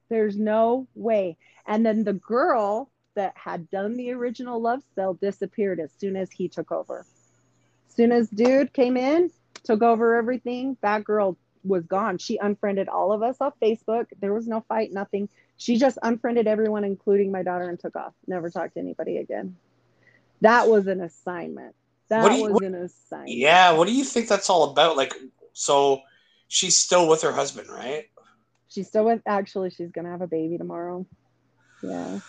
there's 0.09 0.37
no 0.37 0.87
way." 0.95 1.37
And 1.65 1.85
then 1.85 2.03
the 2.03 2.13
girl 2.13 2.89
that 3.15 3.33
had 3.35 3.69
done 3.69 3.95
the 3.95 4.11
original 4.11 4.59
love 4.59 4.81
spell 4.83 5.13
disappeared 5.15 5.79
as 5.79 5.91
soon 5.91 6.15
as 6.15 6.31
he 6.31 6.47
took 6.47 6.71
over. 6.71 7.05
As 7.87 7.95
soon 7.95 8.11
as 8.11 8.27
dude 8.29 8.73
came 8.73 8.97
in, 8.97 9.31
took 9.63 9.83
over 9.83 10.15
everything, 10.15 10.77
that 10.81 11.03
girl 11.03 11.37
was 11.63 11.85
gone. 11.85 12.17
She 12.17 12.37
unfriended 12.37 12.89
all 12.89 13.11
of 13.11 13.23
us 13.23 13.37
off 13.39 13.53
Facebook. 13.61 14.07
There 14.19 14.33
was 14.33 14.47
no 14.47 14.61
fight, 14.67 14.91
nothing. 14.91 15.29
She 15.57 15.77
just 15.77 15.97
unfriended 16.01 16.47
everyone, 16.47 16.83
including 16.83 17.31
my 17.31 17.43
daughter, 17.43 17.69
and 17.69 17.79
took 17.79 17.95
off. 17.95 18.13
Never 18.27 18.49
talked 18.49 18.73
to 18.73 18.79
anybody 18.79 19.17
again. 19.17 19.55
That 20.41 20.67
was 20.67 20.87
an 20.87 21.01
assignment. 21.01 21.75
That 22.09 22.35
you- 22.35 22.43
was 22.43 22.53
what- 22.53 22.63
an 22.63 22.75
assignment. 22.75 23.29
Yeah, 23.29 23.71
what 23.73 23.87
do 23.87 23.93
you 23.93 24.03
think 24.03 24.27
that's 24.27 24.49
all 24.49 24.71
about? 24.71 24.97
Like, 24.97 25.13
so 25.53 26.01
she's 26.47 26.77
still 26.77 27.07
with 27.07 27.21
her 27.21 27.31
husband, 27.31 27.69
right? 27.69 28.09
She's 28.67 28.87
still 28.87 29.05
with. 29.05 29.21
Actually, 29.25 29.69
she's 29.69 29.91
gonna 29.91 30.09
have 30.09 30.21
a 30.21 30.27
baby 30.27 30.57
tomorrow. 30.57 31.05
Yeah. 31.81 32.19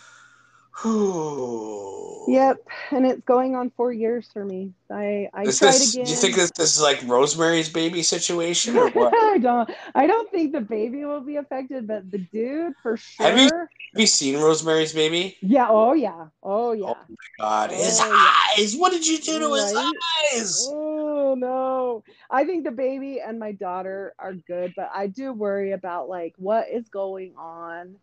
Yep. 2.27 2.57
And 2.91 3.05
it's 3.05 3.21
going 3.21 3.55
on 3.55 3.69
four 3.77 3.93
years 3.93 4.29
for 4.33 4.43
me. 4.43 4.73
I 4.91 5.29
I 5.33 5.43
Is 5.43 5.59
tried 5.59 5.73
this? 5.73 5.93
again. 5.93 6.05
Do 6.05 6.11
you 6.11 6.17
think 6.17 6.35
this, 6.35 6.49
this 6.51 6.75
is 6.75 6.81
like 6.81 7.03
Rosemary's 7.05 7.69
Baby 7.69 8.01
situation 8.01 8.75
or 8.77 8.89
what? 8.97 9.13
I 9.13 9.37
don't. 9.37 9.69
I 9.93 10.07
don't 10.07 10.29
think 10.31 10.51
the 10.51 10.61
baby 10.61 11.05
will 11.05 11.21
be 11.21 11.35
affected, 11.35 11.87
but 11.87 12.09
the 12.09 12.17
dude 12.17 12.73
for 12.81 12.97
sure. 12.97 13.27
Have 13.27 13.37
you- 13.37 13.49
Have 13.51 14.01
you 14.01 14.07
seen 14.07 14.37
Rosemary's 14.39 14.91
Baby? 14.91 15.37
Yeah. 15.41 15.67
Oh 15.69 15.93
yeah. 15.93 16.27
Oh 16.41 16.71
yeah. 16.73 16.85
Oh 16.87 16.97
my 17.07 17.15
God, 17.39 17.69
oh, 17.71 17.75
his 17.75 17.99
Oh, 18.01 18.33
eyes! 18.57 18.75
What 18.75 18.91
did 18.91 19.07
you 19.07 19.19
do 19.19 19.39
to 19.39 19.53
his 19.53 19.73
eyes? 19.75 20.67
Oh 20.71 21.35
no. 21.37 22.03
I 22.29 22.43
think 22.43 22.63
the 22.65 22.71
baby 22.71 23.21
and 23.21 23.37
my 23.39 23.51
daughter 23.51 24.13
are 24.17 24.33
good, 24.33 24.73
but 24.75 24.89
I 24.93 25.07
do 25.07 25.31
worry 25.31 25.71
about 25.73 26.09
like 26.09 26.33
what 26.37 26.67
is 26.69 26.89
going 26.89 27.35
on 27.37 27.95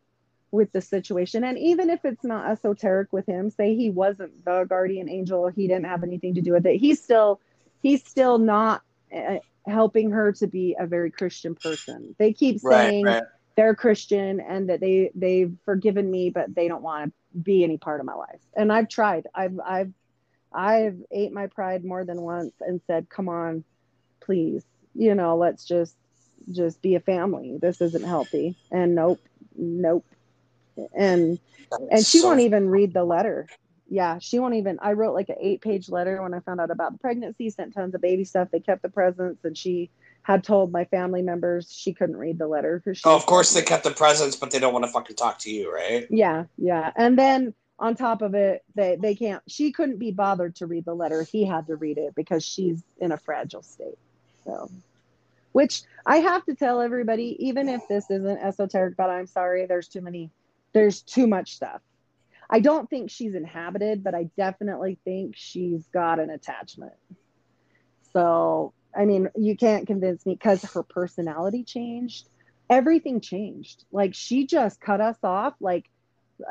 with 0.52 0.72
the 0.72 0.82
situation. 0.82 1.44
And 1.44 1.58
even 1.58 1.90
if 1.90 2.04
it's 2.04 2.24
not 2.24 2.50
esoteric 2.50 3.12
with 3.12 3.26
him, 3.26 3.50
say 3.50 3.74
he 3.74 3.90
wasn't 3.90 4.44
the 4.44 4.64
guardian 4.68 5.10
angel, 5.10 5.48
he 5.48 5.68
didn't 5.68 5.86
have 5.86 6.04
anything 6.04 6.34
to 6.36 6.42
do 6.42 6.52
with 6.52 6.66
it. 6.66 6.78
He's 6.78 7.02
still 7.02 7.40
he's 7.82 8.04
still 8.06 8.38
not 8.38 8.82
uh, 9.16 9.38
helping 9.66 10.10
her 10.12 10.32
to 10.34 10.46
be 10.48 10.76
a 10.78 10.86
very 10.86 11.10
Christian 11.10 11.56
person. 11.56 12.14
They 12.18 12.32
keep 12.32 12.60
Right, 12.62 12.94
saying 12.94 13.04
right. 13.04 13.24
they're 13.56 13.74
Christian 13.74 14.40
and 14.40 14.70
that 14.70 14.80
they 14.80 15.10
they've 15.14 15.54
forgiven 15.64 16.10
me, 16.10 16.30
but 16.30 16.54
they 16.54 16.68
don't 16.68 16.82
want 16.82 17.12
to 17.34 17.38
be 17.38 17.64
any 17.64 17.78
part 17.78 18.00
of 18.00 18.06
my 18.06 18.14
life. 18.14 18.40
And 18.56 18.72
I've 18.72 18.88
tried. 18.88 19.26
I've 19.34 19.58
I've 19.64 19.92
I've 20.52 20.98
ate 21.10 21.32
my 21.32 21.46
pride 21.48 21.84
more 21.84 22.04
than 22.04 22.20
once 22.22 22.54
and 22.60 22.80
said, 22.86 23.08
"Come 23.08 23.28
on, 23.28 23.64
please, 24.20 24.64
you 24.94 25.14
know, 25.14 25.36
let's 25.36 25.64
just 25.66 25.96
just 26.50 26.82
be 26.82 26.94
a 26.96 27.00
family. 27.00 27.58
This 27.60 27.80
isn't 27.80 28.04
healthy." 28.04 28.56
And 28.70 28.94
nope, 28.94 29.20
nope. 29.56 30.04
And 30.94 31.38
and 31.90 32.04
she 32.04 32.18
So- 32.18 32.28
won't 32.28 32.40
even 32.40 32.68
read 32.68 32.92
the 32.92 33.04
letter. 33.04 33.48
Yeah, 33.88 34.18
she 34.20 34.38
won't 34.38 34.54
even. 34.54 34.78
I 34.80 34.92
wrote 34.94 35.12
like 35.12 35.28
an 35.28 35.36
eight-page 35.38 35.90
letter 35.90 36.22
when 36.22 36.32
I 36.32 36.40
found 36.40 36.60
out 36.60 36.70
about 36.70 36.92
the 36.92 36.98
pregnancy. 36.98 37.50
Sent 37.50 37.74
tons 37.74 37.94
of 37.94 38.00
baby 38.00 38.24
stuff. 38.24 38.48
They 38.50 38.60
kept 38.60 38.80
the 38.80 38.88
presents, 38.88 39.44
and 39.44 39.56
she 39.56 39.90
had 40.22 40.44
told 40.44 40.72
my 40.72 40.84
family 40.86 41.20
members 41.20 41.70
she 41.70 41.92
couldn't 41.92 42.16
read 42.16 42.38
the 42.38 42.46
letter 42.46 42.80
because. 42.82 43.02
Oh, 43.04 43.14
of 43.14 43.26
course 43.26 43.52
they 43.52 43.60
kept 43.60 43.84
the 43.84 43.90
presents, 43.90 44.34
but 44.36 44.50
they 44.50 44.58
don't 44.58 44.72
want 44.72 44.86
to 44.86 44.90
fucking 44.90 45.16
talk 45.16 45.38
to 45.40 45.50
you, 45.50 45.70
right? 45.72 46.06
Yeah, 46.08 46.44
yeah. 46.56 46.90
And 46.96 47.18
then 47.18 47.52
on 47.78 47.94
top 47.94 48.22
of 48.22 48.34
it, 48.34 48.64
they 48.74 48.96
they 48.96 49.14
can't. 49.14 49.42
She 49.46 49.72
couldn't 49.72 49.98
be 49.98 50.10
bothered 50.10 50.56
to 50.56 50.66
read 50.66 50.86
the 50.86 50.94
letter. 50.94 51.22
He 51.24 51.44
had 51.44 51.66
to 51.66 51.76
read 51.76 51.98
it 51.98 52.14
because 52.14 52.42
she's 52.44 52.82
in 52.98 53.12
a 53.12 53.18
fragile 53.18 53.62
state. 53.62 53.98
So, 54.46 54.70
which 55.52 55.82
I 56.06 56.18
have 56.18 56.44
to 56.46 56.54
tell 56.54 56.80
everybody, 56.80 57.36
even 57.46 57.68
if 57.68 57.86
this 57.88 58.10
isn't 58.10 58.38
esoteric, 58.38 58.96
but 58.96 59.10
I'm 59.10 59.26
sorry, 59.26 59.66
there's 59.66 59.88
too 59.88 60.00
many, 60.00 60.30
there's 60.72 61.02
too 61.02 61.26
much 61.26 61.54
stuff. 61.54 61.80
I 62.48 62.60
don't 62.60 62.88
think 62.90 63.10
she's 63.10 63.34
inhabited, 63.34 64.04
but 64.04 64.14
I 64.14 64.28
definitely 64.36 64.98
think 65.04 65.34
she's 65.36 65.86
got 65.86 66.18
an 66.18 66.30
attachment. 66.30 66.92
So, 68.12 68.74
I 68.94 69.06
mean, 69.06 69.30
you 69.36 69.56
can't 69.56 69.86
convince 69.86 70.26
me 70.26 70.34
because 70.34 70.62
her 70.74 70.82
personality 70.82 71.64
changed. 71.64 72.28
Everything 72.68 73.20
changed. 73.20 73.84
Like 73.90 74.14
she 74.14 74.46
just 74.46 74.80
cut 74.80 75.00
us 75.00 75.16
off. 75.22 75.54
Like 75.60 75.88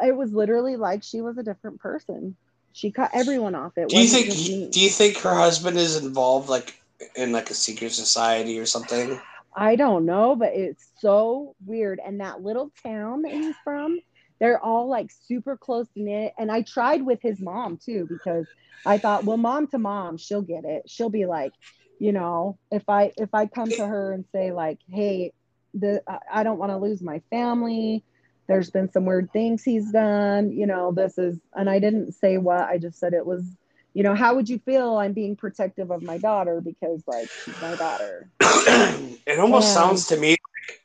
it 0.04 0.16
was 0.16 0.32
literally 0.34 0.76
like 0.76 1.04
she 1.04 1.22
was 1.22 1.38
a 1.38 1.44
different 1.44 1.80
person. 1.80 2.36
She 2.74 2.92
cut 2.92 3.12
everyone 3.14 3.54
off. 3.54 3.78
It 3.78 3.90
Do 3.90 4.00
you 4.00 4.08
think? 4.08 4.72
Do 4.72 4.80
you 4.80 4.90
think 4.90 5.18
her 5.18 5.36
husband 5.36 5.78
is 5.78 6.04
involved, 6.04 6.50
like 6.50 6.82
in 7.16 7.32
like 7.32 7.50
a 7.50 7.54
secret 7.54 7.92
society 7.92 8.60
or 8.60 8.66
something? 8.66 9.20
I 9.54 9.76
don't 9.76 10.06
know, 10.06 10.36
but 10.36 10.54
it's 10.54 10.88
so 11.00 11.56
weird. 11.66 12.00
And 12.04 12.22
that 12.22 12.42
little 12.42 12.72
town 12.84 13.24
that 13.24 13.34
he's 13.34 13.56
from, 13.64 14.00
they're 14.42 14.60
all 14.60 14.90
like 14.90 15.12
super 15.12 15.56
close 15.56 15.88
knit. 15.96 16.34
And 16.38 16.52
I 16.52 16.64
tried 16.64 17.04
with 17.06 17.22
his 17.22 17.40
mom 17.40 17.78
too 17.78 18.08
because 18.10 18.48
I 18.86 18.98
thought, 18.98 19.24
well, 19.24 19.38
mom 19.38 19.68
to 19.68 19.78
mom, 19.78 20.18
she'll 20.18 20.42
get 20.42 20.66
it. 20.66 20.90
She'll 20.90 21.12
be 21.12 21.28
like, 21.28 21.54
you 22.00 22.12
know, 22.12 22.58
if 22.72 22.90
I 22.90 23.12
if 23.18 23.30
I 23.34 23.46
come 23.46 23.70
to 23.70 23.86
her 23.86 24.12
and 24.14 24.26
say 24.34 24.52
like, 24.52 24.80
hey, 24.90 25.32
the 25.76 26.02
I- 26.30 26.42
don't 26.44 26.58
want 26.58 26.72
to 26.72 26.78
lose 26.78 27.02
my 27.02 27.22
family. 27.30 28.04
There's 28.48 28.72
been 28.72 28.92
some 28.92 29.06
weird 29.06 29.32
things 29.32 29.64
he's 29.64 29.92
done. 29.92 30.52
You 30.52 30.66
know, 30.66 30.92
this 30.92 31.18
is, 31.18 31.38
and 31.54 31.70
I 31.70 31.80
didn't 31.80 32.14
say 32.14 32.38
what. 32.38 32.62
I 32.68 32.80
just 32.80 33.00
said 33.00 33.14
it 33.14 33.26
was. 33.26 33.46
You 33.94 34.04
know, 34.04 34.16
how 34.16 34.36
would 34.36 34.50
you 34.50 34.58
feel? 34.60 34.98
I'm 34.98 35.14
being 35.14 35.36
protective 35.36 35.92
of 35.92 36.02
my 36.02 36.18
daughter 36.18 36.62
because 36.62 37.04
like 37.06 37.28
she's 37.46 37.62
my 37.62 37.76
daughter. 37.76 38.30
it 38.42 39.38
almost 39.40 39.68
Yeah. 39.68 39.74
sounds 39.74 40.08
to 40.08 40.18
me 40.18 40.36
'cause- 40.38 40.78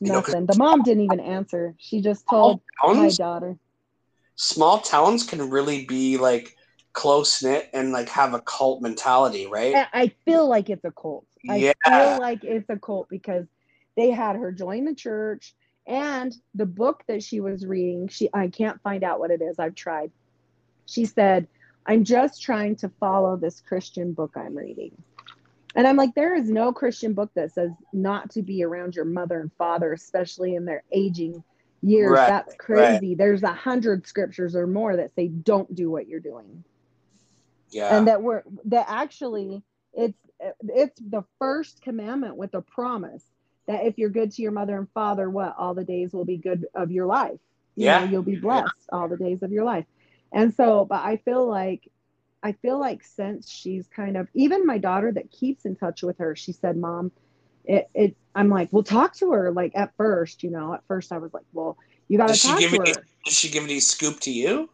Nothing. 0.00 0.46
The 0.46 0.54
mom 0.56 0.82
didn't 0.82 1.04
even 1.04 1.20
answer. 1.20 1.74
She 1.78 2.00
just 2.00 2.26
told 2.28 2.60
small 2.80 2.94
my 2.94 3.10
daughter. 3.10 3.56
small 4.36 4.80
towns 4.80 5.24
can 5.24 5.50
really 5.50 5.84
be 5.86 6.18
like 6.18 6.54
close 6.92 7.42
knit 7.42 7.68
and 7.72 7.92
like 7.92 8.08
have 8.10 8.34
a 8.34 8.40
cult 8.40 8.82
mentality, 8.82 9.46
right? 9.46 9.74
I 9.74 9.86
I 9.92 10.08
feel 10.24 10.48
like 10.48 10.70
it's 10.70 10.84
a 10.84 10.90
cult. 10.92 11.26
I 11.48 11.58
Yeah. 11.58 11.72
feel 11.86 12.18
like 12.18 12.44
it's 12.44 12.68
a 12.68 12.78
cult 12.78 13.08
because 13.08 13.46
they 13.96 14.10
had 14.10 14.36
her 14.36 14.52
join 14.52 14.84
the 14.84 14.94
church 14.94 15.54
and 15.86 16.34
the 16.54 16.66
book 16.66 17.04
that 17.08 17.22
she 17.22 17.40
was 17.40 17.64
reading, 17.64 18.08
she 18.08 18.28
I 18.34 18.48
can't 18.48 18.80
find 18.82 19.04
out 19.04 19.20
what 19.20 19.30
it 19.30 19.40
is. 19.40 19.58
I've 19.58 19.74
tried. 19.74 20.10
She 20.86 21.04
said, 21.06 21.48
"I'm 21.86 22.04
just 22.04 22.42
trying 22.42 22.76
to 22.76 22.88
follow 23.00 23.36
this 23.36 23.60
Christian 23.60 24.12
book 24.12 24.32
I'm 24.36 24.56
reading." 24.56 24.92
And 25.76 25.86
I'm 25.86 25.96
like, 25.96 26.14
there 26.14 26.34
is 26.34 26.48
no 26.50 26.72
Christian 26.72 27.12
book 27.12 27.30
that 27.34 27.52
says 27.52 27.70
not 27.92 28.30
to 28.30 28.42
be 28.42 28.64
around 28.64 28.96
your 28.96 29.04
mother 29.04 29.40
and 29.40 29.52
father, 29.58 29.92
especially 29.92 30.54
in 30.54 30.64
their 30.64 30.82
aging 30.92 31.44
years. 31.82 32.12
Right, 32.12 32.26
That's 32.26 32.54
crazy. 32.54 33.14
There's 33.14 33.42
a 33.42 33.52
hundred 33.52 34.06
scriptures 34.06 34.56
or 34.56 34.66
more 34.66 34.96
that 34.96 35.14
say 35.14 35.28
don't 35.28 35.74
do 35.74 35.90
what 35.90 36.08
you're 36.08 36.20
doing. 36.20 36.64
Yeah. 37.70 37.96
and 37.96 38.08
that 38.08 38.22
we're 38.22 38.42
that 38.66 38.86
actually 38.88 39.62
it's 39.92 40.18
it's 40.68 41.00
the 41.00 41.24
first 41.38 41.82
commandment 41.82 42.36
with 42.36 42.54
a 42.54 42.62
promise 42.62 43.24
that 43.66 43.84
if 43.84 43.98
you're 43.98 44.08
good 44.10 44.30
to 44.32 44.42
your 44.42 44.52
mother 44.52 44.78
and 44.78 44.88
father 44.94 45.28
what 45.28 45.54
all 45.58 45.74
the 45.74 45.84
days 45.84 46.12
will 46.12 46.24
be 46.24 46.36
good 46.36 46.66
of 46.74 46.90
your 46.90 47.06
life 47.06 47.38
you 47.74 47.84
Yeah. 47.84 48.00
know, 48.04 48.10
you'll 48.10 48.22
be 48.22 48.36
blessed 48.36 48.88
all 48.92 49.08
the 49.08 49.16
days 49.16 49.42
of 49.42 49.52
your 49.52 49.64
life 49.64 49.84
and 50.32 50.54
so 50.54 50.84
but 50.84 51.04
i 51.04 51.16
feel 51.18 51.46
like 51.46 51.88
i 52.46 52.52
feel 52.62 52.78
like 52.78 53.02
since 53.02 53.50
she's 53.50 53.86
kind 53.88 54.16
of 54.16 54.28
even 54.34 54.66
my 54.66 54.78
daughter 54.78 55.10
that 55.12 55.30
keeps 55.30 55.64
in 55.64 55.74
touch 55.76 56.02
with 56.02 56.18
her 56.18 56.34
she 56.36 56.52
said 56.52 56.76
mom 56.76 57.10
it, 57.64 57.88
it 57.94 58.16
i'm 58.34 58.48
like 58.48 58.68
well 58.72 58.82
talk 58.82 59.14
to 59.14 59.32
her 59.32 59.50
like 59.50 59.72
at 59.74 59.90
first 59.96 60.42
you 60.44 60.50
know 60.50 60.72
at 60.74 60.82
first 60.86 61.12
i 61.12 61.18
was 61.18 61.32
like 61.34 61.44
well 61.52 61.76
you 62.08 62.16
got 62.18 62.28
to 62.28 62.40
talk 62.40 62.58
give 62.60 62.70
to 62.70 62.80
any- 62.80 62.90
her. 62.90 63.04
Did 63.24 63.34
she 63.34 63.48
give 63.48 63.64
any 63.64 63.80
scoop 63.80 64.20
to 64.20 64.30
you? 64.30 64.70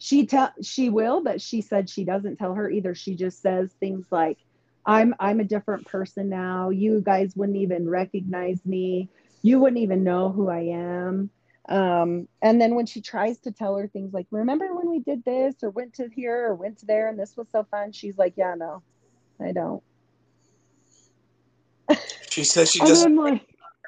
she 0.00 0.26
tell 0.26 0.52
she 0.62 0.90
will 0.90 1.22
but 1.24 1.40
she 1.40 1.60
said 1.60 1.88
she 1.90 2.04
doesn't 2.04 2.36
tell 2.36 2.54
her 2.54 2.70
either. 2.70 2.94
She 2.94 3.16
just 3.16 3.42
says 3.42 3.72
things 3.80 4.06
like 4.10 4.38
i'm 4.86 5.14
i'm 5.18 5.40
a 5.40 5.44
different 5.44 5.86
person 5.86 6.28
now. 6.28 6.70
You 6.70 7.00
guys 7.00 7.34
wouldn't 7.34 7.58
even 7.58 7.88
recognize 7.88 8.60
me. 8.64 9.08
You 9.42 9.58
wouldn't 9.58 9.80
even 9.82 10.04
know 10.04 10.30
who 10.30 10.48
i 10.50 10.60
am. 10.60 11.30
Um, 11.68 12.28
and 12.40 12.60
then 12.60 12.74
when 12.76 12.86
she 12.86 13.00
tries 13.00 13.38
to 13.40 13.50
tell 13.50 13.76
her 13.76 13.88
things 13.88 14.12
like 14.12 14.26
remember 14.30 14.68
we 14.98 15.14
did 15.14 15.24
this 15.24 15.54
or 15.62 15.70
went 15.70 15.94
to 15.94 16.08
here 16.14 16.46
or 16.48 16.54
went 16.54 16.78
to 16.78 16.86
there 16.86 17.08
and 17.08 17.18
this 17.18 17.36
was 17.36 17.48
so 17.50 17.64
fun 17.70 17.92
she's 17.92 18.18
like 18.18 18.34
yeah 18.36 18.54
no 18.56 18.82
i 19.40 19.52
don't 19.52 19.82
She 22.30 22.44
says 22.44 22.70
she 22.70 22.78
doesn't 22.86 23.16
like 23.16 23.42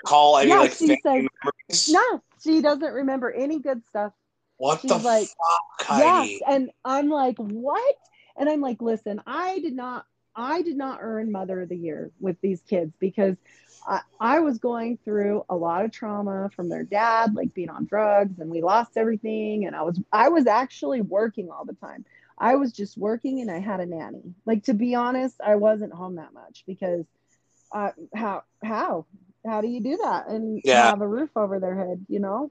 recall 0.04 0.38
any 0.38 0.50
yeah, 0.50 0.58
like 0.60 0.72
she 0.74 0.86
says- 0.86 1.02
memories. 1.04 1.88
no 1.90 2.22
she 2.42 2.60
doesn't 2.62 2.92
remember 2.92 3.30
any 3.32 3.58
good 3.60 3.82
stuff 3.88 4.12
What 4.56 4.80
She's 4.80 4.90
the 4.90 4.98
like, 4.98 5.28
fuck, 5.28 5.86
Heidi? 5.86 6.32
Yes, 6.32 6.42
and 6.48 6.70
I'm 6.84 7.08
like, 7.08 7.36
what? 7.38 7.96
And 8.36 8.48
I'm 8.48 8.60
like, 8.60 8.80
listen, 8.80 9.20
I 9.26 9.58
did 9.60 9.74
not, 9.74 10.06
I 10.36 10.62
did 10.62 10.76
not 10.76 10.98
earn 11.02 11.30
Mother 11.32 11.62
of 11.62 11.68
the 11.68 11.76
Year 11.76 12.10
with 12.20 12.36
these 12.42 12.60
kids 12.62 12.92
because 12.98 13.36
I, 13.86 14.00
I 14.20 14.40
was 14.40 14.58
going 14.58 14.98
through 15.04 15.44
a 15.48 15.56
lot 15.56 15.84
of 15.84 15.90
trauma 15.92 16.50
from 16.54 16.68
their 16.68 16.84
dad, 16.84 17.34
like 17.34 17.54
being 17.54 17.70
on 17.70 17.86
drugs, 17.86 18.38
and 18.40 18.50
we 18.50 18.62
lost 18.62 18.96
everything. 18.96 19.66
And 19.66 19.74
I 19.76 19.82
was, 19.82 20.00
I 20.12 20.28
was 20.28 20.46
actually 20.46 21.00
working 21.02 21.50
all 21.50 21.64
the 21.64 21.74
time. 21.74 22.04
I 22.38 22.56
was 22.56 22.72
just 22.72 22.96
working, 22.96 23.40
and 23.40 23.50
I 23.50 23.58
had 23.60 23.80
a 23.80 23.86
nanny. 23.86 24.34
Like 24.46 24.64
to 24.64 24.74
be 24.74 24.94
honest, 24.94 25.40
I 25.44 25.56
wasn't 25.56 25.92
home 25.92 26.16
that 26.16 26.32
much 26.32 26.64
because, 26.66 27.04
uh, 27.72 27.90
how, 28.14 28.42
how, 28.64 29.06
how 29.46 29.60
do 29.60 29.68
you 29.68 29.80
do 29.82 29.98
that 30.02 30.28
and 30.28 30.62
Yeah. 30.64 30.92
have 30.92 31.00
a 31.00 31.08
roof 31.08 31.30
over 31.36 31.58
their 31.60 31.74
head? 31.74 32.04
You 32.08 32.20
know, 32.20 32.50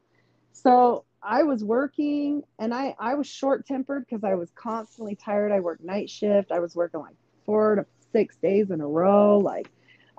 so 0.54 1.06
I 1.22 1.44
was 1.44 1.64
working 1.64 2.44
and 2.60 2.74
I, 2.74 2.96
I 3.00 3.16
was 3.16 3.28
short 3.28 3.66
tempered 3.66 4.06
because 4.08 4.24
I 4.24 4.36
was 4.36 4.52
constantly 4.56 5.16
tired. 5.16 5.52
I 5.52 5.60
worked 5.60 5.84
night 5.84 6.10
shift. 6.10 6.52
I 6.52 6.60
was 6.60 6.76
working 6.76 7.02
like 7.02 7.16
four 7.46 7.76
to 7.76 7.86
six 8.12 8.38
days 8.38 8.72
in 8.72 8.82
a 8.82 8.88
row. 8.88 9.40
Like 9.40 9.70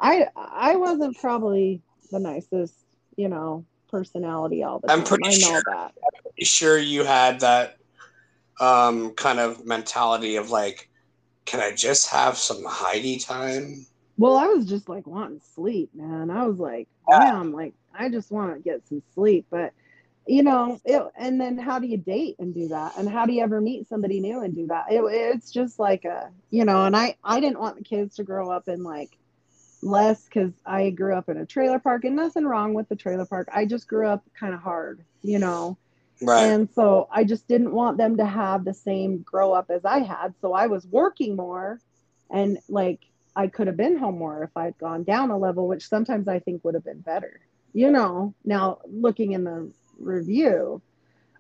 I 0.01 0.29
I 0.37 0.77
wasn't 0.77 1.19
probably 1.19 1.83
the 2.11 2.19
nicest, 2.19 2.75
you 3.17 3.29
know, 3.29 3.65
personality 3.91 4.63
all 4.63 4.79
the 4.79 4.89
I'm 4.89 5.01
time. 5.01 5.07
pretty 5.07 5.25
I 5.25 5.35
know 5.35 5.61
sure. 5.61 5.63
that. 5.67 5.95
You 6.37 6.47
sure 6.47 6.79
you 6.79 7.05
had 7.05 7.41
that 7.41 7.77
um 8.61 9.15
kind 9.15 9.39
of 9.39 9.65
mentality 9.67 10.37
of 10.37 10.51
like, 10.51 10.89
can 11.47 11.61
I 11.61 11.75
just 11.75 12.11
have 12.11 12.37
some 12.37 12.65
Heidi 12.67 13.19
time? 13.19 13.87
Well, 14.19 14.37
I 14.37 14.47
was 14.49 14.67
just 14.67 14.89
like 14.89 15.07
wanting 15.07 15.41
sleep, 15.55 15.91
man. 15.95 16.31
I 16.31 16.47
was 16.47 16.59
like, 16.59 16.89
Yeah. 17.09 17.19
damn, 17.21 17.53
like 17.53 17.75
I 17.95 18.09
just 18.09 18.31
want 18.31 18.55
to 18.55 18.61
get 18.63 18.87
some 18.89 19.03
sleep. 19.15 19.47
But 19.51 19.73
you 20.27 20.43
know, 20.43 20.79
it, 20.85 21.03
and 21.17 21.41
then 21.41 21.59
how 21.59 21.79
do 21.79 21.87
you 21.87 21.97
date 21.97 22.37
and 22.39 22.55
do 22.55 22.69
that? 22.69 22.97
And 22.99 23.09
how 23.09 23.27
do 23.27 23.33
you 23.33 23.43
ever 23.43 23.61
meet 23.61 23.89
somebody 23.89 24.21
new 24.21 24.41
and 24.43 24.55
do 24.55 24.67
that? 24.69 24.93
It, 24.93 25.01
it's 25.03 25.51
just 25.51 25.79
like 25.79 26.05
a, 26.05 26.31
you 26.51 26.65
know, 26.65 26.85
and 26.85 26.97
I 26.97 27.17
I 27.25 27.41
didn't 27.41 27.61
want 27.61 27.79
the 27.79 27.85
kids 27.85 28.17
to 28.17 28.25
grow 28.25 28.51
up 28.51 28.69
in 28.69 28.83
like 28.83 29.11
less 29.83 30.25
because 30.25 30.53
I 30.67 30.91
grew 30.91 31.15
up 31.15 31.29
in 31.29 31.37
a 31.39 31.47
trailer 31.47 31.79
park 31.79 32.05
and 32.05 32.17
nothing 32.17 32.45
wrong 32.45 32.75
with 32.75 32.89
the 32.89 32.97
trailer 32.97 33.27
park. 33.27 33.49
I 33.53 33.65
just 33.65 33.89
grew 33.89 34.07
up 34.07 34.25
kind 34.39 34.55
of 34.55 34.61
hard, 34.61 35.05
you 35.23 35.39
know. 35.39 35.77
Right. 36.23 36.45
And 36.45 36.69
so 36.75 37.09
I 37.11 37.25
just 37.25 37.49
didn't 37.49 37.73
want 37.73 37.97
them 37.97 38.19
to 38.19 38.27
have 38.27 38.65
the 38.65 38.75
same 38.75 39.23
grow 39.23 39.53
up 39.53 39.71
as 39.71 39.85
I 39.85 40.01
had. 40.01 40.35
So 40.41 40.53
I 40.53 40.67
was 40.67 40.87
working 40.87 41.35
more 41.35 41.81
and 42.31 42.59
like 42.69 43.01
I 43.35 43.47
could 43.47 43.69
have 43.69 43.77
been 43.77 43.97
home 43.97 44.19
more 44.19 44.45
if 44.45 44.57
I'd 44.57 44.77
gone 44.79 45.05
down 45.05 45.31
a 45.31 45.39
level, 45.39 45.67
which 45.67 45.89
sometimes 45.89 46.29
I 46.29 46.39
think 46.41 46.65
would 46.65 46.75
have 46.75 46.85
been 46.85 47.01
better. 47.01 47.41
You 47.73 47.91
know, 47.91 48.35
now 48.45 48.81
looking 48.87 49.33
in 49.33 49.45
the 49.45 49.71
review, 49.99 50.83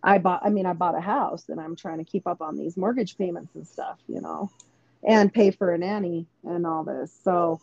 I 0.02 0.18
bought, 0.18 0.40
I 0.44 0.48
mean, 0.48 0.66
I 0.66 0.72
bought 0.72 0.96
a 0.96 1.00
house 1.00 1.48
and 1.48 1.60
I'm 1.60 1.76
trying 1.76 1.98
to 1.98 2.04
keep 2.04 2.26
up 2.26 2.40
on 2.40 2.56
these 2.56 2.76
mortgage 2.76 3.18
payments 3.18 3.54
and 3.54 3.66
stuff, 3.66 3.98
you 4.08 4.20
know, 4.20 4.50
and 5.06 5.32
pay 5.32 5.50
for 5.50 5.72
a 5.72 5.78
nanny 5.78 6.26
and 6.44 6.66
all 6.66 6.84
this. 6.84 7.12
So, 7.22 7.60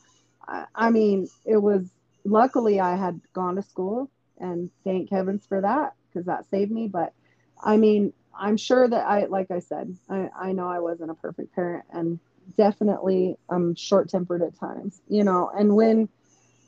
I, 0.47 0.89
mean, 0.89 1.27
it 1.45 1.57
was 1.57 1.89
luckily 2.23 2.79
I 2.79 2.95
had 2.95 3.19
gone 3.33 3.55
to 3.55 3.61
school 3.61 4.09
and 4.39 4.69
thank 4.83 5.09
heavens 5.09 5.45
for 5.47 5.61
that 5.61 5.93
because 6.07 6.25
that 6.27 6.49
saved 6.49 6.71
me. 6.71 6.87
But 6.87 7.13
I 7.61 7.77
mean, 7.77 8.13
I'm 8.37 8.57
sure 8.57 8.87
that 8.87 9.07
I, 9.07 9.25
like 9.25 9.51
I 9.51 9.59
said, 9.59 9.95
I, 10.09 10.29
I 10.39 10.51
know 10.53 10.67
I 10.67 10.79
wasn't 10.79 11.11
a 11.11 11.15
perfect 11.15 11.53
parent 11.53 11.85
and 11.91 12.19
definitely 12.55 13.37
I'm 13.49 13.75
short 13.75 14.09
tempered 14.09 14.41
at 14.41 14.57
times, 14.57 15.01
you 15.09 15.23
know, 15.23 15.49
and 15.49 15.75
when 15.75 16.09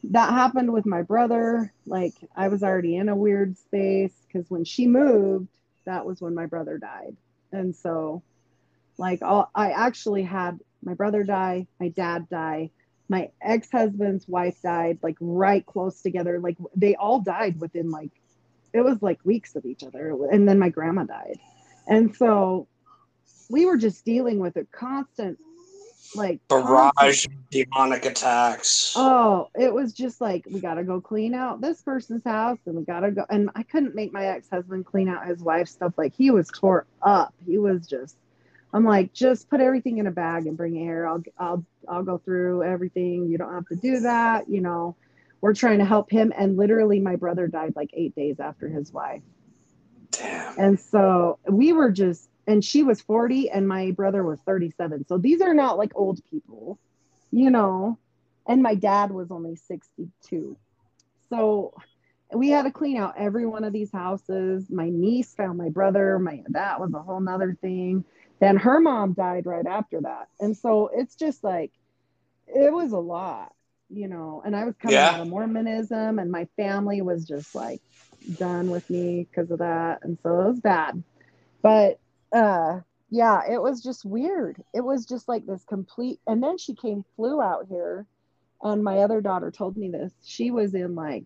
that 0.05 0.31
happened 0.31 0.71
with 0.71 0.85
my 0.85 1.01
brother, 1.01 1.73
like 1.85 2.13
I 2.35 2.47
was 2.47 2.63
already 2.63 2.95
in 2.95 3.09
a 3.09 3.15
weird 3.15 3.57
space 3.57 4.13
because 4.27 4.49
when 4.49 4.63
she 4.63 4.87
moved, 4.87 5.49
that 5.85 6.05
was 6.05 6.21
when 6.21 6.35
my 6.35 6.45
brother 6.45 6.77
died. 6.77 7.15
And 7.51 7.75
so, 7.75 8.21
like, 8.97 9.21
all, 9.21 9.49
I 9.55 9.71
actually 9.71 10.23
had 10.23 10.59
my 10.83 10.93
brother 10.93 11.23
die, 11.23 11.67
my 11.79 11.89
dad 11.89 12.29
die, 12.29 12.71
my 13.09 13.31
ex 13.41 13.69
husband's 13.71 14.27
wife 14.27 14.61
died, 14.61 14.99
like 15.01 15.17
right 15.19 15.65
close 15.65 16.01
together. 16.01 16.39
Like, 16.39 16.57
they 16.75 16.95
all 16.95 17.19
died 17.19 17.59
within 17.59 17.91
like, 17.91 18.11
it 18.71 18.81
was 18.81 19.01
like 19.01 19.19
weeks 19.25 19.55
of 19.55 19.65
each 19.65 19.83
other. 19.83 20.15
And 20.31 20.47
then 20.47 20.59
my 20.59 20.69
grandma 20.69 21.03
died. 21.03 21.39
And 21.87 22.15
so, 22.15 22.67
we 23.49 23.65
were 23.65 23.77
just 23.77 24.05
dealing 24.05 24.37
with 24.37 24.55
a 24.57 24.65
constant, 24.65 25.39
like, 26.15 26.39
constant- 26.47 26.67
Barrage 26.67 27.25
of 27.25 27.49
demonic 27.49 28.05
attacks. 28.05 28.93
Oh, 28.95 29.49
it 29.55 29.73
was 29.73 29.91
just 29.91 30.21
like 30.21 30.45
we 30.51 30.59
gotta 30.59 30.83
go 30.83 31.01
clean 31.01 31.33
out 31.33 31.59
this 31.61 31.81
person's 31.81 32.23
house, 32.23 32.59
and 32.67 32.75
we 32.75 32.83
gotta 32.83 33.09
go. 33.09 33.25
And 33.29 33.49
I 33.55 33.63
couldn't 33.63 33.95
make 33.95 34.13
my 34.13 34.25
ex 34.27 34.47
husband 34.49 34.85
clean 34.85 35.09
out 35.09 35.25
his 35.25 35.41
wife's 35.41 35.71
stuff. 35.71 35.93
Like 35.97 36.13
he 36.15 36.29
was 36.29 36.47
tore 36.53 36.85
up. 37.01 37.33
He 37.45 37.57
was 37.57 37.87
just. 37.87 38.15
I'm 38.73 38.85
like, 38.85 39.13
just 39.13 39.49
put 39.49 39.61
everything 39.61 39.97
in 39.97 40.07
a 40.07 40.11
bag 40.11 40.45
and 40.45 40.55
bring 40.55 40.75
it 40.75 40.79
here. 40.79 41.07
I'll 41.07 41.23
I'll 41.37 41.65
I'll 41.87 42.03
go 42.03 42.17
through 42.19 42.63
everything. 42.63 43.27
You 43.29 43.37
don't 43.37 43.53
have 43.53 43.67
to 43.67 43.75
do 43.75 44.01
that. 44.01 44.49
You 44.49 44.61
know, 44.61 44.95
we're 45.41 45.55
trying 45.55 45.79
to 45.79 45.85
help 45.85 46.11
him. 46.11 46.31
And 46.37 46.57
literally, 46.57 46.99
my 46.99 47.15
brother 47.15 47.47
died 47.47 47.73
like 47.75 47.89
eight 47.93 48.15
days 48.15 48.39
after 48.39 48.69
his 48.69 48.91
wife. 48.91 49.21
Damn. 50.11 50.59
And 50.59 50.79
so 50.79 51.39
we 51.47 51.73
were 51.73 51.91
just, 51.91 52.29
and 52.47 52.63
she 52.63 52.83
was 52.83 53.01
40 53.01 53.49
and 53.49 53.67
my 53.67 53.91
brother 53.91 54.23
was 54.23 54.39
37. 54.41 55.05
So 55.07 55.17
these 55.17 55.41
are 55.41 55.53
not 55.53 55.77
like 55.77 55.91
old 55.95 56.19
people, 56.29 56.79
you 57.31 57.49
know. 57.49 57.97
And 58.47 58.63
my 58.63 58.75
dad 58.75 59.11
was 59.11 59.29
only 59.31 59.55
62. 59.55 60.57
So 61.29 61.73
we 62.33 62.49
had 62.49 62.63
to 62.63 62.71
clean 62.71 62.97
out 62.97 63.15
every 63.17 63.45
one 63.45 63.63
of 63.63 63.73
these 63.73 63.91
houses. 63.91 64.69
My 64.69 64.89
niece 64.89 65.33
found 65.35 65.57
my 65.57 65.69
brother. 65.69 66.19
My 66.19 66.43
that 66.49 66.79
was 66.79 66.93
a 66.93 66.99
whole 66.99 67.19
nother 67.19 67.57
thing. 67.61 68.03
Then 68.39 68.57
her 68.57 68.79
mom 68.79 69.13
died 69.13 69.45
right 69.45 69.65
after 69.67 70.01
that. 70.01 70.29
And 70.39 70.55
so 70.57 70.89
it's 70.93 71.15
just 71.15 71.43
like 71.43 71.71
it 72.47 72.73
was 72.73 72.91
a 72.93 72.99
lot, 72.99 73.53
you 73.89 74.07
know. 74.07 74.41
And 74.45 74.55
I 74.55 74.65
was 74.65 74.75
coming 74.77 75.05
Yeah. 75.05 75.07
out 75.07 75.21
of 75.21 75.27
Mormonism 75.27 76.19
and 76.19 76.31
my 76.31 76.47
family 76.57 77.01
was 77.01 77.25
just 77.27 77.55
like 77.55 77.81
done 78.37 78.69
with 78.69 78.89
me 78.89 79.27
because 79.29 79.51
of 79.51 79.59
that. 79.59 79.99
And 80.03 80.17
so 80.23 80.41
it 80.41 80.47
was 80.49 80.59
bad. 80.61 81.03
But 81.63 81.99
uh 82.35 82.81
yeah, 83.11 83.41
it 83.51 83.61
was 83.61 83.83
just 83.83 84.05
weird. 84.05 84.63
It 84.73 84.81
was 84.81 85.05
just 85.05 85.27
like 85.27 85.45
this 85.45 85.65
complete 85.65 86.19
and 86.27 86.43
then 86.43 86.57
she 86.57 86.75
came 86.75 87.05
flew 87.15 87.41
out 87.41 87.67
here 87.69 88.07
and 88.63 88.83
my 88.83 88.99
other 88.99 89.21
daughter 89.21 89.51
told 89.51 89.77
me 89.77 89.89
this. 89.89 90.13
She 90.25 90.51
was 90.51 90.73
in 90.75 90.95
like 90.95 91.25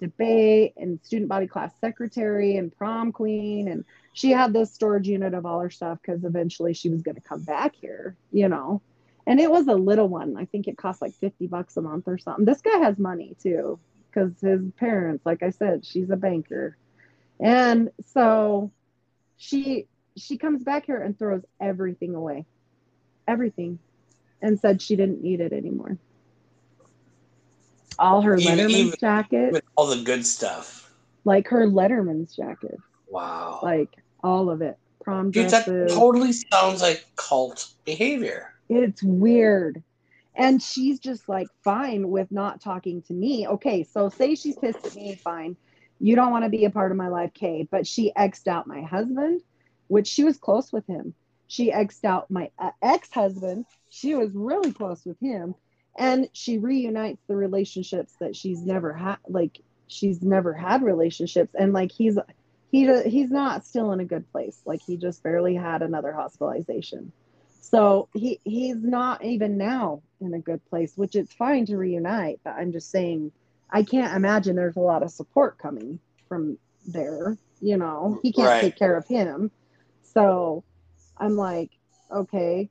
debate 0.00 0.74
and 0.76 1.00
student 1.02 1.28
body 1.28 1.46
class 1.46 1.72
secretary 1.80 2.56
and 2.56 2.76
prom 2.76 3.12
queen 3.12 3.68
and 3.68 3.84
she 4.14 4.30
had 4.30 4.52
this 4.52 4.72
storage 4.72 5.08
unit 5.08 5.34
of 5.34 5.44
all 5.44 5.60
her 5.60 5.68
stuff 5.70 5.98
because 6.00 6.24
eventually 6.24 6.72
she 6.72 6.88
was 6.88 7.02
going 7.02 7.16
to 7.16 7.20
come 7.20 7.42
back 7.42 7.74
here, 7.74 8.16
you 8.32 8.48
know. 8.48 8.80
And 9.26 9.40
it 9.40 9.50
was 9.50 9.66
a 9.66 9.74
little 9.74 10.08
one. 10.08 10.36
I 10.36 10.44
think 10.44 10.68
it 10.68 10.76
cost 10.78 11.02
like 11.02 11.14
50 11.14 11.46
bucks 11.48 11.76
a 11.76 11.82
month 11.82 12.04
or 12.06 12.16
something. 12.16 12.44
This 12.44 12.60
guy 12.62 12.78
has 12.78 12.98
money 12.98 13.34
too 13.42 13.78
because 14.08 14.32
his 14.40 14.62
parents, 14.78 15.26
like 15.26 15.42
I 15.42 15.50
said, 15.50 15.84
she's 15.84 16.10
a 16.10 16.16
banker. 16.16 16.76
And 17.40 17.90
so 18.06 18.70
she 19.36 19.88
she 20.16 20.38
comes 20.38 20.62
back 20.62 20.86
here 20.86 21.02
and 21.02 21.18
throws 21.18 21.42
everything 21.60 22.14
away. 22.14 22.46
Everything. 23.26 23.80
And 24.40 24.60
said 24.60 24.80
she 24.80 24.94
didn't 24.94 25.22
need 25.22 25.40
it 25.40 25.52
anymore. 25.52 25.98
All 27.98 28.22
her 28.22 28.36
Even- 28.36 28.58
Letterman's 28.58 28.74
even- 28.74 28.98
jacket, 29.00 29.52
With 29.52 29.64
all 29.76 29.86
the 29.86 30.02
good 30.02 30.24
stuff. 30.26 30.92
like 31.24 31.48
her 31.48 31.66
Letterman's 31.66 32.36
jacket, 32.36 32.78
Wow. 33.08 33.60
like 33.62 33.88
all 34.24 34.50
of 34.50 34.62
it. 34.62 34.76
Prom 35.02 35.30
Dude, 35.30 35.50
that 35.50 35.66
totally 35.90 36.32
sounds 36.32 36.80
like 36.80 37.04
cult 37.16 37.68
behavior. 37.84 38.54
It's 38.68 39.02
weird. 39.02 39.82
And 40.34 40.60
she's 40.60 40.98
just 40.98 41.28
like 41.28 41.46
fine 41.62 42.08
with 42.08 42.32
not 42.32 42.60
talking 42.60 43.02
to 43.02 43.12
me. 43.12 43.46
Okay, 43.46 43.84
so 43.84 44.08
say 44.08 44.34
she's 44.34 44.56
pissed 44.56 44.84
at 44.84 44.96
me, 44.96 45.14
fine. 45.14 45.56
You 46.00 46.16
don't 46.16 46.32
want 46.32 46.44
to 46.44 46.50
be 46.50 46.64
a 46.64 46.70
part 46.70 46.90
of 46.90 46.96
my 46.96 47.08
life, 47.08 47.32
Kay. 47.34 47.68
But 47.70 47.86
she 47.86 48.12
X'd 48.16 48.48
out 48.48 48.66
my 48.66 48.80
husband, 48.80 49.42
which 49.88 50.08
she 50.08 50.24
was 50.24 50.38
close 50.38 50.72
with 50.72 50.86
him. 50.86 51.14
She 51.46 51.70
X'd 51.70 52.04
out 52.04 52.30
my 52.30 52.50
uh, 52.58 52.70
ex 52.82 53.10
husband. 53.10 53.66
She 53.90 54.14
was 54.14 54.30
really 54.32 54.72
close 54.72 55.04
with 55.04 55.20
him. 55.20 55.54
And 55.96 56.28
she 56.32 56.58
reunites 56.58 57.22
the 57.28 57.36
relationships 57.36 58.14
that 58.18 58.34
she's 58.34 58.62
never 58.62 58.92
had. 58.92 59.18
Like, 59.28 59.60
she's 59.86 60.22
never 60.22 60.52
had 60.52 60.82
relationships. 60.82 61.54
And 61.56 61.72
like, 61.72 61.92
he's, 61.92 62.18
he, 62.74 63.02
he's 63.08 63.30
not 63.30 63.64
still 63.64 63.92
in 63.92 64.00
a 64.00 64.04
good 64.04 64.30
place. 64.32 64.60
Like, 64.64 64.82
he 64.82 64.96
just 64.96 65.22
barely 65.22 65.54
had 65.54 65.82
another 65.82 66.12
hospitalization. 66.12 67.12
So 67.60 68.08
he 68.14 68.40
he's 68.44 68.76
not 68.82 69.24
even 69.24 69.56
now 69.56 70.02
in 70.20 70.34
a 70.34 70.38
good 70.40 70.64
place, 70.66 70.96
which 70.96 71.14
it's 71.16 71.32
fine 71.32 71.66
to 71.66 71.76
reunite, 71.78 72.40
but 72.44 72.54
I'm 72.56 72.72
just 72.72 72.90
saying 72.90 73.32
I 73.70 73.82
can't 73.84 74.14
imagine 74.16 74.56
there's 74.56 74.76
a 74.76 74.80
lot 74.80 75.02
of 75.02 75.10
support 75.10 75.58
coming 75.58 75.98
from 76.28 76.58
there. 76.86 77.38
You 77.60 77.76
know, 77.78 78.18
he 78.22 78.32
can't 78.32 78.48
Right. 78.48 78.60
take 78.60 78.76
care 78.76 78.96
of 78.96 79.06
him. 79.06 79.50
So 80.02 80.64
I'm 81.18 81.36
like, 81.36 81.70
okay, 82.10 82.68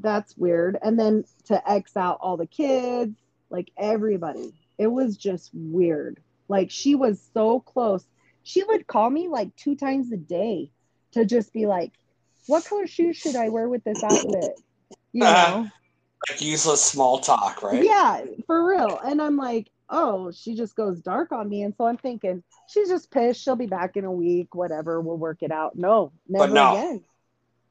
that's 0.00 0.36
weird. 0.36 0.78
And 0.82 0.98
then 0.98 1.24
to 1.46 1.70
X 1.70 1.96
out 1.96 2.18
all 2.20 2.36
the 2.36 2.46
kids, 2.46 3.16
like 3.50 3.70
everybody, 3.78 4.52
it 4.78 4.88
was 4.88 5.16
just 5.16 5.50
weird. 5.54 6.20
Like 6.48 6.70
she 6.70 6.94
was 6.94 7.20
so 7.34 7.60
close. 7.60 8.04
She 8.44 8.62
would 8.62 8.86
call 8.86 9.10
me 9.10 9.28
like 9.28 9.54
two 9.56 9.74
times 9.74 10.12
a 10.12 10.16
day 10.16 10.70
to 11.12 11.24
just 11.24 11.52
be 11.52 11.66
like, 11.66 11.92
what 12.46 12.64
color 12.64 12.86
shoes 12.86 13.16
should 13.16 13.36
I 13.36 13.48
wear 13.48 13.68
with 13.68 13.82
this 13.84 14.02
outfit? 14.02 14.60
You 15.12 15.24
uh-huh. 15.24 15.62
know? 15.62 15.70
like 16.28 16.40
useless 16.40 16.82
small 16.82 17.18
talk, 17.18 17.62
right? 17.62 17.84
Yeah, 17.84 18.24
for 18.46 18.68
real. 18.68 18.98
And 19.04 19.20
I'm 19.20 19.36
like, 19.36 19.70
oh, 19.90 20.32
she 20.32 20.54
just 20.54 20.74
goes 20.76 21.00
dark 21.00 21.32
on 21.32 21.48
me. 21.48 21.62
And 21.62 21.74
so 21.76 21.86
I'm 21.86 21.96
thinking, 21.96 22.42
she's 22.68 22.88
just 22.88 23.10
pissed. 23.10 23.42
She'll 23.42 23.56
be 23.56 23.66
back 23.66 23.96
in 23.96 24.04
a 24.04 24.12
week, 24.12 24.54
whatever. 24.54 25.00
We'll 25.00 25.18
work 25.18 25.42
it 25.42 25.52
out. 25.52 25.76
No, 25.76 26.12
never 26.28 26.52
no. 26.52 26.72
again. 26.72 27.04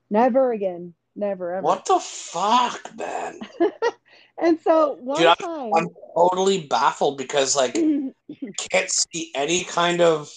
Never 0.10 0.52
again. 0.52 0.94
Never 1.16 1.54
ever. 1.56 1.64
What 1.64 1.86
the 1.86 2.00
fuck, 2.00 2.92
man? 2.98 3.40
and 4.42 4.60
so 4.62 4.98
one 5.00 5.18
Dude, 5.18 5.28
I'm- 5.28 5.36
time, 5.38 5.72
I'm 5.76 5.88
totally 6.16 6.62
baffled 6.68 7.18
because 7.18 7.56
like 7.56 7.74
can't 8.72 8.90
see 8.90 9.32
any 9.36 9.64
kind 9.64 10.02
of. 10.02 10.32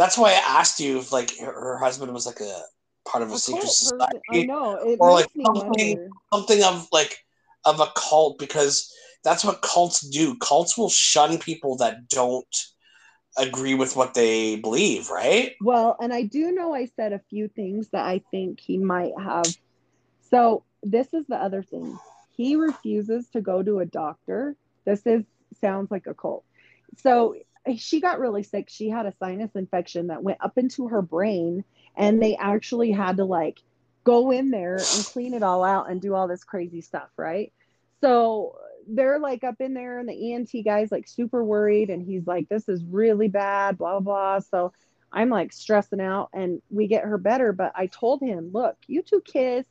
That's 0.00 0.16
why 0.16 0.30
I 0.30 0.58
asked 0.60 0.80
you 0.80 0.98
if 0.98 1.12
like 1.12 1.36
her, 1.36 1.52
her 1.52 1.76
husband 1.76 2.14
was 2.14 2.24
like 2.24 2.40
a 2.40 2.62
part 3.06 3.22
of 3.22 3.32
a, 3.32 3.34
a 3.34 3.38
secret 3.38 3.68
society, 3.68 4.18
I 4.30 4.42
know 4.44 4.96
or, 4.98 5.12
like, 5.12 5.26
something- 5.44 5.68
wonder. 5.68 6.10
something 6.32 6.64
of 6.64 6.88
like 6.90 7.18
of 7.66 7.80
a 7.80 7.88
cult 7.94 8.38
because 8.38 8.90
that's 9.24 9.44
what 9.44 9.60
cults 9.60 10.00
do. 10.00 10.38
Cults 10.38 10.78
will 10.78 10.88
shun 10.88 11.36
people 11.36 11.76
that 11.76 12.08
don't 12.08 12.56
agree 13.36 13.74
with 13.74 13.94
what 13.94 14.14
they 14.14 14.56
believe, 14.56 15.10
right? 15.10 15.52
Well, 15.60 15.98
and 16.00 16.14
I 16.14 16.22
do 16.22 16.50
know 16.50 16.74
I 16.74 16.86
said 16.86 17.12
a 17.12 17.20
few 17.28 17.48
things 17.48 17.90
that 17.90 18.06
I 18.06 18.22
think 18.30 18.58
he 18.58 18.78
might 18.78 19.12
have. 19.22 19.44
So 20.30 20.64
this 20.82 21.12
is 21.12 21.26
the 21.26 21.36
other 21.36 21.62
thing. 21.62 21.98
He 22.34 22.56
refuses 22.56 23.28
to 23.34 23.42
go 23.42 23.62
to 23.62 23.80
a 23.80 23.84
doctor. 23.84 24.56
This 24.86 25.02
is 25.04 25.24
sounds 25.60 25.90
like 25.90 26.06
a 26.06 26.14
cult. 26.14 26.44
So 26.96 27.34
Eh, 27.66 27.76
she 27.76 28.00
got 28.00 28.20
really 28.20 28.42
sick. 28.42 28.68
She 28.68 28.88
had 28.88 29.06
a 29.06 29.14
sinus 29.18 29.54
infection 29.54 30.08
that 30.08 30.22
went 30.22 30.38
up 30.40 30.56
into 30.58 30.88
her 30.88 31.02
brain, 31.02 31.64
and 31.96 32.22
they 32.22 32.36
actually 32.36 32.90
had 32.92 33.16
to 33.18 33.24
like 33.24 33.58
go 34.04 34.30
in 34.30 34.50
there 34.50 34.76
and 34.76 35.04
clean 35.04 35.34
it 35.34 35.42
all 35.42 35.62
out 35.62 35.90
and 35.90 36.00
do 36.00 36.14
all 36.14 36.26
this 36.26 36.44
crazy 36.44 36.80
stuff, 36.80 37.10
right? 37.16 37.52
So 38.00 38.56
they're 38.88 39.18
like 39.18 39.44
up 39.44 39.60
in 39.60 39.74
there, 39.74 39.98
and 39.98 40.08
the 40.08 40.32
ENT 40.32 40.50
guy's 40.64 40.90
like 40.90 41.06
super 41.06 41.44
worried, 41.44 41.90
and 41.90 42.02
he's 42.02 42.26
like, 42.26 42.48
"This 42.48 42.68
is 42.68 42.84
really 42.84 43.28
bad," 43.28 43.78
blah 43.78 44.00
blah. 44.00 44.40
So 44.40 44.72
I'm 45.12 45.28
like 45.28 45.52
stressing 45.52 46.00
out, 46.00 46.30
and 46.32 46.62
we 46.70 46.86
get 46.86 47.04
her 47.04 47.18
better. 47.18 47.52
But 47.52 47.72
I 47.74 47.86
told 47.86 48.22
him, 48.22 48.50
"Look, 48.52 48.76
you 48.86 49.02
two 49.02 49.20
kiss. 49.20 49.66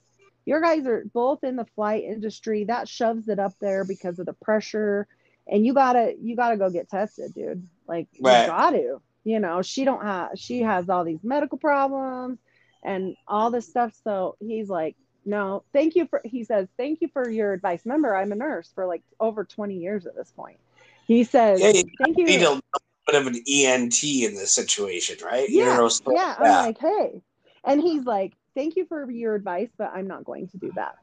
Your 0.45 0.61
guys 0.61 0.85
are 0.87 1.05
both 1.13 1.43
in 1.43 1.55
the 1.55 1.65
flight 1.65 2.03
industry. 2.03 2.63
That 2.65 2.87
shoves 2.87 3.29
it 3.29 3.39
up 3.39 3.53
there 3.59 3.83
because 3.83 4.19
of 4.19 4.25
the 4.25 4.33
pressure, 4.33 5.07
and 5.47 5.65
you 5.65 5.73
gotta 5.73 6.15
you 6.21 6.35
gotta 6.35 6.57
go 6.57 6.69
get 6.69 6.89
tested, 6.89 7.33
dude. 7.33 7.67
Like 7.89 8.07
Right. 8.21 8.41
you 8.41 8.47
got 8.47 8.69
to. 8.71 9.01
You 9.25 9.39
know, 9.39 9.61
she 9.61 9.83
don't 9.83 10.03
have 10.03 10.31
she 10.35 10.61
has 10.61 10.87
all 10.89 11.03
these 11.03 11.23
medical 11.23 11.57
problems 11.57 12.39
and 12.83 13.15
all 13.27 13.51
this 13.51 13.67
stuff. 13.67 13.93
So 14.03 14.37
he's 14.39 14.69
like, 14.69 14.95
no, 15.25 15.63
thank 15.73 15.95
you 15.95 16.07
for, 16.07 16.21
he 16.23 16.43
says, 16.45 16.67
thank 16.77 17.01
you 17.01 17.09
for 17.11 17.29
your 17.29 17.51
advice. 17.53 17.81
Remember, 17.85 18.15
I'm 18.15 18.31
a 18.31 18.35
nurse 18.35 18.71
for 18.73 18.85
like 18.85 19.03
over 19.19 19.43
20 19.43 19.75
years 19.75 20.05
at 20.05 20.15
this 20.15 20.31
point. 20.31 20.57
He 21.05 21.23
says, 21.25 21.59
Yeah, 21.59 21.71
you 21.71 21.83
thank 22.01 22.17
you. 22.17 22.25
need 22.25 22.41
a 22.41 22.49
little 22.51 22.61
bit 23.05 23.15
of 23.15 23.27
an 23.27 23.43
ENT 23.47 24.03
in 24.03 24.35
this 24.35 24.51
situation, 24.51 25.17
right? 25.23 25.49
Yeah, 25.49 25.77
Neuros- 25.77 26.01
yeah. 26.09 26.35
I'm 26.39 26.51
like, 26.65 26.77
hey. 26.79 27.21
And 27.65 27.81
he's 27.81 28.05
like, 28.05 28.33
thank 28.55 28.77
you 28.77 28.85
for 28.85 29.11
your 29.11 29.35
advice, 29.35 29.69
but 29.77 29.91
I'm 29.93 30.07
not 30.07 30.23
going 30.23 30.47
to 30.49 30.57
do 30.57 30.71
that. 30.75 30.95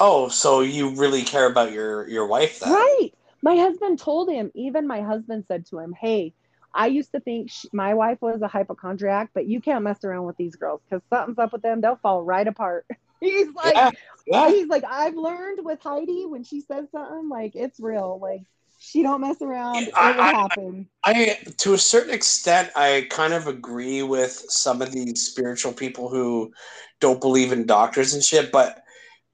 oh, 0.00 0.28
so 0.28 0.60
you 0.60 0.90
really 0.90 1.22
care 1.22 1.46
about 1.46 1.72
your 1.72 2.08
your 2.08 2.26
wife 2.26 2.58
then? 2.60 2.72
Right. 2.72 3.10
My 3.44 3.56
husband 3.56 3.98
told 3.98 4.30
him, 4.30 4.50
even 4.54 4.86
my 4.86 5.02
husband 5.02 5.44
said 5.46 5.66
to 5.66 5.78
him, 5.78 5.92
hey, 5.92 6.32
I 6.72 6.86
used 6.86 7.12
to 7.12 7.20
think 7.20 7.50
sh 7.50 7.66
my 7.74 7.92
wife 7.92 8.22
was 8.22 8.40
a 8.40 8.48
hypochondriac, 8.48 9.28
but 9.34 9.46
you 9.46 9.60
can't 9.60 9.84
mess 9.84 10.02
around 10.02 10.24
with 10.24 10.38
these 10.38 10.56
girls 10.56 10.80
because 10.88 11.02
something's 11.10 11.38
up 11.38 11.52
with 11.52 11.60
them. 11.60 11.82
They'll 11.82 11.96
fall 11.96 12.22
right 12.22 12.48
apart. 12.48 12.86
He's 13.20 13.48
like, 13.54 13.76
Yeah, 13.76 13.90
yeah. 14.26 14.50
he's 14.50 14.68
like, 14.68 14.84
I've 14.88 15.14
learned 15.14 15.60
with 15.62 15.80
Heidi 15.82 16.24
when 16.26 16.42
she 16.42 16.60
says 16.62 16.86
something, 16.90 17.28
like 17.28 17.54
it's 17.54 17.78
real. 17.78 18.18
Like 18.20 18.42
she 18.78 19.02
don't 19.02 19.20
mess 19.20 19.40
around. 19.42 19.90
I- 19.94 20.10
it 20.10 20.16
will 20.16 20.22
I- 20.22 20.32
happen. 20.32 20.88
I, 21.06 21.38
to 21.58 21.74
a 21.74 21.78
certain 21.78 22.14
extent, 22.14 22.70
I 22.74 23.06
kind 23.10 23.34
of 23.34 23.46
agree 23.46 24.02
with 24.02 24.32
some 24.48 24.80
of 24.80 24.90
these 24.90 25.26
spiritual 25.26 25.72
people 25.74 26.08
who 26.08 26.50
don't 26.98 27.20
believe 27.20 27.52
in 27.52 27.66
doctors 27.66 28.14
and 28.14 28.22
shit. 28.24 28.50
But 28.50 28.82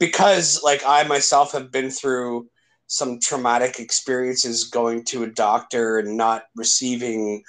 because, 0.01 0.63
like, 0.65 0.83
I 0.85 1.05
myself 1.05 1.53
have 1.53 1.71
been 1.71 1.91
through 1.91 2.49
some 2.93 3.21
traumatic 3.21 3.79
experiences 3.79 4.65
going 4.65 5.05
to 5.05 5.23
a 5.23 5.27
doctor 5.29 5.99
and 6.01 6.17
not 6.17 6.43
receiving 6.57 7.41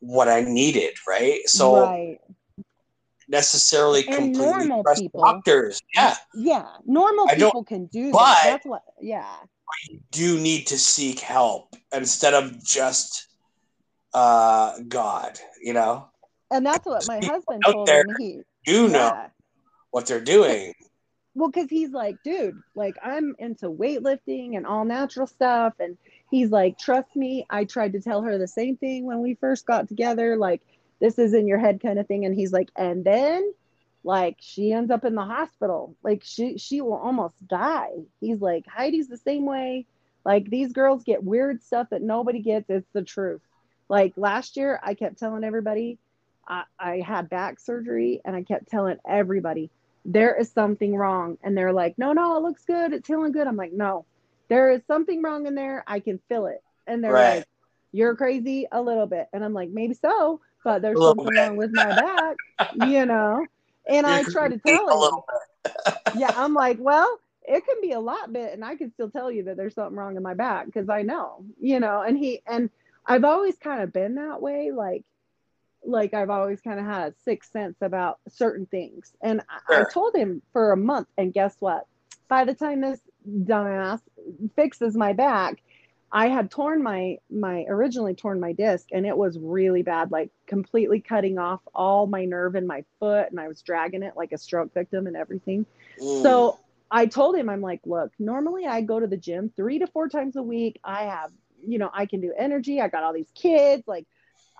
what 0.00 0.28
I 0.28 0.42
needed, 0.42 0.92
right? 1.08 1.40
So 1.48 1.80
right. 1.80 2.18
necessarily 3.28 4.06
And 4.06 4.16
completely 4.34 4.66
normal 4.68 4.84
people- 4.94 5.22
doctors. 5.22 5.80
Yeah, 5.94 6.16
Yeah. 6.34 6.68
Normal 6.84 7.26
I 7.30 7.34
people 7.36 7.64
can 7.64 7.86
do 7.86 8.12
but- 8.12 8.18
that. 8.18 8.42
That's 8.44 8.66
what 8.66 8.82
yeah. 9.00 9.36
do 10.10 10.38
need 10.38 10.66
to 10.66 10.78
seek 10.78 11.18
help 11.20 11.74
instead 11.94 12.34
of 12.34 12.62
just 12.62 13.28
uh, 14.12 14.78
God. 14.86 15.40
You 15.62 15.72
know, 15.72 16.08
And 16.50 16.64
that's 16.66 16.84
what 16.84 17.08
my 17.08 17.20
husband 17.24 17.62
out 17.66 17.72
told 17.72 17.88
there 17.88 18.02
him. 18.02 18.16
He 18.18 18.40
do 18.66 18.88
know 18.88 18.98
yeah. 18.98 19.28
what 19.92 20.04
they're 20.06 20.20
doing. 20.20 20.74
Well, 21.34 21.50
because 21.50 21.68
he's 21.68 21.90
like, 21.90 22.22
dude, 22.22 22.60
like 22.74 22.96
I'm 23.02 23.34
into 23.38 23.68
weightlifting 23.68 24.56
and 24.56 24.66
all 24.66 24.84
natural 24.84 25.26
stuff. 25.26 25.74
And 25.80 25.98
he's 26.30 26.50
like, 26.50 26.78
trust 26.78 27.16
me. 27.16 27.44
I 27.50 27.64
tried 27.64 27.92
to 27.92 28.00
tell 28.00 28.22
her 28.22 28.38
the 28.38 28.46
same 28.46 28.76
thing 28.76 29.04
when 29.04 29.20
we 29.20 29.34
first 29.34 29.66
got 29.66 29.88
together. 29.88 30.36
Like, 30.36 30.62
this 31.00 31.18
is 31.18 31.34
in 31.34 31.48
your 31.48 31.58
head 31.58 31.80
kind 31.82 31.98
of 31.98 32.06
thing. 32.06 32.24
And 32.24 32.34
he's 32.34 32.52
like, 32.52 32.70
and 32.76 33.04
then 33.04 33.52
like 34.04 34.36
she 34.38 34.72
ends 34.72 34.90
up 34.90 35.04
in 35.04 35.14
the 35.14 35.24
hospital. 35.24 35.96
Like 36.04 36.22
she 36.24 36.58
she 36.58 36.80
will 36.80 36.94
almost 36.94 37.34
die. 37.48 37.92
He's 38.20 38.40
like, 38.40 38.66
Heidi's 38.66 39.08
the 39.08 39.16
same 39.16 39.46
way. 39.46 39.86
Like 40.24 40.48
these 40.48 40.72
girls 40.72 41.02
get 41.04 41.24
weird 41.24 41.62
stuff 41.62 41.88
that 41.90 42.02
nobody 42.02 42.40
gets. 42.40 42.70
It's 42.70 42.88
the 42.92 43.02
truth. 43.02 43.40
Like 43.88 44.12
last 44.16 44.56
year, 44.56 44.78
I 44.82 44.94
kept 44.94 45.18
telling 45.18 45.44
everybody 45.44 45.98
I, 46.46 46.64
I 46.78 47.00
had 47.00 47.28
back 47.28 47.60
surgery 47.60 48.20
and 48.24 48.36
I 48.36 48.42
kept 48.42 48.68
telling 48.68 48.98
everybody 49.08 49.70
there 50.04 50.34
is 50.38 50.50
something 50.52 50.94
wrong. 50.96 51.38
And 51.42 51.56
they're 51.56 51.72
like, 51.72 51.96
no, 51.98 52.12
no, 52.12 52.36
it 52.36 52.42
looks 52.42 52.64
good. 52.64 52.92
It's 52.92 53.08
healing 53.08 53.32
good. 53.32 53.46
I'm 53.46 53.56
like, 53.56 53.72
no, 53.72 54.04
there 54.48 54.70
is 54.70 54.82
something 54.86 55.22
wrong 55.22 55.46
in 55.46 55.54
there. 55.54 55.84
I 55.86 56.00
can 56.00 56.20
feel 56.28 56.46
it. 56.46 56.62
And 56.86 57.02
they're 57.02 57.12
Right. 57.12 57.22
like, 57.22 57.46
you're 57.92 58.16
crazy 58.16 58.66
a 58.72 58.80
little 58.82 59.06
bit. 59.06 59.28
And 59.32 59.44
I'm 59.44 59.54
like, 59.54 59.70
maybe 59.70 59.94
so, 59.94 60.40
but 60.64 60.82
there's 60.82 61.02
something 61.02 61.32
bit. 61.34 61.34
wrong 61.34 61.56
with 61.56 61.72
my 61.72 61.92
back, 61.92 62.36
you 62.72 63.06
know? 63.06 63.46
And 63.88 64.06
I 64.06 64.24
try 64.24 64.48
to 64.48 64.58
tell 64.58 64.90
a 64.90 64.94
him, 65.08 65.22
yeah, 66.12 66.30
I'm 66.34 66.54
like, 66.54 66.78
well, 66.80 67.18
it 67.42 67.64
can 67.64 67.76
be 67.82 67.92
a 67.92 68.00
lot 68.00 68.32
bit, 68.32 68.52
and 68.52 68.64
I 68.64 68.76
can 68.76 68.90
still 68.92 69.10
tell 69.10 69.30
you 69.30 69.44
that 69.44 69.56
there's 69.56 69.74
something 69.74 69.96
wrong 69.96 70.16
in 70.16 70.22
my 70.22 70.34
back 70.34 70.66
because 70.66 70.88
I 70.88 71.02
know, 71.02 71.44
you 71.60 71.80
know. 71.80 72.02
And 72.02 72.16
he 72.16 72.42
and 72.46 72.70
I've 73.06 73.24
always 73.24 73.56
kind 73.58 73.82
of 73.82 73.92
been 73.92 74.14
that 74.14 74.40
way, 74.40 74.70
like, 74.72 75.04
like 75.84 76.14
I've 76.14 76.30
always 76.30 76.60
kind 76.60 76.80
of 76.80 76.86
had 76.86 77.12
a 77.12 77.14
sixth 77.24 77.52
sense 77.52 77.76
about 77.80 78.18
certain 78.28 78.66
things. 78.66 79.12
And 79.22 79.42
I, 79.68 79.80
I 79.80 79.84
told 79.92 80.14
him 80.14 80.42
for 80.52 80.72
a 80.72 80.76
month, 80.76 81.08
and 81.18 81.32
guess 81.32 81.56
what? 81.60 81.86
By 82.28 82.44
the 82.44 82.54
time 82.54 82.80
this 82.80 83.00
dumbass 83.28 84.00
fixes 84.56 84.96
my 84.96 85.12
back, 85.12 85.62
I 86.10 86.28
had 86.28 86.50
torn 86.50 86.82
my 86.82 87.18
my 87.28 87.64
originally 87.68 88.14
torn 88.14 88.38
my 88.40 88.52
disc, 88.52 88.88
and 88.92 89.04
it 89.04 89.16
was 89.16 89.38
really 89.38 89.82
bad, 89.82 90.12
like 90.12 90.30
completely 90.46 91.00
cutting 91.00 91.38
off 91.38 91.60
all 91.74 92.06
my 92.06 92.24
nerve 92.24 92.54
in 92.54 92.66
my 92.66 92.84
foot, 93.00 93.30
and 93.30 93.40
I 93.40 93.48
was 93.48 93.62
dragging 93.62 94.02
it 94.02 94.14
like 94.16 94.32
a 94.32 94.38
stroke 94.38 94.72
victim 94.72 95.06
and 95.06 95.16
everything. 95.16 95.66
Mm. 96.00 96.22
So 96.22 96.60
I 96.90 97.06
told 97.06 97.34
him, 97.34 97.48
I'm 97.48 97.60
like, 97.60 97.80
look, 97.84 98.12
normally 98.20 98.66
I 98.66 98.80
go 98.80 99.00
to 99.00 99.06
the 99.08 99.16
gym 99.16 99.50
three 99.56 99.80
to 99.80 99.88
four 99.88 100.08
times 100.08 100.36
a 100.36 100.42
week. 100.42 100.78
I 100.84 101.04
have, 101.04 101.32
you 101.66 101.78
know, 101.78 101.90
I 101.92 102.06
can 102.06 102.20
do 102.20 102.32
energy. 102.36 102.80
I 102.80 102.86
got 102.86 103.02
all 103.02 103.12
these 103.12 103.32
kids. 103.34 103.82
Like, 103.88 104.06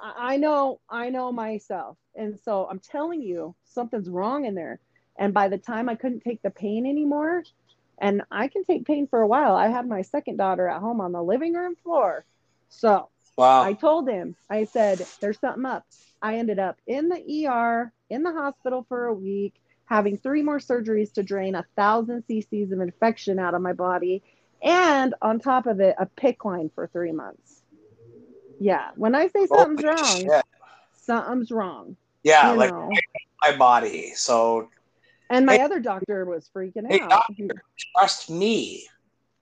I 0.02 0.36
know, 0.36 0.80
I 0.88 1.10
know 1.10 1.32
myself. 1.32 1.96
And 2.14 2.38
so 2.38 2.66
I'm 2.70 2.78
telling 2.78 3.22
you, 3.22 3.54
something's 3.64 4.08
wrong 4.08 4.44
in 4.44 4.54
there. 4.54 4.80
And 5.16 5.32
by 5.32 5.48
the 5.48 5.58
time 5.58 5.88
I 5.88 5.94
couldn't 5.94 6.20
take 6.20 6.42
the 6.42 6.50
pain 6.50 6.86
anymore, 6.86 7.44
and 7.98 8.22
I 8.30 8.48
can 8.48 8.64
take 8.64 8.86
pain 8.86 9.06
for 9.06 9.20
a 9.20 9.26
while, 9.26 9.54
I 9.54 9.68
had 9.68 9.88
my 9.88 10.02
second 10.02 10.36
daughter 10.36 10.68
at 10.68 10.80
home 10.80 11.00
on 11.00 11.12
the 11.12 11.22
living 11.22 11.54
room 11.54 11.76
floor. 11.82 12.24
So 12.68 13.08
wow. 13.36 13.62
I 13.62 13.72
told 13.72 14.08
him, 14.08 14.34
I 14.50 14.64
said, 14.64 15.06
there's 15.20 15.38
something 15.38 15.64
up. 15.64 15.86
I 16.20 16.38
ended 16.38 16.58
up 16.58 16.78
in 16.86 17.08
the 17.08 17.46
ER, 17.46 17.92
in 18.10 18.22
the 18.22 18.32
hospital 18.32 18.84
for 18.88 19.06
a 19.06 19.14
week, 19.14 19.54
having 19.86 20.18
three 20.18 20.42
more 20.42 20.58
surgeries 20.58 21.12
to 21.12 21.22
drain 21.22 21.54
a 21.54 21.64
thousand 21.76 22.24
cc's 22.28 22.72
of 22.72 22.80
infection 22.80 23.38
out 23.38 23.54
of 23.54 23.62
my 23.62 23.72
body. 23.72 24.22
And 24.62 25.14
on 25.20 25.38
top 25.38 25.66
of 25.66 25.80
it, 25.80 25.94
a 25.98 26.06
PICC 26.06 26.44
line 26.44 26.70
for 26.74 26.86
three 26.86 27.12
months. 27.12 27.62
Yeah. 28.64 28.92
When 28.96 29.14
I 29.14 29.26
say 29.28 29.44
something's 29.46 29.82
Holy 29.82 29.94
wrong, 29.94 30.22
shit. 30.22 30.44
something's 31.02 31.50
wrong. 31.50 31.96
Yeah, 32.22 32.52
like 32.52 32.70
know. 32.70 32.90
my 33.42 33.54
body. 33.58 34.12
So 34.14 34.70
And 35.28 35.44
my 35.44 35.58
Hey- 35.58 35.62
other 35.62 35.80
doctor 35.80 36.24
was 36.24 36.48
freaking 36.48 36.88
Hey, 36.88 37.00
out. 37.00 37.10
doctor. 37.10 37.62
trust 37.94 38.30
me 38.30 38.86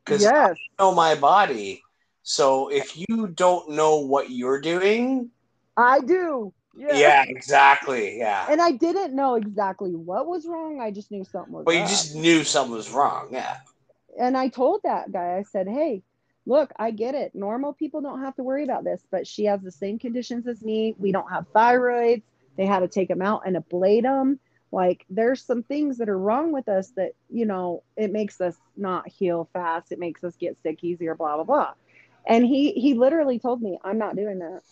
because 0.04 0.22
yes. 0.22 0.56
I 0.58 0.82
know 0.82 0.92
my 0.92 1.14
body. 1.14 1.82
So 2.24 2.66
if 2.68 2.98
you 2.98 3.28
don't 3.28 3.70
know 3.70 3.98
what 4.00 4.30
you're 4.30 4.60
doing, 4.60 5.30
I 5.76 6.00
do. 6.00 6.52
Yeah, 6.74 7.22
exactly. 7.28 8.18
Yeah. 8.18 8.46
And 8.50 8.60
I 8.60 8.72
didn't 8.72 9.14
know 9.14 9.36
exactly 9.36 9.94
what 9.94 10.26
was 10.26 10.46
wrong. 10.46 10.80
I 10.80 10.90
just 10.90 11.12
knew 11.12 11.22
something 11.24 11.52
was 11.52 11.64
But 11.64 11.74
you 11.76 11.82
up. 11.82 11.88
just 11.88 12.16
knew 12.16 12.42
something 12.42 12.74
was 12.74 12.90
wrong. 12.90 13.28
Yeah. 13.30 13.58
and 14.18 14.36
I 14.36 14.48
told 14.48 14.82
that 14.82 15.12
guy, 15.12 15.36
I 15.36 15.42
said, 15.44 15.68
Hey, 15.68 16.02
look, 16.46 16.72
I 16.76 16.90
get 16.90 17.14
it. 17.14 17.34
Normal 17.34 17.72
people 17.72 18.00
don't 18.00 18.22
have 18.22 18.34
to 18.36 18.42
worry 18.42 18.64
about 18.64 18.84
this, 18.84 19.02
but 19.10 19.26
she 19.26 19.44
has 19.44 19.60
the 19.60 19.70
same 19.70 19.98
conditions 19.98 20.46
as 20.46 20.62
me. 20.62 20.94
We 20.98 21.12
don't 21.12 21.30
have 21.30 21.46
thyroids. 21.54 22.22
They 22.56 22.66
had 22.66 22.80
to 22.80 22.88
take 22.88 23.08
them 23.08 23.22
out 23.22 23.42
and 23.46 23.56
ablate 23.56 24.02
them. 24.02 24.38
Like, 24.70 25.04
there's 25.10 25.42
some 25.42 25.62
things 25.62 25.98
that 25.98 26.08
are 26.08 26.18
wrong 26.18 26.50
with 26.50 26.68
us 26.68 26.90
that, 26.96 27.12
you 27.28 27.44
know, 27.44 27.82
it 27.96 28.10
makes 28.10 28.40
us 28.40 28.56
not 28.76 29.06
heal 29.08 29.48
fast. 29.52 29.92
It 29.92 29.98
makes 29.98 30.24
us 30.24 30.34
get 30.36 30.56
sick 30.62 30.82
easier, 30.82 31.14
blah, 31.14 31.36
blah, 31.36 31.44
blah. 31.44 31.72
And 32.26 32.44
he, 32.44 32.72
he 32.72 32.94
literally 32.94 33.38
told 33.38 33.60
me, 33.60 33.78
I'm 33.84 33.98
not 33.98 34.16
doing 34.16 34.38
that. 34.38 34.62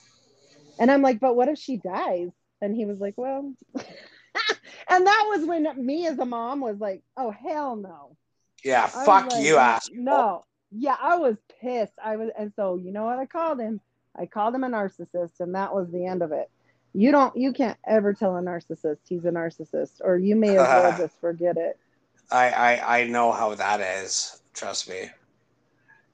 And 0.79 0.91
I'm 0.91 1.03
like, 1.03 1.21
but 1.21 1.37
what 1.37 1.49
if 1.49 1.59
she 1.59 1.77
dies? 1.77 2.31
And 2.63 2.75
he 2.75 2.87
was 2.87 2.99
like, 2.99 3.15
well, 3.17 3.53
and 3.75 5.07
that 5.07 5.25
was 5.29 5.45
when 5.45 5.85
me 5.85 6.07
as 6.07 6.19
a 6.19 6.25
mom 6.25 6.61
was 6.61 6.79
like, 6.79 7.03
oh, 7.17 7.31
hell 7.31 7.77
no. 7.77 8.17
Yeah. 8.65 8.85
I 8.85 9.05
Fuck 9.05 9.33
like, 9.33 9.45
you, 9.45 9.57
asshole. 9.57 9.97
No. 9.97 10.45
Yeah, 10.71 10.97
I 11.01 11.17
was 11.17 11.37
pissed. 11.61 11.95
I 12.03 12.17
was, 12.17 12.31
and 12.39 12.53
so 12.55 12.77
you 12.77 12.93
know 12.93 13.05
what 13.05 13.19
I 13.19 13.27
called 13.27 13.61
him? 13.61 13.81
I 14.17 14.27
called 14.27 14.55
him 14.55 14.65
a 14.65 14.69
narcissist, 14.69 15.41
and 15.41 15.55
that 15.55 15.75
was 15.75 15.91
the 15.91 16.07
end 16.07 16.23
of 16.23 16.33
it. 16.33 16.51
You 16.93 17.13
don't, 17.13 17.37
you 17.37 17.53
can't 17.53 17.79
ever 17.87 18.13
tell 18.13 18.37
a 18.37 18.41
narcissist 18.43 18.99
he's 19.09 19.25
a 19.25 19.31
narcissist, 19.31 20.01
or 20.03 20.19
you 20.19 20.37
may 20.37 20.57
as 20.57 20.71
well 20.71 20.93
just 20.99 21.21
forget 21.21 21.57
it. 21.57 21.79
I, 22.31 22.51
I 22.51 22.99
I 23.01 23.05
know 23.05 23.33
how 23.33 23.55
that 23.55 23.81
is. 23.81 24.41
Trust 24.55 24.89
me. 24.89 25.11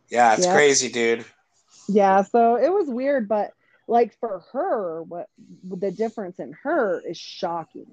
Yeah, 0.09 0.35
it's 0.35 0.45
Yeah. 0.45 0.51
crazy, 0.51 0.89
dude. 0.91 1.25
Yeah, 1.89 2.23
so 2.23 2.57
it 2.57 2.73
was 2.73 2.89
weird, 2.89 3.29
but 3.29 3.53
like 3.89 4.15
for 4.19 4.41
her, 4.53 5.03
what 5.03 5.29
the 5.65 5.91
difference 5.91 6.39
in 6.39 6.53
her 6.63 7.01
is 7.01 7.17
shocking. 7.17 7.87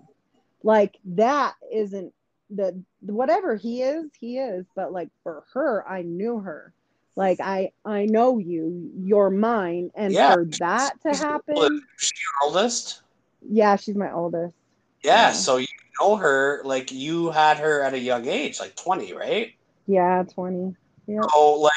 Like 0.63 0.97
that 1.05 1.55
isn't 1.71 2.13
the 2.55 2.81
whatever 3.01 3.55
he 3.55 3.81
is, 3.81 4.05
he 4.19 4.37
is, 4.37 4.65
but 4.75 4.91
like 4.91 5.09
for 5.23 5.43
her, 5.53 5.87
I 5.87 6.01
knew 6.03 6.39
her. 6.39 6.73
Like 7.15 7.39
I 7.39 7.71
I 7.85 8.05
know 8.05 8.37
you, 8.37 8.91
you're 8.97 9.29
mine, 9.29 9.91
and 9.95 10.13
Yeah. 10.13 10.33
for 10.33 10.45
that 10.59 11.01
to 11.03 11.15
happen. 11.15 11.81
She's 11.97 12.11
your 12.21 12.47
oldest. 12.49 13.01
yeah, 13.47 13.75
she's 13.75 13.95
my 13.95 14.11
oldest. 14.11 14.55
Yeah, 15.03 15.27
Yeah. 15.27 15.31
so 15.33 15.57
you 15.57 15.67
know 15.99 16.15
her 16.15 16.61
like 16.63 16.91
you 16.91 17.29
had 17.29 17.57
her 17.57 17.81
at 17.83 17.93
a 17.93 17.99
young 17.99 18.27
age, 18.27 18.59
like 18.59 18.75
twenty, 18.75 19.13
right? 19.13 19.53
Yeah, 19.85 20.23
twenty. 20.23 20.75
Yeah, 21.07 21.21
So 21.33 21.59
like, 21.59 21.73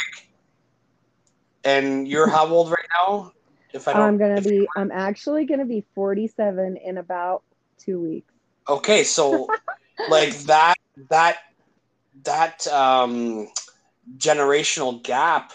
and 1.65 2.07
you're 2.07 2.29
how 2.29 2.47
old 2.47 2.71
right 2.71 2.87
now? 2.97 3.33
If 3.73 3.89
I 3.89 3.93
don't, 3.93 4.03
I'm 4.03 4.19
gonna 4.19 4.41
be. 4.41 4.69
I'm 4.77 4.91
actually 4.93 5.45
gonna 5.45 5.65
be 5.67 5.85
47 5.95 6.77
in 6.77 6.97
about 6.99 7.43
two 7.79 8.01
weeks. 8.01 8.33
okay. 8.69 9.03
So 9.05 9.49
like 10.09 10.35
that 10.45 10.75
that 11.11 11.39
that 12.25 12.67
um 12.69 13.49
generational 14.19 15.03
gap 15.03 15.53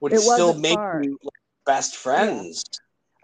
would 0.00 0.12
It 0.12 0.20
still 0.20 0.54
make 0.54 0.74
far. 0.74 1.02
you 1.04 1.18
like, 1.22 1.32
best 1.66 1.96
friends. 1.96 2.64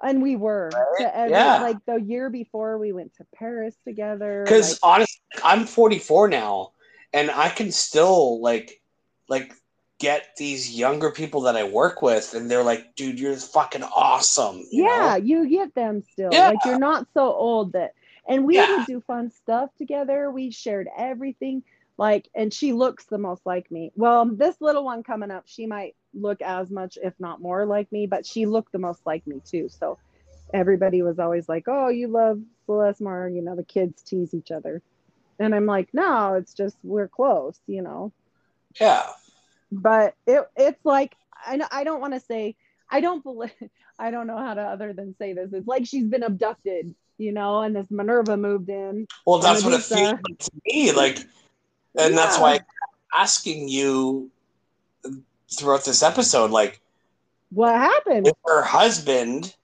And 0.03 0.23
we 0.23 0.37
were 0.37 0.71
Right? 0.75 1.11
every, 1.15 1.31
Yeah. 1.33 1.63
like 1.63 1.79
the 1.87 1.97
year 1.97 2.29
before 2.29 2.79
we 2.79 2.93
went 2.93 3.15
to 3.15 3.27
Paris 3.35 3.75
together. 3.85 4.45
Because 4.45 4.73
like, 4.73 4.79
honestly, 4.83 5.21
I'm 5.43 5.67
44 5.67 6.29
now, 6.29 6.73
and 7.15 7.31
I 7.31 7.49
can 7.49 7.73
still 7.73 8.41
like 8.43 8.83
like 9.29 9.55
get 9.99 10.37
these 10.37 10.71
younger 10.71 11.11
people 11.11 11.41
that 11.43 11.57
I 11.57 11.65
work 11.65 12.03
with, 12.03 12.35
and 12.35 12.51
they're 12.51 12.63
like, 12.63 12.95
"Dude, 12.95 13.19
you're 13.19 13.35
fucking 13.37 13.83
awesome." 13.83 14.63
you 14.71 14.85
know? 14.85 14.91
yeah, 14.91 15.17
you 15.17 15.49
get 15.49 15.75
them 15.75 16.03
still. 16.03 16.31
Yeah. 16.33 16.49
Like 16.49 16.65
you're 16.67 16.79
not 16.79 17.07
so 17.15 17.33
old 17.33 17.73
that 17.73 17.95
and 18.29 18.45
we 18.47 18.57
Yeah. 18.57 18.67
would 18.67 18.87
do 18.87 19.01
fun 19.01 19.31
stuff 19.31 19.71
together. 19.77 20.31
We 20.31 20.51
shared 20.51 20.89
everything. 20.97 21.63
Like, 21.99 22.29
and 22.35 22.53
she 22.53 22.73
looks 22.73 23.07
the 23.07 23.19
most 23.19 23.47
like 23.47 23.71
me. 23.71 23.93
Well, 23.97 24.27
this 24.27 24.61
little 24.61 24.85
one 24.85 25.03
coming 25.03 25.31
up, 25.31 25.45
she 25.47 25.67
might 25.67 25.95
look 26.15 26.43
as 26.43 26.71
much, 26.71 26.99
if 27.03 27.15
not 27.19 27.41
more, 27.41 27.65
like 27.67 27.91
me, 27.93 28.07
but 28.07 28.27
she 28.27 28.47
looked 28.47 28.73
the 28.73 28.79
most 28.79 29.01
like 29.07 29.27
me 29.27 29.41
too. 29.45 29.69
So 29.69 29.99
everybody 30.53 31.03
was 31.03 31.19
always 31.19 31.49
like, 31.49 31.65
Oh, 31.69 31.89
you 31.89 32.09
love 32.09 32.41
Celeste 32.67 33.01
more, 33.03 33.29
you 33.29 33.43
know, 33.43 33.57
the 33.57 33.65
kids 33.65 34.03
tease 34.03 34.35
each 34.35 34.51
other. 34.51 34.83
And 35.39 35.55
I'm 35.55 35.67
like, 35.67 35.89
no, 35.93 36.35
it's 36.35 36.55
just 36.55 36.77
we're 36.83 37.09
close, 37.09 37.59
you 37.67 37.83
know. 37.83 38.13
Yeah. 38.81 39.07
but 39.71 40.15
it 40.27 40.45
it's 40.57 40.85
like 40.85 41.17
I 41.45 41.61
I 41.71 41.85
don't 41.85 42.01
want 42.01 42.15
to 42.15 42.21
say 42.21 42.57
I 42.91 43.01
don't 43.01 43.23
believe 43.23 43.53
I 43.99 44.11
don't 44.11 44.27
know 44.27 44.39
how 44.39 44.55
to 44.55 44.63
other 44.63 44.93
than 44.93 45.15
say 45.17 45.33
this. 45.33 45.53
It's 45.53 45.67
like 45.67 45.87
she's 45.87 46.07
been 46.07 46.23
abducted, 46.23 46.95
you 47.19 47.33
know, 47.33 47.63
and 47.63 47.75
this 47.75 47.91
Minerva 47.91 48.37
moved 48.37 48.69
in. 48.69 49.07
Well, 49.27 49.39
that's 49.39 49.65
what 49.65 49.73
it 49.75 49.83
feels 49.83 50.13
like 50.13 50.39
to 50.39 50.51
me. 50.67 50.93
Like, 50.93 51.19
and 51.99 52.17
that's 52.17 52.39
why 52.39 52.55
I'm 52.55 52.61
asking 53.15 53.69
you 53.69 54.31
throughout 55.53 55.85
this 55.85 56.03
episode, 56.03 56.51
like, 56.51 56.81
What 57.51 57.75
happened? 57.75 58.27
is 58.27 58.33
her 58.45 58.63
husband 58.63 59.55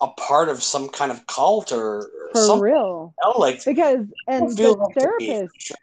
a 0.00 0.08
part 0.08 0.48
of 0.48 0.62
some 0.62 0.88
kind 0.88 1.10
of 1.10 1.26
cult 1.26 1.72
or, 1.72 2.02
or 2.02 2.30
For 2.32 2.40
something? 2.46 2.62
real. 2.62 3.14
You 3.24 3.32
know? 3.32 3.38
Like, 3.38 3.64
Because 3.64 4.06
and 4.28 4.56
the 4.56 4.72
like 4.72 4.94
therapist, 4.94 5.54
sure. 5.58 5.76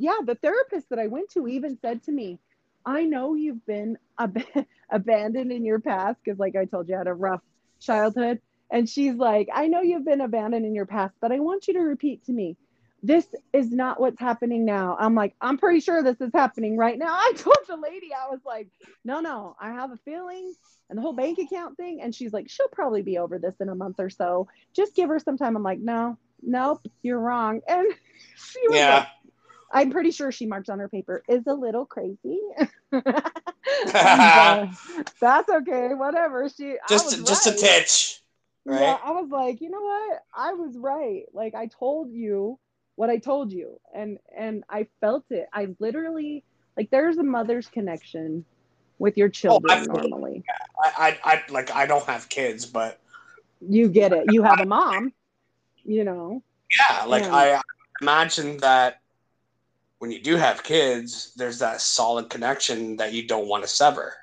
yeah, 0.00 0.18
the 0.24 0.36
therapist 0.36 0.90
that 0.90 0.98
I 0.98 1.08
went 1.08 1.30
to 1.30 1.48
even 1.48 1.76
said 1.80 2.02
to 2.04 2.12
me, 2.12 2.38
I 2.86 3.04
know 3.04 3.34
you've 3.34 3.64
been 3.66 3.98
ab- 4.18 4.44
abandoned 4.90 5.52
in 5.52 5.64
your 5.64 5.80
past 5.80 6.18
because, 6.24 6.38
like 6.38 6.56
I 6.56 6.64
told 6.64 6.88
you, 6.88 6.94
I 6.94 6.98
had 6.98 7.06
a 7.08 7.14
rough 7.14 7.42
childhood. 7.80 8.40
And 8.70 8.88
she's 8.88 9.14
like, 9.14 9.48
I 9.52 9.68
know 9.68 9.80
you've 9.82 10.04
been 10.04 10.20
abandoned 10.20 10.66
in 10.66 10.74
your 10.74 10.86
past, 10.86 11.14
but 11.20 11.32
I 11.32 11.40
want 11.40 11.68
you 11.68 11.74
to 11.74 11.80
repeat 11.80 12.24
to 12.26 12.32
me, 12.32 12.56
this 13.02 13.26
is 13.52 13.70
not 13.70 14.00
what's 14.00 14.18
happening 14.18 14.64
now. 14.64 14.96
I'm 14.98 15.14
like, 15.14 15.34
I'm 15.40 15.56
pretty 15.56 15.80
sure 15.80 16.02
this 16.02 16.20
is 16.20 16.30
happening 16.34 16.76
right 16.76 16.98
now. 16.98 17.06
I 17.12 17.32
told 17.36 17.56
the 17.68 17.76
lady, 17.76 18.10
I 18.12 18.28
was 18.28 18.40
like, 18.44 18.68
no, 19.04 19.20
no, 19.20 19.56
I 19.60 19.70
have 19.70 19.92
a 19.92 19.98
feeling 20.04 20.52
and 20.90 20.98
the 20.98 21.02
whole 21.02 21.12
bank 21.12 21.38
account 21.38 21.76
thing. 21.76 22.00
And 22.02 22.14
she's 22.14 22.32
like, 22.32 22.48
she'll 22.50 22.68
probably 22.68 23.02
be 23.02 23.18
over 23.18 23.38
this 23.38 23.54
in 23.60 23.68
a 23.68 23.74
month 23.74 23.96
or 24.00 24.10
so. 24.10 24.48
Just 24.74 24.94
give 24.94 25.08
her 25.08 25.18
some 25.18 25.36
time. 25.38 25.56
I'm 25.56 25.62
like, 25.62 25.80
no, 25.80 26.18
nope, 26.42 26.80
you're 27.02 27.20
wrong. 27.20 27.60
And 27.68 27.86
she 28.36 28.68
was 28.68 28.78
Yeah. 28.78 28.96
like, 28.96 29.06
I'm 29.72 29.90
pretty 29.90 30.10
sure 30.10 30.32
she 30.32 30.46
marked 30.46 30.70
on 30.70 30.78
her 30.78 30.88
paper 30.88 31.22
is 31.28 31.46
a 31.46 31.54
little 31.54 31.86
crazy. 31.86 32.40
But 33.92 34.68
that's 35.20 35.48
okay, 35.48 35.94
whatever. 35.94 36.48
She 36.48 36.76
just, 36.88 37.24
just 37.26 37.46
a 37.46 37.50
right. 37.50 37.58
titch, 37.58 38.22
right? 38.68 38.80
Yeah, 38.80 38.98
I 39.02 39.10
was 39.12 39.28
like, 39.30 39.60
you 39.60 39.70
know 39.70 39.80
what? 39.80 40.22
I 40.34 40.52
was 40.52 40.76
right. 40.76 41.24
Like 41.32 41.54
I 41.54 41.66
told 41.66 42.12
you 42.12 42.58
what 42.96 43.10
I 43.10 43.18
told 43.18 43.52
you, 43.52 43.80
and 43.94 44.18
and 44.36 44.64
I 44.68 44.86
felt 45.00 45.24
it. 45.30 45.48
I 45.52 45.68
literally 45.78 46.44
like 46.76 46.90
there's 46.90 47.18
a 47.18 47.22
mother's 47.22 47.68
connection 47.68 48.44
with 48.98 49.16
your 49.16 49.28
oh, 49.28 49.30
children 49.30 49.78
absolutely. 49.78 50.10
normally. 50.10 50.44
I, 50.84 51.18
I, 51.24 51.32
I, 51.32 51.42
like, 51.50 51.70
I 51.74 51.86
don't 51.86 52.04
have 52.06 52.28
kids, 52.28 52.66
but 52.66 53.00
You 53.60 53.88
get 53.88 54.12
it. 54.12 54.32
You 54.32 54.42
have 54.42 54.60
a 54.60 54.66
mom, 54.66 55.12
you 55.84 56.04
know. 56.04 56.42
yeah, 56.88 57.04
like. 57.04 57.24
I 57.24 57.60
imagine 58.00 58.58
that 58.58 59.00
when 59.98 60.12
you 60.12 60.20
do 60.20 60.36
have 60.36 60.62
kids, 60.62 61.32
there's 61.36 61.58
that 61.58 61.80
solid 61.80 62.30
connection 62.30 62.96
that 62.96 63.12
you 63.12 63.26
don't 63.26 63.48
want 63.48 63.64
to 63.64 63.68
sever. 63.68 64.14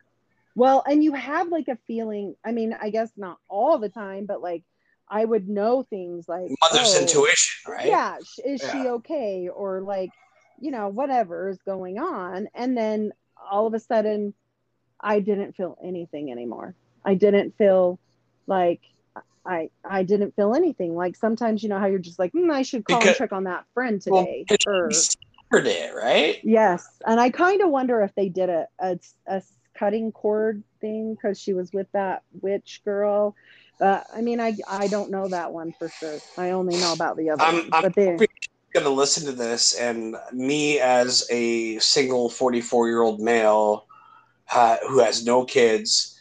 Well, 0.56 0.84
and 0.88 1.04
you 1.04 1.14
have 1.14 1.50
like 1.50 1.68
a 1.68 1.78
feeling. 1.86 2.36
I 2.44 2.52
mean, 2.52 2.76
I 2.80 2.90
guess 2.90 3.12
not 3.18 3.38
all 3.50 3.78
the 3.78 3.90
time, 3.90 4.26
but 4.26 4.42
like 4.42 4.64
I 5.10 5.24
would 5.24 5.48
know 5.48 5.84
things 5.84 6.28
like 6.28 6.50
Mother's 6.62 6.96
oh, 6.96 7.02
intuition, 7.02 7.72
right? 7.72 7.88
Yeah, 7.88 8.18
is 8.46 8.62
she 8.72 8.88
okay? 8.88 9.50
Or 9.50 9.82
like, 9.82 10.12
you 10.60 10.72
know, 10.72 10.88
whatever 10.88 11.50
is 11.50 11.60
going 11.64 12.00
on. 12.00 12.48
And 12.56 12.78
then 12.78 13.12
all 13.52 13.68
of 13.68 13.74
a 13.74 13.80
sudden, 13.80 14.34
I 15.00 15.20
didn't 15.20 15.56
feel 15.56 15.78
anything 15.84 16.32
anymore. 16.32 16.74
I 17.04 17.16
didn't 17.16 17.56
feel 17.58 18.00
like 18.48 18.82
I 19.46 19.70
I 19.84 20.04
didn't 20.04 20.36
feel 20.36 20.56
anything. 20.56 20.96
Like 20.96 21.18
sometimes 21.18 21.64
you 21.64 21.70
know 21.70 21.80
how 21.80 21.88
you're 21.88 22.00
just 22.00 22.18
like, 22.18 22.32
hmm, 22.32 22.50
I 22.50 22.62
should 22.62 22.86
call 22.86 23.00
Because- 23.00 23.10
and 23.10 23.18
check 23.18 23.34
on 23.34 23.44
that 23.44 23.66
friend 23.74 24.02
today. 24.02 24.46
because 24.48 25.18
or, 25.52 25.60
it, 25.60 25.96
right? 25.96 26.40
yes, 26.44 26.86
and 27.06 27.20
I 27.20 27.30
kind 27.30 27.62
of 27.62 27.70
wonder 27.70 28.02
if 28.02 28.16
they 28.16 28.30
did 28.30 28.50
a 28.50 28.68
a, 28.80 28.98
a 29.28 29.42
cutting 29.78 30.12
cord 30.12 30.64
thing 30.82 31.14
because 31.16 31.40
she 31.40 31.54
was 31.54 31.72
with 31.74 31.88
that 31.94 32.24
witch 32.42 32.82
girl. 32.86 33.36
But 33.80 34.08
I 34.14 34.22
mean, 34.22 34.40
I 34.40 34.56
I 34.68 34.88
don't 34.88 35.12
know 35.12 35.28
that 35.28 35.52
one 35.52 35.74
for 35.78 35.90
sure. 35.90 36.22
I 36.38 36.52
only 36.52 36.78
know 36.78 36.94
about 36.94 37.18
the 37.18 37.30
other 37.32 37.44
I'm- 37.44 37.56
one. 37.56 37.70
I'm 37.74 37.92
they, 37.96 38.28
Going 38.74 38.84
to 38.84 38.90
listen 38.90 39.26
to 39.28 39.32
this, 39.32 39.74
and 39.80 40.18
me 40.34 40.80
as 40.82 41.26
a 41.30 41.80
single 41.80 42.30
44 42.30 42.90
year 42.90 43.02
old 43.02 43.22
male 43.22 43.86
uh, 44.54 44.76
who 44.86 45.00
has 45.00 45.26
no 45.26 45.46
kids, 45.46 46.20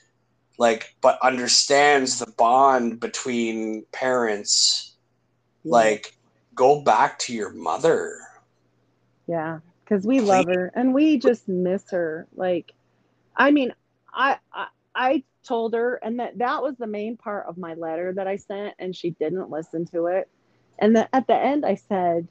like, 0.57 0.95
but 1.01 1.19
understands 1.21 2.21
the 2.21 2.31
bond 2.39 3.01
between 3.01 3.85
parents, 3.91 4.95
like, 5.65 6.17
go 6.55 6.81
back 6.81 7.19
to 7.21 7.35
your 7.35 7.53
mother. 7.53 8.21
Yeah, 9.27 9.59
because 9.85 10.07
we 10.07 10.21
love 10.21 10.47
her 10.47 10.71
and 10.77 10.95
we 10.95 11.19
just 11.19 11.49
miss 11.49 11.91
her. 11.91 12.29
Like, 12.37 12.73
I 13.37 13.51
mean, 13.51 13.73
I, 14.13 14.39
I 14.53 14.67
I 14.95 15.25
told 15.47 15.75
her, 15.75 15.97
and 16.03 16.21
that 16.21 16.39
that 16.39 16.63
was 16.63 16.77
the 16.79 16.87
main 16.87 17.17
part 17.17 17.47
of 17.49 17.57
my 17.59 17.75
letter 17.75 18.13
that 18.17 18.27
I 18.27 18.37
sent, 18.37 18.75
and 18.79 18.95
she 18.95 19.11
didn't 19.11 19.51
listen 19.51 19.87
to 19.87 20.07
it. 20.07 20.29
And 20.81 20.97
the, 20.97 21.15
at 21.15 21.27
the 21.27 21.35
end, 21.37 21.65
I 21.65 21.75
said, 21.75 22.29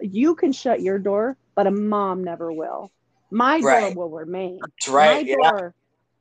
"You 0.00 0.34
can 0.34 0.52
shut 0.52 0.80
your 0.80 0.98
door, 0.98 1.36
but 1.54 1.66
a 1.66 1.70
mom 1.70 2.24
never 2.24 2.52
will. 2.52 2.92
My 3.30 3.60
Right. 3.60 3.62
door 3.62 3.90
will 3.90 4.10
remain. 4.10 4.72
That's 4.76 4.88
right. 4.88 5.06
My 5.06 5.24
Yeah. 5.24 5.36
door. 5.40 5.74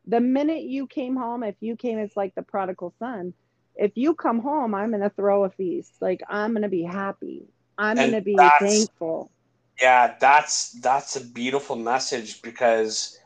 The 0.06 0.20
minute 0.22 0.64
you 0.64 0.88
came 0.88 1.16
home, 1.16 1.44
if 1.44 1.56
you 1.62 1.76
came, 1.76 1.98
it's 2.00 2.16
like 2.18 2.34
the 2.36 2.44
prodigal 2.44 2.94
son. 3.00 3.34
If 3.76 3.98
you 3.98 4.16
come 4.16 4.40
home, 4.40 4.74
I'm 4.76 4.92
gonna 4.92 5.10
throw 5.10 5.44
a 5.46 5.50
feast. 5.50 5.94
Like 6.02 6.22
I'm 6.30 6.54
gonna 6.54 6.70
be 6.70 6.84
happy. 6.84 7.48
I'm 7.78 8.00
And 8.00 8.12
gonna 8.12 8.22
be 8.22 8.50
thankful. 8.60 9.32
Yeah, 9.82 10.16
that's 10.20 10.72
that's 10.82 11.16
a 11.16 11.24
beautiful 11.26 11.76
message 11.76 12.42
because 12.42 13.17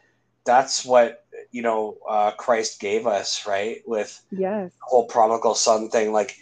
that's 0.46 0.86
what 0.86 1.26
you 1.52 1.62
know 1.62 1.98
uh, 2.10 2.32
Christ 2.32 2.80
gave 2.80 3.08
us, 3.08 3.46
right? 3.48 3.82
With 3.86 4.20
Yes. 4.32 4.72
the 4.72 4.86
whole 4.86 5.06
prodigal 5.06 5.56
son 5.56 5.90
thing, 5.90 6.12
like 6.12 6.36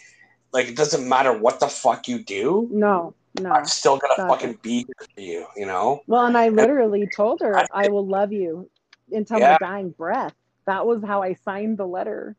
like 0.52 0.68
it 0.68 0.76
doesn't 0.76 1.08
matter 1.08 1.34
what 1.38 1.60
the 1.60 1.68
fuck 1.68 2.08
you 2.08 2.24
do, 2.24 2.68
No. 2.72 3.14
No. 3.40 3.52
I'm 3.52 3.66
still 3.66 3.98
gonna 3.98 4.14
Exactly. 4.14 4.36
fucking 4.36 4.60
be 4.64 4.78
here 4.80 5.08
for 5.16 5.22
you, 5.22 5.46
you 5.56 5.66
know? 5.68 6.02
Well, 6.08 6.26
and 6.26 6.36
I 6.36 6.50
literally 6.50 7.08
told 7.16 7.42
her 7.42 7.56
I- 7.60 7.68
I 7.72 7.88
will 7.90 8.06
love 8.06 8.34
you 8.34 8.70
until 9.12 9.40
Yeah. 9.40 9.58
my 9.62 9.68
dying 9.68 9.92
breath. 9.92 10.34
That 10.66 10.86
was 10.88 11.04
how 11.04 11.22
I 11.22 11.36
signed 11.36 11.78
the 11.78 11.86
letter. 11.88 12.36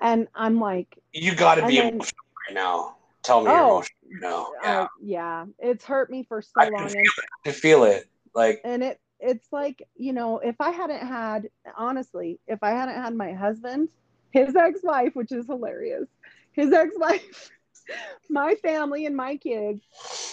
And 0.00 0.26
I'm 0.34 0.60
like, 0.60 0.98
You 1.12 1.34
got 1.36 1.54
to 1.54 1.66
be 1.66 1.76
then- 1.76 1.94
emotional 1.94 2.24
right 2.48 2.54
now. 2.54 2.96
Tell 3.22 3.42
me 3.42 3.50
Oh, 3.50 3.54
emotional 3.54 3.80
right 4.10 4.20
now. 4.20 4.46
Yeah, 4.62 4.80
uh, 4.82 4.88
yeah, 5.00 5.44
it's 5.60 5.84
hurt 5.84 6.10
me 6.10 6.24
for 6.24 6.42
so 6.42 6.50
I 6.58 6.64
can 6.64 6.72
long. 6.74 6.88
feel 6.88 6.98
And, 6.98 7.08
I 7.08 7.48
can 7.50 7.52
feel 7.54 7.84
it. 7.84 8.08
Like 8.34 8.60
and 8.64 8.82
it 8.82 9.00
it's 9.20 9.48
like, 9.52 9.86
you 9.96 10.12
know, 10.12 10.38
if 10.38 10.56
I 10.60 10.70
hadn't 10.70 11.06
had 11.06 11.48
honestly, 11.76 12.40
if 12.46 12.62
I 12.62 12.70
hadn't 12.70 12.96
had 13.02 13.14
my 13.14 13.32
husband, 13.32 13.88
his 14.30 14.54
ex-wife, 14.56 15.14
which 15.14 15.32
is 15.32 15.46
hilarious, 15.46 16.08
his 16.52 16.72
ex-wife, 16.72 17.50
my 18.30 18.54
family 18.56 19.06
and 19.06 19.16
my 19.16 19.36
kids, 19.36 19.82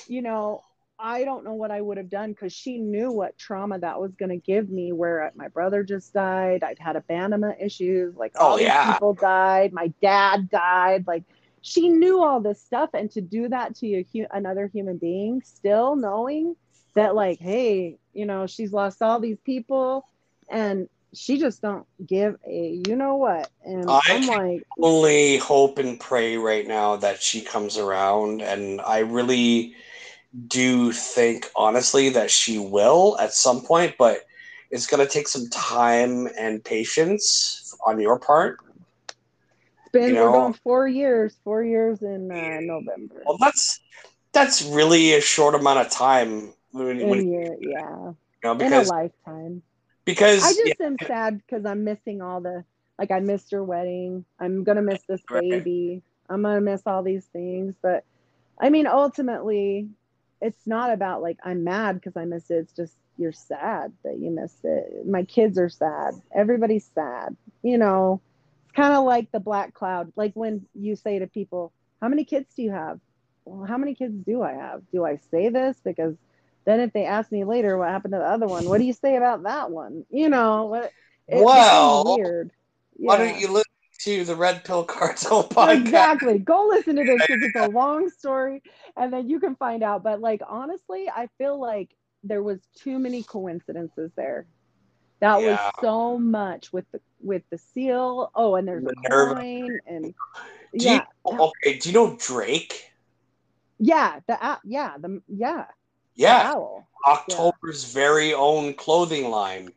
you 0.07 0.21
know, 0.21 0.63
I 0.99 1.23
don't 1.23 1.43
know 1.43 1.53
what 1.53 1.71
I 1.71 1.81
would 1.81 1.97
have 1.97 2.09
done 2.09 2.31
because 2.31 2.53
she 2.53 2.77
knew 2.77 3.11
what 3.11 3.37
trauma 3.37 3.79
that 3.79 3.99
was 3.99 4.15
going 4.15 4.29
to 4.29 4.37
give 4.37 4.69
me. 4.69 4.91
Where 4.93 5.31
my 5.35 5.47
brother 5.47 5.83
just 5.83 6.13
died, 6.13 6.63
I'd 6.63 6.79
had 6.79 6.95
abandonment 6.95 7.57
issues, 7.59 8.15
like 8.15 8.33
oh, 8.35 8.45
all 8.45 8.53
Oh, 8.53 8.57
these 8.57 8.67
yeah. 8.67 8.83
people 8.83 9.13
died, 9.13 9.73
my 9.73 9.87
dad 10.01 10.49
died, 10.49 11.05
like 11.07 11.23
she 11.61 11.89
knew 11.89 12.23
all 12.23 12.39
this 12.41 12.61
stuff, 12.61 12.89
and 12.93 13.09
to 13.11 13.21
do 13.21 13.49
that 13.49 13.75
to 13.75 14.03
hu- 14.13 14.27
another 14.31 14.67
human 14.67 14.97
being, 14.97 15.41
still 15.41 15.95
knowing 15.95 16.55
that, 16.95 17.15
like, 17.15 17.39
hey, 17.39 17.97
you 18.13 18.25
know, 18.25 18.47
she's 18.47 18.73
lost 18.73 19.01
all 19.01 19.19
these 19.19 19.39
people, 19.45 20.05
and 20.49 20.87
she 21.13 21.37
just 21.37 21.61
don't 21.61 21.85
give 22.05 22.37
a 22.47 22.81
you 22.87 22.95
know 22.95 23.15
what, 23.17 23.49
and 23.63 23.87
I 23.89 24.01
I'm 24.09 24.25
like, 24.27 24.63
only 24.81 25.37
hope 25.37 25.77
and 25.77 25.99
pray 25.99 26.37
right 26.37 26.67
now 26.67 26.95
that 26.97 27.21
she 27.21 27.41
comes 27.41 27.77
around 27.77 28.41
and 28.41 28.81
I 28.81 28.99
really 28.99 29.75
do 30.47 30.91
think 30.91 31.51
honestly 31.55 32.09
that 32.09 32.31
she 32.31 32.57
will 32.57 33.15
at 33.19 33.33
some 33.33 33.61
point, 33.61 33.93
but 33.99 34.25
it's 34.71 34.87
gonna 34.87 35.05
take 35.05 35.27
some 35.27 35.47
time 35.51 36.27
and 36.35 36.63
patience 36.63 37.75
on 37.85 37.99
your 37.99 38.17
part. 38.17 38.57
it's 39.83 39.91
been 39.91 40.09
You 40.09 40.15
we're 40.15 40.25
know- 40.25 40.31
going 40.31 40.53
four 40.63 40.87
years, 40.87 41.35
four 41.43 41.63
years 41.63 42.01
in 42.01 42.31
uh, 42.31 42.59
November. 42.61 43.21
Well 43.27 43.37
that's 43.39 43.79
that's 44.31 44.63
really 44.63 45.13
a 45.13 45.21
short 45.21 45.53
amount 45.53 45.77
of 45.85 45.91
time 45.91 46.53
when, 46.73 47.07
when 47.07 47.19
in 47.19 47.19
you 47.19 47.25
year, 47.31 47.57
yeah, 47.61 48.13
know 48.43 48.55
in 48.59 48.73
a 48.73 48.81
lifetime. 48.81 49.61
because 50.05 50.41
I 50.41 50.53
just 50.53 50.73
yeah, 50.73 50.73
am 50.81 50.97
sad 50.97 51.37
because 51.37 51.65
I'm 51.65 51.83
missing 51.83 52.21
all 52.21 52.41
the 52.41 52.63
like 52.97 53.11
I 53.11 53.19
missed 53.19 53.51
her 53.51 53.63
wedding. 53.63 54.25
I'm 54.39 54.63
gonna 54.63 54.81
miss 54.81 55.03
this 55.03 55.25
Right. 55.29 55.43
baby. 55.51 56.01
I'm 56.29 56.43
gonna 56.43 56.61
miss 56.61 56.83
all 56.85 57.03
these 57.03 57.25
things. 57.27 57.75
But 57.81 58.05
I 58.59 58.69
mean, 58.69 58.87
ultimately, 58.87 59.89
it's 60.41 60.67
not 60.67 60.91
about 60.91 61.21
like 61.21 61.37
I'm 61.43 61.63
mad 61.63 61.95
because 61.95 62.17
I 62.17 62.25
miss 62.25 62.49
it. 62.49 62.55
It's 62.55 62.73
just 62.73 62.97
you're 63.17 63.31
sad 63.33 63.93
that 64.03 64.19
you 64.19 64.31
missed 64.31 64.63
it. 64.63 65.05
My 65.07 65.23
kids 65.23 65.57
are 65.57 65.69
sad. 65.69 66.13
Everybody's 66.35 66.85
sad. 66.93 67.35
You 67.63 67.77
know, 67.77 68.21
it's 68.63 68.71
kind 68.73 68.93
of 68.93 69.03
like 69.05 69.31
the 69.31 69.39
black 69.39 69.73
cloud. 69.73 70.11
Like 70.15 70.33
when 70.33 70.65
you 70.73 70.95
say 70.95 71.19
to 71.19 71.27
people, 71.27 71.71
"How 72.01 72.07
many 72.09 72.23
kids 72.25 72.53
do 72.55 72.63
you 72.63 72.71
have?" 72.71 72.99
Well, 73.45 73.65
how 73.65 73.77
many 73.77 73.95
kids 73.95 74.15
do 74.25 74.41
I 74.41 74.53
have? 74.53 74.81
Do 74.91 75.05
I 75.05 75.17
say 75.17 75.49
this 75.49 75.79
because 75.83 76.15
then 76.65 76.79
if 76.79 76.93
they 76.93 77.05
ask 77.05 77.31
me 77.31 77.43
later 77.43 77.77
what 77.77 77.89
happened 77.89 78.13
to 78.13 78.19
the 78.19 78.25
other 78.25 78.47
one, 78.47 78.67
what 78.69 78.79
do 78.79 78.85
you 78.85 78.93
say 78.93 79.15
about 79.17 79.43
that 79.43 79.71
one? 79.71 80.05
You 80.09 80.29
know, 80.29 80.65
what? 80.65 80.91
It 81.27 81.37
Well, 81.43 82.03
weird. 82.05 82.51
why 82.95 83.17
don't 83.17 83.39
you 83.39 83.47
listen 83.47 83.63
to 83.99 84.25
the 84.25 84.35
Red 84.35 84.63
Pill 84.63 84.83
Cartel 84.83 85.43
podcast? 85.49 85.85
Exactly. 85.85 86.39
Go 86.39 86.67
listen 86.67 86.95
to 86.97 87.03
this 87.03 87.21
because 87.27 87.43
it's 87.43 87.55
a 87.55 87.65
long 87.65 88.09
story, 88.09 88.61
and 88.97 89.11
then 89.11 89.29
you 89.29 89.39
can 89.39 89.55
find 89.55 89.83
out. 89.83 90.03
But 90.03 90.19
like 90.21 90.41
honestly, 90.47 91.09
I 91.09 91.29
feel 91.37 91.59
like 91.59 91.89
there 92.23 92.43
was 92.43 92.59
too 92.77 92.99
many 92.99 93.23
coincidences 93.23 94.11
there. 94.15 94.45
That 95.21 95.41
Yeah. 95.41 95.51
was 95.51 95.59
so 95.81 96.17
much 96.17 96.73
with 96.73 96.85
the 96.91 96.99
with 97.21 97.43
the 97.49 97.57
seal. 97.57 98.31
Oh, 98.35 98.55
and 98.55 98.67
there's 98.67 98.85
a 98.85 98.93
Minerva. 99.03 99.35
coin, 99.35 99.79
and 99.87 100.13
Do 100.77 100.85
yeah, 100.85 101.05
you, 101.25 101.39
okay, 101.39 101.77
do 101.77 101.89
you 101.89 101.93
know 101.93 102.17
Drake? 102.19 102.91
yeah, 103.79 104.19
the 104.27 104.43
uh, 104.43 104.57
yeah, 104.63 104.97
the 104.99 105.21
yeah, 105.27 105.65
the 105.65 105.67
Yeah, 106.15 106.51
owl. 106.53 106.87
October's 107.07 107.85
very 107.85 108.33
own 108.33 108.73
clothing 108.75 109.29
line. 109.29 109.73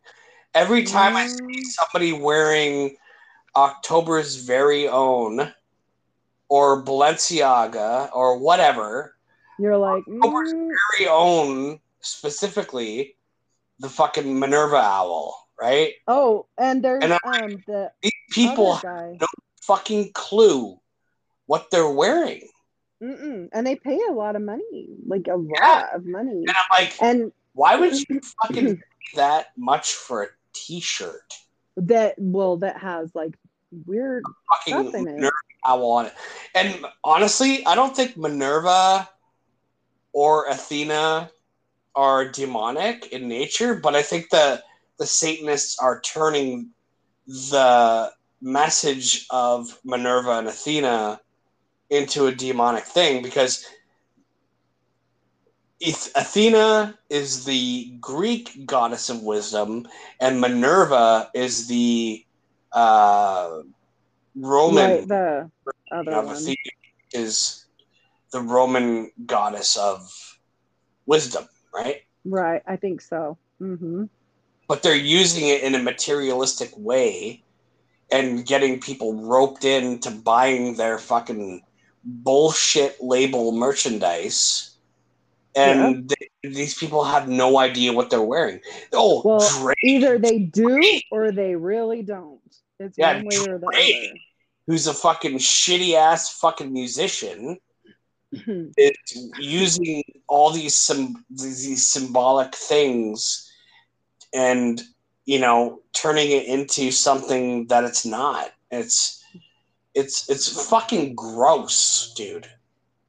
Every 0.54 0.84
time 0.84 1.16
I 1.16 1.26
see 1.26 1.42
Mm. 1.42 1.62
somebody 1.64 2.12
wearing 2.12 2.96
October's 3.54 4.36
very 4.36 4.88
own 4.88 5.52
or 6.48 6.82
Balenciaga 6.84 8.10
or 8.14 8.38
whatever, 8.38 9.16
You're 9.58 9.76
like, 9.76 10.04
October's 10.06 10.52
mm, 10.52 10.68
very 10.96 11.08
own 11.08 11.80
specifically 12.00 13.16
the 13.78 13.88
fucking 13.88 14.38
Minerva 14.38 14.76
owl, 14.76 15.48
right? 15.60 15.94
oh, 16.08 16.46
and 16.58 16.82
there's 16.82 17.02
And 17.02 17.18
um 17.24 17.62
the 17.66 17.92
These 18.02 18.12
people 18.30 18.78
guy. 18.82 19.18
fucking 19.62 20.12
clue 20.12 20.78
what 21.46 21.70
they're 21.70 21.90
wearing. 21.90 22.48
Mm-mm. 23.02 23.48
And 23.52 23.66
they 23.66 23.76
pay 23.76 24.00
a 24.08 24.12
lot 24.12 24.36
of 24.36 24.42
money, 24.42 24.88
like 25.06 25.26
a 25.28 25.36
Yeah. 25.36 25.66
lot 25.68 25.94
of 25.94 26.06
money. 26.06 26.44
And 26.46 26.50
I'm 26.50 26.84
like, 26.84 26.94
And 27.00 27.32
why 27.52 27.76
would 27.76 27.92
you 28.08 28.20
fucking 28.42 28.76
pay 28.76 28.82
that 29.16 29.46
much 29.56 29.92
for 29.92 30.22
a 30.22 30.28
t-shirt? 30.54 31.34
that 31.78 32.14
well, 32.18 32.56
that 32.58 32.78
has 32.78 33.14
like 33.14 33.34
weird 33.84 34.24
fucking 34.50 34.92
in 34.94 35.08
it. 35.08 35.14
Minerva 35.16 35.32
owl 35.66 35.90
on 35.92 36.06
it. 36.06 36.14
And 36.54 36.86
honestly, 37.04 37.66
I 37.66 37.74
don't 37.74 37.94
think 37.94 38.16
Minerva 38.16 39.08
or 40.12 40.46
Athena 40.48 41.30
are 41.94 42.28
demonic 42.28 43.12
in 43.12 43.28
nature, 43.28 43.74
but 43.74 43.94
I 43.94 44.02
think 44.02 44.30
the 44.30 44.62
the 44.98 45.06
Satanists 45.06 45.78
are 45.78 46.00
turning 46.00 46.70
the 47.26 48.10
message 48.40 49.26
of 49.30 49.78
Minerva 49.84 50.38
and 50.38 50.48
Athena 50.48 51.20
into 51.90 52.26
a 52.26 52.34
demonic 52.34 52.84
thing 52.84 53.22
because 53.22 53.64
Athena 55.82 56.98
is 57.10 57.44
the 57.44 57.96
Greek 58.00 58.66
goddess 58.66 59.10
of 59.10 59.22
wisdom, 59.22 59.86
and 60.20 60.40
Minerva 60.40 61.30
is 61.34 61.68
the 61.68 62.24
uh, 62.72 63.60
Roman 64.34 64.90
Right, 64.90 65.08
the 65.08 65.50
other 65.90 66.12
of 66.12 66.26
one. 66.26 66.34
Athena 66.34 66.56
is 67.12 67.66
the 68.32 68.40
Roman 68.40 69.10
goddess 69.26 69.76
of 69.76 70.10
wisdom, 71.04 71.46
right? 71.74 72.02
Right, 72.24 72.62
I 72.66 72.76
think 72.76 73.00
so. 73.00 73.38
Mm-hmm. 73.60 74.04
But 74.68 74.82
they're 74.82 74.96
using 74.96 75.46
it 75.48 75.62
in 75.62 75.74
a 75.74 75.82
materialistic 75.82 76.70
way 76.76 77.44
and 78.10 78.46
getting 78.46 78.80
people 78.80 79.14
roped 79.14 79.64
into 79.64 80.10
buying 80.10 80.74
their 80.74 80.98
fucking 80.98 81.62
bullshit 82.06 83.02
label 83.02 83.52
merchandise. 83.52 84.70
And 85.54 86.08
they, 86.08 86.50
these 86.50 86.74
people 86.74 87.02
have 87.04 87.28
no 87.28 87.58
idea 87.58 87.92
what 87.92 88.10
they're 88.10 88.20
wearing. 88.22 88.60
Oh, 88.92 89.22
Well, 89.24 89.38
Drake, 89.62 89.78
Either 89.82 90.18
they 90.18 90.40
do 90.40 90.80
or 91.10 91.32
they 91.32 91.56
really 91.56 92.02
don't. 92.02 92.40
It's 92.78 92.98
Yeah, 92.98 93.16
one 93.16 93.24
way 93.24 93.36
or 93.48 93.58
the 93.58 93.66
Drake. 93.72 94.20
who's 94.66 94.86
a 94.86 94.94
fucking 94.94 95.38
shitty 95.38 95.94
ass 95.94 96.38
fucking 96.38 96.72
musician, 96.72 97.58
other. 98.34 98.68
is 98.76 98.94
using 99.40 100.02
all 100.28 100.50
these 100.50 100.74
some 100.74 101.24
these 101.30 101.86
symbolic 101.86 102.54
things 102.54 103.50
and 104.34 104.82
you 105.24 105.38
know 105.38 105.80
turning 105.94 106.30
it 106.30 106.44
into 106.46 106.90
something 106.90 107.66
that 107.68 107.84
it's 107.84 108.04
not 108.04 108.50
it's 108.70 109.24
it's 109.96 110.28
it's 110.30 110.68
fucking 110.68 111.14
gross 111.14 112.12
dude 112.14 112.48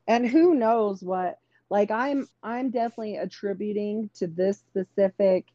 and 0.07 0.27
who 0.27 0.55
knows 0.55 1.03
what 1.03 1.39
like 1.69 1.91
i'm 1.91 2.27
i'm 2.41 2.71
definitely 2.71 3.17
attributing 3.17 4.09
to 4.15 4.25
this 4.25 4.57
specific 4.71 5.45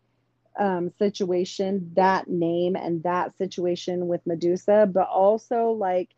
um, 0.58 0.92
situation, 0.98 1.90
that 1.94 2.28
name 2.28 2.76
and 2.76 3.02
that 3.02 3.36
situation 3.38 4.08
with 4.08 4.26
Medusa, 4.26 4.88
but 4.92 5.08
also 5.08 5.70
like 5.70 6.10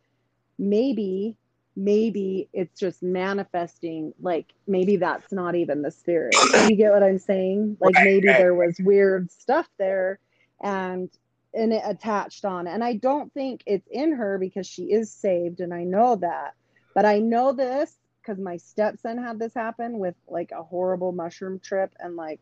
maybe, 0.57 1.37
maybe 1.75 2.49
it's 2.53 2.79
just 2.79 3.01
manifesting. 3.01 4.13
Like 4.21 4.53
maybe 4.67 4.97
that's 4.97 5.31
not 5.31 5.55
even 5.55 5.81
the 5.81 5.91
spirit. 5.91 6.35
You 6.69 6.75
get 6.75 6.91
what 6.91 7.03
I'm 7.03 7.19
saying? 7.19 7.77
Like 7.79 7.95
maybe 8.03 8.27
there 8.27 8.55
was 8.55 8.75
weird 8.79 9.31
stuff 9.31 9.67
there, 9.77 10.19
and 10.61 11.09
and 11.55 11.73
it 11.73 11.81
attached 11.85 12.45
on. 12.45 12.67
And 12.67 12.83
I 12.83 12.93
don't 12.93 13.33
think 13.33 13.63
it's 13.65 13.87
in 13.89 14.13
her 14.13 14.37
because 14.37 14.67
she 14.67 14.91
is 14.91 15.11
saved, 15.11 15.59
and 15.61 15.73
I 15.73 15.83
know 15.83 16.15
that. 16.17 16.53
But 16.93 17.05
I 17.05 17.19
know 17.19 17.51
this 17.53 17.97
because 18.21 18.39
my 18.39 18.57
stepson 18.57 19.17
had 19.23 19.39
this 19.39 19.53
happen 19.53 19.99
with 19.99 20.15
like 20.27 20.51
a 20.51 20.63
horrible 20.63 21.11
mushroom 21.11 21.59
trip 21.59 21.93
and 21.99 22.15
like 22.15 22.39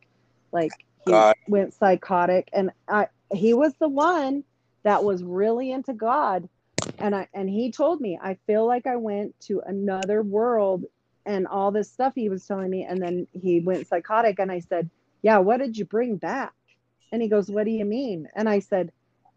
like 0.52 0.72
he 1.06 1.12
God. 1.12 1.36
went 1.48 1.74
psychotic 1.74 2.50
and 2.54 2.72
I 2.88 3.08
he 3.34 3.54
was 3.54 3.74
the 3.80 3.90
one 3.90 4.44
that 4.84 5.04
was 5.04 5.24
really 5.24 5.72
into 5.72 5.94
God 5.94 6.48
and 7.00 7.16
I 7.16 7.28
and 7.34 7.50
he 7.50 7.72
told 7.72 8.00
me 8.00 8.18
I 8.22 8.38
feel 8.48 8.66
like 8.66 8.88
I 8.88 8.96
went 8.96 9.38
to 9.42 9.62
another 9.66 10.22
world 10.22 10.86
and 11.26 11.48
all 11.48 11.72
this 11.72 11.92
stuff 11.92 12.14
he 12.16 12.30
was 12.30 12.46
telling 12.46 12.70
me 12.70 12.84
and 12.84 13.02
then 13.02 13.28
he 13.34 13.60
went 13.60 13.88
psychotic 13.88 14.40
and 14.40 14.52
I 14.52 14.60
said, 14.60 14.90
"Yeah, 15.22 15.40
what 15.40 15.58
did 15.58 15.78
you 15.78 15.86
bring 15.86 16.18
back?" 16.18 16.54
And 17.12 17.22
he 17.22 17.28
goes, 17.28 17.50
"What 17.50 17.66
do 17.66 17.72
you 17.72 17.86
mean?" 17.86 18.28
And 18.36 18.48
I 18.48 18.60
said, 18.60 18.92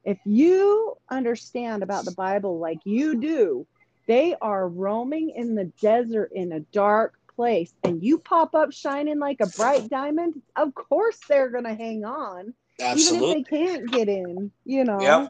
"If 0.07 0.19
you 0.25 0.97
understand 1.11 1.83
about 1.83 2.07
the 2.07 2.13
Bible 2.13 2.59
like 2.59 2.79
you 2.85 3.21
do, 3.21 3.67
they 4.07 4.35
are 4.41 4.69
roaming 4.69 5.31
in 5.31 5.55
the 5.55 5.65
desert 5.81 6.31
in 6.33 6.53
a 6.53 6.61
dark 6.61 7.15
place 7.35 7.75
and 7.85 8.03
you 8.03 8.19
pop 8.19 8.55
up 8.55 8.73
shining 8.73 9.19
like 9.19 9.41
a 9.41 9.47
bright 9.47 9.91
diamond 9.91 10.41
of 10.57 10.75
course 10.75 11.19
they're 11.29 11.51
going 11.51 11.65
to 11.65 11.75
hang 11.75 12.03
on 12.03 12.55
Absolutely. 12.81 13.29
even 13.29 13.39
if 13.41 13.47
they 13.51 13.59
can't 13.59 13.91
get 13.91 14.09
in 14.09 14.51
you 14.65 14.85
know 14.85 14.99
Yep. 15.03 15.29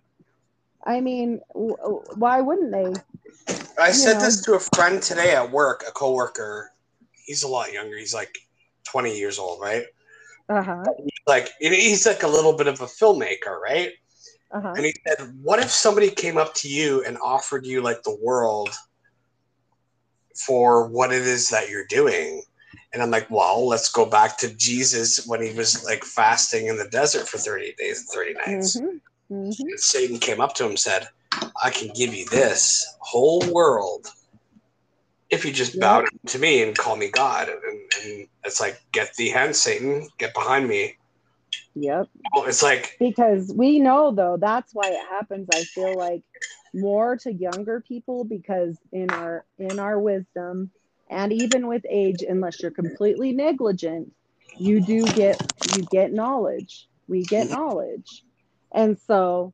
i 0.86 1.00
mean 1.00 1.40
w- 1.52 1.76
w- 1.78 2.02
why 2.14 2.40
wouldn't 2.40 2.70
they 2.70 2.92
I 3.78 3.90
said 3.90 4.14
know. 4.14 4.20
this 4.20 4.40
to 4.42 4.54
a 4.54 4.60
friend 4.60 5.02
today 5.02 5.34
at 5.34 5.50
work, 5.50 5.84
a 5.86 5.90
coworker. 5.92 6.70
He's 7.26 7.42
a 7.42 7.48
lot 7.48 7.72
younger. 7.72 7.98
He's 7.98 8.14
like 8.14 8.34
20 8.84 9.16
years 9.18 9.38
old, 9.38 9.60
right? 9.60 9.84
uh-huh 10.48 10.84
Like 11.26 11.50
he's 11.60 12.06
like 12.06 12.22
a 12.22 12.28
little 12.28 12.56
bit 12.56 12.68
of 12.68 12.80
a 12.80 12.86
filmmaker, 12.86 13.60
right? 13.60 13.90
Uh-huh 14.52 14.72
And 14.76 14.86
he 14.86 14.94
said, 15.06 15.34
"What 15.42 15.58
if 15.58 15.70
somebody 15.70 16.10
came 16.10 16.38
up 16.38 16.54
to 16.54 16.68
you 16.68 17.04
and 17.04 17.18
offered 17.18 17.66
you 17.66 17.82
like 17.82 18.02
the 18.02 18.18
world 18.22 18.70
for 20.46 20.88
what 20.88 21.12
it 21.12 21.22
is 21.22 21.48
that 21.50 21.68
you're 21.68 21.86
doing?" 21.86 22.42
And 22.92 23.02
I'm 23.02 23.10
like, 23.10 23.30
"Well, 23.30 23.66
let's 23.66 23.90
go 23.90 24.06
back 24.06 24.38
to 24.38 24.54
Jesus 24.54 25.26
when 25.26 25.42
he 25.42 25.52
was 25.52 25.84
like 25.84 26.04
fasting 26.04 26.66
in 26.68 26.76
the 26.76 26.88
desert 26.88 27.28
for 27.28 27.38
30 27.38 27.74
days 27.78 28.00
and 28.00 28.08
30 28.08 28.34
nights." 28.34 28.78
hmm 28.78 28.86
hmm 29.28 29.50
And 29.58 29.80
Satan 29.80 30.18
came 30.18 30.40
up 30.40 30.54
to 30.54 30.64
him 30.64 30.70
and 30.70 30.78
said, 30.78 31.08
I 31.62 31.70
can 31.70 31.88
give 31.94 32.14
you 32.14 32.26
this 32.26 32.86
whole 33.00 33.42
world 33.52 34.06
if 35.30 35.44
you 35.44 35.52
just 35.52 35.78
bow 35.80 36.00
down 36.00 36.08
to 36.26 36.38
me 36.38 36.62
and 36.62 36.76
call 36.76 36.96
me 36.96 37.10
God. 37.10 37.48
And, 37.48 37.58
and 38.04 38.28
it's 38.44 38.60
like, 38.60 38.80
get 38.92 39.14
thee 39.16 39.28
hence, 39.30 39.58
Satan, 39.58 40.08
get 40.18 40.34
behind 40.34 40.68
me. 40.68 40.96
Yep. 41.76 42.08
Well, 42.34 42.46
It's 42.46 42.62
like, 42.62 42.96
because 42.98 43.52
we 43.54 43.78
know 43.78 44.10
though 44.10 44.36
that's 44.38 44.74
why 44.74 44.90
it 44.90 45.06
happens 45.10 45.48
i 45.50 45.62
feel 45.62 45.96
like 45.96 46.22
more 46.74 47.16
to 47.16 47.32
younger 47.32 47.80
people 47.86 48.24
because 48.24 48.76
in 48.92 49.10
our 49.12 49.44
in 49.58 49.78
our 49.78 49.98
wisdom 49.98 50.70
and 51.10 51.32
even 51.32 51.68
with 51.68 51.84
age 51.88 52.22
unless 52.28 52.60
you're 52.62 52.70
completely 52.70 53.32
negligent 53.32 54.12
you 54.58 54.80
do 54.80 55.04
get 55.04 55.38
you 55.74 55.86
get 55.90 56.12
knowledge. 56.12 56.88
We 57.08 57.22
get 57.22 57.48
knowledge. 57.50 58.24
And 58.72 58.98
so 58.98 59.52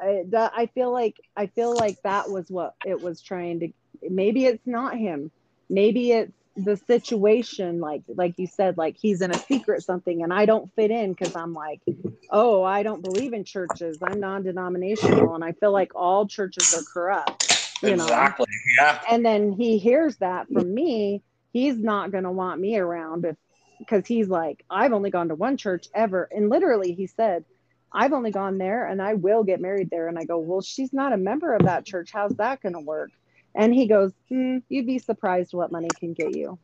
I, 0.00 0.24
that, 0.28 0.52
I 0.54 0.66
feel 0.66 0.92
like 0.92 1.16
i 1.36 1.46
feel 1.46 1.74
like 1.74 1.96
that 2.02 2.30
was 2.30 2.50
what 2.50 2.74
it 2.84 3.00
was 3.00 3.22
trying 3.22 3.60
to 3.60 3.68
maybe 4.10 4.46
it's 4.46 4.66
not 4.66 4.96
him. 4.96 5.30
Maybe 5.68 6.12
it's 6.12 6.32
the 6.56 6.76
situation 6.76 7.80
like 7.80 8.02
like 8.14 8.34
you 8.38 8.46
said 8.46 8.78
like 8.78 8.96
he's 9.00 9.20
in 9.20 9.30
a 9.30 9.38
secret 9.38 9.82
something 9.82 10.22
and 10.22 10.32
i 10.32 10.46
don't 10.46 10.72
fit 10.74 10.90
in 10.90 11.12
because 11.12 11.36
i'm 11.36 11.52
like 11.52 11.82
oh 12.30 12.62
i 12.62 12.82
don't 12.82 13.02
believe 13.02 13.34
in 13.34 13.44
churches 13.44 13.98
i'm 14.02 14.18
non-denominational 14.20 15.34
and 15.34 15.44
i 15.44 15.52
feel 15.52 15.72
like 15.72 15.94
all 15.94 16.26
churches 16.26 16.72
are 16.74 16.82
corrupt 16.82 17.46
you 17.82 17.94
know 17.94 18.04
exactly. 18.04 18.46
Yeah. 18.78 19.00
and 19.10 19.24
then 19.24 19.52
he 19.52 19.76
hears 19.76 20.16
that 20.16 20.46
from 20.50 20.72
me 20.72 21.22
he's 21.52 21.76
not 21.76 22.10
going 22.10 22.24
to 22.24 22.32
want 22.32 22.58
me 22.58 22.78
around 22.78 23.26
if 23.26 23.36
because 23.78 24.06
he's 24.06 24.28
like 24.28 24.64
i've 24.70 24.94
only 24.94 25.10
gone 25.10 25.28
to 25.28 25.34
one 25.34 25.58
church 25.58 25.86
ever 25.94 26.26
and 26.34 26.48
literally 26.48 26.94
he 26.94 27.06
said 27.06 27.44
i've 27.92 28.14
only 28.14 28.30
gone 28.30 28.56
there 28.56 28.86
and 28.86 29.02
i 29.02 29.12
will 29.12 29.44
get 29.44 29.60
married 29.60 29.90
there 29.90 30.08
and 30.08 30.18
i 30.18 30.24
go 30.24 30.38
well 30.38 30.62
she's 30.62 30.94
not 30.94 31.12
a 31.12 31.18
member 31.18 31.52
of 31.54 31.66
that 31.66 31.84
church 31.84 32.08
how's 32.12 32.34
that 32.36 32.62
going 32.62 32.72
to 32.72 32.80
work 32.80 33.10
and 33.56 33.74
he 33.74 33.88
goes 33.88 34.12
hmm, 34.28 34.58
you'd 34.68 34.86
be 34.86 34.98
surprised 34.98 35.54
what 35.54 35.72
money 35.72 35.88
can 36.00 36.14
get 36.14 36.36
you 36.36 36.58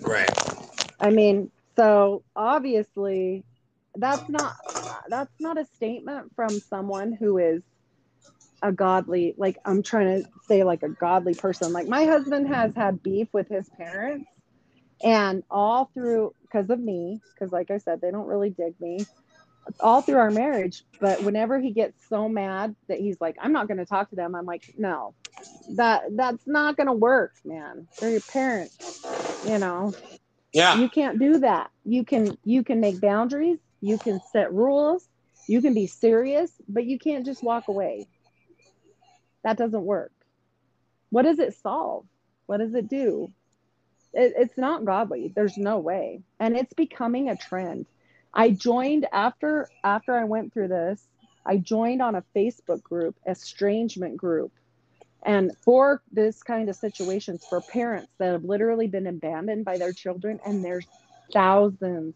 Right. 0.00 0.30
I 1.00 1.10
mean, 1.10 1.50
so 1.76 2.24
obviously 2.36 3.44
that's 3.96 4.28
not 4.28 4.54
that's 5.08 5.34
not 5.40 5.58
a 5.58 5.66
statement 5.66 6.32
from 6.36 6.60
someone 6.60 7.12
who 7.12 7.38
is 7.38 7.62
a 8.62 8.72
godly 8.72 9.34
like 9.38 9.58
I'm 9.64 9.82
trying 9.82 10.22
to 10.24 10.28
say 10.48 10.64
like 10.64 10.82
a 10.82 10.88
godly 10.88 11.34
person. 11.34 11.72
Like 11.72 11.88
my 11.88 12.04
husband 12.06 12.48
has 12.48 12.74
had 12.74 13.02
beef 13.02 13.28
with 13.32 13.48
his 13.48 13.68
parents 13.70 14.30
and 15.04 15.44
all 15.50 15.90
through 15.94 16.34
because 16.42 16.70
of 16.70 16.80
me, 16.80 17.20
because 17.34 17.52
like 17.52 17.70
I 17.70 17.78
said, 17.78 18.00
they 18.00 18.10
don't 18.10 18.28
really 18.28 18.50
dig 18.50 18.80
me. 18.80 19.06
All 19.80 20.02
through 20.02 20.18
our 20.18 20.30
marriage, 20.30 20.82
but 21.00 21.22
whenever 21.22 21.60
he 21.60 21.72
gets 21.72 21.98
so 22.08 22.28
mad 22.28 22.74
that 22.88 22.98
he's 23.00 23.20
like, 23.20 23.36
I'm 23.40 23.52
not 23.52 23.68
gonna 23.68 23.86
talk 23.86 24.10
to 24.10 24.16
them, 24.16 24.34
I'm 24.34 24.46
like, 24.46 24.62
no, 24.76 25.14
that 25.76 26.04
that's 26.16 26.46
not 26.46 26.76
gonna 26.76 26.92
work, 26.94 27.34
man. 27.44 27.88
They're 27.98 28.10
your 28.10 28.20
parents, 28.20 29.02
you 29.46 29.58
know? 29.58 29.92
Yeah. 30.52 30.78
you 30.78 30.88
can't 30.88 31.18
do 31.18 31.38
that. 31.38 31.70
You 31.84 32.04
can 32.04 32.36
you 32.44 32.64
can 32.64 32.80
make 32.80 33.00
boundaries. 33.00 33.58
You 33.80 33.98
can 33.98 34.20
set 34.32 34.52
rules. 34.52 35.08
You 35.46 35.62
can 35.62 35.74
be 35.74 35.86
serious 35.86 36.52
but 36.68 36.84
you 36.84 36.98
can't 36.98 37.24
just 37.24 37.42
walk 37.42 37.68
away. 37.68 38.06
That 39.44 39.56
doesn't 39.58 39.84
work. 39.84 40.12
What 41.10 41.22
does 41.22 41.38
it 41.38 41.54
solve? 41.54 42.06
What 42.46 42.58
does 42.58 42.74
it 42.74 42.88
do? 42.88 43.32
It, 44.12 44.34
it's 44.36 44.58
not 44.58 44.84
godly. 44.84 45.32
There's 45.34 45.56
no 45.56 45.78
way. 45.78 46.22
And 46.40 46.56
it's 46.56 46.72
becoming 46.74 47.28
a 47.28 47.36
trend. 47.36 47.86
I 48.34 48.50
joined 48.50 49.06
after 49.12 49.68
after 49.84 50.14
i 50.14 50.24
went 50.24 50.52
through 50.52 50.68
this 50.68 51.08
i 51.46 51.56
joined 51.56 52.02
on 52.02 52.14
a 52.14 52.24
facebook 52.36 52.82
group 52.82 53.16
estrangement 53.26 54.16
group 54.16 54.52
and 55.24 55.52
for 55.64 56.02
this 56.12 56.42
kind 56.42 56.68
of 56.68 56.76
situations 56.76 57.44
for 57.48 57.60
parents 57.60 58.12
that 58.18 58.32
have 58.32 58.44
literally 58.44 58.86
been 58.86 59.06
abandoned 59.06 59.64
by 59.64 59.76
their 59.76 59.92
children 59.92 60.38
and 60.46 60.64
there's 60.64 60.86
thousands 61.32 62.14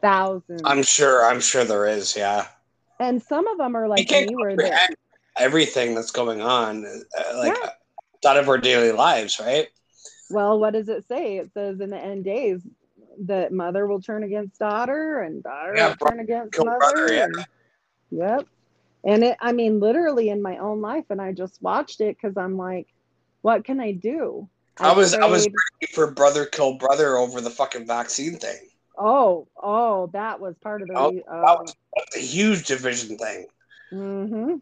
thousands 0.00 0.62
I'm 0.64 0.82
sure. 0.82 1.24
I'm 1.24 1.40
sure 1.40 1.64
there 1.64 1.86
is. 1.86 2.16
Yeah. 2.16 2.46
and 3.00 3.22
some 3.22 3.46
of 3.48 3.58
them 3.58 3.74
are 3.76 3.88
like 3.88 4.10
me 4.10 4.34
where 4.36 4.56
everything 5.36 5.94
that's 5.94 6.10
going 6.10 6.40
on, 6.40 6.84
uh, 6.86 7.36
like 7.38 7.54
Yeah. 7.54 7.70
out 8.30 8.36
of 8.36 8.48
our 8.48 8.58
daily 8.58 8.92
lives, 8.92 9.38
right? 9.40 9.68
well 10.30 10.58
what 10.60 10.74
does 10.74 10.88
it 10.90 11.06
say 11.08 11.38
it 11.38 11.50
says 11.54 11.80
in 11.80 11.88
the 11.90 11.96
end 11.98 12.24
days 12.24 12.60
that 13.24 13.50
mother 13.50 13.86
will 13.86 14.00
turn 14.00 14.22
against 14.24 14.58
daughter 14.58 15.20
and 15.22 15.42
daughter 15.42 15.74
Yeah, 15.74 15.88
will 15.88 16.10
turn 16.10 16.20
against 16.20 16.58
mother 16.58 16.78
brother, 16.78 17.12
yeah. 17.12 17.24
and- 17.24 17.46
yep 18.10 18.46
and 19.04 19.24
it 19.24 19.36
i 19.40 19.52
mean 19.52 19.80
literally 19.80 20.28
in 20.28 20.42
my 20.42 20.58
own 20.58 20.80
life 20.80 21.04
and 21.10 21.20
i 21.20 21.32
just 21.32 21.60
watched 21.62 22.00
it 22.00 22.16
because 22.20 22.36
i'm 22.36 22.56
like 22.56 22.86
what 23.42 23.64
can 23.64 23.80
i 23.80 23.92
do 23.92 24.48
I 24.80 24.92
was 24.92 25.12
I 25.12 25.26
was 25.26 25.44
ready 25.44 25.92
for 25.92 26.12
brother 26.12 26.46
kill 26.46 26.74
brother 26.74 27.16
over 27.16 27.40
the 27.40 27.50
fucking 27.50 27.86
vaccine 27.86 28.36
thing. 28.36 28.60
oh 28.96 29.48
oh 29.60 30.08
that 30.12 30.40
was 30.40 30.56
part 30.58 30.82
of 30.82 30.88
the 30.88 30.94
Oh, 30.94 31.10
re- 31.10 31.24
That 31.26 31.58
oh. 31.58 31.62
was 31.62 31.74
a 32.14 32.18
huge 32.20 32.66
division 32.66 33.18
thing. 33.18 33.46
hmm 33.90 34.54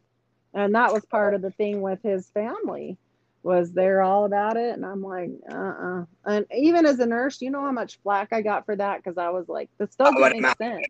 And 0.55 0.75
that 0.75 0.93
was 0.93 1.05
part 1.05 1.35
of 1.35 1.43
the 1.43 1.51
thing 1.51 1.83
with 1.83 2.03
his 2.03 2.29
family 2.31 2.97
was 3.43 3.73
they're 3.73 4.03
all 4.03 4.25
about 4.25 4.57
it, 4.57 4.75
and 4.75 4.85
I'm 4.85 5.03
like, 5.03 5.31
uh-uh. 5.49 6.05
And 6.25 6.47
even 6.53 6.85
as 6.85 6.99
a 6.99 7.07
nurse, 7.07 7.41
you 7.41 7.51
know 7.51 7.61
how 7.61 7.71
much 7.71 8.01
flack 8.03 8.29
I 8.33 8.43
got 8.43 8.65
for 8.67 8.75
that 8.75 8.97
because 8.97 9.19
I 9.19 9.29
was 9.31 9.49
like, 9.49 9.71
this 9.79 9.95
doesn't 9.95 10.19
make 10.33 10.57
sense. 10.57 10.87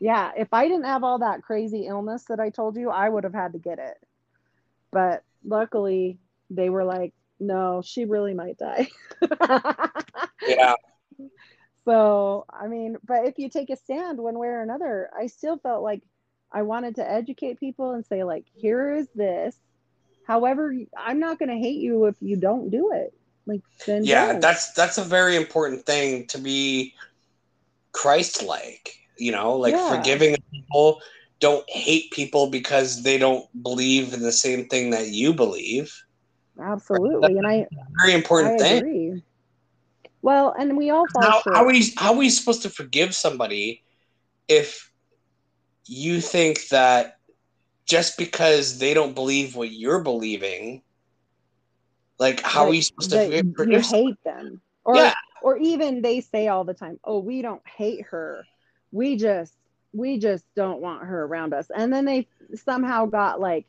Yeah, 0.00 0.30
if 0.36 0.48
I 0.52 0.68
didn't 0.68 0.84
have 0.84 1.02
all 1.02 1.18
that 1.18 1.42
crazy 1.42 1.86
illness 1.86 2.24
that 2.28 2.40
I 2.40 2.50
told 2.50 2.76
you, 2.76 2.90
I 2.90 3.08
would 3.08 3.24
have 3.24 3.34
had 3.34 3.52
to 3.52 3.58
get 3.58 3.78
it. 3.78 3.96
But 4.92 5.24
luckily, 5.44 6.18
they 6.50 6.70
were 6.70 6.84
like, 6.84 7.12
no, 7.40 7.82
she 7.84 8.04
really 8.04 8.34
might 8.34 8.58
die. 8.58 8.88
Yeah. 10.46 10.74
So, 11.84 12.44
I 12.48 12.68
mean, 12.68 12.96
but 13.04 13.24
if 13.24 13.38
you 13.38 13.48
take 13.48 13.70
a 13.70 13.76
stand 13.76 14.18
one 14.18 14.38
way 14.38 14.48
or 14.48 14.62
another, 14.62 15.10
I 15.18 15.26
still 15.26 15.58
felt 15.58 15.82
like 15.82 16.02
I 16.52 16.62
wanted 16.62 16.96
to 16.96 17.10
educate 17.10 17.58
people 17.58 17.92
and 17.92 18.04
say, 18.06 18.24
like, 18.24 18.44
here 18.54 18.92
is 18.92 19.08
this. 19.14 19.56
However, 20.26 20.74
I'm 20.96 21.18
not 21.18 21.38
going 21.38 21.48
to 21.48 21.56
hate 21.56 21.80
you 21.80 22.04
if 22.06 22.16
you 22.20 22.36
don't 22.36 22.70
do 22.70 22.92
it. 22.92 23.14
Like, 23.46 23.62
then 23.86 24.04
yeah 24.04 24.32
don't. 24.32 24.40
that's 24.40 24.72
that's 24.72 24.98
a 24.98 25.04
very 25.04 25.34
important 25.34 25.86
thing 25.86 26.26
to 26.26 26.36
be 26.36 26.94
christ-like 27.92 28.94
You 29.18 29.32
know, 29.32 29.56
like 29.56 29.74
Yeah. 29.74 29.88
forgiving 29.96 30.36
people. 30.52 31.00
Don't 31.40 31.68
hate 31.70 32.10
people 32.10 32.50
because 32.50 33.02
they 33.04 33.16
don't 33.16 33.46
believe 33.62 34.12
in 34.12 34.22
the 34.22 34.32
same 34.32 34.66
thing 34.66 34.90
that 34.90 35.08
you 35.08 35.32
believe. 35.32 35.94
Absolutely. 36.60 37.38
And 37.38 37.46
I, 37.46 37.66
Very 38.00 38.12
I 38.12 38.16
important 38.16 38.58
thing. 38.60 38.78
agree. 38.78 39.22
Well, 40.20 40.52
and 40.58 40.76
we 40.76 40.90
all 40.90 41.06
fall 41.08 41.22
How, 41.22 41.42
short. 41.42 41.56
how 41.56 41.64
are 41.66 41.72
you 41.72 41.84
how 41.96 42.16
are 42.16 42.22
you 42.22 42.30
supposed 42.30 42.62
to 42.62 42.70
forgive 42.70 43.14
somebody 43.14 43.84
if 44.48 44.90
you 45.86 46.20
think 46.20 46.68
that 46.68 47.14
just 47.86 48.18
because 48.18 48.78
they 48.78 48.94
don't 48.94 49.14
believe 49.14 49.54
what 49.54 49.70
you're 49.70 50.02
believing, 50.02 50.82
like 52.18 52.40
how 52.40 52.64
are 52.64 52.66
that- 52.70 52.74
you 52.74 52.82
supposed 52.82 53.10
to 53.10 53.24
forgive, 53.24 53.46
you 53.70 53.78
hate 53.80 54.22
them 54.24 54.60
or 54.84 54.96
Yeah. 54.96 55.14
or 55.40 55.56
even 55.58 56.02
they 56.02 56.20
say 56.20 56.48
all 56.48 56.64
the 56.64 56.74
time 56.74 56.98
oh 57.04 57.20
we 57.20 57.42
don't 57.42 57.62
hate 57.66 58.04
her 58.10 58.44
we 58.92 59.16
just 59.16 59.54
we 59.92 60.18
just 60.18 60.44
don't 60.54 60.80
want 60.80 61.02
her 61.04 61.24
around 61.24 61.54
us 61.54 61.66
and 61.74 61.92
then 61.92 62.04
they 62.04 62.26
somehow 62.54 63.06
got 63.06 63.40
like 63.40 63.66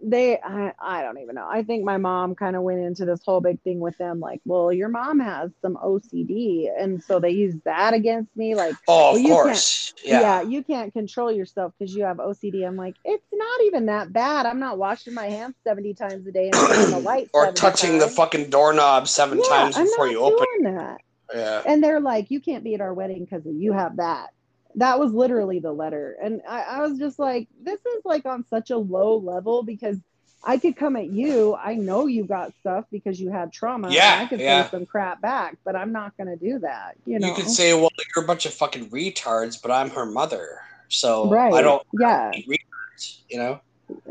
they 0.00 0.38
I, 0.38 0.72
I 0.80 1.02
don't 1.02 1.18
even 1.18 1.34
know 1.34 1.46
i 1.50 1.64
think 1.64 1.84
my 1.84 1.96
mom 1.96 2.36
kind 2.36 2.54
of 2.54 2.62
went 2.62 2.80
into 2.80 3.04
this 3.04 3.20
whole 3.26 3.40
big 3.40 3.60
thing 3.62 3.80
with 3.80 3.98
them 3.98 4.20
like 4.20 4.40
well 4.44 4.72
your 4.72 4.88
mom 4.88 5.18
has 5.18 5.50
some 5.60 5.74
ocd 5.76 6.70
and 6.80 7.02
so 7.02 7.18
they 7.18 7.30
use 7.30 7.56
that 7.64 7.92
against 7.92 8.34
me 8.36 8.54
like 8.54 8.74
Oh, 8.86 9.08
of 9.08 9.12
Well, 9.14 9.18
you 9.18 9.28
can't- 9.28 9.42
course. 9.42 9.94
yeah. 10.04 10.20
Yeah. 10.20 10.40
you 10.42 10.62
can't 10.62 10.92
control 10.92 11.30
yourself 11.32 11.72
because 11.78 11.94
you 11.94 12.04
have 12.04 12.16
OCD. 12.16 12.66
I'm 12.66 12.76
like, 12.76 12.94
it's 13.04 13.26
not 13.32 13.60
even 13.62 13.86
that 13.86 14.12
bad. 14.12 14.46
I'm 14.46 14.58
not 14.58 14.76
washing 14.78 15.14
my 15.14 15.26
hands 15.28 15.54
70 15.64 15.94
times 15.94 16.26
a 16.26 16.32
day 16.32 16.48
and 16.48 16.54
the 16.92 16.98
light 16.98 17.30
Or 17.32 17.44
70 17.46 17.60
touching 17.60 17.98
the 17.98 18.08
fucking 18.08 18.50
doorknob 18.50 19.06
seven 19.08 19.38
Yeah, 19.38 19.44
times 19.48 19.76
I'm 19.76 19.84
before 19.86 20.08
you 20.08 20.18
open 20.20 20.46
that. 20.74 21.00
Yeah. 21.34 21.62
And 21.66 21.82
they're 21.82 22.00
like, 22.00 22.30
you 22.30 22.40
can't 22.40 22.64
be 22.64 22.74
at 22.74 22.80
our 22.80 22.94
wedding 22.94 23.24
because 23.24 23.44
you 23.46 23.72
have 23.72 23.96
that. 23.96 24.30
That 24.76 24.98
was 24.98 25.12
literally 25.12 25.58
the 25.58 25.72
letter. 25.72 26.16
And 26.22 26.40
I, 26.48 26.62
I 26.62 26.80
was 26.80 26.98
just 26.98 27.18
like, 27.18 27.48
this 27.62 27.80
is 27.80 28.04
like 28.04 28.24
on 28.26 28.44
such 28.48 28.70
a 28.70 28.76
low 28.78 29.16
level 29.18 29.62
because 29.62 29.98
I 30.44 30.58
could 30.58 30.76
come 30.76 30.96
at 30.96 31.06
you. 31.10 31.54
I 31.54 31.74
know 31.74 32.06
you 32.06 32.24
got 32.24 32.52
stuff 32.60 32.86
because 32.90 33.20
you 33.20 33.30
had 33.30 33.52
trauma. 33.52 33.88
and 33.88 33.94
Yeah, 33.94 34.18
I 34.20 34.26
could 34.26 34.40
yeah. 34.40 34.64
say 34.64 34.70
some 34.70 34.86
crap 34.86 35.20
back, 35.20 35.56
but 35.64 35.76
I'm 35.76 35.92
not 35.92 36.16
going 36.16 36.26
to 36.26 36.36
do 36.36 36.58
that. 36.60 36.96
You 37.06 37.18
know? 37.18 37.28
You 37.28 37.34
could 37.34 37.48
say, 37.50 37.74
well, 37.74 37.90
you're 38.16 38.24
a 38.24 38.26
bunch 38.26 38.46
of 38.46 38.54
fucking 38.54 38.90
retards, 38.90 39.60
but 39.60 39.70
I'm 39.70 39.90
her 39.90 40.06
mother. 40.06 40.60
So 40.88 41.30
right. 41.30 41.52
I 41.52 41.62
don't 41.62 41.86
Yeah. 41.98 42.32
retards, 42.32 43.18
you 43.28 43.38
know? 43.38 43.60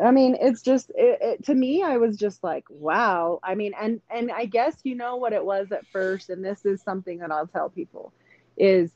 I 0.03 0.12
mean, 0.12 0.38
it's 0.40 0.62
just 0.62 0.90
it, 0.95 1.20
it, 1.22 1.45
to 1.45 1.56
me. 1.56 1.84
I 1.84 1.98
was 1.98 2.18
just 2.18 2.44
like, 2.44 2.66
wow. 2.70 3.40
I 3.44 3.56
mean, 3.56 3.74
and 3.80 4.02
and 4.10 4.32
I 4.32 4.45
guess 4.45 4.76
you 4.84 4.95
know 4.95 5.18
what 5.18 5.34
it 5.34 5.44
was 5.44 5.72
at 5.72 5.86
first, 5.88 6.30
and 6.30 6.44
this 6.44 6.66
is 6.66 6.82
something 6.82 7.20
that 7.20 7.32
I'll 7.32 7.48
tell 7.48 7.70
people 7.70 8.14
is 8.58 8.91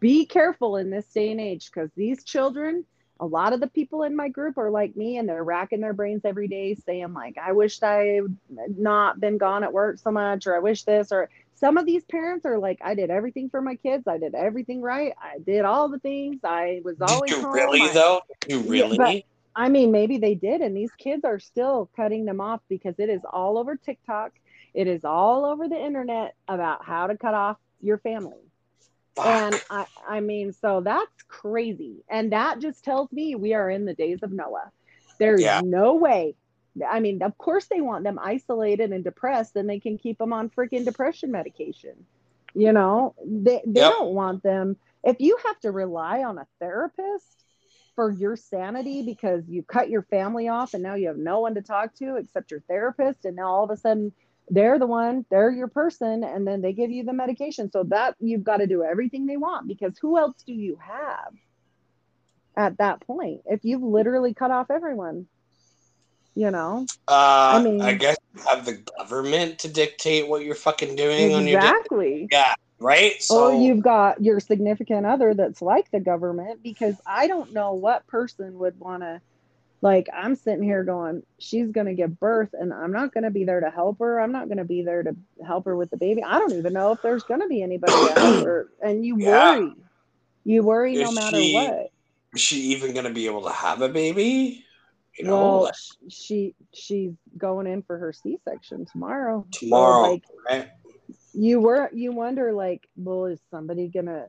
be 0.00 0.24
careful 0.26 0.76
in 0.76 0.90
this 0.90 1.06
day 1.06 1.30
and 1.30 1.40
age 1.40 1.70
because 1.70 1.90
these 1.96 2.24
children, 2.24 2.84
a 3.20 3.26
lot 3.26 3.52
of 3.52 3.60
the 3.60 3.66
people 3.66 4.02
in 4.02 4.16
my 4.16 4.28
group 4.28 4.56
are 4.58 4.70
like 4.70 4.96
me, 4.96 5.18
and 5.18 5.28
they're 5.28 5.44
racking 5.44 5.80
their 5.80 5.92
brains 5.92 6.22
every 6.24 6.48
day, 6.48 6.74
saying 6.74 7.12
like, 7.12 7.36
I 7.38 7.52
wish 7.52 7.82
I 7.82 8.20
had 8.56 8.78
not 8.78 9.20
been 9.20 9.38
gone 9.38 9.64
at 9.64 9.72
work 9.72 9.98
so 9.98 10.10
much, 10.10 10.46
or 10.46 10.56
I 10.56 10.60
wish 10.60 10.84
this, 10.84 11.12
or 11.12 11.28
some 11.54 11.76
of 11.76 11.86
these 11.86 12.04
parents 12.04 12.46
are 12.46 12.58
like, 12.58 12.78
I 12.82 12.94
did 12.94 13.10
everything 13.10 13.50
for 13.50 13.60
my 13.60 13.74
kids, 13.74 14.06
I 14.06 14.18
did 14.18 14.34
everything 14.34 14.80
right, 14.80 15.12
I 15.20 15.38
did 15.38 15.64
all 15.64 15.88
the 15.88 15.98
things, 15.98 16.40
I 16.44 16.80
was 16.84 17.00
always 17.00 17.30
Did 17.30 17.36
you 17.38 17.42
home. 17.42 17.54
really, 17.54 17.80
I- 17.82 17.92
though? 17.92 18.20
Did 18.46 18.52
you 18.52 18.70
really? 18.70 19.24
I 19.58 19.68
mean, 19.70 19.92
maybe 19.92 20.18
they 20.18 20.36
did, 20.36 20.62
and 20.62 20.76
these 20.76 20.94
kids 20.96 21.24
are 21.24 21.40
still 21.40 21.90
cutting 21.96 22.24
them 22.26 22.40
off 22.40 22.62
because 22.68 22.98
it 23.00 23.10
is 23.10 23.22
all 23.30 23.58
over 23.58 23.76
TikTok. 23.76 24.32
It 24.74 24.86
is 24.88 25.04
all 25.04 25.44
over 25.44 25.68
the 25.68 25.76
internet 25.78 26.36
about 26.48 26.84
how 26.84 27.08
to 27.08 27.18
cut 27.18 27.34
off 27.34 27.58
your 27.82 27.98
family. 27.98 28.38
Fuck. 29.16 29.26
And 29.26 29.60
I, 29.70 29.86
I 30.08 30.20
mean, 30.20 30.52
so 30.52 30.80
that's 30.82 31.22
crazy. 31.28 32.04
And 32.08 32.32
that 32.32 32.60
just 32.60 32.84
tells 32.84 33.12
me 33.12 33.34
we 33.34 33.54
are 33.54 33.70
in 33.70 33.84
the 33.86 33.94
days 33.94 34.22
of 34.22 34.32
Noah. 34.32 34.70
There's 35.18 35.44
Yeah. 35.44 35.60
no 35.60 35.94
way. 35.96 36.36
I 36.88 37.00
mean, 37.00 37.22
of 37.22 37.36
course 37.38 37.66
they 37.66 37.80
want 37.80 38.04
them 38.04 38.18
isolated 38.22 38.92
and 38.92 39.04
depressed, 39.04 39.56
and 39.56 39.68
they 39.68 39.80
can 39.80 39.98
keep 39.98 40.18
them 40.18 40.32
on 40.32 40.50
freaking 40.50 40.84
depression 40.84 41.32
medication. 41.32 42.06
You 42.54 42.72
know, 42.72 43.14
they 43.26 43.62
they 43.66 43.80
Yep. 43.80 43.88
don't 43.88 44.14
want 44.14 44.42
them. 44.42 44.76
If 45.04 45.20
you 45.20 45.38
have 45.46 45.60
to 45.60 45.72
rely 45.72 46.22
on 46.24 46.38
a 46.38 46.46
therapist 46.60 47.44
for 47.98 48.12
your 48.12 48.36
sanity 48.36 49.02
because 49.02 49.42
you 49.48 49.60
cut 49.64 49.90
your 49.90 50.02
family 50.02 50.46
off 50.46 50.72
and 50.72 50.84
now 50.84 50.94
you 50.94 51.08
have 51.08 51.16
no 51.16 51.40
one 51.40 51.56
to 51.56 51.60
talk 51.60 51.92
to 51.96 52.14
except 52.14 52.52
your 52.52 52.60
therapist, 52.68 53.24
and 53.24 53.34
now 53.34 53.48
all 53.48 53.64
of 53.64 53.70
a 53.70 53.76
sudden 53.76 54.12
they're 54.50 54.78
the 54.78 54.86
one, 54.86 55.26
they're 55.32 55.50
your 55.50 55.66
person, 55.66 56.22
and 56.22 56.46
then 56.46 56.62
they 56.62 56.72
give 56.72 56.92
you 56.92 57.02
the 57.02 57.12
medication. 57.12 57.72
So 57.72 57.82
that 57.88 58.14
you've 58.20 58.44
got 58.44 58.58
to 58.58 58.68
do 58.68 58.84
everything 58.84 59.26
they 59.26 59.36
want 59.36 59.66
because 59.66 59.98
who 60.00 60.16
else 60.16 60.36
do 60.46 60.52
you 60.52 60.78
have 60.80 61.34
at 62.56 62.78
that 62.78 63.00
point 63.00 63.40
if 63.46 63.64
you've 63.64 63.82
literally 63.82 64.32
cut 64.32 64.52
off 64.52 64.70
everyone? 64.70 65.26
You 66.36 66.52
know, 66.52 66.86
Uh, 67.08 67.58
I 67.58 67.62
mean- 67.64 67.80
I 67.80 67.94
guess 67.94 68.16
you 68.32 68.42
have 68.42 68.64
the 68.64 68.80
government 68.96 69.58
to 69.58 69.68
dictate 69.68 70.28
what 70.28 70.44
you're 70.44 70.54
fucking 70.54 70.94
doing 70.94 71.34
on 71.34 71.48
your 71.48 71.58
exactly. 71.58 72.28
Yeah, 72.30 72.54
right? 72.80 73.20
So 73.22 73.48
or 73.48 73.62
you've 73.62 73.82
got 73.82 74.22
your 74.22 74.40
significant 74.40 75.06
other 75.06 75.34
that's 75.34 75.62
like 75.62 75.90
the 75.90 76.00
government 76.00 76.62
because 76.62 76.94
I 77.06 77.26
don't 77.26 77.52
know 77.52 77.74
what 77.74 78.06
person 78.06 78.58
would 78.58 78.78
want 78.78 79.02
to 79.02 79.20
like 79.80 80.08
I'm 80.12 80.34
sitting 80.34 80.62
here 80.62 80.82
going 80.84 81.22
she's 81.38 81.70
going 81.70 81.86
to 81.86 81.94
give 81.94 82.18
birth 82.18 82.50
and 82.52 82.72
I'm 82.72 82.92
not 82.92 83.12
going 83.12 83.24
to 83.24 83.30
be 83.30 83.44
there 83.44 83.60
to 83.60 83.70
help 83.70 83.98
her 84.00 84.20
I'm 84.20 84.32
not 84.32 84.48
going 84.48 84.58
to 84.58 84.64
be 84.64 84.82
there 84.82 85.02
to 85.02 85.14
help 85.46 85.66
her 85.66 85.76
with 85.76 85.90
the 85.90 85.96
baby 85.96 86.22
I 86.22 86.38
don't 86.38 86.56
even 86.56 86.72
know 86.72 86.92
if 86.92 87.02
there's 87.02 87.22
going 87.22 87.40
to 87.40 87.48
be 87.48 87.62
anybody 87.62 87.92
her 87.94 88.68
and 88.82 89.04
you 89.04 89.16
Yeah. 89.16 89.58
worry 89.58 89.72
you 90.44 90.62
worry 90.62 90.96
no 90.96 91.12
matter 91.12 91.38
she- 91.38 91.54
what 91.54 91.90
is 92.34 92.40
she 92.40 92.56
even 92.56 92.92
going 92.92 93.04
to 93.04 93.12
be 93.12 93.26
able 93.26 93.42
to 93.42 93.50
have 93.50 93.80
a 93.82 93.88
baby? 93.88 94.64
You 95.18 95.24
know, 95.24 95.38
well 95.38 95.60
like, 95.62 95.74
she 96.10 96.54
she's 96.74 97.12
going 97.36 97.66
in 97.66 97.82
for 97.82 97.98
her 97.98 98.12
C-section 98.12 98.86
tomorrow 98.86 99.46
So, 99.50 99.60
tomorrow, 99.60 100.10
like 100.12 100.24
right? 100.48 100.68
You 101.38 101.60
were 101.60 101.88
you 101.94 102.10
wonder 102.12 102.52
like 102.52 102.88
well 102.96 103.26
is 103.26 103.38
somebody 103.50 103.86
gonna 103.88 104.26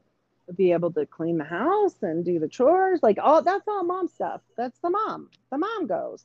be 0.56 0.72
able 0.74 0.92
to 0.92 1.06
clean 1.06 1.38
the 1.40 1.44
house 1.44 1.96
and 2.04 2.24
do 2.24 2.38
the 2.40 2.48
chores? 2.48 3.02
Like 3.02 3.18
all 3.22 3.42
that's 3.42 3.68
all 3.68 3.84
mom 3.84 4.08
stuff. 4.08 4.42
That's 4.56 4.78
the 4.80 4.90
mom. 4.92 5.30
The 5.52 5.58
mom 5.58 5.88
goes 5.88 6.24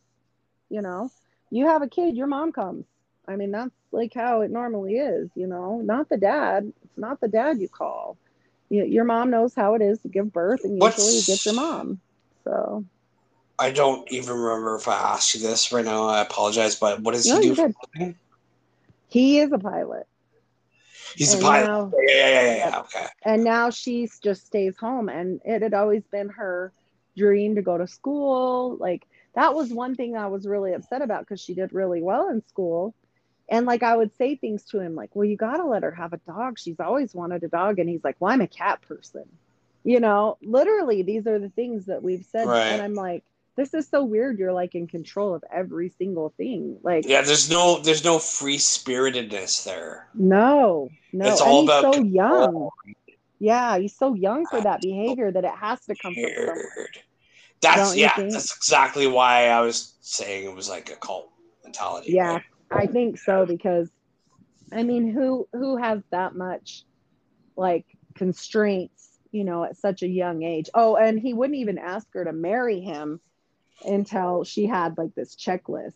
you 0.70 0.82
know? 0.82 1.10
You 1.50 1.66
have 1.68 1.82
a 1.82 1.88
kid 1.88 2.16
your 2.16 2.26
mom 2.26 2.52
comes. 2.52 2.84
I 3.26 3.36
mean 3.36 3.50
that's 3.50 3.74
like 3.92 4.12
how 4.14 4.42
it 4.42 4.50
normally 4.50 4.96
is 4.96 5.30
you 5.34 5.46
know? 5.46 5.80
Not 5.82 6.08
the 6.10 6.18
dad. 6.18 6.70
It's 6.84 6.98
not 6.98 7.20
the 7.20 7.28
dad 7.28 7.60
you 7.60 7.68
call. 7.68 8.18
You, 8.68 8.84
your 8.84 9.04
mom 9.04 9.30
knows 9.30 9.54
how 9.54 9.74
it 9.74 9.82
is 9.82 10.00
to 10.00 10.08
give 10.08 10.32
birth 10.32 10.64
and 10.64 10.78
What's- 10.78 10.98
usually 10.98 11.16
you 11.18 11.22
get 11.26 11.44
your 11.46 11.54
mom 11.54 12.00
so. 12.44 12.84
I 13.58 13.70
don't 13.70 14.10
even 14.10 14.36
remember 14.36 14.74
if 14.74 14.88
I 14.88 14.94
asked 14.96 15.32
you 15.34 15.40
this 15.40 15.70
right 15.70 15.84
now. 15.84 16.08
I 16.08 16.22
apologize, 16.22 16.74
but 16.74 17.00
what 17.02 17.12
does 17.14 17.24
No, 17.28 17.36
he 17.40 17.48
do 17.48 17.54
for 17.54 17.62
did. 17.68 17.70
a 17.70 17.98
living? 18.00 18.16
he 19.08 19.38
is 19.38 19.52
a 19.52 19.58
pilot 19.58 20.08
He's 21.16 21.34
a 21.34 21.38
pilot. 21.38 21.66
now- 21.66 21.92
yeah, 22.06 22.14
yeah, 22.16 22.28
yeah, 22.28 22.42
yeah, 22.42 22.56
yeah. 22.70 22.78
Okay. 22.80 23.06
and 23.24 23.44
now 23.44 23.70
she 23.70 24.08
just 24.22 24.46
stays 24.46 24.76
home 24.76 25.08
and 25.08 25.40
it 25.44 25.62
had 25.62 25.74
always 25.74 26.02
been 26.10 26.28
her 26.30 26.72
dream 27.16 27.54
to 27.54 27.62
go 27.62 27.78
to 27.78 27.86
school 27.86 28.76
like 28.78 29.06
that 29.34 29.54
was 29.54 29.72
one 29.72 29.94
thing 29.94 30.16
i 30.16 30.26
was 30.26 30.46
really 30.48 30.72
upset 30.72 31.00
about 31.02 31.20
because 31.20 31.40
she 31.40 31.54
did 31.54 31.72
really 31.72 32.02
well 32.02 32.28
in 32.28 32.44
school 32.48 32.92
and 33.48 33.66
like 33.66 33.82
i 33.84 33.94
would 33.96 34.12
say 34.16 34.34
things 34.34 34.64
to 34.64 34.80
him 34.80 34.96
like 34.96 35.14
well 35.14 35.24
you 35.24 35.36
got 35.36 35.58
to 35.58 35.64
let 35.64 35.84
her 35.84 35.92
have 35.92 36.12
a 36.12 36.20
dog 36.26 36.58
she's 36.58 36.80
always 36.80 37.14
wanted 37.14 37.42
a 37.44 37.48
dog 37.48 37.78
and 37.78 37.88
he's 37.88 38.02
like 38.02 38.16
well 38.18 38.32
i'm 38.32 38.40
a 38.40 38.48
cat 38.48 38.82
person 38.82 39.24
you 39.84 40.00
know 40.00 40.36
literally 40.42 41.02
these 41.02 41.26
are 41.28 41.38
the 41.38 41.50
things 41.50 41.86
that 41.86 42.02
we've 42.02 42.24
said 42.32 42.48
Right. 42.48 42.72
and 42.72 42.82
i'm 42.82 42.94
like 42.94 43.22
this 43.56 43.74
is 43.74 43.88
so 43.88 44.04
weird 44.04 44.38
you're 44.38 44.52
like 44.52 44.74
in 44.74 44.86
control 44.86 45.34
of 45.34 45.44
every 45.52 45.88
single 45.90 46.30
thing 46.36 46.78
like 46.82 47.04
Yeah, 47.06 47.22
there's 47.22 47.50
no 47.50 47.78
there's 47.78 48.04
no 48.04 48.18
free 48.18 48.58
spiritedness 48.58 49.64
there. 49.64 50.08
no 50.14 50.88
no 51.12 51.26
It's 51.28 51.40
and 51.40 51.50
all 51.50 51.60
he's 51.62 51.68
about 51.70 51.94
so 51.94 52.02
young 52.04 52.68
yeah 53.38 53.78
he's 53.78 53.96
so 53.96 54.14
young 54.14 54.46
for 54.46 54.60
that 54.60 54.80
behavior 54.80 55.30
that 55.30 55.44
it 55.44 55.54
has 55.60 55.80
to 55.86 55.94
come 55.94 56.14
from 56.14 56.30
somewhere 56.36 56.54
Weird. 56.76 56.98
That's 57.60 57.76
Don't 57.90 57.98
yeah, 57.98 58.12
that's 58.18 58.54
exactly 58.56 59.06
why 59.06 59.48
I 59.48 59.60
was 59.62 59.94
saying 60.00 60.44
it 60.44 60.54
was 60.54 60.68
like 60.68 60.90
a 60.90 60.96
cult 60.96 61.30
mentality. 61.64 62.12
Yeah, 62.12 62.32
right? 62.34 62.42
I 62.70 62.86
think 62.86 63.18
so 63.18 63.46
because 63.46 63.90
I 64.72 64.82
mean, 64.82 65.08
who 65.10 65.48
who 65.52 65.76
has 65.76 66.02
that 66.10 66.34
much 66.34 66.84
like 67.56 67.86
constraints, 68.14 69.08
you 69.32 69.44
know, 69.44 69.64
at 69.64 69.76
such 69.76 70.02
a 70.02 70.08
young 70.08 70.42
age? 70.42 70.68
Oh, 70.74 70.96
and 70.96 71.18
he 71.18 71.32
wouldn't 71.32 71.58
even 71.58 71.78
ask 71.78 72.06
her 72.14 72.24
to 72.24 72.32
marry 72.32 72.80
him 72.80 73.20
until 73.84 74.44
she 74.44 74.66
had 74.66 74.96
like 74.98 75.14
this 75.14 75.34
checklist. 75.36 75.94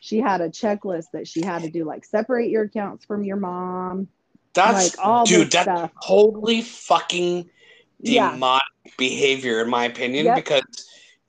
She 0.00 0.20
had 0.20 0.40
a 0.40 0.50
checklist 0.50 1.06
that 1.12 1.26
she 1.26 1.42
had 1.42 1.62
to 1.62 1.70
do 1.70 1.84
like 1.84 2.04
separate 2.04 2.50
your 2.50 2.64
accounts 2.64 3.04
from 3.04 3.24
your 3.24 3.36
mom, 3.36 4.08
That's 4.52 4.96
like 4.96 5.06
all 5.06 5.24
dude, 5.24 5.50
that's 5.50 5.62
stuff. 5.64 5.90
totally 6.06 6.62
fucking 6.62 7.48
Yeah. 8.00 8.32
demonic 8.32 8.62
behavior 8.98 9.62
in 9.62 9.70
my 9.70 9.86
opinion 9.86 10.26
Yep. 10.26 10.36
because 10.36 10.62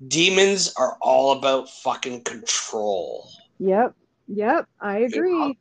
demons 0.08 0.74
are 0.78 0.98
all 1.02 1.32
about 1.38 1.70
fucking 1.70 2.24
control. 2.24 3.30
Yep. 3.60 3.96
Yep, 4.28 4.68
I 4.82 4.98
agree. 5.00 5.58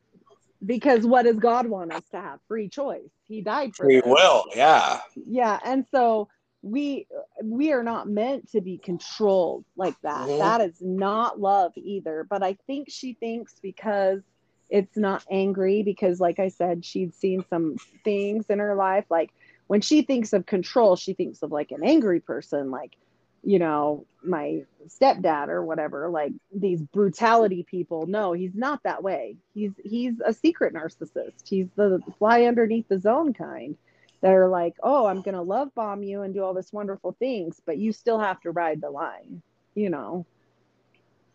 Because 0.65 1.05
what 1.05 1.23
does 1.23 1.37
God 1.37 1.67
want 1.67 1.93
us 1.93 2.03
to 2.11 2.19
have? 2.19 2.39
Free 2.47 2.67
choice. 2.67 3.11
He 3.27 3.41
died 3.41 3.75
for 3.75 3.85
Free 3.85 4.01
will, 4.03 4.45
yeah. 4.55 4.99
yeah 5.15 5.59
and 5.63 5.85
so 5.91 6.27
we 6.65 7.05
we 7.43 7.71
are 7.71 7.83
not 7.83 8.09
meant 8.09 8.51
to 8.51 8.59
be 8.59 8.77
controlled 8.77 9.63
like 9.75 9.99
that. 10.01 10.27
Mhm. 10.27 10.39
That 10.39 10.61
is 10.61 10.81
not 10.81 11.39
love 11.39 11.73
either. 11.75 12.25
But 12.27 12.41
I 12.41 12.53
think 12.65 12.89
she 12.89 13.13
thinks 13.13 13.53
because 13.61 14.21
it's 14.69 14.97
not 14.97 15.23
angry 15.29 15.83
because 15.83 16.19
like 16.19 16.39
I 16.39 16.47
said, 16.47 16.83
she'd 16.83 17.13
seen 17.13 17.45
some 17.51 17.77
things 18.03 18.47
in 18.49 18.57
her 18.59 18.73
life 18.75 19.05
like 19.09 19.31
when 19.67 19.81
she 19.81 20.01
thinks 20.01 20.33
of 20.33 20.45
control, 20.45 20.95
she 20.95 21.13
thinks 21.13 21.43
of 21.43 21.51
like 21.51 21.71
an 21.71 21.83
angry 21.83 22.19
person 22.19 22.71
like 22.71 22.97
you 23.43 23.59
know, 23.59 24.07
my 24.23 24.63
stepdad 24.87 25.49
or 25.49 25.63
whatever, 25.63 26.09
like 26.09 26.33
these 26.51 26.81
brutality 26.81 27.61
people. 27.61 28.07
No, 28.07 28.33
he's 28.33 28.55
not 28.55 28.81
that 28.83 29.03
way. 29.03 29.37
He's 29.53 29.73
he's 29.83 30.19
a 30.25 30.33
secret 30.33 30.73
narcissist. 30.73 31.47
He's 31.47 31.67
the 31.75 32.01
fly 32.17 32.45
underneath 32.45 32.87
the 32.87 32.99
zone 32.99 33.33
kind. 33.33 33.77
They're 34.25 34.47
like, 34.47 34.73
oh, 34.81 35.05
I'm 35.05 35.21
gonna 35.21 35.43
love 35.43 35.75
bomb 35.75 36.01
you 36.01 36.23
and 36.23 36.33
do 36.33 36.43
all 36.43 36.55
this 36.55 36.73
wonderful 36.73 37.15
things, 37.19 37.61
but 37.63 37.77
you 37.77 37.93
still 37.93 38.17
have 38.17 38.41
to 38.41 38.49
ride 38.49 38.81
the 38.81 38.89
line, 38.89 39.43
you 39.75 39.91
know. 39.91 40.25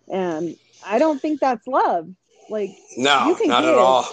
And 0.09 0.57
I 0.85 0.99
don't 0.99 1.23
think 1.23 1.39
that's 1.39 1.69
love. 1.69 2.09
Like 2.49 2.71
No, 2.97 3.29
You 3.29 3.37
can 3.37 3.47
not 3.47 3.65
at 3.65 3.79
all. 3.79 4.09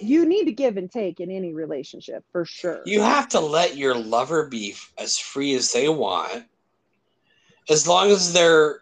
you 0.00 0.26
need 0.26 0.46
to 0.46 0.50
give 0.50 0.76
and 0.76 0.90
take 0.90 1.20
in 1.20 1.30
any 1.30 1.54
relationship 1.54 2.24
for 2.32 2.44
sure. 2.44 2.82
You 2.84 3.00
have 3.00 3.28
to 3.28 3.38
let 3.38 3.76
your 3.76 3.94
lover 3.94 4.48
be 4.48 4.74
as 4.98 5.16
free 5.16 5.54
as 5.54 5.72
they 5.72 5.88
want, 5.88 6.46
as 7.70 7.86
long 7.86 8.10
as 8.10 8.32
they're, 8.32 8.80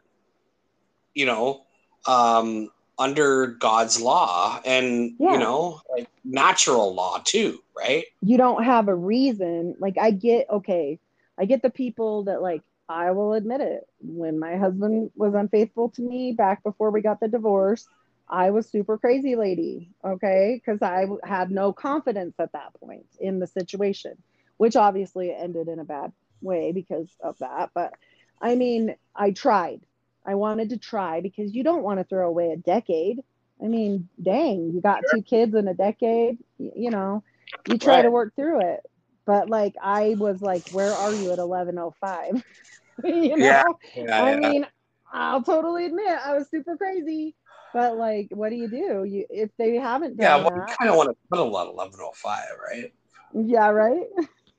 you 1.13 1.27
know, 1.27 1.67
um, 2.07 2.71
under 2.99 3.47
God's 3.47 4.01
law 4.01 4.61
and 4.65 5.15
Yeah. 5.19 5.33
you 5.33 5.39
know, 5.39 5.81
like 5.91 6.09
natural 6.25 6.95
law 6.95 7.21
too, 7.25 7.61
right? 7.77 8.05
you 8.23 8.39
don't 8.39 8.65
have 8.65 8.89
a 8.89 8.95
reason. 8.95 9.77
Like 9.79 9.99
I 9.99 10.11
get 10.11 10.49
okay, 10.51 10.99
I 11.39 11.45
get 11.45 11.63
the 11.63 11.71
people 11.71 12.25
that 12.25 12.41
like 12.43 12.63
I 12.89 13.11
will 13.13 13.35
admit 13.35 13.61
it. 13.61 13.87
When 14.01 14.39
my 14.39 14.57
husband 14.57 15.11
was 15.17 15.35
unfaithful 15.35 15.91
to 15.91 16.03
me 16.03 16.33
back 16.33 16.63
before 16.63 16.91
we 16.91 17.01
got 17.03 17.21
the 17.21 17.29
divorce, 17.29 17.87
I 18.29 18.51
was 18.51 18.69
super 18.69 18.99
crazy 18.99 19.37
lady, 19.37 19.91
okay? 20.05 20.61
Cuz 20.65 20.83
I 20.83 21.07
had 21.25 21.51
no 21.51 21.73
confidence 21.73 22.35
at 22.39 22.53
that 22.53 22.75
point 22.81 23.07
in 23.21 23.39
the 23.39 23.47
situation, 23.47 24.17
which 24.57 24.77
obviously 24.77 25.35
ended 25.35 25.69
in 25.69 25.79
a 25.79 25.85
bad 25.85 26.13
way 26.43 26.73
because 26.73 27.09
of 27.21 27.39
that, 27.39 27.71
but 27.75 27.95
I 28.41 28.55
mean, 28.57 28.95
I 29.15 29.31
tried. 29.31 29.81
I 30.27 30.35
wanted 30.35 30.71
to 30.71 30.79
try 30.79 31.21
because 31.21 31.55
you 31.55 31.63
don't 31.63 31.83
want 31.83 32.01
to 32.01 32.05
throw 32.05 32.29
away 32.29 32.51
a 32.53 32.57
decade. 32.57 33.21
I 33.63 33.67
mean, 33.67 34.09
dang, 34.23 34.73
you 34.75 34.81
got 34.81 35.03
two 35.11 35.23
kids 35.23 35.55
in 35.55 35.69
a 35.69 35.75
decade, 35.75 36.39
you 36.59 36.91
know 36.91 37.23
you 37.67 37.79
try 37.79 38.03
to 38.03 38.11
work 38.11 38.35
through 38.37 38.61
it. 38.73 38.81
But 39.27 39.49
like 39.49 39.75
i 39.83 40.15
was 40.19 40.43
like 40.43 40.69
where 40.71 40.93
are 40.93 41.13
you 41.13 41.33
at 41.33 41.39
1105 41.39 42.43
you 43.05 43.37
know? 43.37 43.37
Yeah, 43.39 43.63
Yeah, 43.97 44.23
i 44.23 44.31
yeah. 44.33 44.37
mean 44.37 44.67
i'll 45.13 45.43
totally 45.43 45.87
admit 45.87 46.19
i 46.25 46.35
was 46.37 46.49
super 46.51 46.77
crazy. 46.77 47.35
But 47.73 47.97
like 47.97 48.29
what 48.31 48.51
do 48.51 48.57
you 48.57 48.69
do? 48.69 49.05
You 49.05 49.27
if 49.31 49.51
they 49.59 49.77
haven't 49.77 50.17
yeah, 50.19 50.37
done 50.37 50.45
well, 50.45 50.67
you 50.69 50.77
kind 50.77 50.91
of 50.91 50.97
want 50.97 51.11
to 51.11 51.17
put 51.31 51.39
a 51.41 51.43
lot 51.45 51.67
of 51.69 51.75
eleven 51.75 51.99
oh 52.03 52.13
five, 52.15 52.45
right? 52.71 52.93
yeah 53.35 53.69
right? 53.69 54.07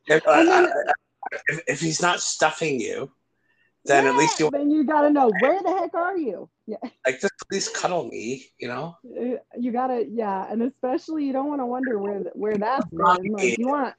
If, 0.07 0.27
uh, 0.27 0.31
And 0.31 0.47
then- 0.49 0.71
if, 1.47 1.61
if 1.67 1.79
he's 1.79 2.01
not 2.01 2.19
stuffing 2.21 2.79
you, 2.79 3.11
then 3.86 4.07
at 4.07 4.16
least 4.16 4.40
you 4.40 4.49
then 4.52 4.70
you 4.70 4.84
gotta 4.84 5.10
know 5.10 5.30
where 5.30 5.62
the 5.62 5.70
heck 5.70 5.94
are 5.94 6.18
you 6.18 6.49
yeah 6.68 6.78
like 7.06 7.16
just 7.22 7.26
at 7.26 7.52
least 7.52 7.74
cuddle 7.76 8.07
me, 8.07 8.45
you 8.60 8.68
know? 8.68 8.95
Uh, 9.06 9.36
you 9.57 9.72
gotta 9.72 10.06
yeah 10.10 10.48
and 10.52 10.64
especially 10.64 11.24
you 11.26 11.34
don't 11.34 11.48
want 11.48 11.62
to 11.62 11.66
wonder 11.66 11.99
where 11.99 12.20
where 12.34 12.57
that's 12.57 12.90
been 12.90 13.32
like 13.32 13.57
you 13.57 13.68
want 13.68 13.94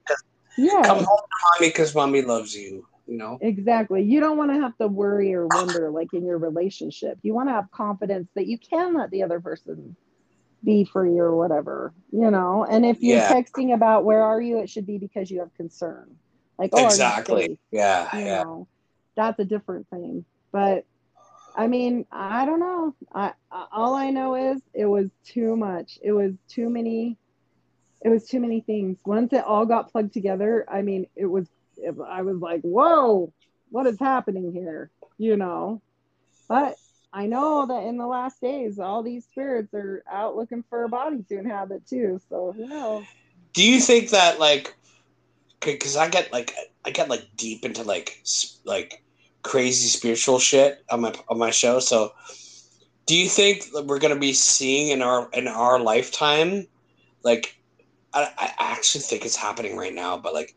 yeah 0.56 0.86
Come 0.86 0.98
home 0.98 1.04
to 1.04 1.58
mommy 1.60 1.68
because 1.68 1.94
mommy 1.94 2.22
loves 2.22 2.54
you, 2.54 2.86
you 3.06 3.16
know? 3.16 3.38
Exactly. 3.40 4.02
You 4.02 4.20
don't 4.20 4.36
want 4.36 4.50
to 4.52 4.60
have 4.60 4.76
to 4.78 4.88
worry 4.88 5.34
or 5.34 5.46
wonder 5.46 5.90
like 5.90 6.12
in 6.12 6.24
your 6.24 6.38
relationship. 6.38 7.18
You 7.22 7.34
want 7.34 7.48
to 7.48 7.52
have 7.52 7.70
confidence 7.70 8.28
that 8.34 8.46
you 8.46 8.58
can 8.58 8.94
let 8.94 9.10
the 9.10 9.22
other 9.22 9.40
person 9.40 9.94
be 10.64 10.84
free 10.84 11.18
or 11.18 11.36
whatever, 11.36 11.92
you 12.10 12.30
know. 12.30 12.64
And 12.68 12.84
if 12.84 13.00
you're 13.02 13.18
Yeah. 13.18 13.32
texting 13.32 13.74
about 13.74 14.04
where 14.04 14.22
are 14.22 14.40
you, 14.40 14.58
it 14.58 14.68
should 14.70 14.86
be 14.86 14.98
because 14.98 15.30
you 15.30 15.40
have 15.40 15.54
concern. 15.54 16.16
Like, 16.58 16.70
oh, 16.72 16.86
exactly. 16.88 17.58
Yeah, 17.70 18.08
You 18.12 18.24
yeah. 18.24 18.42
know, 18.42 18.68
that's 19.16 19.38
a 19.40 19.44
different 19.44 19.88
thing. 19.88 20.24
But 20.52 20.84
I 21.56 21.66
mean, 21.66 22.06
I 22.12 22.44
don't 22.44 22.60
know. 22.60 22.94
I, 23.14 23.32
I 23.50 23.66
all 23.72 23.94
I 23.94 24.10
know 24.10 24.34
is 24.34 24.60
it 24.74 24.84
was 24.84 25.08
too 25.24 25.56
much. 25.56 25.98
It 26.02 26.12
was 26.12 26.34
too 26.48 26.68
many. 26.68 27.16
It 28.04 28.10
was 28.10 28.28
too 28.28 28.40
many 28.40 28.60
things. 28.60 28.98
Once 29.04 29.32
it 29.32 29.44
all 29.44 29.64
got 29.64 29.90
plugged 29.90 30.12
together, 30.12 30.64
I 30.68 30.82
mean, 30.82 31.06
it 31.16 31.26
was. 31.26 31.48
It, 31.78 31.94
I 32.06 32.22
was 32.22 32.38
like, 32.38 32.62
whoa, 32.62 33.32
what 33.70 33.86
is 33.86 33.98
happening 33.98 34.52
here? 34.52 34.90
You 35.18 35.36
know. 35.36 35.82
But 36.48 36.76
I 37.12 37.26
know 37.26 37.66
that 37.66 37.84
in 37.84 37.96
the 37.96 38.06
last 38.06 38.40
days, 38.40 38.78
all 38.78 39.02
these 39.02 39.24
spirits 39.24 39.72
are 39.74 40.04
out 40.10 40.36
looking 40.36 40.62
for 40.68 40.84
a 40.84 40.88
body 40.88 41.24
to 41.28 41.38
inhabit 41.38 41.86
too. 41.88 42.20
So 42.28 42.52
who 42.52 42.68
knows? 42.68 43.04
Do 43.54 43.66
you 43.66 43.80
think 43.80 44.10
that 44.10 44.38
like 44.38 44.74
because 45.60 45.96
I 45.96 46.08
get 46.08 46.32
like 46.32 46.54
I 46.84 46.90
get 46.90 47.08
like 47.08 47.24
deep 47.36 47.64
into 47.64 47.82
like 47.82 48.22
like 48.64 49.02
crazy 49.46 49.88
spiritual 49.88 50.38
shit 50.38 50.78
on 50.90 51.00
my 51.02 51.14
on 51.28 51.38
my 51.38 51.50
show. 51.50 51.78
So, 51.80 52.12
do 53.06 53.16
you 53.16 53.28
think 53.28 53.70
that 53.72 53.86
we're 53.86 53.98
gonna 53.98 54.18
be 54.18 54.32
seeing 54.32 54.88
in 54.88 55.02
our 55.02 55.28
in 55.32 55.46
our 55.48 55.78
lifetime, 55.78 56.66
like 57.22 57.56
I, 58.12 58.28
I 58.38 58.52
actually 58.58 59.02
think 59.02 59.24
it's 59.24 59.36
happening 59.36 59.76
right 59.76 59.94
now, 59.94 60.16
but 60.16 60.34
like 60.34 60.54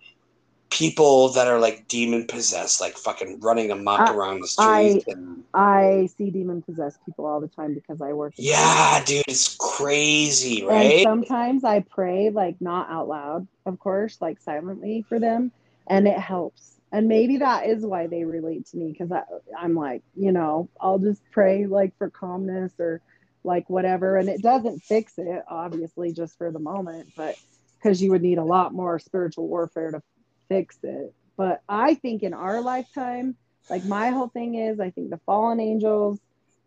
people 0.70 1.30
that 1.34 1.48
are 1.48 1.60
like 1.60 1.88
demon 1.88 2.26
possessed, 2.28 2.80
like 2.82 2.98
fucking 2.98 3.40
running 3.42 3.72
amok 3.72 4.02
I- 4.02 4.14
around 4.14 4.42
the 4.42 4.50
I- 4.58 5.04
and, 5.08 5.44
I 5.54 6.10
see 6.18 6.30
demon 6.30 6.62
possessed 6.62 7.00
people 7.06 7.26
all 7.26 7.42
the 7.42 7.48
time 7.48 7.74
because 7.74 8.02
I 8.02 8.14
work. 8.14 8.34
yeah, 8.38 9.04
dude, 9.04 9.24
it's 9.28 9.56
crazy, 9.58 10.62
And 10.62 10.70
right? 10.70 11.02
sometimes 11.02 11.64
I 11.64 11.80
pray, 11.82 12.30
like 12.30 12.62
not 12.62 12.90
out 12.90 13.08
loud, 13.08 13.48
of 13.66 13.80
course, 13.80 14.18
like 14.22 14.40
silently 14.40 15.04
for 15.10 15.20
them, 15.20 15.52
and 15.88 16.08
it 16.08 16.18
helps. 16.20 16.79
And 16.92 17.08
maybe 17.08 17.38
that 17.38 17.68
is 17.68 17.86
why 17.86 18.08
they 18.08 18.24
relate 18.24 18.66
to 18.68 18.78
me 18.78 18.92
because 18.92 19.12
I'm 19.58 19.76
like, 19.76 20.02
you 20.16 20.32
know, 20.32 20.70
I'll 20.82 21.00
just 21.00 21.22
pray 21.32 21.68
like 21.68 21.96
for 21.98 22.10
calmness 22.10 22.74
or 22.80 23.02
like 23.44 23.70
whatever. 23.70 24.18
And 24.18 24.28
it 24.28 24.42
doesn't 24.42 24.84
fix 24.84 25.14
it, 25.18 25.44
obviously, 25.48 26.14
just 26.14 26.38
for 26.38 26.52
the 26.52 26.60
moment, 26.60 27.14
but 27.16 27.36
because 27.78 28.02
you 28.02 28.10
would 28.12 28.24
need 28.24 28.40
a 28.40 28.44
lot 28.44 28.74
more 28.74 28.98
spiritual 29.00 29.48
warfare 29.48 29.92
to 29.92 30.02
fix 30.48 30.78
it. 30.84 31.14
But 31.38 31.62
I 31.70 31.94
think 31.94 32.24
in 32.24 32.34
our 32.34 32.62
lifetime, 32.62 33.36
like 33.70 33.86
my 33.86 34.10
whole 34.10 34.28
thing 34.28 34.56
is, 34.56 34.80
I 34.80 34.90
think 34.90 35.10
the 35.12 35.20
fallen 35.26 35.60
angels 35.60 36.20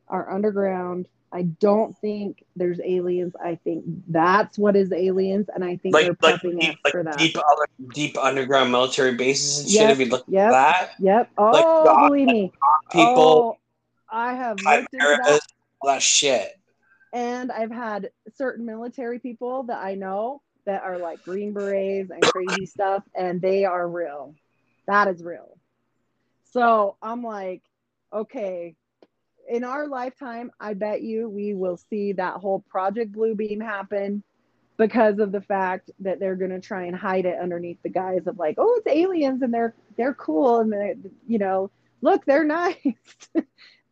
are 0.08 0.30
underground. 0.30 1.08
I 1.32 1.42
don't 1.42 1.96
think 1.98 2.44
there's 2.56 2.78
aliens. 2.84 3.34
I 3.42 3.54
think 3.56 3.84
that's 4.08 4.58
what 4.58 4.76
is 4.76 4.92
aliens, 4.92 5.48
and 5.54 5.64
I 5.64 5.76
think 5.76 5.94
like 5.94 6.04
they're 6.04 6.16
like 6.20 6.40
prepping 6.42 6.60
deep, 6.60 6.78
like 6.84 6.92
for 6.92 7.02
that. 7.02 7.18
deep 7.18 7.36
deep 7.94 8.18
underground 8.18 8.70
military 8.70 9.14
bases 9.14 9.60
and 9.60 9.70
shit. 9.70 9.80
Yep, 9.80 9.90
If 9.90 9.98
you 10.00 10.06
look 10.06 10.24
yep. 10.28 10.46
at 10.46 10.50
that, 10.50 10.90
Yep. 10.98 11.30
Oh, 11.38 11.50
Like, 11.52 11.64
God, 11.84 12.08
believe 12.08 12.28
me. 12.28 12.52
people, 12.90 13.22
Oh, 13.22 13.56
I 14.10 14.34
have 14.34 14.60
looked 14.60 14.92
into 14.92 15.06
that, 15.06 15.40
all 15.80 15.94
that 15.94 16.02
shit. 16.02 16.52
and 17.14 17.50
I've 17.50 17.70
had 17.70 18.10
certain 18.34 18.66
military 18.66 19.18
people 19.18 19.64
that 19.64 19.78
I 19.78 19.94
know 19.94 20.42
that 20.66 20.82
are 20.82 20.98
like 20.98 21.22
green 21.22 21.52
berets 21.52 22.10
and 22.10 22.28
crazy 22.30 22.66
stuff, 22.66 23.02
and 23.14 23.40
they 23.40 23.64
are 23.64 23.88
real. 23.88 24.34
That 24.86 25.08
is 25.08 25.22
real. 25.22 25.56
So 26.52 26.96
I'm 27.02 27.22
like, 27.22 27.62
okay, 28.12 28.76
in 29.52 29.64
our 29.64 29.86
lifetime, 29.86 30.50
I 30.58 30.72
bet 30.72 31.02
you 31.02 31.28
we 31.28 31.52
will 31.52 31.76
see 31.76 32.12
that 32.14 32.36
whole 32.36 32.60
Project 32.70 33.12
Bluebeam 33.12 33.60
happen 33.62 34.22
because 34.78 35.18
of 35.18 35.30
the 35.30 35.42
fact 35.42 35.90
that 36.00 36.18
they're 36.18 36.36
going 36.36 36.50
to 36.52 36.60
try 36.60 36.84
and 36.86 36.96
hide 36.96 37.26
it 37.26 37.38
underneath 37.38 37.76
the 37.82 37.90
guise 37.90 38.26
of 38.26 38.38
like, 38.38 38.54
oh, 38.56 38.74
it's 38.78 38.86
aliens 38.86 39.42
and 39.42 39.52
they're 39.52 39.74
they're 39.98 40.14
cool 40.14 40.60
and 40.60 40.72
they 40.72 40.94
you 41.28 41.38
know, 41.38 41.70
look, 42.00 42.24
they're 42.24 42.44
nice. 42.62 42.76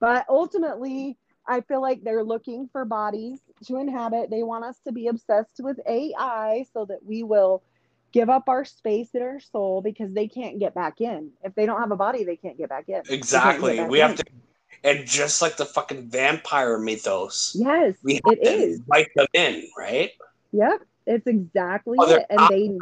but 0.01 0.25
ultimately, 0.31 1.19
I 1.47 1.61
feel 1.61 1.83
like 1.83 2.03
they're 2.03 2.25
looking 2.25 2.71
for 2.73 2.87
bodies 2.87 3.41
to 3.67 3.77
inhabit. 3.77 4.31
They 4.31 4.43
want 4.43 4.65
us 4.65 4.79
to 4.87 4.93
be 4.93 5.09
obsessed 5.09 5.61
with 5.61 5.79
AI 5.87 6.65
so 6.73 6.87
that 6.87 7.05
we 7.05 7.23
will 7.23 7.63
give 8.13 8.31
up 8.31 8.49
our 8.49 8.65
space 8.65 9.11
and 9.13 9.23
our 9.23 9.41
soul 9.41 9.83
because 9.83 10.11
they 10.15 10.27
can't 10.27 10.59
get 10.59 10.75
back 10.75 11.03
in. 11.03 11.33
If 11.45 11.55
they 11.55 11.67
don't 11.67 11.81
have 11.81 11.91
a 11.93 11.97
body, 11.97 12.25
they 12.25 12.37
can't 12.37 12.57
get 12.57 12.71
back 12.71 12.85
in. 12.89 12.95
Can't 12.95 13.07
get 13.07 13.15
Exactly. 13.15 13.77
back 13.77 13.91
We 13.91 14.01
in. 14.01 14.07
have 14.09 14.17
to, 14.17 14.25
and 14.85 15.07
just 15.07 15.43
like 15.43 15.57
the 15.57 15.67
fucking 15.67 16.09
vampire 16.11 16.79
mythos, 16.79 17.57
Yes, 17.59 17.95
we 18.03 18.15
have 18.15 18.23
it 18.27 18.43
to 18.45 18.65
is. 18.65 18.81
invite 18.81 19.09
them 19.15 19.27
in, 19.35 19.69
right? 19.77 20.11
Yep, 20.53 20.81
it's 21.07 21.27
exactly 21.27 21.99
Oh, 22.01 22.15
it. 22.17 22.27
And 22.31 22.41
they 22.49 22.79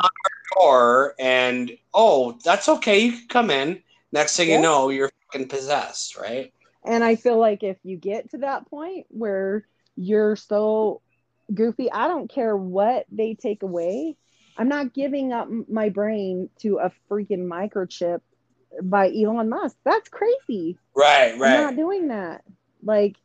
Or 0.60 1.14
and 1.18 1.70
oh, 1.94 2.38
that's 2.44 2.68
okay. 2.68 3.00
You 3.00 3.12
can 3.12 3.28
come 3.28 3.50
in. 3.50 3.82
Next 4.12 4.36
thing 4.36 4.48
you 4.48 4.60
know, 4.60 4.88
you're 4.88 5.10
fucking 5.32 5.48
possessed, 5.48 6.16
right? 6.16 6.52
and 6.84 7.04
I 7.04 7.16
feel 7.16 7.38
like 7.38 7.62
if 7.62 7.76
you 7.82 7.96
get 7.96 8.30
to 8.30 8.38
that 8.38 8.68
point 8.70 9.06
where 9.10 9.66
you're 9.96 10.36
so 10.36 11.02
goofy, 11.52 11.90
I 11.92 12.08
don't 12.08 12.30
care 12.30 12.56
what 12.56 13.06
they 13.10 13.34
take 13.34 13.62
away. 13.62 14.16
I'm 14.56 14.68
not 14.68 14.94
giving 14.94 15.32
up 15.32 15.48
my 15.68 15.90
brain 15.90 16.48
to 16.60 16.78
a 16.78 16.90
freaking 17.10 17.46
microchip 17.46 18.20
by 18.82 19.10
Elon 19.10 19.48
Musk. 19.48 19.76
That's 19.84 20.09
crazy. 20.09 20.78
Right, 20.94 21.32
I'm 21.34 21.40
right. 21.40 21.60
not 21.60 21.76
doing 21.76 22.09
that. 22.09 22.44
Like, 22.82 23.16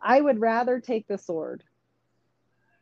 I 0.00 0.20
would 0.20 0.40
rather 0.40 0.80
take 0.80 1.06
the 1.08 1.18
sword, 1.18 1.62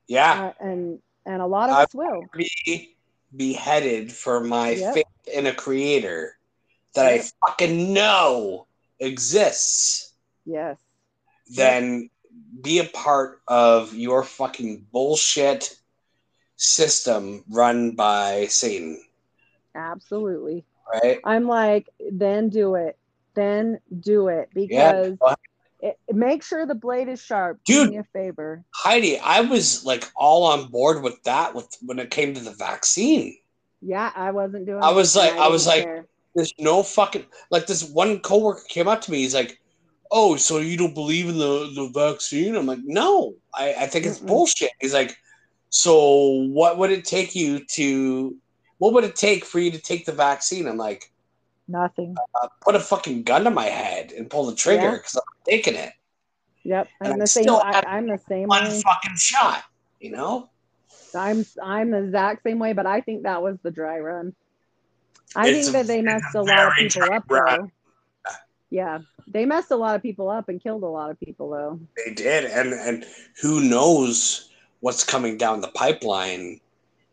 yeah. 0.06 0.52
uh, 0.60 0.64
and 0.64 0.98
and 1.26 1.40
a 1.42 1.46
lot 1.46 1.70
of 1.70 1.76
I- 1.76 1.82
us 1.84 1.94
will. 1.94 2.24
Be 2.34 2.96
beheaded 3.34 4.12
for 4.12 4.40
my 4.40 4.70
Yep. 4.70 4.94
faith 4.94 5.04
in 5.32 5.46
a 5.46 5.54
creator 5.54 6.36
that 6.94 7.06
I 7.06 7.22
fucking 7.46 7.92
know 7.94 8.66
exists 9.00 10.12
Yes. 10.44 10.78
than 11.56 12.10
be 12.60 12.78
a 12.78 12.84
part 12.84 13.40
of 13.48 13.94
your 13.94 14.22
fucking 14.22 14.86
bullshit 14.92 15.78
system 16.56 17.44
run 17.48 17.92
by 17.92 18.46
Satan. 18.48 19.02
Absolutely. 19.74 20.64
Right? 20.92 21.18
I'm 21.24 21.46
like, 21.46 21.88
then 22.10 22.48
do 22.48 22.74
it. 22.74 22.98
Then 23.34 23.78
do 24.00 24.28
it 24.28 24.50
Yeah. 24.54 25.10
because 25.10 25.36
it, 25.80 25.98
make 26.12 26.42
sure 26.42 26.66
the 26.66 26.74
blade 26.74 27.08
is 27.08 27.20
sharp. 27.22 27.60
Dude. 27.64 27.86
Do 27.86 27.92
me 27.92 27.98
a 27.98 28.04
favor. 28.04 28.62
Heidi, 28.74 29.18
I 29.18 29.40
was 29.40 29.84
like 29.84 30.04
all 30.14 30.44
on 30.44 30.68
board 30.68 31.02
with 31.02 31.22
that 31.24 31.54
with 31.54 31.68
when 31.80 31.98
it 31.98 32.10
came 32.10 32.34
to 32.34 32.40
the 32.40 32.52
vaccine. 32.52 33.36
Yeah, 33.80 34.12
I 34.14 34.30
wasn't 34.30 34.66
doing. 34.66 34.82
I 34.82 34.92
was 34.92 35.16
like- 35.16 35.32
I 35.32 35.48
was 35.48 35.66
like- 35.66 35.84
care. 35.84 36.06
There's 36.34 36.54
no 36.58 36.82
fucking 36.82 37.26
like 37.50 37.66
this 37.66 37.84
one 37.90 38.20
coworker 38.20 38.62
came 38.68 38.88
up 38.88 39.02
to 39.02 39.10
me. 39.10 39.18
He's 39.18 39.34
like, 39.34 39.60
"Oh, 40.10 40.36
so 40.36 40.58
you 40.58 40.78
don't 40.78 40.94
believe 40.94 41.28
in 41.28 41.36
the 41.36 41.70
the 41.74 41.90
vaccine?" 41.92 42.54
I'm 42.56 42.64
like, 42.64 42.78
"No, 42.84 43.34
I, 43.52 43.74
I 43.80 43.86
think 43.86 44.06
it's 44.06 44.18
Mm-mm. 44.18 44.28
bullshit." 44.28 44.70
He's 44.80 44.94
like, 44.94 45.14
"So 45.68 46.46
what 46.48 46.78
would 46.78 46.90
it 46.90 47.04
take 47.04 47.34
you 47.34 47.62
to? 47.72 48.34
What 48.82 48.94
would 48.94 49.04
it 49.04 49.14
take 49.14 49.44
for 49.44 49.60
you 49.60 49.70
to 49.70 49.78
take 49.78 50.06
the 50.06 50.12
vaccine?" 50.12 50.66
I'm 50.66 50.76
like, 50.76 51.08
nothing. 51.68 52.16
uh, 52.42 52.48
"Put 52.62 52.74
a 52.74 52.80
fucking 52.80 53.22
gun 53.22 53.44
to 53.44 53.50
my 53.50 53.66
head 53.66 54.10
and 54.10 54.28
pull 54.28 54.46
the 54.46 54.56
trigger 54.56 54.96
because 54.96 55.14
I'm 55.14 55.22
taking 55.46 55.76
it 55.76 55.92
Yep, 56.64 56.88
I'm 57.00 57.12
I 57.12 57.18
the 57.18 57.26
same. 57.28 57.48
I, 57.48 57.84
I'm 57.86 58.08
the 58.08 58.18
same 58.28 58.48
one 58.48 58.64
way. 58.64 58.82
fucking 58.82 59.16
shot." 59.16 59.62
You 60.00 60.10
know? 60.10 60.50
I'm 61.14 61.44
I'm 61.62 61.92
the 61.92 62.02
exact 62.02 62.42
same 62.42 62.58
way, 62.58 62.72
but 62.72 62.86
I 62.86 63.02
think 63.02 63.22
that 63.22 63.40
was 63.40 63.56
the 63.62 63.70
dry 63.70 64.00
run. 64.00 64.34
I 65.36 65.48
It's 65.48 65.70
think 65.70 65.76
that 65.76 65.86
they 65.86 66.02
messed 66.02 66.34
a 66.34 66.40
a 66.40 66.42
lot 66.42 66.66
of 66.66 66.74
people 66.74 67.02
up 67.12 67.24
run. 67.28 67.58
though. 67.58 67.70
Yeah, 68.70 68.98
they 69.28 69.44
messed 69.44 69.70
a 69.70 69.76
lot 69.76 69.94
of 69.94 70.02
people 70.02 70.28
up 70.28 70.48
and 70.48 70.60
killed 70.60 70.82
a 70.82 70.86
lot 70.86 71.10
of 71.12 71.20
people 71.20 71.50
though. 71.50 71.78
They 72.04 72.14
did, 72.14 72.46
and 72.46 72.72
and 72.72 73.06
who 73.40 73.60
knows 73.60 74.50
what's 74.80 75.04
coming 75.04 75.36
down 75.36 75.60
the 75.60 75.68
pipeline 75.68 76.60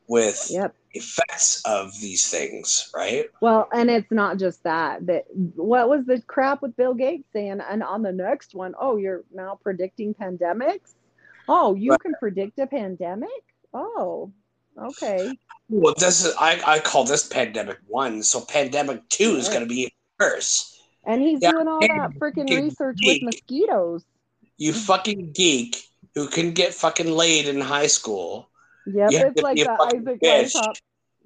with 0.08 0.48
Yep. 0.50 0.74
Effects 0.94 1.62
of 1.66 1.92
these 2.00 2.30
things, 2.30 2.92
right? 2.96 3.26
Well, 3.42 3.70
and 3.72 3.90
it's 3.90 4.12
not 4.12 4.38
just 4.38 4.64
that. 4.64 5.06
That 5.06 5.26
what 5.56 5.90
was 5.90 6.06
the 6.06 6.22
crap 6.22 6.62
with 6.62 6.76
Bill 6.76 6.94
Gates 6.94 7.28
saying? 7.32 7.62
And 7.62 7.84
on 7.84 8.02
the 8.02 8.12
next 8.12 8.54
one, 8.56 8.74
oh, 8.80 8.98
you're 8.98 9.24
now 9.34 9.60
predicting 9.62 10.14
pandemics. 10.14 10.96
Oh, 11.48 11.76
you 11.76 11.92
Right. 11.92 12.00
can 12.02 12.14
predict 12.20 12.60
a 12.60 12.68
pandemic. 12.68 13.30
Oh, 13.74 14.32
okay. 14.78 15.38
Well, 15.70 15.94
this 15.98 16.26
is 16.26 16.36
I, 16.40 16.62
I 16.66 16.80
call 16.80 17.04
this 17.04 17.28
pandemic 17.28 17.78
one, 17.88 18.24
so 18.24 18.42
pandemic 18.42 19.08
two 19.10 19.36
is 19.36 19.48
Right. 19.48 19.54
going 19.54 19.68
to 19.68 19.74
be 19.74 19.92
worse. 20.20 20.76
And 21.06 21.22
he's 21.22 21.40
Yeah, 21.40 21.52
doing 21.52 21.68
all 21.68 21.80
and 21.82 21.90
that 21.90 22.12
freaking 22.20 22.50
research 22.50 22.98
geek. 22.98 23.22
with 23.24 23.34
mosquitoes. 23.34 24.04
You 24.58 24.74
fucking 24.74 25.32
geek 25.32 25.84
who 26.16 26.28
can 26.28 26.52
get 26.52 26.74
fucking 26.74 27.10
laid 27.10 27.48
in 27.48 27.62
high 27.62 27.88
school. 27.88 28.50
Yep, 28.86 29.12
You 29.12 29.20
it's 29.20 29.42
like 29.42 29.62
the 29.62 29.72
Isaac. 29.72 30.22
Weishaupt. 30.22 30.76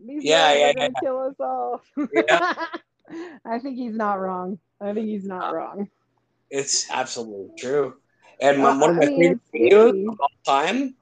These 0.05 0.23
Yeah, 0.23 0.53
yeah, 0.53 0.73
gonna 0.73 0.93
kill 1.01 1.19
us 1.19 1.35
all. 1.39 1.81
Yeah. 2.13 2.39
I 3.45 3.59
think 3.59 3.77
he's 3.77 3.95
not 3.95 4.19
wrong. 4.19 4.59
I 4.81 4.93
think 4.93 5.07
he's 5.07 5.25
not 5.25 5.53
wrong. 5.53 5.89
It's 6.49 6.89
absolutely 6.89 7.51
true. 7.57 7.95
And 8.41 8.61
Uh, 8.61 8.75
one 8.79 8.91
of 8.91 8.95
my 8.97 9.05
I 9.05 9.05
mean, 9.05 9.39
favorite 9.41 9.41
videos 9.53 9.89
of 10.07 10.19
all 10.19 10.29
time, 10.45 10.95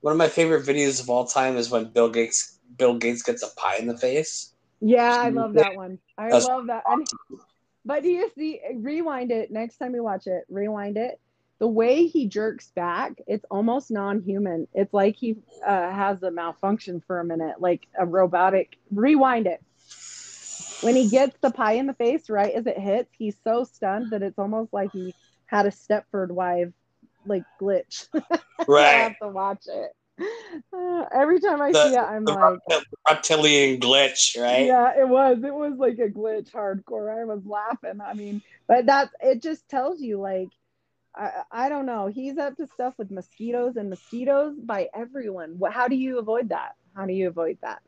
one 0.00 0.12
of 0.12 0.18
my 0.18 0.28
favorite 0.28 0.64
videos 0.66 1.00
of 1.00 1.08
all 1.10 1.26
time 1.26 1.56
is 1.56 1.70
when 1.70 1.92
Bill 1.92 2.08
Gates 2.10 2.58
Bill 2.76 2.96
Gates 2.98 3.22
gets 3.22 3.42
a 3.42 3.48
pie 3.56 3.76
in 3.78 3.86
the 3.86 3.96
face. 3.96 4.52
Yeah, 4.80 5.12
I 5.12 5.30
love 5.30 5.54
that 5.54 5.74
one. 5.74 5.98
I 6.16 6.30
That's 6.30 6.44
love 6.44 6.66
that. 6.68 6.84
And, 6.86 7.06
but 7.84 8.02
do 8.02 8.08
you 8.08 8.30
see? 8.36 8.60
Rewind 8.76 9.30
it 9.30 9.50
next 9.50 9.78
time 9.78 9.94
you 9.94 10.02
watch 10.02 10.26
it. 10.26 10.44
Rewind 10.48 10.96
it. 10.96 11.20
The 11.58 11.66
way 11.68 12.06
he 12.06 12.26
jerks 12.28 12.70
back, 12.70 13.14
it's 13.26 13.44
almost 13.50 13.90
non-human. 13.90 14.68
It's 14.74 14.94
like 14.94 15.16
he 15.16 15.36
uh, 15.66 15.90
has 15.90 16.22
a 16.22 16.30
malfunction 16.30 17.02
for 17.06 17.18
a 17.18 17.24
minute, 17.24 17.60
like 17.60 17.86
a 17.98 18.06
robotic. 18.06 18.76
Rewind 18.92 19.46
it. 19.48 19.60
When 20.82 20.94
he 20.94 21.08
gets 21.08 21.36
the 21.40 21.50
pie 21.50 21.72
in 21.72 21.86
the 21.86 21.94
face, 21.94 22.30
right 22.30 22.52
as 22.54 22.66
it 22.68 22.78
hits, 22.78 23.10
he's 23.18 23.36
so 23.42 23.64
stunned 23.64 24.12
that 24.12 24.22
it's 24.22 24.38
almost 24.38 24.72
like 24.72 24.92
he 24.92 25.12
had 25.46 25.66
a 25.66 25.70
Stepford 25.70 26.30
wife 26.30 26.68
like 27.26 27.42
glitch. 27.60 28.06
Right. 28.68 28.84
I 28.86 28.92
have 28.98 29.18
to 29.22 29.28
watch 29.28 29.64
it. 29.66 29.92
Uh, 30.72 31.04
every 31.14 31.40
time 31.40 31.62
I 31.62 31.70
The- 31.72 31.88
see 31.88 31.94
it, 31.94 31.98
I'm 31.98 32.24
like, 32.24 32.36
reptil- 32.68 32.82
reptilian 33.08 33.80
glitch, 33.80 34.40
right? 34.40 34.66
yeah, 34.66 34.98
it 34.98 35.08
was. 35.08 35.38
It 35.44 35.54
was 35.54 35.74
like 35.78 35.98
a 36.00 36.08
glitch 36.08 36.50
hardcore. 36.50 37.16
I 37.20 37.24
was 37.24 37.40
laughing. 37.46 38.00
I 38.04 38.14
mean, 38.14 38.42
but 38.66 38.84
that's 38.86 39.12
it 39.20 39.40
just 39.42 39.68
tells 39.68 40.00
you 40.00 40.20
like 40.20 40.48
I, 41.18 41.42
I 41.50 41.68
don't 41.68 41.86
know. 41.86 42.06
He's 42.06 42.38
up 42.38 42.56
to 42.56 42.66
stuff 42.66 42.94
with 42.96 43.10
mosquitoes 43.10 43.76
and 43.76 43.90
mosquitoes 43.90 44.54
by 44.58 44.88
everyone. 44.94 45.56
What 45.58 45.72
how 45.72 45.88
do 45.88 45.96
you 45.96 46.18
avoid 46.18 46.50
that? 46.50 46.76
How 46.94 47.06
do 47.06 47.12
you 47.12 47.28
avoid 47.28 47.58
that? 47.62 47.82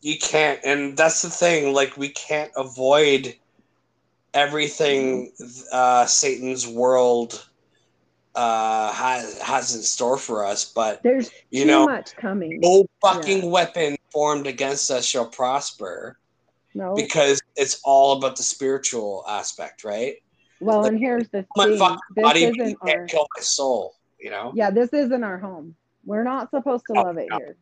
You 0.00 0.18
can't, 0.18 0.60
and 0.64 0.96
that's 0.96 1.22
the 1.22 1.30
thing. 1.30 1.72
Like 1.72 1.96
we 1.96 2.08
can't 2.10 2.50
avoid 2.56 3.34
everything 4.34 5.32
uh, 5.72 6.06
Satan's 6.06 6.66
world 6.66 7.48
uh, 8.34 8.92
has 8.92 9.40
has 9.40 9.74
in 9.74 9.82
store 9.82 10.18
for 10.18 10.44
us. 10.44 10.64
But 10.64 11.02
There's 11.02 11.30
You 11.50 11.62
too 11.62 11.66
know, 11.68 11.84
much 11.86 12.14
coming. 12.16 12.60
no 12.60 12.86
fucking 13.00 13.50
weapon 13.50 13.96
formed 14.12 14.46
against 14.46 14.90
us 14.90 15.04
shall 15.04 15.26
prosper 15.26 16.18
No. 16.74 16.94
because 16.94 17.40
it's 17.56 17.80
all 17.84 18.16
about 18.18 18.36
the 18.36 18.42
spiritual 18.42 19.24
aspect, 19.28 19.84
right? 19.84 20.16
Well, 20.60 20.84
and 20.86 20.98
here's 20.98 21.28
the 21.28 21.46
My 21.56 21.64
thing. 21.66 21.78
This 21.78 22.22
body 22.24 22.44
isn't 22.44 22.80
can't 22.84 23.00
our 23.00 23.06
kill 23.06 23.26
my 23.36 23.42
soul. 23.42 23.94
You 24.18 24.30
know? 24.30 24.52
yeah, 24.54 24.70
this 24.70 24.92
isn't 24.92 25.22
our 25.22 25.38
home. 25.38 25.76
We're 26.04 26.24
not 26.24 26.50
supposed 26.50 26.84
to 26.86 26.94
No, 26.94 27.02
love 27.02 27.18
it 27.18 27.28
no. 27.30 27.36
here. 27.38 27.56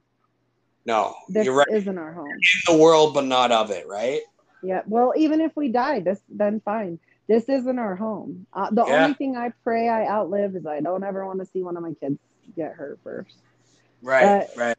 No, 0.87 1.15
This 1.29 1.45
you're 1.45 1.55
right. 1.55 1.67
isn't 1.71 1.99
our 1.99 2.13
home. 2.13 2.31
In 2.31 2.75
the 2.75 2.81
world, 2.83 3.13
but 3.13 3.25
not 3.25 3.53
of 3.53 3.71
it, 3.71 3.87
right? 3.87 4.21
Yeah. 4.63 4.83
Well, 4.87 5.13
even 5.17 5.41
if 5.41 5.55
we 5.57 5.69
die, 5.69 6.01
this 6.01 6.21
then 6.29 6.61
fine. 6.65 6.99
This 7.29 7.49
isn't 7.49 7.79
our 7.79 7.97
home. 7.97 8.47
Uh, 8.53 8.71
the 8.71 8.85
Yeah. 8.87 9.03
only 9.03 9.15
thing 9.15 9.37
I 9.37 9.51
pray 9.65 9.89
I 9.89 10.07
outlive 10.07 10.55
is 10.57 10.65
I 10.65 10.81
don't 10.81 11.03
ever 11.05 11.27
want 11.27 11.41
to 11.41 11.47
see 11.47 11.63
one 11.63 11.77
of 11.77 11.83
my 11.83 11.93
kids 11.95 12.19
get 12.55 12.73
hurt 12.73 13.01
first. 13.03 13.35
Right, 14.01 14.47
But- 14.55 14.57
right. 14.57 14.77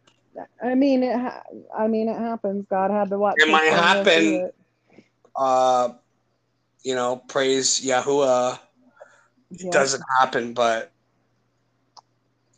I 0.64 0.76
mean, 0.76 1.04
it. 1.04 1.16
Ha- 1.16 1.44
I 1.76 1.88
mean, 1.88 2.08
it 2.10 2.18
happens. 2.18 2.66
God 2.70 2.90
had 2.92 3.10
to 3.10 3.18
watch. 3.18 3.36
It 3.40 3.50
might 3.50 3.66
happen. 3.74 4.24
it. 4.24 4.56
Uh, 5.36 5.90
you 6.88 6.96
know, 6.96 7.18
praise 7.28 7.82
Yahuwah. 7.82 8.60
It 9.60 9.60
Yeah. 9.62 9.72
doesn't 9.72 10.04
happen, 10.22 10.54
but 10.54 10.94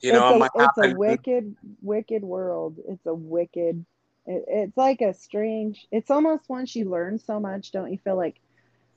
you 0.01 0.11
it's 0.11 0.19
know, 0.19 0.29
a, 0.29 0.35
it 0.35 0.37
might 0.37 0.51
it's 0.53 0.77
happen. 0.77 0.91
a 0.91 0.95
wicked, 0.95 1.55
wicked 1.81 2.23
world. 2.23 2.77
It's 2.87 3.05
a 3.07 3.13
wicked. 3.13 3.85
It, 4.27 4.45
it's 4.47 4.77
like 4.77 5.01
a 5.01 5.13
strange. 5.15 5.87
It's 5.91 6.11
almost 6.11 6.47
once 6.47 6.75
you 6.75 6.85
learn 6.89 7.17
so 7.17 7.39
much, 7.39 7.71
don't 7.71 7.91
you 7.91 7.97
feel 8.03 8.17
like, 8.17 8.39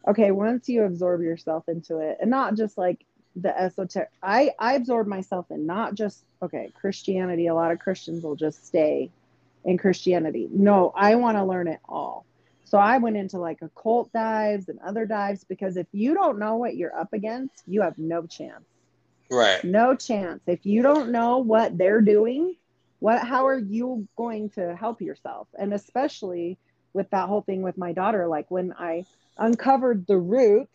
okay, 0.06 0.32
once 0.32 0.68
you 0.68 0.82
absorb 0.84 1.22
yourself 1.22 1.64
into 1.66 1.98
it, 1.98 2.18
and 2.20 2.30
not 2.30 2.54
just 2.54 2.76
like 2.76 3.06
the 3.34 3.58
esoteric. 3.58 4.10
I 4.22 4.52
I 4.58 4.74
absorb 4.74 5.06
myself 5.06 5.46
in 5.50 5.64
not 5.66 5.94
just 5.94 6.24
okay 6.42 6.70
Christianity. 6.78 7.46
A 7.46 7.54
lot 7.54 7.72
of 7.72 7.78
Christians 7.78 8.22
will 8.22 8.36
just 8.36 8.66
stay 8.66 9.10
in 9.64 9.78
Christianity. 9.78 10.48
No, 10.52 10.92
I 10.94 11.14
want 11.14 11.38
to 11.38 11.44
learn 11.44 11.68
it 11.68 11.80
all. 11.88 12.26
So 12.72 12.78
I 12.78 12.96
went 12.96 13.18
into 13.18 13.36
like 13.36 13.60
occult 13.60 14.10
dives 14.14 14.70
and 14.70 14.78
other 14.80 15.04
dives 15.04 15.44
because 15.44 15.76
if 15.76 15.86
you 15.92 16.14
don't 16.14 16.38
know 16.38 16.56
what 16.56 16.74
you're 16.74 16.98
up 16.98 17.12
against, 17.12 17.62
you 17.66 17.82
have 17.82 17.98
no 17.98 18.24
chance. 18.24 18.64
right. 19.30 19.62
No 19.62 19.94
chance. 19.94 20.40
If 20.46 20.64
you 20.64 20.80
don't 20.80 21.12
know 21.12 21.36
what 21.36 21.76
they're 21.76 22.00
doing, 22.00 22.56
what 22.98 23.22
how 23.22 23.46
are 23.46 23.58
you 23.58 24.08
going 24.16 24.48
to 24.52 24.74
help 24.74 25.02
yourself? 25.02 25.48
And 25.58 25.74
especially 25.74 26.56
with 26.94 27.10
that 27.10 27.28
whole 27.28 27.42
thing 27.42 27.60
with 27.60 27.76
my 27.76 27.92
daughter, 27.92 28.26
like 28.26 28.50
when 28.50 28.72
I 28.72 29.04
uncovered 29.36 30.06
the 30.06 30.16
root, 30.16 30.70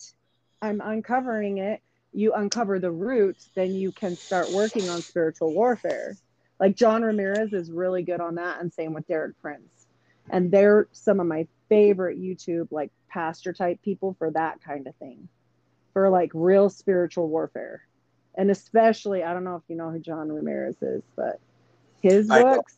I'm 0.62 0.82
uncovering 0.82 1.58
it. 1.58 1.82
You 2.14 2.32
uncover 2.34 2.78
the 2.78 2.92
root, 2.92 3.38
then 3.56 3.74
you 3.74 3.92
can 3.92 4.16
start 4.16 4.52
working 4.52 4.88
on 4.88 5.02
spiritual 5.02 5.52
warfare. 5.52 6.16
Like 6.60 6.76
John 6.76 7.02
Ramirez 7.02 7.54
is 7.54 7.72
really 7.72 8.04
good 8.04 8.22
on 8.22 8.36
that, 8.36 8.62
and 8.62 8.72
same 8.72 8.94
with 8.94 9.08
Derek 9.08 9.42
Prince. 9.42 9.88
And 10.30 10.52
they're 10.52 10.88
some 10.92 11.20
of 11.20 11.26
my 11.26 11.48
favorite 11.70 12.20
YouTube 12.20 12.68
like 12.72 12.92
pastor 13.10 13.54
type 13.54 13.82
people 13.82 14.16
for 14.18 14.32
that 14.32 14.62
kind 14.64 14.88
of 14.88 14.96
thing. 14.96 15.28
For 15.94 16.10
like 16.10 16.32
real 16.34 16.70
spiritual 16.70 17.28
warfare 17.28 17.88
and 18.38 18.52
especially 18.52 19.24
I 19.24 19.34
don't 19.34 19.44
know 19.44 19.56
if 19.56 19.64
you 19.68 19.76
know 19.76 19.90
who 19.90 20.00
John 20.00 20.32
Ramirez 20.32 20.82
is, 20.82 21.04
but 21.16 21.40
his 22.02 22.28
books. 22.28 22.78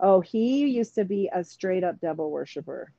Oh, 0.00 0.20
he 0.20 0.66
used 0.66 0.94
to 0.94 1.04
be 1.04 1.28
a 1.32 1.44
straight 1.44 1.84
up 1.84 2.00
devil 2.00 2.30
worshiper. 2.30 2.92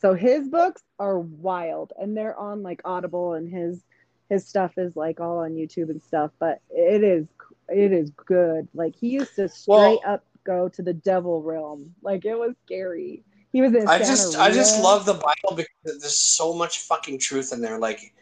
So 0.00 0.14
his 0.14 0.48
books 0.48 0.82
are 0.98 1.18
wild 1.20 1.92
and 1.98 2.16
they're 2.16 2.36
on 2.36 2.62
like 2.62 2.82
Audible 2.84 3.34
and 3.34 3.48
his 3.48 3.82
his 4.28 4.46
stuff 4.46 4.72
is 4.76 4.96
like 4.96 5.20
all 5.20 5.38
on 5.38 5.52
YouTube 5.52 5.90
and 5.90 6.02
stuff, 6.02 6.32
but 6.38 6.60
it 6.70 7.02
is 7.02 7.26
it 7.68 7.92
is 7.92 8.10
good. 8.10 8.68
Like 8.74 8.94
he 8.94 9.08
used 9.08 9.34
to 9.36 9.48
straight 9.48 10.00
Well- 10.04 10.14
up 10.14 10.24
go 10.44 10.68
to 10.68 10.82
the 10.82 10.92
devil 10.92 11.40
realm. 11.40 11.94
Like 12.02 12.24
it 12.24 12.34
was 12.38 12.54
scary. 12.66 13.22
He 13.52 13.60
was 13.60 13.74
I 13.86 13.98
just 13.98 14.36
I 14.38 14.50
just 14.50 14.82
love 14.82 15.04
the 15.04 15.14
Bible 15.14 15.56
because 15.56 16.00
there's 16.00 16.18
so 16.18 16.54
much 16.54 16.78
fucking 16.80 17.18
truth 17.18 17.52
in 17.52 17.60
there. 17.60 17.78
Like 17.78 18.14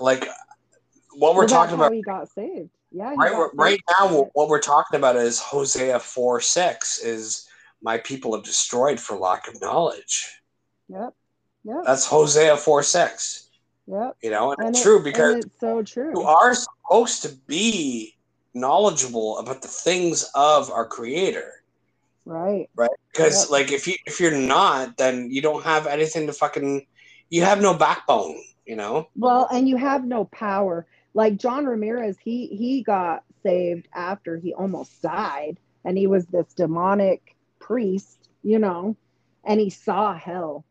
like 0.00 0.28
what 1.12 1.34
we're 1.34 1.42
Well, 1.42 1.48
talking 1.48 1.76
how 1.76 1.84
about 1.84 1.92
he 1.94 2.02
got 2.02 2.28
saved. 2.28 2.70
Yeah, 2.90 3.14
right 3.16 3.48
right 3.54 3.70
saved. 3.72 3.82
now 4.00 4.28
what 4.34 4.48
we're 4.48 4.60
talking 4.60 4.96
about 4.98 5.16
is 5.16 5.38
Hosea 5.38 6.00
4 6.00 6.40
6 6.40 6.98
is 7.00 7.48
my 7.82 7.98
people 7.98 8.34
are 8.34 8.42
destroyed 8.42 8.98
for 8.98 9.16
lack 9.16 9.46
of 9.48 9.60
knowledge. 9.60 10.40
Yep. 10.88 11.14
Yep. 11.64 11.76
That's 11.84 12.06
Hosea 12.06 12.56
4 12.56 12.82
6. 12.82 13.48
Yep. 13.88 14.16
You 14.22 14.30
know, 14.30 14.50
and, 14.52 14.60
And 14.60 14.68
it's 14.70 14.80
it- 14.80 14.82
true 14.82 15.02
because 15.02 15.44
it's 15.44 15.60
so 15.60 15.82
true. 15.82 16.10
you 16.14 16.22
are 16.22 16.54
supposed 16.54 17.22
to 17.22 17.28
be 17.46 18.16
knowledgeable 18.54 19.38
about 19.38 19.62
the 19.62 19.68
things 19.68 20.28
of 20.34 20.70
our 20.70 20.86
creator. 20.86 21.62
Right. 22.26 22.70
right? 22.76 22.90
Because 23.12 23.48
Yep. 23.48 23.50
like 23.50 23.72
if 23.72 23.88
you 23.88 23.96
if 24.06 24.20
you're 24.20 24.36
not, 24.36 24.96
then 24.98 25.30
you 25.30 25.42
don't 25.42 25.64
have 25.64 25.86
anything 25.86 26.26
to 26.28 26.34
fucking. 26.34 26.86
You 27.30 27.44
have 27.44 27.62
no 27.62 27.74
backbone, 27.74 28.36
you 28.66 28.76
know. 28.76 29.08
Well, 29.16 29.48
and 29.52 29.68
you 29.68 29.76
have 29.76 30.04
no 30.04 30.26
power. 30.26 30.86
Like 31.14 31.38
John 31.38 31.66
Ramirez, 31.66 32.18
he 32.22 32.48
he 32.48 32.82
got 32.82 33.24
saved 33.42 33.88
after 33.94 34.36
he 34.38 34.54
almost 34.54 35.02
died, 35.02 35.58
and 35.84 35.98
he 35.98 36.06
was 36.06 36.26
this 36.26 36.52
demonic 36.54 37.36
priest, 37.60 38.28
you 38.42 38.58
know, 38.58 38.96
and 39.44 39.60
he 39.60 39.70
saw 39.70 40.14
hell, 40.14 40.64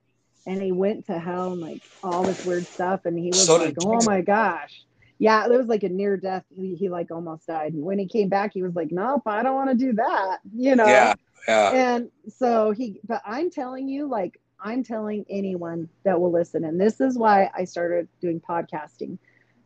and 0.45 0.61
he 0.61 0.71
went 0.71 1.07
to 1.07 1.19
hell 1.19 1.53
and 1.53 1.61
like 1.61 1.83
all 2.03 2.25
this 2.25 2.43
weird 2.43 2.67
stuff, 2.69 3.05
and 3.05 3.17
he 3.17 3.33
was 3.33 3.47
So 3.47 3.55
like, 3.57 3.75
"Oh 3.79 4.03
my 4.03 4.21
gosh." 4.21 4.85
Yeah, 5.19 5.45
it 5.45 5.51
was 5.51 5.67
like 5.67 5.83
a 5.83 5.89
near 5.89 6.17
death. 6.17 6.43
He, 6.55 6.75
he 6.75 6.89
like 6.89 7.09
almost 7.11 7.47
died. 7.47 7.73
And 7.73 7.83
when 7.83 7.99
he 7.99 8.07
came 8.07 8.29
back, 8.29 8.53
he 8.53 8.61
was 8.63 8.75
like, 8.75 8.91
Nope, 8.91 9.23
I 9.25 9.43
don't 9.43 9.55
want 9.55 9.69
to 9.71 9.75
do 9.77 9.93
that. 9.93 10.39
You 10.53 10.75
know? 10.75 10.85
Yeah, 10.85 11.13
yeah, 11.47 11.73
and 11.73 12.09
so 12.27 12.71
he 12.71 12.99
but 13.07 13.21
i'm 13.25 13.49
telling 13.49 13.87
you 13.87 14.07
like 14.07 14.39
i'm 14.59 14.83
telling 14.83 15.25
anyone 15.29 15.89
that 16.03 16.19
will 16.19 16.31
listen 16.31 16.63
and 16.63 16.79
this 16.79 16.99
is 17.01 17.17
why 17.17 17.49
i 17.57 17.63
started 17.63 18.07
doing 18.21 18.41
podcasting 18.41 19.17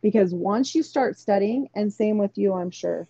because 0.02 0.34
once 0.34 0.74
you 0.74 0.82
start 0.82 1.18
studying 1.18 1.68
and 1.74 1.92
same 1.92 2.18
with 2.18 2.36
you 2.36 2.52
i'm 2.54 2.70
sure 2.70 3.08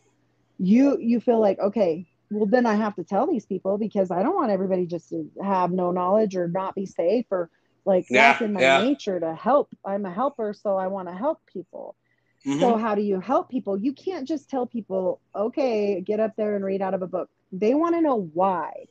you 0.59 0.99
you 1.01 1.21
feel 1.21 1.41
like 1.41 1.59
okay 1.59 2.07
well 2.31 2.47
then 2.47 2.67
i 2.67 2.75
have 2.75 2.95
to 2.95 3.05
tell 3.05 3.27
these 3.27 3.47
people 3.47 3.79
because 3.79 4.11
i 4.11 4.23
don't 4.23 4.37
want 4.37 4.51
everybody 4.51 4.87
just 4.87 5.09
to 5.11 5.29
have 5.43 5.73
no 5.73 5.91
knowledge 5.91 6.37
or 6.37 6.49
not 6.49 6.75
be 6.75 6.87
safe 6.87 7.27
or 7.31 7.51
like 7.85 8.07
Yeah, 8.11 8.39
that's 8.39 8.41
in 8.41 8.53
my 8.53 8.63
yeah. 8.63 8.79
nature 8.79 9.19
to 9.21 9.35
help. 9.35 9.75
I'm 9.85 10.05
a 10.05 10.13
helper 10.13 10.53
so 10.55 10.77
i 10.77 10.87
want 10.89 11.09
to 11.09 11.15
help 11.15 11.41
people 11.53 11.97
Mhm. 12.45 12.61
so 12.61 12.77
how 12.77 12.95
do 12.95 13.03
you 13.03 13.21
help 13.21 13.49
people? 13.51 13.77
You 13.77 13.93
can't 13.93 14.27
just 14.27 14.49
tell 14.49 14.67
people, 14.67 15.21
okay, 15.35 16.01
get 16.01 16.21
up 16.21 16.37
there 16.37 16.57
and 16.57 16.65
read 16.65 16.83
out 16.83 16.95
of 16.95 17.03
a 17.03 17.07
book. 17.07 17.29
They 17.53 17.75
want 17.75 17.95
to 17.95 18.01
know 18.01 18.31
why. 18.35 18.87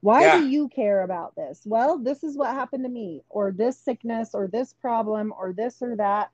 Why 0.00 0.22
Yeah. 0.22 0.36
do 0.38 0.46
you 0.46 0.68
care 0.68 1.02
about 1.02 1.34
this? 1.36 1.62
Well, 1.64 1.98
this 1.98 2.22
is 2.24 2.36
what 2.36 2.50
happened 2.54 2.84
to 2.84 2.90
me, 2.90 3.22
or 3.28 3.52
this 3.52 3.78
sickness, 3.78 4.34
or 4.34 4.48
this 4.48 4.72
problem, 4.74 5.32
or 5.36 5.52
this 5.52 5.80
or 5.82 5.96
that. 5.96 6.30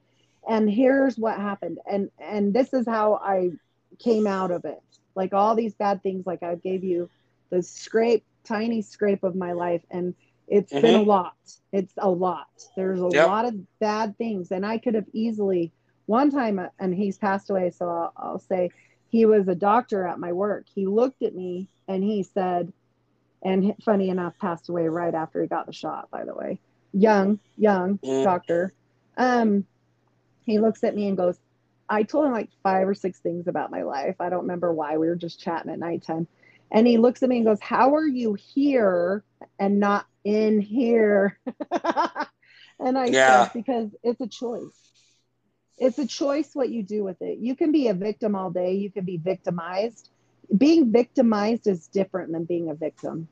And 0.49 0.69
here's 0.71 1.19
what 1.19 1.37
happened. 1.37 1.79
And 1.91 2.11
and 2.19 2.53
this 2.53 2.73
is 2.75 2.87
how 2.87 3.15
I 3.15 3.51
came 3.99 4.27
out 4.27 4.51
of 4.51 4.65
it. 4.65 4.81
Like 5.15 5.33
all 5.33 5.55
these 5.55 5.75
bad 5.75 6.03
things, 6.03 6.27
like 6.27 6.43
I 6.43 6.57
gave 6.57 6.85
you 6.85 7.11
the 7.51 7.63
scrape, 7.63 8.25
tiny 8.45 8.83
scrape 8.83 9.23
of 9.23 9.37
my 9.37 9.53
life. 9.53 9.83
And 9.91 10.15
it's 10.49 10.73
been 10.73 10.95
a 10.95 11.03
Mhm. 11.03 11.07
lot. 11.07 11.35
It's 11.73 11.95
a 11.99 12.11
lot. 12.11 12.49
There's 12.77 13.01
a 13.01 13.07
Yep. 13.09 13.27
lot 13.27 13.45
of 13.45 13.55
bad 13.79 14.17
things. 14.19 14.51
And 14.51 14.65
I 14.67 14.79
could 14.79 14.95
have 14.95 15.09
easily 15.13 15.73
one 16.11 16.31
time 16.31 16.59
uh, 16.59 16.69
and 16.81 16.95
he's 16.95 17.19
passed 17.19 17.51
away 17.51 17.71
so 17.71 17.89
I'll, 17.89 18.13
I'll 18.17 18.39
say 18.41 18.71
he 19.09 19.27
was 19.27 19.49
a 19.49 19.57
doctor 19.57 20.07
at 20.07 20.21
my 20.21 20.33
work. 20.33 20.67
He 20.75 20.87
looked 20.87 21.23
at 21.23 21.35
me 21.35 21.69
and 21.89 22.05
he 22.05 22.25
said 22.25 22.73
and 23.43 23.75
funny 23.85 24.11
enough 24.11 24.39
passed 24.39 24.69
away 24.69 24.89
right 24.89 25.15
after 25.15 25.43
he 25.43 25.49
got 25.49 25.67
the 25.67 25.73
shot 25.73 26.11
by 26.11 26.25
the 26.25 26.35
way. 26.35 26.61
Young 26.93 27.41
young 27.57 28.01
Mm. 28.05 28.23
doctor. 28.23 28.75
Um 29.17 29.67
he 30.47 30.59
looks 30.59 30.85
at 30.85 30.95
me 30.97 31.09
and 31.09 31.17
goes 31.17 31.39
i 31.89 32.03
told 32.03 32.27
him 32.27 32.33
like 32.33 32.51
five 32.63 32.89
or 32.89 32.95
six 32.95 33.21
things 33.21 33.49
about 33.49 33.71
my 33.71 33.83
life. 33.83 34.17
I 34.21 34.31
don't 34.31 34.43
remember 34.43 34.73
why. 34.73 34.99
We 34.99 35.09
were 35.09 35.17
just 35.17 35.41
chatting 35.41 35.73
at 35.73 35.79
nighttime 35.79 36.29
and 36.73 36.87
he 36.87 36.99
looks 36.99 37.23
at 37.23 37.29
me 37.29 37.39
and 37.39 37.47
goes 37.47 37.61
how 37.61 37.95
are 37.97 38.07
you 38.07 38.37
here 38.55 39.25
and 39.59 39.81
not 39.81 40.07
in 40.25 40.61
here? 40.61 41.39
And 42.81 42.99
i 42.99 43.13
Yeah. 43.13 43.27
said 43.27 43.51
because 43.53 43.95
it's 44.03 44.21
a 44.21 44.29
choice 44.29 44.90
it's 45.81 45.99
a 45.99 46.07
choice 46.07 46.51
what 46.55 46.69
you 46.69 46.83
do 46.83 47.03
with 47.03 47.21
it. 47.23 47.39
You 47.39 47.57
can 47.57 47.73
be 47.73 47.89
a 47.89 47.95
victim 47.95 48.37
all 48.37 48.51
day, 48.51 48.75
you 48.75 48.91
can 48.91 49.05
be 49.05 49.17
victimized. 49.17 50.11
Being 50.57 50.93
victimized 50.93 51.67
is 51.67 51.87
different 51.89 52.33
than 52.33 52.45
being 52.45 52.71
a 52.71 52.75
victim. 52.75 53.29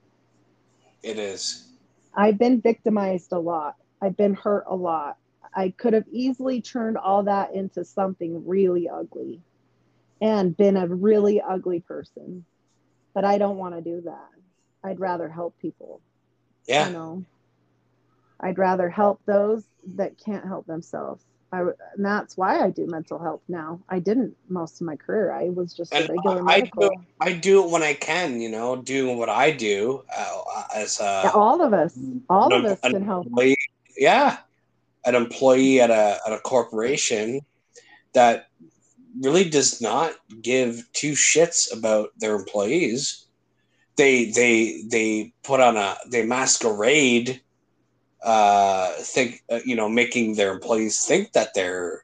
it 1.03 1.19
is. 1.19 1.69
I've 2.15 2.39
been 2.39 2.61
victimized 2.61 3.33
a 3.33 3.39
lot. 3.39 3.77
I've 4.03 4.16
been 4.16 4.35
hurt 4.35 4.65
a 4.66 4.75
lot. 4.75 5.16
I 5.55 5.70
could 5.70 5.93
have 5.93 6.07
easily 6.11 6.61
turned 6.61 6.97
all 6.97 7.23
that 7.25 7.55
into 7.55 7.85
something 7.85 8.47
really 8.47 8.89
ugly 8.89 9.41
and 10.20 10.57
been 10.57 10.77
a 10.77 10.87
really 10.89 11.41
ugly 11.41 11.81
person. 11.81 12.45
But 13.15 13.25
I 13.25 13.39
don't 13.39 13.57
want 13.57 13.75
to 13.75 13.81
do 13.81 14.01
that. 14.03 14.29
I'd 14.83 15.01
rather 15.01 15.29
help 15.29 15.59
people, 15.61 16.01
Yeah. 16.66 16.87
you 16.89 16.93
know. 16.93 17.25
I'd 18.41 18.59
rather 18.59 18.89
help 18.89 19.20
those 19.27 19.65
that 19.97 20.19
can't 20.19 20.45
help 20.47 20.66
themselves. 20.66 21.25
I, 21.51 21.61
and 21.61 22.05
that's 22.05 22.37
why 22.37 22.61
I 22.61 22.70
do 22.70 22.87
mental 22.87 23.19
health 23.19 23.41
now. 23.49 23.81
I 23.89 24.01
didn't 24.01 24.37
most 24.49 24.81
of 24.81 24.87
my 24.87 24.97
career. 24.97 25.33
I 25.33 25.49
was 25.49 25.73
just 25.73 25.93
a 25.93 25.97
And 25.97 26.09
regular 26.11 26.43
I 26.43 26.61
medical. 26.61 26.91
do 26.91 27.05
I 27.20 27.33
do 27.33 27.65
it 27.65 27.70
when 27.70 27.83
I 27.83 27.95
can, 27.95 28.41
you 28.41 28.51
know, 28.51 28.77
doing 28.77 29.16
what 29.19 29.31
I 29.31 29.51
do 29.51 30.05
uh, 30.15 30.65
as 30.75 30.99
Yeah, 31.01 31.31
a 31.31 31.33
all 31.33 31.62
of 31.62 31.73
us, 31.73 31.99
all 32.29 32.53
of 32.53 32.65
us 32.65 32.81
can 32.81 33.03
help. 33.03 33.27
employee. 33.27 33.57
Yeah, 33.97 34.39
an 35.07 35.15
employee 35.15 35.81
at 35.81 35.91
a 35.91 36.20
at 36.27 36.33
a 36.33 36.39
corporation 36.41 37.41
that 38.12 38.49
really 39.20 39.49
does 39.49 39.81
not 39.81 40.12
give 40.43 40.87
two 40.93 41.12
shits 41.12 41.77
about 41.77 42.11
their 42.19 42.35
employees. 42.37 43.27
They 43.97 44.31
they 44.31 44.83
they 44.91 45.33
put 45.43 45.61
on 45.61 45.77
a 45.77 45.97
they 46.11 46.25
masquerade 46.27 47.41
uh 48.24 48.90
think 48.99 49.43
uh, 49.51 49.61
you 49.65 49.77
know 49.77 49.89
making 49.89 50.35
their 50.35 50.53
employees 50.53 51.05
think 51.05 51.32
that 51.32 51.55
they're 51.55 52.03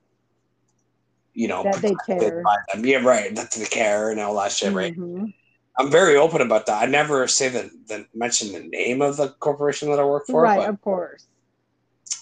you 1.32 1.48
know 1.48 1.64
That 1.64 1.82
they 1.82 1.94
care. 2.06 2.42
by 2.44 2.56
them. 2.72 2.86
yeah 2.86 2.98
right 2.98 3.34
that 3.34 3.50
they 3.52 3.64
care 3.64 4.10
and 4.10 4.20
all 4.20 4.36
that 4.36 4.52
shit 4.52 4.72
right 4.72 4.94
Mhm. 4.96 5.32
i'm 5.76 5.90
very 5.90 6.16
open 6.16 6.40
about 6.40 6.66
that 6.66 6.80
i 6.82 6.86
never 6.86 7.26
say 7.26 7.48
the, 7.48 7.68
the 7.88 8.06
mention 8.14 8.52
the 8.52 8.60
name 8.60 9.02
of 9.02 9.16
the 9.16 9.30
corporation 9.40 9.90
that 9.90 9.98
i 9.98 10.04
work 10.04 10.26
for 10.28 10.42
Right, 10.42 10.56
but 10.56 10.68
of 10.68 10.80
course. 10.80 11.26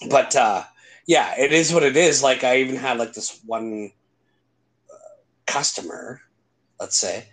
but 0.09 0.35
uh 0.35 0.63
yeah 1.07 1.35
it 1.37 1.53
is 1.53 1.71
what 1.71 1.83
it 1.83 1.95
is 1.95 2.23
like 2.23 2.43
i 2.43 2.57
even 2.57 2.75
had 2.75 2.97
like 2.97 3.13
this 3.13 3.39
one 3.45 3.91
uh, 4.91 4.97
customer 5.45 6.19
let's 6.79 6.97
say 6.97 7.27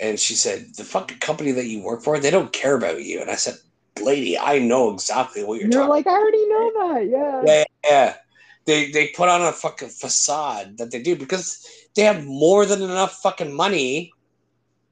and 0.00 0.18
she 0.20 0.34
said 0.34 0.66
the 0.76 0.84
fucking 0.84 1.18
company 1.18 1.50
that 1.52 1.66
you 1.66 1.82
work 1.82 2.02
for 2.02 2.18
they 2.20 2.30
don't 2.30 2.52
care 2.52 2.76
about 2.76 3.02
you 3.02 3.20
and 3.20 3.30
i 3.30 3.34
said 3.34 3.54
lady 4.02 4.36
i 4.38 4.58
know 4.58 4.90
exactly 4.92 5.44
what 5.44 5.60
you're, 5.60 5.68
talking. 5.70 5.80
You're 5.80 5.88
like, 5.88 6.06
I 6.06 6.10
already 6.10 6.48
know 6.48 6.94
that. 6.94 7.08
Yeah. 7.08 7.42
yeah, 7.46 7.64
yeah 7.88 8.14
they 8.66 8.90
they 8.90 9.08
put 9.08 9.28
on 9.28 9.42
a 9.42 9.52
fucking 9.52 9.88
facade 9.90 10.78
that 10.78 10.90
they 10.90 11.02
do 11.02 11.14
because 11.16 11.66
they 11.94 12.02
have 12.02 12.24
more 12.24 12.66
than 12.66 12.82
enough 12.82 13.20
fucking 13.22 13.52
money 13.52 14.10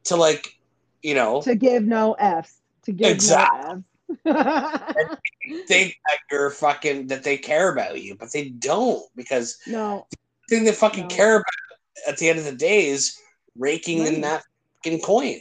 to 0.05 0.17
like 0.17 0.57
you 1.03 1.15
know 1.15 1.41
To 1.43 1.55
give 1.55 1.85
no 1.85 2.13
F's. 2.15 2.61
To 2.85 2.93
give 2.93 3.09
Exactly. 3.11 3.83
no 4.25 4.35
F's. 4.35 5.17
think 5.67 5.97
that 6.07 6.19
you're 6.31 6.51
fucking 6.51 7.07
that 7.09 7.25
they 7.25 7.37
care 7.37 7.73
about 7.73 8.01
you 8.01 8.15
but 8.15 8.31
they 8.33 8.51
don't 8.51 9.03
because 9.17 9.59
no. 9.67 10.07
the 10.11 10.57
thing 10.57 10.65
they 10.65 10.73
fucking 10.73 11.09
No. 11.09 11.09
care 11.09 11.37
about 11.37 11.47
at 12.07 12.19
the 12.19 12.29
end 12.29 12.39
of 12.39 12.45
the 12.45 12.53
day 12.53 12.87
is 12.89 13.17
raking 13.57 13.99
Money. 14.05 14.15
in 14.17 14.21
that 14.23 14.43
fucking 14.85 15.01
coin, 15.01 15.41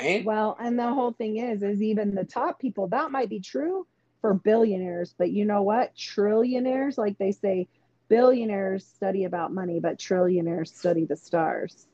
right? 0.00 0.24
Well, 0.24 0.56
and 0.60 0.78
the 0.78 0.92
whole 0.92 1.12
thing 1.12 1.36
is, 1.38 1.62
is 1.62 1.82
even 1.82 2.14
the 2.14 2.24
top 2.24 2.60
people, 2.60 2.88
that 2.88 3.10
might 3.10 3.28
be 3.28 3.40
true 3.40 3.86
for 4.20 4.34
billionaires, 4.34 5.14
but 5.16 5.30
you 5.30 5.44
know 5.44 5.62
what? 5.62 5.94
Trillionaires, 5.96 6.96
like 6.96 7.18
they 7.18 7.32
say, 7.32 7.68
billionaires 8.08 8.86
study 8.86 9.24
about 9.24 9.52
money, 9.52 9.80
but 9.80 9.98
trillionaires 9.98 10.68
study 10.68 11.04
the 11.04 11.16
stars. 11.16 11.86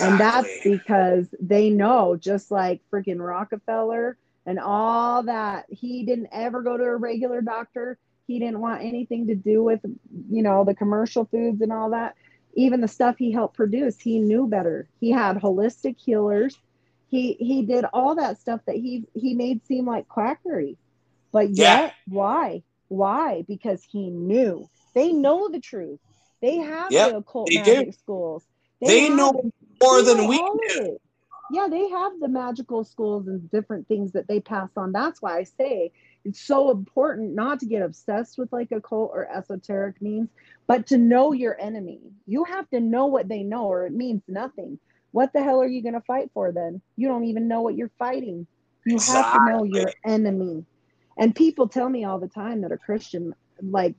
And 0.00 0.18
that's 0.18 0.48
because 0.64 1.28
they 1.40 1.70
know, 1.70 2.16
just 2.16 2.50
like 2.50 2.80
freaking 2.90 3.18
Rockefeller 3.18 4.16
and 4.46 4.58
all 4.58 5.24
that, 5.24 5.66
he 5.68 6.04
didn't 6.04 6.28
ever 6.32 6.62
go 6.62 6.76
to 6.76 6.84
a 6.84 6.96
regular 6.96 7.42
doctor. 7.42 7.98
He 8.26 8.38
didn't 8.38 8.60
want 8.60 8.82
anything 8.82 9.26
to 9.26 9.34
do 9.34 9.62
with, 9.62 9.80
you 10.30 10.42
know, 10.42 10.64
the 10.64 10.74
commercial 10.74 11.26
foods 11.26 11.60
and 11.60 11.72
all 11.72 11.90
that. 11.90 12.16
Even 12.54 12.80
the 12.80 12.88
stuff 12.88 13.16
he 13.18 13.30
helped 13.32 13.56
produce, 13.56 14.00
he 14.00 14.18
knew 14.18 14.46
better. 14.46 14.88
He 14.98 15.10
had 15.10 15.36
holistic 15.36 15.98
healers. 15.98 16.58
He 17.08 17.34
he 17.34 17.62
did 17.62 17.84
all 17.92 18.14
that 18.16 18.38
stuff 18.40 18.60
that 18.66 18.76
he 18.76 19.04
he 19.14 19.34
made 19.34 19.64
seem 19.66 19.86
like 19.86 20.08
quackery. 20.08 20.76
But 21.32 21.50
Yeah. 21.50 21.82
yet, 21.82 21.94
why? 22.08 22.62
Why? 22.88 23.44
Because 23.46 23.82
he 23.84 24.10
knew. 24.10 24.68
They 24.94 25.12
know 25.12 25.48
the 25.48 25.60
truth. 25.60 26.00
They 26.40 26.56
have 26.56 26.92
Yep, 26.92 27.10
the 27.10 27.16
occult 27.16 27.50
they 27.50 27.54
magic 27.54 27.86
do. 27.86 27.92
schools. 27.92 28.44
They 28.80 29.00
have 29.00 29.10
know. 29.16 29.32
More 29.82 30.02
They 30.02 30.04
than 30.04 30.16
know 30.18 30.28
we 30.28 30.38
do. 30.68 30.98
Yeah, 31.52 31.68
they 31.68 31.88
have 31.88 32.18
the 32.18 32.28
magical 32.28 32.82
schools 32.84 33.28
and 33.28 33.48
different 33.50 33.86
things 33.86 34.12
that 34.12 34.26
they 34.26 34.40
pass 34.40 34.70
on. 34.76 34.92
That's 34.92 35.22
why 35.22 35.38
I 35.38 35.44
say 35.44 35.92
it's 36.24 36.40
so 36.40 36.70
important 36.70 37.34
not 37.34 37.60
to 37.60 37.66
get 37.66 37.82
obsessed 37.82 38.36
with 38.36 38.52
like 38.52 38.72
occult 38.72 39.12
or 39.14 39.30
esoteric 39.30 40.00
means, 40.02 40.28
but 40.66 40.86
to 40.88 40.98
know 40.98 41.32
your 41.32 41.60
enemy. 41.60 42.00
You 42.26 42.44
have 42.44 42.68
to 42.70 42.80
know 42.80 43.06
what 43.06 43.28
they 43.28 43.44
know, 43.44 43.66
or 43.66 43.86
it 43.86 43.92
means 43.92 44.22
nothing. 44.26 44.80
What 45.16 45.32
the 45.32 45.42
hell 45.42 45.62
are 45.62 45.66
you 45.66 45.80
going 45.80 45.94
to 45.94 46.02
fight 46.02 46.30
for 46.34 46.52
then? 46.52 46.82
You 46.96 47.08
don't 47.08 47.24
even 47.24 47.48
know 47.48 47.62
what 47.62 47.74
you're 47.74 47.90
fighting. 47.98 48.46
You 48.84 48.98
have 48.98 49.32
to 49.32 49.40
know 49.46 49.64
your 49.64 49.90
enemy. 50.04 50.62
And 51.16 51.34
people 51.34 51.66
tell 51.66 51.88
me 51.88 52.04
all 52.04 52.18
the 52.18 52.28
time 52.28 52.60
that 52.60 52.70
are 52.70 52.76
Christian, 52.76 53.34
like, 53.62 53.94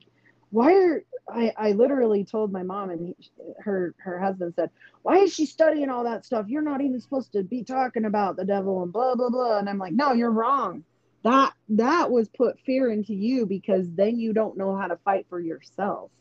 why 0.50 0.72
are 0.74 1.04
I, 1.28 1.52
I 1.58 1.72
literally 1.72 2.22
told 2.24 2.52
my 2.52 2.62
mom 2.62 2.90
and 2.90 3.08
he, 3.08 3.16
her 3.58 3.96
her 3.98 4.20
husband 4.20 4.54
said, 4.54 4.70
why 5.02 5.16
is 5.16 5.34
she 5.34 5.44
studying 5.44 5.90
all 5.90 6.04
that 6.04 6.24
stuff? 6.24 6.46
You're 6.46 6.62
not 6.62 6.82
even 6.82 7.00
supposed 7.00 7.32
to 7.32 7.42
be 7.42 7.64
talking 7.64 8.04
about 8.04 8.36
the 8.36 8.44
devil 8.44 8.84
and 8.84 8.92
blah 8.92 9.16
blah 9.16 9.28
blah. 9.28 9.58
And 9.58 9.68
I'm 9.68 9.78
like, 9.78 9.94
no, 9.94 10.12
you're 10.12 10.30
wrong. 10.30 10.84
That 11.24 11.52
that 11.70 12.12
was 12.12 12.28
put 12.28 12.60
fear 12.60 12.92
into 12.92 13.12
you 13.12 13.44
because 13.44 13.90
then 13.90 14.20
you 14.20 14.32
don't 14.32 14.56
know 14.56 14.76
how 14.76 14.86
to 14.86 14.96
fight 14.98 15.26
for 15.28 15.40
yourself. 15.40 16.12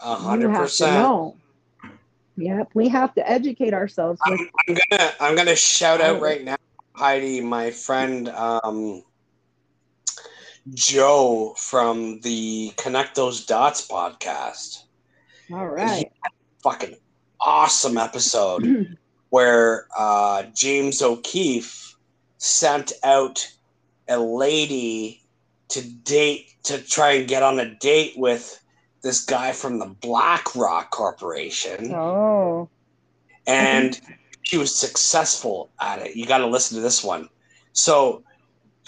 A 0.00 0.16
hundred 0.16 0.54
percent. 0.54 1.34
Yep, 2.38 2.70
we 2.74 2.88
have 2.88 3.12
to 3.14 3.28
educate 3.28 3.74
ourselves 3.74 4.20
with 4.28 4.40
I'm 4.68 4.76
gonna 4.90 5.12
I'm 5.18 5.34
gonna 5.34 5.56
shout 5.56 6.00
out 6.00 6.20
right 6.20 6.44
now, 6.44 6.56
Heidi, 6.94 7.40
my 7.40 7.72
friend 7.72 8.28
um, 8.28 9.02
Joe 10.72 11.54
from 11.58 12.20
the 12.20 12.72
Connect 12.76 13.16
Those 13.16 13.44
Dots 13.44 13.88
podcast. 13.88 14.84
all 15.52 15.66
right. 15.66 16.12
Fucking 16.62 16.94
awesome 17.40 17.98
episode 17.98 18.96
where 19.30 19.88
uh, 19.98 20.44
James 20.54 21.02
O'Keefe 21.02 21.96
sent 22.36 22.92
out 23.02 23.50
a 24.08 24.16
lady 24.16 25.24
to 25.70 25.82
date 25.82 26.54
to 26.62 26.78
try 26.78 27.14
and 27.14 27.26
get 27.28 27.42
on 27.42 27.58
a 27.58 27.74
date 27.74 28.14
with 28.16 28.62
this 29.02 29.24
guy 29.24 29.52
from 29.52 29.78
the 29.78 29.86
BlackRock 29.86 30.90
Corporation 30.90 31.92
oh. 31.94 32.68
and 33.46 34.00
she 34.42 34.56
was 34.58 34.74
successful 34.74 35.70
at 35.80 36.00
it. 36.00 36.16
You 36.16 36.26
got 36.26 36.38
to 36.38 36.46
listen 36.46 36.76
to 36.76 36.82
this 36.82 37.04
one. 37.04 37.28
So 37.72 38.22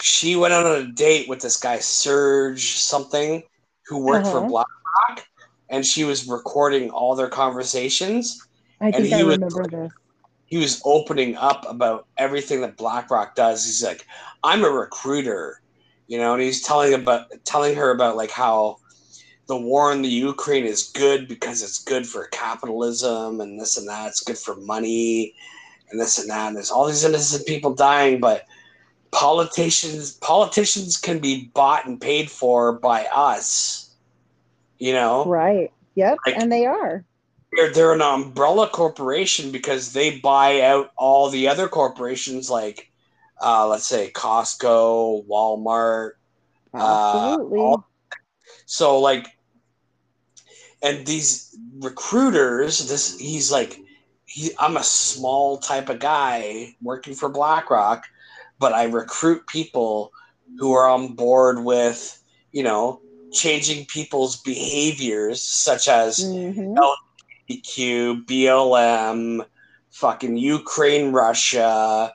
she 0.01 0.35
went 0.35 0.53
on 0.53 0.65
a 0.65 0.91
date 0.91 1.29
with 1.29 1.39
this 1.39 1.57
guy 1.57 1.79
Serge 1.79 2.71
something 2.79 3.43
who 3.85 3.99
worked 4.03 4.27
for 4.27 4.39
Uh-huh. 4.39 4.47
BlackRock, 4.47 5.27
and 5.69 5.85
she 5.85 6.03
was 6.03 6.27
recording 6.27 6.89
all 6.89 7.15
their 7.15 7.29
conversations. 7.29 8.45
I 8.81 8.87
And 8.87 8.95
think 8.95 9.07
he 9.07 9.13
I 9.13 9.23
was- 9.23 9.37
remember 9.37 9.67
this. 9.69 9.91
He 10.45 10.57
was 10.57 10.81
opening 10.83 11.37
up 11.37 11.65
about 11.69 12.07
everything 12.17 12.59
that 12.61 12.75
BlackRock 12.75 13.35
does. 13.35 13.63
He's 13.65 13.81
like, 13.81 14.05
"I'm 14.43 14.65
a 14.65 14.69
recruiter," 14.69 15.61
you 16.07 16.17
know, 16.17 16.33
and 16.33 16.41
he's 16.41 16.61
telling 16.61 16.93
about 16.93 17.27
telling 17.45 17.73
her 17.75 17.91
about 17.91 18.17
like 18.17 18.31
how 18.31 18.77
the 19.51 19.57
war 19.57 19.91
in 19.91 20.01
the 20.01 20.07
Ukraine 20.07 20.63
is 20.63 20.91
good 20.93 21.27
because 21.27 21.61
it's 21.61 21.83
good 21.83 22.07
for 22.07 22.27
capitalism 22.27 23.41
and 23.41 23.59
this 23.59 23.77
and 23.77 23.85
that. 23.89 24.07
It's 24.07 24.23
good 24.23 24.37
for 24.37 24.55
money 24.55 25.35
and 25.89 25.99
this 25.99 26.17
and 26.19 26.29
that. 26.29 26.47
And 26.47 26.55
there's 26.55 26.71
all 26.71 26.87
these 26.87 27.03
innocent 27.03 27.45
people 27.45 27.73
dying, 27.75 28.21
but 28.21 28.45
politicians 29.11 30.13
politicians 30.13 30.95
can 30.95 31.19
be 31.19 31.51
bought 31.53 31.85
and 31.85 31.99
paid 31.99 32.31
for 32.31 32.79
by 32.79 33.03
us. 33.13 33.93
You 34.79 34.93
know, 34.93 35.25
Right. 35.25 35.69
Yep. 35.95 36.17
Like- 36.25 36.37
and 36.37 36.49
they 36.49 36.65
are. 36.65 37.03
they're, 37.51 37.73
they're 37.73 37.91
an 37.93 38.01
umbrella 38.01 38.69
corporation 38.69 39.51
because 39.51 39.91
they 39.91 40.17
buy 40.19 40.61
out 40.61 40.91
all 40.95 41.29
the 41.29 41.49
other 41.49 41.67
corporations 41.67 42.49
like 42.49 42.89
uh, 43.43 43.67
let's 43.67 43.85
say 43.85 44.09
Costco, 44.13 45.27
Walmart, 45.27 46.11
Uh, 46.73 47.33
Absolutely. 47.33 47.59
all- 47.59 47.85
so 48.65 48.99
like 48.99 49.27
and 50.81 51.05
these 51.05 51.57
recruiters 51.79 52.87
this 52.89 53.17
he's 53.19 53.51
like 53.51 53.79
he 54.25 54.51
i'm 54.59 54.77
a 54.77 54.83
small 54.83 55.57
type 55.57 55.89
of 55.89 55.99
guy 55.99 56.75
working 56.81 57.13
for 57.13 57.29
blackrock 57.29 58.05
but 58.59 58.73
i 58.73 58.83
recruit 58.83 59.45
people 59.47 60.11
who 60.57 60.73
are 60.73 60.87
on 60.89 61.13
board 61.13 61.63
with 61.63 62.21
you 62.51 62.63
know 62.63 63.01
changing 63.31 63.85
people's 63.85 64.41
behaviors 64.41 65.41
such 65.41 65.87
as 65.87 66.19
Mhm. 66.19 66.77
EQ, 67.49 68.25
blm 68.25 69.45
fucking 69.91 70.37
ukraine 70.37 71.11
russia 71.11 72.13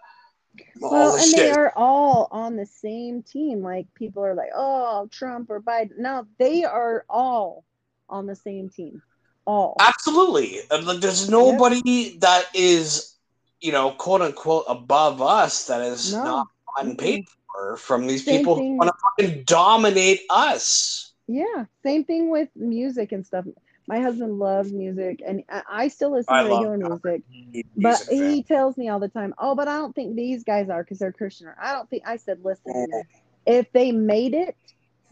Well, 0.81 1.15
and 1.17 1.33
they 1.33 1.51
are 1.51 1.73
all 1.77 2.29
on 2.31 2.57
the 2.57 2.67
same 2.67 3.23
team. 3.23 3.63
Like 3.63 3.93
people 3.95 4.25
are 4.25 4.35
like, 4.35 4.51
oh, 4.55 5.09
Trump 5.11 5.51
or 5.51 5.61
Biden. 5.61 5.99
No, 5.99 6.27
they 6.39 6.65
are 6.65 7.05
all 7.09 7.66
on 8.09 8.27
the 8.27 8.37
same 8.37 8.69
team. 8.69 9.03
All. 9.47 9.77
Absolutely. 9.81 10.61
There's 10.99 11.31
nobody 11.31 12.19
that 12.19 12.47
is, 12.53 13.15
you 13.61 13.71
know, 13.73 13.93
quote 13.93 14.21
unquote 14.23 14.65
above 14.69 15.23
us 15.23 15.67
that 15.69 15.83
is 15.83 16.13
No. 16.13 16.25
not 16.25 16.99
paid 16.99 17.27
for 17.53 17.77
from 17.77 18.07
these 18.09 18.25
Same 18.25 18.39
people 18.39 18.57
thing. 18.57 18.73
who 18.73 18.79
want 18.79 18.91
to 18.91 19.25
fucking 19.25 19.45
dominate 19.45 20.23
us. 20.31 21.13
Yeah. 21.29 21.67
Same 21.85 22.05
thing 22.05 22.29
with 22.31 22.49
music 22.57 23.13
and 23.13 23.25
stuff. 23.25 23.45
My 23.89 24.01
husband 24.01 24.41
loves 24.41 24.73
music, 24.73 25.23
and 25.25 25.45
I 25.49 25.87
still 25.87 26.11
listen 26.11 26.35
I 26.35 26.43
to 26.43 26.49
regular 26.49 26.77
music. 26.77 27.23
Music 27.55 27.67
But 27.77 28.05
he 28.11 28.43
tells 28.43 28.77
me 28.77 28.89
all 28.89 28.99
the 28.99 29.09
time, 29.09 29.33
"Oh, 29.39 29.55
but 29.55 29.69
I 29.69 29.79
don't 29.79 29.95
think 29.95 30.17
these 30.17 30.43
guys 30.43 30.69
are 30.69 30.83
because 30.83 30.99
they're 30.99 31.13
Christian." 31.13 31.47
Or 31.47 31.57
I 31.61 31.73
don't 31.73 31.89
think. 31.89 32.03
I 32.05 32.17
said, 32.17 32.45
"Listen, 32.45 32.89
if 33.47 33.71
they 33.71 33.93
made 33.93 34.35
it, 34.35 34.57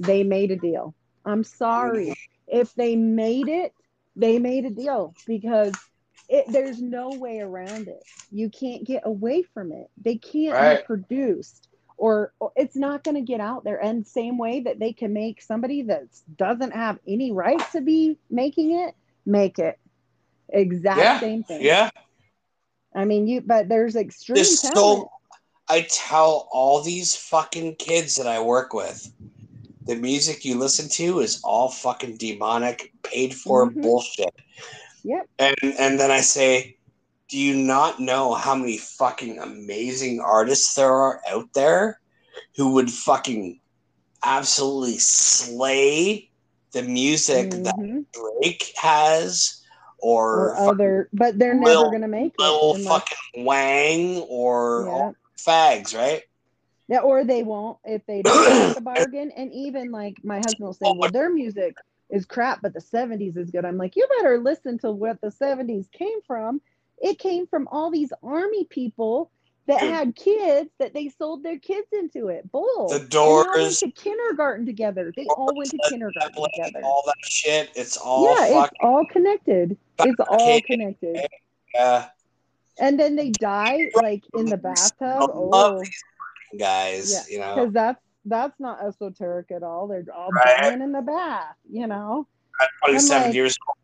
they 0.01 0.25
made 0.25 0.51
a 0.51 0.57
deal. 0.57 0.93
I'm 1.25 1.45
sorry. 1.45 2.15
If 2.55 2.75
they 2.75 2.97
made 2.97 3.49
it, 3.49 3.75
they 4.17 4.39
made 4.39 4.67
a 4.67 4.71
deal 4.71 5.17
because 5.27 5.91
it, 6.29 6.47
there's 6.53 6.83
no 6.83 7.15
way 7.15 7.41
around 7.41 7.89
it. 7.89 8.07
You 8.31 8.51
can't 8.51 8.85
get 8.87 9.03
away 9.05 9.43
from 9.43 9.73
it. 9.73 9.91
They 10.03 10.17
can't 10.17 10.55
Right. 10.55 10.79
be 10.81 10.85
produced, 10.87 11.69
or, 11.99 12.33
or 12.41 12.53
it's 12.57 12.77
not 12.77 13.05
going 13.05 13.17
to 13.17 13.21
get 13.23 13.41
out 13.41 13.65
there. 13.65 13.83
And 13.83 14.07
same 14.07 14.39
way 14.39 14.61
that 14.61 14.79
they 14.81 14.93
can 14.93 15.13
make 15.13 15.43
somebody 15.43 15.83
that 15.83 16.05
doesn't 16.37 16.73
have 16.73 16.99
any 17.07 17.33
right 17.33 17.61
to 17.73 17.81
be 17.83 18.19
making 18.31 18.73
it 18.73 18.95
make 19.27 19.59
it. 19.59 19.79
Exact 20.51 20.99
Yeah, 20.99 21.21
same 21.21 21.45
thing. 21.45 21.63
Yeah. 21.63 21.91
I 22.95 23.05
mean, 23.05 23.27
you. 23.29 23.41
But 23.43 23.69
there's 23.69 23.97
extreme 23.97 24.37
There's 24.37 24.61
talent. 24.61 25.09
so 25.09 25.11
I 25.69 25.87
tell 25.91 26.49
all 26.53 26.83
these 26.83 27.17
fucking 27.17 27.77
kids 27.77 28.17
that 28.17 28.27
I 28.27 28.41
work 28.41 28.73
with, 28.75 29.13
the 29.87 29.97
music 29.97 30.45
you 30.45 30.57
listen 30.59 30.89
to 30.91 31.21
is 31.21 31.41
all 31.45 31.69
fucking 31.69 32.17
demonic, 32.17 32.93
paid 33.03 33.35
for 33.35 33.71
Mhm. 33.71 33.83
bullshit. 33.83 34.35
Yep. 35.05 35.29
And 35.39 35.57
and 35.79 36.01
then 36.01 36.11
I 36.11 36.21
say, 36.21 36.77
do 37.29 37.39
you 37.39 37.55
not 37.57 38.01
know 38.01 38.35
how 38.35 38.55
many 38.55 38.79
fucking 38.79 39.39
amazing 39.39 40.21
artists 40.21 40.75
there 40.75 40.93
are 40.93 41.21
out 41.29 41.53
there 41.55 42.01
who 42.57 42.73
would 42.73 42.91
fucking 42.91 43.61
absolutely 44.25 44.99
slay 44.99 46.31
the 46.73 46.83
music 46.83 47.51
that 47.51 47.77
Mhm. 47.77 48.05
Drake 48.13 48.73
has 48.77 49.61
or, 49.99 50.51
or 50.51 50.71
other, 50.71 51.09
but 51.13 51.39
they're 51.39 51.55
Lil- 51.55 51.81
never 51.83 51.91
going 51.91 52.03
to 52.03 52.09
make 52.09 52.33
it. 52.39 52.43
Unless- 52.43 52.85
fucking 52.87 53.45
Wang 53.45 54.19
or 54.29 54.85
yeah. 54.87 54.93
all 54.93 55.15
fags, 55.39 55.97
right? 55.97 56.23
Yeah, 56.89 57.01
or 57.01 57.25
they 57.25 57.43
won't 57.43 57.79
if 57.85 58.05
they 58.07 58.23
don't 58.23 58.45
make 58.45 58.77
a 58.77 58.81
bargain. 58.81 59.31
And 59.37 59.53
even 59.53 59.91
like 59.91 60.17
my 60.23 60.41
husband 60.41 60.67
will 60.67 60.75
say, 60.75 60.93
well, 60.93 61.09
their 61.09 61.31
music 61.33 61.77
is 62.11 62.27
crap, 62.27 62.61
but 62.63 62.75
the 62.75 62.81
70s 62.81 63.37
is 63.37 63.51
good. 63.51 63.65
I'm 63.65 63.79
like, 63.79 63.97
you 63.97 64.07
better 64.19 64.39
listen 64.39 64.79
to 64.81 64.93
what 64.93 65.21
the 65.21 65.29
70s 65.29 65.91
came 65.93 66.21
from. 66.27 66.61
It 66.99 67.19
came 67.19 67.47
from 67.47 67.69
all 67.73 67.91
these 67.91 68.13
army 68.23 68.65
people 68.65 69.31
that 69.67 69.81
had 69.81 70.15
kids 70.15 70.71
that 70.79 70.93
they 70.93 71.09
sold 71.09 71.43
their 71.43 71.59
kids 71.59 71.89
into 71.93 72.29
it. 72.29 72.51
Bull. 72.53 72.89
The 72.91 72.99
They 72.99 73.19
all 73.19 73.37
went 73.37 73.55
Doors, 73.55 73.81
to 73.81 73.91
kindergarten 73.91 74.67
together. 74.67 75.11
They 75.17 75.27
all 75.27 75.55
went 75.57 75.71
to 75.71 75.79
kindergarten 75.89 76.35
together. 76.53 76.83
all 76.85 77.03
that 77.07 77.17
shit. 77.25 77.71
It's 77.75 77.97
all 77.97 78.25
Yeah, 78.27 78.61
it's 78.63 78.73
all 78.81 79.07
connected. 79.07 79.79
It's 79.99 80.21
all 80.21 80.61
connected. 80.61 81.27
yeah. 81.75 82.09
And 82.79 82.99
then 83.01 83.17
they 83.17 83.31
die 83.31 83.91
like 83.95 84.23
in 84.35 84.51
the 84.51 84.57
bathtub. 84.57 85.03
I 85.03 85.17
love 85.17 85.77
Oh, 85.77 85.79
these 85.81 85.91
guys, 86.59 87.13
Yeah, 87.13 87.35
you 87.35 87.41
know. 87.41 87.55
because 87.55 87.73
that's 87.73 88.01
that's 88.27 88.59
not 88.59 88.83
esoteric 88.85 89.51
at 89.51 89.63
all. 89.63 89.87
They're 89.87 90.05
all 90.15 90.31
Right. 90.31 90.61
banging 90.61 90.83
in 90.83 90.93
the 90.93 91.03
bath, 91.03 91.57
you 91.71 91.87
know. 91.87 92.27
At 92.61 92.69
27 92.87 93.27
like- 93.29 93.35
years 93.35 93.57
old. 93.69 93.77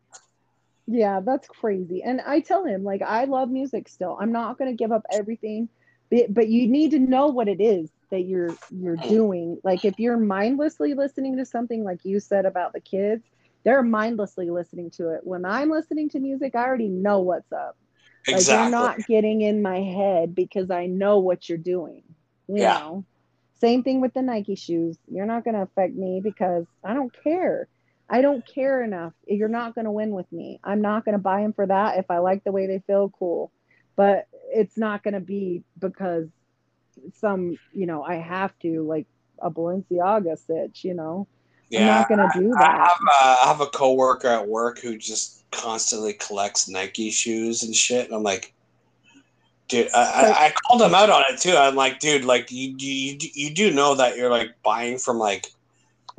Yeah, 0.87 1.19
that's 1.21 1.47
crazy. 1.47 2.03
And 2.03 2.21
I 2.21 2.39
tell 2.41 2.65
him 2.65 2.83
like 2.83 3.01
I 3.01 3.25
love 3.25 3.49
music 3.49 3.87
still. 3.87 4.17
I'm 4.19 4.31
not 4.31 4.57
going 4.57 4.69
to 4.69 4.75
give 4.75 4.91
up 4.91 5.05
everything, 5.11 5.69
but, 6.09 6.33
but 6.33 6.47
you 6.49 6.67
need 6.67 6.91
to 6.91 6.99
know 6.99 7.27
what 7.27 7.47
it 7.47 7.61
is. 7.61 7.89
that 8.09 8.21
you're 8.23 8.53
you're 8.71 8.97
mm. 8.97 9.07
doing. 9.07 9.57
Like 9.63 9.85
if 9.85 9.97
you're 9.99 10.17
mindlessly 10.17 10.93
listening 10.95 11.37
to 11.37 11.45
something 11.45 11.83
like 11.85 12.03
you 12.03 12.19
said 12.19 12.45
about 12.45 12.73
the 12.73 12.81
kids, 12.81 13.23
they're 13.63 13.83
mindlessly 13.83 14.49
listening 14.49 14.89
to 14.91 15.11
it. 15.11 15.21
When 15.23 15.45
I'm 15.45 15.69
listening 15.69 16.09
to 16.09 16.19
music, 16.19 16.55
I 16.55 16.65
already 16.65 16.89
know 16.89 17.19
what's 17.19 17.51
up. 17.53 17.77
Exactly. 18.27 18.53
Like 18.55 18.61
you're 18.63 18.71
not 18.71 19.07
getting 19.07 19.41
in 19.41 19.61
my 19.61 19.81
head 19.81 20.35
because 20.35 20.69
I 20.71 20.87
know 20.87 21.19
what 21.19 21.47
you're 21.47 21.57
doing. 21.57 22.03
You 22.47 22.57
Yeah. 22.57 22.79
know. 22.79 23.05
Same 23.59 23.83
thing 23.83 24.01
with 24.01 24.13
the 24.13 24.23
Nike 24.23 24.55
shoes. 24.55 24.97
You're 25.07 25.27
not 25.27 25.43
going 25.43 25.53
to 25.53 25.61
affect 25.61 25.93
me 25.93 26.19
because 26.23 26.65
I 26.83 26.93
don't 26.95 27.13
care. 27.23 27.67
I 28.09 28.21
don't 28.21 28.45
care 28.45 28.83
enough. 28.83 29.13
You're 29.27 29.47
not 29.47 29.75
going 29.75 29.85
to 29.85 29.91
win 29.91 30.11
with 30.11 30.29
me. 30.31 30.59
I'm 30.63 30.81
not 30.81 31.05
going 31.05 31.13
to 31.13 31.19
buy 31.19 31.41
them 31.41 31.53
for 31.53 31.67
that. 31.67 31.97
If 31.97 32.09
I 32.09 32.17
like 32.17 32.43
the 32.43 32.51
way 32.51 32.65
they 32.67 32.79
feel, 32.87 33.11
cool. 33.17 33.51
But 33.95 34.27
it's 34.51 34.77
not 34.77 35.03
going 35.03 35.13
to 35.13 35.19
be 35.19 35.63
because 35.77 36.27
some, 37.19 37.57
you 37.73 37.85
know, 37.85 38.03
I 38.03 38.15
have 38.15 38.57
to 38.59 38.81
like 38.81 39.07
a 39.39 39.51
Balenciaga 39.51 40.37
stitch, 40.37 40.83
you 40.83 40.93
know. 40.93 41.27
I'm 41.73 41.85
not 41.85 42.07
going 42.09 42.19
to 42.19 42.39
do 42.39 42.51
I 42.57 42.63
that. 42.63 42.79
have, 42.79 42.97
a, 43.07 43.45
I 43.45 43.47
have 43.47 43.61
a 43.61 43.67
coworker 43.67 44.27
at 44.27 44.47
work 44.47 44.79
who 44.79 44.97
just 44.97 45.49
constantly 45.51 46.13
collects 46.13 46.67
Nike 46.67 47.11
shoes 47.11 47.63
and 47.63 47.73
shit. 47.73 48.07
And 48.07 48.15
I'm 48.15 48.23
like, 48.23 48.53
dude, 49.71 49.89
I, 49.93 49.99
I, 49.99 50.45
I 50.47 50.51
called 50.51 50.81
him 50.81 50.93
out 50.93 51.09
on 51.09 51.23
it 51.29 51.39
too. 51.39 51.55
I'm 51.55 51.75
like, 51.75 51.99
dude, 51.99 52.25
like 52.25 52.51
you, 52.51 52.75
you, 52.77 53.17
you 53.33 53.53
do 53.53 53.71
know 53.71 53.95
that 53.95 54.15
you're 54.17 54.29
like 54.29 54.51
buying 54.63 54.97
from 54.97 55.17
like 55.17 55.47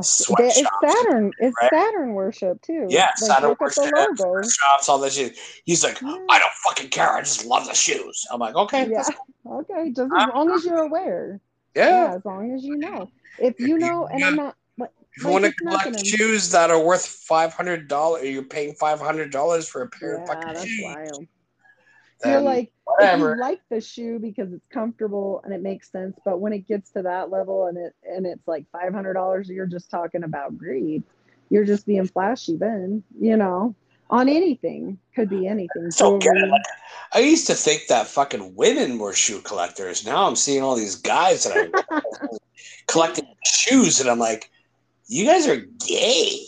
sweatshops, 0.01 0.59
It's 0.59 0.95
Saturn. 0.97 1.31
It's 1.39 1.55
right? 1.61 1.71
Saturn 1.73 2.15
worship 2.15 2.61
too. 2.63 2.87
yeah, 2.89 3.07
Like, 3.07 3.19
Saturn 3.19 3.51
look 3.51 3.63
at 3.63 3.75
the 3.75 4.27
worship, 4.27 4.51
shops, 4.51 4.89
all 4.89 4.99
that 4.99 5.13
shit. 5.13 5.37
He's 5.65 5.85
like, 5.85 6.01
Yeah. 6.01 6.17
I 6.31 6.39
don't 6.39 6.53
fucking 6.65 6.89
care. 6.89 7.11
I 7.13 7.21
just 7.21 7.45
love 7.45 7.67
the 7.67 7.75
shoes. 7.75 8.27
I'm 8.33 8.41
like, 8.41 8.57
okay, 8.57 8.83
Yeah. 8.91 9.03
that's- 9.03 9.11
Okay. 9.47 9.89
Just 9.91 10.01
as 10.01 10.11
ah. 10.15 10.31
long 10.35 10.51
as 10.53 10.65
you're 10.65 10.83
aware. 10.83 11.41
yeah. 11.75 11.89
Yeah. 11.89 12.15
As 12.17 12.25
long 12.25 12.55
as 12.55 12.65
you 12.65 12.77
know. 12.77 13.09
If 13.39 13.59
you 13.59 13.79
know, 13.79 14.07
and 14.07 14.25
I'm 14.25 14.37
not. 14.37 14.57
If 15.15 15.25
you 15.25 15.29
want 15.31 15.45
to 15.45 15.51
it's 15.51 15.59
collect 15.59 16.07
shoes 16.07 16.51
that 16.53 16.71
are 16.71 16.83
worth 16.83 17.05
five 17.05 17.53
hundred 17.53 17.87
dollars, 17.87 18.25
you're 18.25 18.43
paying 18.43 18.73
five 18.75 18.99
hundred 18.99 19.31
dollars 19.31 19.69
for 19.69 19.83
a 19.83 19.89
pair 19.89 20.17
of 20.17 20.27
fucking 20.27 20.55
that's 20.55 20.65
shoes. 20.65 20.83
wild. 20.85 21.27
You're 22.25 22.41
like, 22.41 22.73
whatever. 22.85 23.35
you 23.35 23.41
like 23.41 23.61
the 23.71 23.81
shoe 23.81 24.19
because 24.19 24.53
it's 24.53 24.67
comfortable 24.69 25.41
and 25.45 25.53
it 25.53 25.63
makes 25.63 25.91
sense, 25.91 26.19
but 26.25 26.41
when 26.41 26.53
it 26.53 26.67
gets 26.69 26.91
to 26.93 27.03
that 27.03 27.31
level 27.31 27.67
and 27.67 27.77
it 27.79 27.95
and 28.05 28.27
it's 28.27 28.47
like 28.47 28.65
five 28.71 28.93
hundred 28.93 29.15
dollars, 29.15 29.49
you're 29.49 29.67
just 29.67 29.91
talking 29.91 30.25
about 30.25 30.57
greed. 30.57 31.03
You're 31.51 31.65
just 31.65 31.87
being 31.87 32.07
flashy, 32.07 32.57
then 32.57 33.03
you 33.19 33.37
know, 33.37 33.75
on 34.11 34.29
anything 34.29 34.99
could 35.15 35.29
be 35.29 35.47
anything. 35.47 35.91
So 35.91 36.19
get 36.19 36.37
it. 36.37 36.49
Like, 36.49 36.63
I 37.15 37.21
used 37.21 37.47
to 37.49 37.55
think 37.55 37.87
that 37.89 38.07
fucking 38.07 38.55
women 38.55 38.99
were 38.99 39.13
shoe 39.13 39.41
collectors. 39.41 40.05
Now 40.05 40.27
I'm 40.27 40.37
seeing 40.37 40.63
all 40.63 40.77
these 40.77 40.97
guys 40.97 41.45
that 41.45 41.57
are 41.57 42.01
collecting 42.87 43.27
shoes, 43.45 44.01
and 44.01 44.09
I'm 44.09 44.19
like, 44.19 44.51
you 45.09 45.27
guys 45.27 45.47
are 45.47 45.65
gay. 45.87 46.39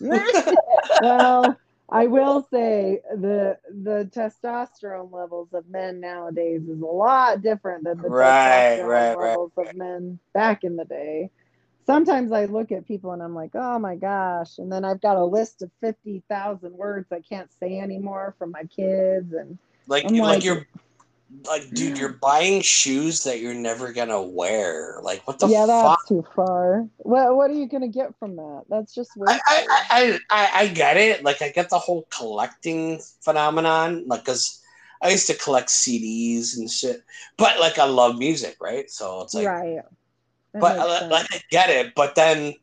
well, 1.02 1.56
I 1.90 2.06
will 2.08 2.46
say 2.52 3.00
the 3.14 3.58
the 3.70 4.10
testosterone 4.14 5.12
levels 5.12 5.48
of 5.54 5.68
men 5.68 6.00
nowadays 6.00 6.62
is 6.68 6.82
a 6.82 6.86
lot 6.86 7.42
different 7.42 7.84
than 7.84 8.02
the 8.02 8.10
Right, 8.10 8.80
testosterone 8.80 8.88
right, 8.88 9.18
right, 9.18 9.36
levels 9.36 9.52
of 9.56 9.74
men 9.74 10.18
back 10.34 10.64
in 10.64 10.76
the 10.76 10.84
day. 10.86 11.30
Sometimes 11.86 12.32
I 12.32 12.46
look 12.46 12.72
at 12.72 12.86
people 12.88 13.12
and 13.12 13.22
I'm 13.22 13.34
like, 13.34 13.52
oh 13.54 13.78
my 13.78 13.96
gosh, 13.96 14.58
and 14.58 14.70
then 14.72 14.84
I've 14.84 15.00
got 15.00 15.16
a 15.16 15.24
list 15.24 15.62
of 15.62 15.70
fifty 15.80 16.22
thousand 16.28 16.74
words 16.74 17.08
I 17.12 17.20
can't 17.20 17.50
say 17.60 17.80
anymore 17.80 18.34
from 18.38 18.52
my 18.52 18.64
kids, 18.64 19.32
and 19.32 19.58
Like, 19.86 20.04
I'm 20.04 20.16
like, 20.16 20.28
like- 20.36 20.44
you're 20.44 20.66
like, 21.46 21.70
dude, 21.70 21.98
you're 21.98 22.18
buying 22.20 22.60
shoes 22.60 23.24
that 23.24 23.40
you're 23.40 23.54
never 23.54 23.92
gonna 23.92 24.20
wear. 24.20 25.00
Like, 25.02 25.26
what 25.26 25.38
the 25.38 25.48
yeah, 25.48 25.66
fuck? 25.66 25.98
that's 25.98 26.08
too 26.08 26.24
far. 26.34 26.86
What 26.98 27.36
what 27.36 27.50
are 27.50 27.54
you 27.54 27.68
gonna 27.68 27.88
get 27.88 28.18
from 28.18 28.36
that? 28.36 28.64
That's 28.68 28.94
just 28.94 29.10
I. 29.26 29.40
I, 29.46 29.66
I, 29.90 30.18
I, 30.30 30.50
I 30.54 30.66
get 30.68 30.96
it. 30.96 31.22
Like, 31.24 31.42
I 31.42 31.50
get 31.50 31.70
the 31.70 31.78
whole 31.78 32.06
collecting 32.10 33.00
phenomenon. 33.20 34.04
Like, 34.06 34.24
cause 34.24 34.60
I 35.02 35.10
used 35.10 35.26
to 35.28 35.34
collect 35.34 35.68
CDs 35.68 36.56
and 36.56 36.70
shit, 36.70 37.02
but 37.36 37.58
like, 37.60 37.78
I 37.78 37.84
love 37.84 38.18
music, 38.18 38.56
right? 38.60 38.90
So 38.90 39.22
it's 39.22 39.34
like, 39.34 39.46
right. 39.46 39.80
That 40.52 40.60
but 40.60 40.76
makes 40.76 40.88
uh, 40.88 41.08
like 41.10 41.26
I 41.32 41.40
get 41.50 41.70
it. 41.70 41.94
But 41.94 42.14
then 42.16 42.54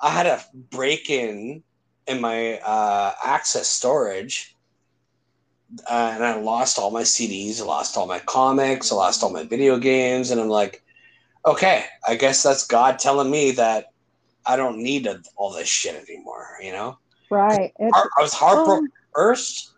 I 0.00 0.10
had 0.10 0.26
a 0.26 0.42
break 0.70 1.10
in 1.10 1.62
in 2.06 2.20
my 2.20 2.58
uh, 2.58 3.14
access 3.24 3.68
storage, 3.68 4.55
uh, 5.90 6.12
and 6.14 6.24
I 6.24 6.40
lost 6.40 6.78
all 6.78 6.90
my 6.90 7.02
CDs, 7.02 7.60
I 7.60 7.64
lost 7.64 7.96
all 7.96 8.06
my 8.06 8.20
comics, 8.20 8.92
I 8.92 8.96
lost 8.96 9.22
all 9.22 9.30
my 9.30 9.44
video 9.44 9.78
games, 9.78 10.30
and 10.30 10.40
I'm 10.40 10.48
like, 10.48 10.82
okay, 11.44 11.84
I 12.06 12.16
guess 12.16 12.42
that's 12.42 12.66
God 12.66 12.98
telling 12.98 13.30
me 13.30 13.52
that 13.52 13.86
I 14.44 14.56
don't 14.56 14.78
need 14.78 15.06
a, 15.06 15.20
all 15.36 15.52
this 15.52 15.68
shit 15.68 16.08
anymore. 16.08 16.58
You 16.62 16.72
know, 16.72 16.98
right. 17.30 17.72
Heart- 17.80 18.10
I 18.18 18.22
was 18.22 18.32
heartbroken 18.32 18.84
um, 18.84 18.92
first, 19.14 19.72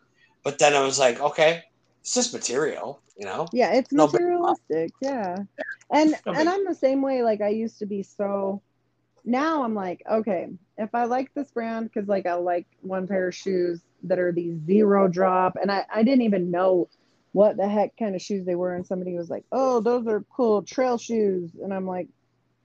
but 0.44 0.58
then 0.58 0.74
I 0.74 0.80
was 0.80 0.98
like, 0.98 1.20
okay, 1.20 1.62
it's 2.00 2.14
just 2.14 2.32
material. 2.32 3.02
You 3.16 3.26
know, 3.26 3.46
yeah 3.52 3.72
it's 3.72 3.92
No 3.92 4.06
materialistic 4.06 4.92
yeah 5.00 5.38
and 5.90 6.14
No 6.26 6.32
and 6.32 6.48
i'm 6.48 6.64
the 6.64 6.74
same 6.74 7.02
way 7.02 7.22
like 7.22 7.40
i 7.40 7.48
used 7.48 7.78
to 7.78 7.86
be 7.86 8.02
so 8.02 8.62
now 9.24 9.64
i'm 9.64 9.74
like 9.74 10.02
okay 10.10 10.48
if 10.76 10.94
i 10.94 11.04
like 11.04 11.32
this 11.34 11.50
brand 11.50 11.90
because 11.92 12.08
like 12.08 12.26
i 12.26 12.34
like 12.34 12.66
one 12.80 13.06
pair 13.06 13.28
of 13.28 13.34
shoes 13.34 13.80
that 14.04 14.18
are 14.18 14.32
these 14.32 14.56
zero 14.66 15.08
drop 15.08 15.56
and 15.60 15.70
i 15.70 15.84
i 15.92 16.02
didn't 16.02 16.22
even 16.22 16.50
know 16.50 16.88
what 17.32 17.56
the 17.56 17.68
heck 17.68 17.96
kind 17.96 18.14
of 18.14 18.22
shoes 18.22 18.46
they 18.46 18.54
were 18.54 18.74
and 18.74 18.86
somebody 18.86 19.14
was 19.14 19.28
like 19.30 19.44
oh 19.52 19.80
those 19.80 20.06
are 20.06 20.24
cool 20.34 20.62
trail 20.62 20.96
shoes 20.98 21.50
and 21.62 21.72
i'm 21.74 21.86
like 21.86 22.08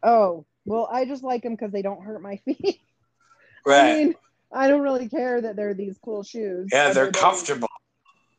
oh 0.03 0.45
well 0.65 0.88
i 0.91 1.05
just 1.05 1.23
like 1.23 1.43
them 1.43 1.53
because 1.53 1.72
they 1.72 1.81
don't 1.81 2.03
hurt 2.03 2.22
my 2.22 2.38
feet 2.45 2.80
right? 3.65 3.89
i 3.89 3.93
mean 3.93 4.15
i 4.51 4.68
don't 4.68 4.81
really 4.81 5.10
care 5.10 5.41
that 5.41 5.55
they're 5.55 5.73
these 5.73 5.97
cool 6.03 6.23
shoes 6.23 6.69
yeah, 6.72 6.91
they're 6.93 7.11
comfortable. 7.11 7.68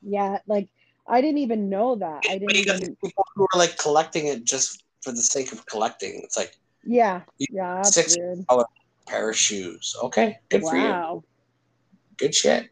yeah 0.03 0.39
like 0.47 0.69
i 1.09 1.21
didn't 1.21 1.39
even 1.39 1.69
know 1.69 1.97
that 1.97 2.23
i 2.29 2.39
didn't 2.39 2.57
even 2.57 2.97
people 3.03 3.27
who 3.35 3.43
are 3.53 3.59
like 3.59 3.77
collecting 3.77 4.27
it 4.27 4.45
just 4.45 4.85
for 5.05 5.13
the 5.13 5.19
sake 5.19 5.53
of 5.53 5.65
collecting. 5.67 6.21
It's 6.25 6.37
like 6.37 6.57
Yeah, 6.83 7.23
yeah, 7.51 7.83
six- 7.83 8.17
weird. 8.17 8.45
pair 9.07 9.29
of 9.31 9.37
shoes. 9.37 9.95
Okay, 10.03 10.39
good 10.49 10.63
for 10.63 10.77
you. 10.77 11.23
Good 12.17 12.35
shit. 12.35 12.71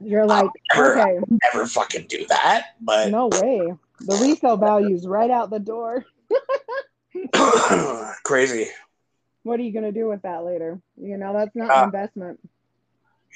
You're 0.00 0.26
like, 0.26 0.50
never- 0.74 1.00
okay, 1.00 1.18
Never 1.52 1.66
fucking 1.66 2.06
do 2.08 2.26
that, 2.26 2.66
but 2.80 3.10
no 3.10 3.28
way. 3.28 3.74
The 4.00 4.16
resale 4.16 4.56
value's 4.56 5.06
right 5.06 5.30
out 5.30 5.50
the 5.50 5.58
door. 5.58 6.04
crazy. 8.24 8.68
What 9.42 9.58
are 9.60 9.62
you 9.62 9.72
gonna 9.72 9.92
do 9.92 10.08
with 10.08 10.22
that 10.22 10.44
later? 10.44 10.80
You 10.96 11.16
know, 11.16 11.32
that's 11.32 11.54
not 11.54 11.70
Uh, 11.70 11.74
an 11.80 11.84
investment, 11.86 12.40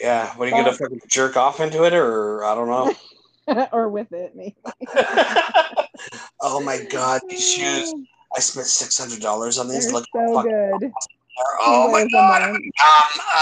Yeah, 0.00 0.34
what 0.36 0.48
are 0.48 0.50
you 0.56 0.64
gonna 0.64 0.76
fucking 0.76 1.00
jerk 1.08 1.36
off 1.36 1.60
into 1.60 1.84
it, 1.84 1.92
or 1.94 2.44
I 2.44 2.54
don't 2.54 2.68
know. 2.68 2.94
or 3.72 3.88
with 3.88 4.12
it, 4.12 4.34
maybe. 4.34 4.56
oh 6.40 6.60
my 6.60 6.82
god, 6.90 7.20
these 7.28 7.46
shoes! 7.46 7.92
I 8.36 8.40
spent 8.40 8.66
six 8.66 8.98
hundred 8.98 9.20
dollars 9.20 9.58
on 9.58 9.68
They're 9.68 9.80
these. 9.80 9.92
Look, 9.92 10.06
so 10.14 10.42
good. 10.42 10.92
Oh 11.60 11.90
my 11.90 12.06
god, 12.08 12.42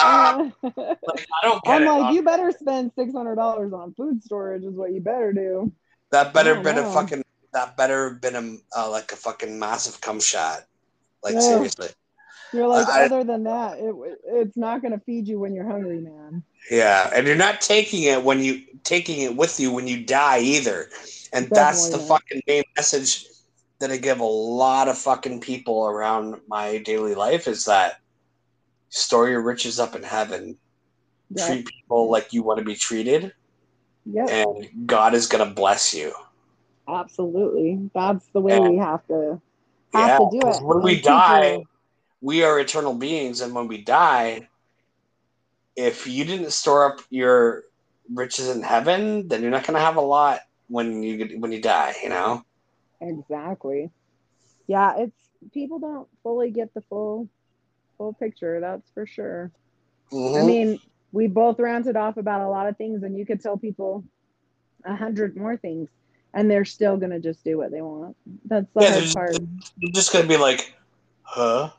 um, 0.04 0.52
like, 0.62 1.26
I 1.42 1.42
don't 1.42 1.60
I'm 1.66 1.82
it. 1.82 1.86
like, 1.86 2.14
you 2.14 2.22
better 2.22 2.50
spend 2.52 2.92
six 2.96 3.12
hundred 3.12 3.36
dollars 3.36 3.72
on 3.72 3.94
food 3.94 4.22
storage, 4.22 4.64
is 4.64 4.74
what 4.74 4.92
you 4.92 5.00
better 5.00 5.32
do. 5.32 5.72
that 6.10 6.32
better 6.32 6.56
I 6.56 6.62
been 6.62 6.78
a 6.78 6.84
fucking. 6.84 7.22
That 7.52 7.76
better 7.76 8.10
been 8.10 8.34
a 8.34 8.78
uh, 8.80 8.90
like 8.90 9.12
a 9.12 9.16
fucking 9.16 9.58
massive 9.58 10.00
cum 10.00 10.20
shot. 10.20 10.60
Like 11.22 11.34
Yeah. 11.34 11.40
seriously. 11.40 11.88
You're 12.52 12.66
like, 12.68 12.88
I- 12.88 13.04
other 13.04 13.24
than 13.24 13.44
that, 13.44 13.78
it 13.78 13.94
it's 14.26 14.56
not 14.56 14.82
gonna 14.82 15.00
feed 15.00 15.28
you 15.28 15.38
when 15.38 15.54
you're 15.54 15.68
hungry, 15.68 16.00
man. 16.00 16.42
Yeah, 16.70 17.10
and 17.14 17.26
you're 17.26 17.36
not 17.36 17.60
taking 17.60 18.04
it 18.04 18.22
when 18.22 18.40
you 18.40 18.62
taking 18.84 19.20
it 19.20 19.36
with 19.36 19.58
you 19.58 19.72
when 19.72 19.86
you 19.88 20.04
die 20.04 20.40
either. 20.40 20.88
And 21.32 21.50
that's 21.50 21.88
the 21.88 21.98
not. 21.98 22.08
fucking 22.08 22.42
main 22.46 22.62
message 22.76 23.26
that 23.82 23.90
I 23.90 23.96
give 23.96 24.20
a 24.20 24.24
lot 24.24 24.86
of 24.86 24.96
fucking 24.96 25.40
people 25.40 25.86
around 25.86 26.40
my 26.46 26.78
daily 26.78 27.16
life 27.16 27.48
is 27.48 27.64
that 27.64 27.94
store 28.90 29.28
your 29.28 29.42
riches 29.42 29.80
up 29.80 29.96
in 29.96 30.04
heaven. 30.04 30.56
Yeah. 31.30 31.46
Treat 31.48 31.66
people 31.66 32.08
like 32.08 32.32
you 32.32 32.44
want 32.44 32.60
to 32.60 32.64
be 32.64 32.76
treated, 32.76 33.32
Yep. 34.06 34.28
and 34.30 34.86
God 34.86 35.14
is 35.14 35.26
gonna 35.26 35.46
bless 35.50 35.92
you. 35.92 36.14
Absolutely. 36.86 37.90
That's 37.92 38.24
the 38.28 38.40
way 38.40 38.52
Yeah. 38.52 38.68
we 38.68 38.76
have 38.76 39.04
to 39.08 39.40
have 39.92 40.08
Yeah, 40.08 40.18
to 40.18 40.28
do 40.30 40.48
it. 40.48 40.62
when 40.62 40.82
we 40.82 41.00
die, 41.00 41.64
we 42.20 42.44
are 42.44 42.60
eternal 42.60 42.94
beings, 42.94 43.40
and 43.40 43.52
when 43.52 43.66
we 43.66 43.82
die, 43.82 44.48
if 45.74 46.06
you 46.06 46.24
didn't 46.24 46.52
store 46.52 46.84
up 46.84 47.00
your 47.10 47.64
riches 48.14 48.48
in 48.48 48.62
heaven, 48.62 49.26
then 49.26 49.42
you're 49.42 49.50
not 49.50 49.66
gonna 49.66 49.80
have 49.80 49.96
a 49.96 50.00
lot 50.00 50.42
when 50.68 51.02
you 51.02 51.36
when 51.40 51.50
you 51.50 51.60
die. 51.60 51.96
You 52.00 52.10
know. 52.10 52.44
Exactly. 53.02 53.90
Yeah, 54.68 54.96
it's 54.98 55.16
people 55.52 55.78
don't 55.78 56.08
fully 56.22 56.50
get 56.50 56.72
the 56.72 56.82
full 56.82 57.28
full 57.98 58.14
picture, 58.14 58.60
that's 58.60 58.88
for 58.92 59.06
sure. 59.06 59.50
I 60.12 60.14
Mhm. 60.14 60.46
mean, 60.46 60.80
we 61.12 61.26
both 61.26 61.58
ranted 61.58 61.96
off 61.96 62.16
about 62.16 62.40
a 62.42 62.48
lot 62.48 62.68
of 62.68 62.76
things 62.76 63.02
and 63.02 63.18
you 63.18 63.26
could 63.26 63.40
tell 63.42 63.56
people 63.58 64.04
a 64.84 64.94
hundred 64.96 65.36
more 65.36 65.56
things 65.56 65.88
and 66.34 66.50
they're 66.50 66.64
still 66.64 66.96
gonna 66.96 67.20
just 67.20 67.44
do 67.44 67.58
what 67.58 67.70
they 67.70 67.82
want. 67.82 68.16
That's 68.46 68.72
the 68.72 68.80
Yeah, 68.82 68.88
hard 68.90 68.98
there's- 69.00 69.14
part. 69.14 69.36
You're 69.78 69.92
just 69.92 70.12
gonna 70.12 70.28
be 70.28 70.36
like, 70.38 70.74
Huh? 71.24 71.70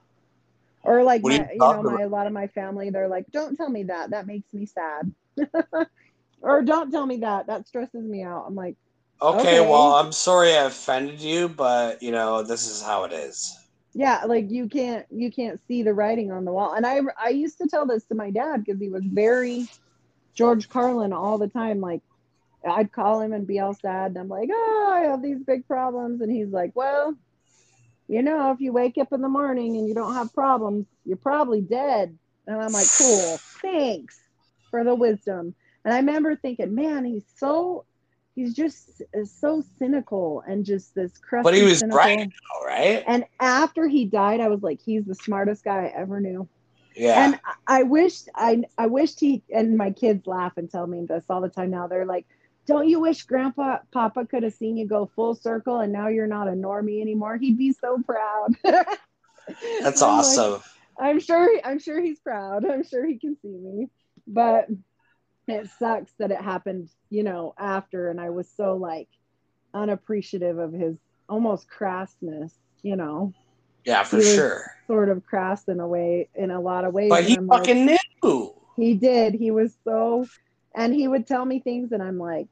Or 0.83 1.03
like 1.03 1.21
my, 1.23 1.35
you 1.35 1.45
you 1.53 1.57
know, 1.59 1.83
my 1.83 2.01
a 2.01 2.09
lot 2.09 2.27
of 2.27 2.33
my 2.33 2.47
family, 2.47 2.89
they're 2.89 3.07
like, 3.07 3.29
"Don't 3.31 3.55
tell 3.55 3.69
me 3.69 3.83
that. 3.83 4.09
That 4.09 4.27
makes 4.27 4.51
me 4.53 4.65
sad." 4.65 5.13
or 6.41 6.61
"Don't 6.63 6.91
tell 6.91 7.05
me 7.05 7.17
that. 7.17 7.47
That 7.47 7.67
stresses 7.67 8.03
me 8.03 8.23
out." 8.23 8.45
I'm 8.47 8.55
like, 8.55 8.75
Okay, 9.23 9.59
Okay. 9.59 9.69
well, 9.69 9.95
I'm 9.95 10.11
sorry 10.11 10.53
I 10.55 10.65
offended 10.65 11.21
you, 11.21 11.49
but 11.49 12.03
you 12.03 12.11
know, 12.11 12.43
this 12.43 12.67
is 12.67 12.81
how 12.83 13.05
it 13.05 13.13
is. 13.13 13.57
yeah, 13.93 14.23
like 14.25 14.49
you 14.51 14.67
can't 14.69 15.05
you 15.11 15.31
can't 15.31 15.59
see 15.67 15.83
the 15.83 15.93
writing 15.93 16.31
on 16.31 16.45
the 16.45 16.51
wall. 16.51 16.73
And 16.73 16.85
I 16.85 17.01
I 17.19 17.29
used 17.29 17.59
to 17.59 17.67
tell 17.67 17.85
this 17.87 18.05
to 18.07 18.15
my 18.15 18.31
dad 18.31 18.63
because 18.63 18.79
he 18.81 18.89
was 18.89 19.03
very 19.05 19.67
George 20.35 20.69
Carlin 20.69 21.13
all 21.13 21.37
the 21.37 21.49
time. 21.49 21.81
Like 21.81 22.01
I'd 22.69 22.91
call 22.93 23.21
him 23.21 23.33
and 23.33 23.47
be 23.47 23.59
all 23.59 23.75
sad, 23.75 24.11
and 24.11 24.19
I'm 24.19 24.29
like, 24.29 24.49
"Oh, 24.51 24.91
I 24.93 25.09
have 25.11 25.23
these 25.23 25.43
big 25.45 25.67
problems," 25.67 26.21
and 26.21 26.31
he's 26.31 26.49
like, 26.49 26.71
"Well." 26.75 27.15
You 28.07 28.21
know, 28.21 28.51
if 28.51 28.59
you 28.59 28.73
wake 28.73 28.97
up 28.99 29.13
in 29.13 29.21
the 29.21 29.29
morning 29.29 29.77
and 29.77 29.87
you 29.87 29.95
don't 29.95 30.13
have 30.15 30.33
problems, 30.33 30.87
you're 31.05 31.17
probably 31.17 31.61
dead. 31.61 32.17
And 32.47 32.61
I'm 32.61 32.73
like, 32.73 32.87
cool, 32.97 33.39
thanks 33.61 34.19
for 34.71 34.83
the 34.83 34.95
wisdom. 34.95 35.55
And 35.85 35.93
I 35.93 35.97
remember 35.97 36.35
thinking, 36.35 36.75
man, 36.75 37.05
he's 37.05 37.25
so, 37.37 37.85
he's 38.35 38.53
just 38.53 39.01
uh, 39.15 39.25
so 39.25 39.63
cynical 39.77 40.43
and 40.47 40.65
just 40.65 40.95
this 40.95 41.17
crusty. 41.17 41.43
But 41.43 41.53
he 41.55 41.63
was 41.63 41.79
cynical. 41.79 41.97
right, 41.97 42.31
right? 42.65 43.03
And 43.07 43.25
after 43.39 43.87
he 43.87 44.05
died, 44.05 44.39
I 44.39 44.47
was 44.47 44.61
like, 44.61 44.81
he's 44.81 45.05
the 45.05 45.15
smartest 45.15 45.63
guy 45.63 45.85
I 45.85 45.99
ever 45.99 46.19
knew. 46.19 46.47
Yeah. 46.95 47.25
And 47.25 47.39
I 47.65 47.83
wished 47.83 48.29
I 48.35 48.63
I 48.77 48.87
wished 48.87 49.19
he 49.19 49.43
and 49.53 49.77
my 49.77 49.91
kids 49.91 50.27
laugh 50.27 50.53
and 50.57 50.69
tell 50.69 50.85
me 50.85 51.05
this 51.07 51.23
all 51.29 51.41
the 51.41 51.49
time 51.49 51.71
now. 51.71 51.87
They're 51.87 52.05
like, 52.05 52.27
Don't 52.67 52.87
you 52.87 52.99
wish 52.99 53.23
grandpa 53.23 53.79
Papa 53.91 54.25
could 54.25 54.43
have 54.43 54.53
seen 54.53 54.77
you 54.77 54.87
go 54.87 55.09
full 55.15 55.35
circle 55.35 55.79
and 55.79 55.91
now 55.91 56.07
you're 56.07 56.27
not 56.27 56.47
a 56.47 56.51
normie 56.51 57.01
anymore? 57.01 57.37
He'd 57.37 57.57
be 57.57 57.71
so 57.73 57.97
proud. 58.05 58.55
That's 58.63 60.01
I'm 60.01 60.09
like, 60.09 60.19
awesome. 60.19 60.61
I'm 60.99 61.19
sure 61.19 61.49
I'm 61.63 61.79
sure 61.79 61.99
he's 61.99 62.19
proud. 62.19 62.63
I'm 62.65 62.83
sure 62.83 63.05
he 63.05 63.17
can 63.17 63.37
see 63.41 63.49
me. 63.49 63.89
But 64.27 64.67
it 65.47 65.69
sucks 65.77 66.11
that 66.19 66.31
it 66.31 66.41
happened, 66.41 66.89
you 67.09 67.23
know, 67.23 67.53
after 67.57 68.09
and 68.09 68.19
I 68.19 68.29
was 68.29 68.49
so 68.49 68.75
like 68.75 69.09
unappreciative 69.73 70.57
of 70.57 70.71
his 70.71 70.97
almost 71.27 71.67
crassness, 71.69 72.53
you 72.81 72.95
know, 72.95 73.33
yeah, 73.85 74.03
for 74.03 74.21
sure. 74.21 74.71
sort 74.87 75.09
of 75.09 75.25
crass 75.25 75.67
in 75.67 75.79
a 75.79 75.87
way 75.87 76.29
in 76.35 76.51
a 76.51 76.59
lot 76.59 76.85
of 76.85 76.93
ways. 76.93 77.09
But 77.09 77.25
he 77.25 77.37
I'm 77.37 77.47
like, 77.47 77.59
fucking 77.61 77.85
knew. 77.85 78.53
he 78.75 78.93
did. 78.93 79.33
He 79.33 79.51
was 79.51 79.75
so, 79.83 80.27
and 80.75 80.93
he 80.93 81.07
would 81.07 81.27
tell 81.27 81.45
me 81.45 81.59
things, 81.59 81.91
and 81.91 82.01
I'm 82.01 82.19
like, 82.19 82.47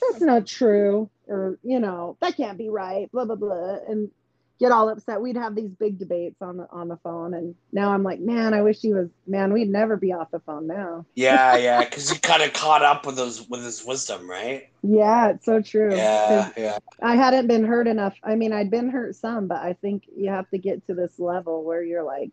that's 0.00 0.22
not 0.22 0.46
true, 0.46 1.10
or 1.26 1.58
you 1.62 1.80
know, 1.80 2.16
that 2.20 2.36
can't 2.36 2.58
be 2.58 2.68
right, 2.68 3.10
blah 3.10 3.24
blah 3.24 3.36
blah, 3.36 3.78
and 3.88 4.10
get 4.58 4.72
all 4.72 4.88
upset. 4.88 5.20
We'd 5.20 5.36
have 5.36 5.54
these 5.54 5.70
big 5.70 5.98
debates 5.98 6.40
on 6.40 6.56
the 6.58 6.68
on 6.70 6.88
the 6.88 6.96
phone, 6.98 7.34
and 7.34 7.54
now 7.72 7.90
I'm 7.92 8.02
like, 8.02 8.20
man, 8.20 8.54
I 8.54 8.62
wish 8.62 8.80
he 8.80 8.92
was. 8.92 9.08
Man, 9.26 9.52
we'd 9.52 9.70
never 9.70 9.96
be 9.96 10.12
off 10.12 10.30
the 10.30 10.40
phone 10.40 10.66
now. 10.66 11.06
Yeah, 11.14 11.56
yeah, 11.58 11.84
because 11.84 12.10
he 12.10 12.18
kind 12.18 12.42
of 12.42 12.52
caught 12.52 12.82
up 12.82 13.06
with 13.06 13.18
his 13.18 13.48
with 13.48 13.64
his 13.64 13.84
wisdom, 13.84 14.28
right? 14.28 14.68
Yeah, 14.82 15.30
it's 15.30 15.44
so 15.44 15.60
true. 15.60 15.94
Yeah, 15.94 16.50
yeah. 16.56 16.78
I 17.02 17.16
hadn't 17.16 17.46
been 17.46 17.64
hurt 17.64 17.86
enough. 17.88 18.14
I 18.22 18.34
mean, 18.34 18.52
I'd 18.52 18.70
been 18.70 18.90
hurt 18.90 19.16
some, 19.16 19.48
but 19.48 19.58
I 19.58 19.74
think 19.74 20.04
you 20.16 20.30
have 20.30 20.48
to 20.50 20.58
get 20.58 20.86
to 20.86 20.94
this 20.94 21.18
level 21.18 21.64
where 21.64 21.82
you're 21.82 22.04
like, 22.04 22.30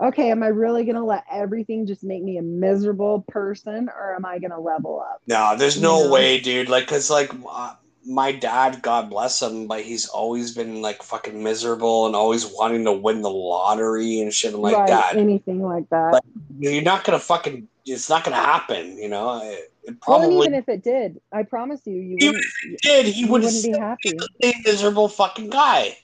okay, 0.00 0.30
am 0.30 0.42
I 0.42 0.48
really 0.48 0.84
going 0.84 0.96
to 0.96 1.04
let 1.04 1.24
everything 1.30 1.86
just 1.86 2.02
make 2.04 2.22
me 2.22 2.38
a 2.38 2.42
miserable 2.42 3.24
person 3.28 3.88
or 3.88 4.14
am 4.14 4.24
I 4.24 4.38
going 4.38 4.50
to 4.50 4.58
level 4.58 5.00
up? 5.00 5.20
No, 5.26 5.56
there's 5.56 5.80
no 5.80 5.98
You 5.98 6.04
know? 6.04 6.12
way, 6.12 6.40
dude. 6.40 6.68
Like, 6.68 6.86
cause 6.86 7.10
like 7.10 7.32
uh, 7.48 7.74
my 8.06 8.32
dad, 8.32 8.82
God 8.82 9.10
bless 9.10 9.40
him, 9.40 9.66
but 9.66 9.82
he's 9.82 10.06
always 10.06 10.54
been 10.54 10.82
like 10.82 11.02
fucking 11.02 11.42
miserable 11.42 12.06
and 12.06 12.14
always 12.14 12.46
wanting 12.46 12.84
to 12.84 12.92
win 12.92 13.22
the 13.22 13.30
lottery 13.30 14.20
and 14.20 14.32
shit. 14.32 14.54
I'm 14.54 14.60
like, 14.60 14.76
right, 14.76 14.86
Dad, 14.88 15.16
anything 15.16 15.62
like 15.62 15.88
that. 15.90 16.12
Like, 16.12 16.22
you're 16.58 16.82
not 16.82 17.04
gonna 17.04 17.18
fucking. 17.18 17.68
It's 17.86 18.08
not 18.08 18.24
gonna 18.24 18.36
happen. 18.36 18.98
You 18.98 19.08
know. 19.08 19.42
It, 19.42 19.72
it 19.84 19.96
well, 20.06 20.18
probably 20.20 20.38
even 20.38 20.54
if 20.54 20.68
it 20.68 20.82
did, 20.82 21.20
I 21.32 21.42
promise 21.42 21.80
you, 21.84 21.94
you 21.94 22.16
He 22.18 22.26
wouldn't, 22.26 22.44
did. 22.82 23.06
He 23.06 23.24
would 23.24 23.42
wouldn't 23.42 23.64
be 23.64 23.78
happy. 23.78 24.18
be 24.40 24.50
a 24.50 24.54
miserable 24.64 25.08
fucking 25.08 25.50
guy. 25.50 25.96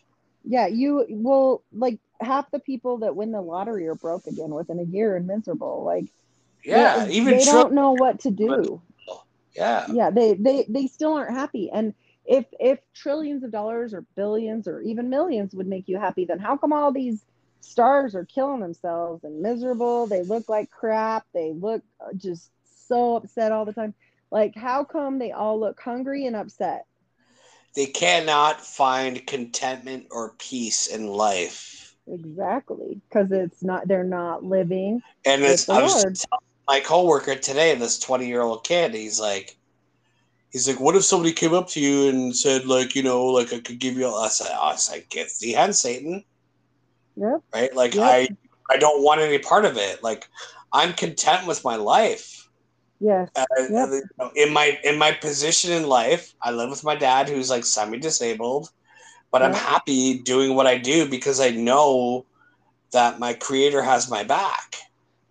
Yeah, 0.44 0.66
you 0.66 1.06
will 1.08 1.62
like 1.72 1.98
half 2.20 2.50
the 2.50 2.58
people 2.58 2.98
that 2.98 3.16
win 3.16 3.32
the 3.32 3.40
lottery 3.40 3.86
are 3.88 3.94
broke 3.94 4.26
again 4.26 4.50
within 4.50 4.78
a 4.78 4.84
year 4.84 5.16
and 5.16 5.26
miserable. 5.26 5.84
Like, 5.84 6.06
Yeah, 6.64 7.04
they, 7.06 7.12
even 7.12 7.36
they 7.36 7.44
Trump. 7.44 7.68
don't 7.68 7.74
know 7.74 7.92
what 7.92 8.20
to 8.20 8.30
do. 8.30 8.80
Yeah, 9.56 9.86
yeah 9.86 10.10
they 10.10 10.34
they 10.34 10.66
they 10.68 10.86
still 10.86 11.14
aren't 11.14 11.34
happy. 11.36 11.70
And 11.72 11.94
if 12.24 12.46
if 12.58 12.78
trillions 12.94 13.42
of 13.44 13.50
dollars 13.52 13.94
or 13.94 14.04
billions 14.16 14.66
or 14.68 14.80
even 14.80 15.08
millions 15.10 15.54
would 15.54 15.66
make 15.66 15.88
you 15.88 15.98
happy 15.98 16.24
then 16.24 16.38
how 16.38 16.56
come 16.56 16.72
all 16.72 16.92
these 16.92 17.24
stars 17.60 18.14
are 18.14 18.24
killing 18.24 18.60
themselves 18.60 19.24
and 19.24 19.40
miserable? 19.42 20.06
They 20.06 20.22
look 20.22 20.48
like 20.48 20.70
crap. 20.70 21.26
They 21.34 21.52
look 21.52 21.82
uh, 22.00 22.12
just 22.16 22.50
so 22.64 23.16
upset 23.16 23.52
all 23.52 23.64
the 23.64 23.72
time. 23.72 23.94
Like 24.30 24.54
how 24.56 24.84
come 24.84 25.18
they 25.18 25.32
all 25.32 25.58
look 25.60 25.80
hungry 25.80 26.26
and 26.26 26.36
upset? 26.36 26.86
They 27.74 27.86
cannot 27.86 28.64
find 28.64 29.26
contentment 29.26 30.06
or 30.10 30.34
peace 30.38 30.86
in 30.86 31.06
life. 31.06 31.96
exactly 32.06 33.00
because 33.08 33.30
it's 33.32 33.62
not 33.62 33.86
they're 33.88 34.04
not 34.04 34.44
living 34.44 35.02
And 35.24 35.44
it's 35.44 35.64
the 35.66 35.74
I 35.74 35.82
was 35.82 35.94
just 35.94 36.26
telling 36.30 36.49
my 36.68 36.80
coworker 36.80 37.36
today, 37.36 37.74
this 37.74 37.98
twenty 37.98 38.26
year 38.28 38.42
old 38.42 38.64
kid, 38.64 38.94
he's 38.94 39.20
like 39.20 39.56
he's 40.50 40.68
like, 40.68 40.80
What 40.80 40.96
if 40.96 41.04
somebody 41.04 41.32
came 41.32 41.54
up 41.54 41.68
to 41.70 41.80
you 41.80 42.08
and 42.08 42.36
said, 42.36 42.66
like, 42.66 42.94
you 42.94 43.02
know, 43.02 43.26
like 43.26 43.52
I 43.52 43.60
could 43.60 43.78
give 43.78 43.96
you 43.96 44.08
I 44.14 44.28
said, 44.28 44.50
I 44.52 44.72
was 44.72 44.90
like, 44.90 45.08
get 45.08 45.28
the 45.40 45.52
hand, 45.52 45.74
Satan, 45.76 46.24
yep 47.16 47.40
right? 47.54 47.74
Like 47.74 47.94
Yep. 47.94 48.04
I 48.04 48.28
I 48.70 48.76
don't 48.76 49.02
want 49.02 49.20
any 49.20 49.38
part 49.38 49.64
of 49.64 49.76
it. 49.76 50.02
Like 50.02 50.26
I'm 50.72 50.92
content 50.92 51.46
with 51.46 51.64
my 51.64 51.76
life. 51.76 52.48
yes 53.00 53.28
Uh, 53.34 53.44
Yep. 53.58 53.88
you 53.90 54.02
know, 54.18 54.30
in 54.36 54.52
my 54.52 54.78
in 54.84 54.98
my 54.98 55.12
position 55.12 55.72
in 55.72 55.88
life, 55.88 56.34
I 56.42 56.50
live 56.50 56.70
with 56.70 56.84
my 56.84 56.94
dad 56.94 57.28
who's 57.28 57.50
like 57.50 57.64
semi-disabled, 57.64 58.70
but 59.32 59.42
I'm 59.42 59.54
happy 59.54 60.20
doing 60.22 60.54
what 60.54 60.66
I 60.66 60.78
do 60.78 61.08
because 61.08 61.40
I 61.40 61.50
know 61.50 62.26
that 62.92 63.18
my 63.18 63.34
creator 63.34 63.82
has 63.82 64.10
my 64.10 64.24
back. 64.24 64.76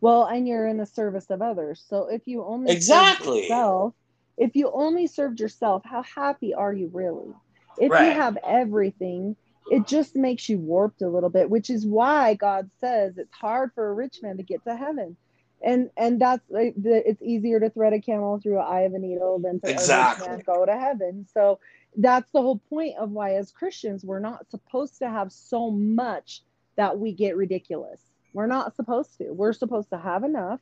Well, 0.02 0.26
and 0.26 0.48
you're 0.48 0.68
in 0.68 0.78
the 0.78 0.86
service 0.86 1.30
of 1.30 1.42
others. 1.42 1.84
So 1.88 2.08
if 2.08 2.22
you 2.26 2.44
only 2.44 2.72
Exactly. 2.72 3.26
served 3.26 3.42
yourself, 3.42 3.94
if 4.38 4.56
you 4.56 4.72
only 4.72 5.08
served 5.08 5.40
yourself, 5.40 5.84
how 5.86 6.04
happy 6.04 6.54
are 6.54 6.74
you 6.74 6.90
really? 6.94 7.34
If 7.78 7.92
you 7.92 7.98
have 7.98 8.38
everything, 8.46 9.36
it 9.70 9.88
just 9.88 10.16
makes 10.16 10.50
you 10.50 10.58
warped 10.58 11.02
a 11.02 11.10
little 11.10 11.30
bit, 11.30 11.50
which 11.50 11.70
is 11.70 11.86
why 11.86 12.34
God 12.36 12.70
says 12.80 13.18
it's 13.18 13.34
hard 13.34 13.72
for 13.74 13.90
a 13.90 13.94
rich 13.94 14.20
man 14.22 14.38
to 14.38 14.44
get 14.44 14.64
to 14.66 14.76
heaven. 14.76 15.18
And 15.62 15.90
and 15.98 16.22
that's 16.22 16.50
like 16.50 16.74
the, 16.78 17.08
it's 17.08 17.22
easier 17.22 17.60
to 17.60 17.70
thread 17.70 17.92
a 17.94 18.00
camel 18.00 18.40
through 18.40 18.60
an 18.60 18.66
eye 18.66 18.82
of 18.82 18.94
a 18.94 19.00
needle 19.00 19.40
than 19.40 19.60
to 19.60 19.68
a 19.68 19.72
Exactly. 19.72 20.28
rich 20.30 20.38
man 20.38 20.44
go 20.46 20.66
to 20.66 20.74
heaven. 20.78 21.28
So 21.34 21.60
that's 21.98 22.32
the 22.32 22.42
whole 22.42 22.60
point 22.70 22.98
of 22.98 23.12
why 23.12 23.36
as 23.36 23.52
Christians 23.52 24.06
we're 24.06 24.20
not 24.20 24.50
supposed 24.50 25.00
to 25.00 25.10
have 25.10 25.34
so 25.34 25.70
much 25.70 26.44
that 26.78 26.98
we 26.98 27.12
get 27.12 27.36
ridiculous. 27.36 28.02
We're 28.34 28.48
not 28.48 28.76
supposed 28.76 29.18
to. 29.18 29.32
We're 29.32 29.54
supposed 29.54 29.90
to 29.92 29.98
have 29.98 30.24
enough 30.24 30.60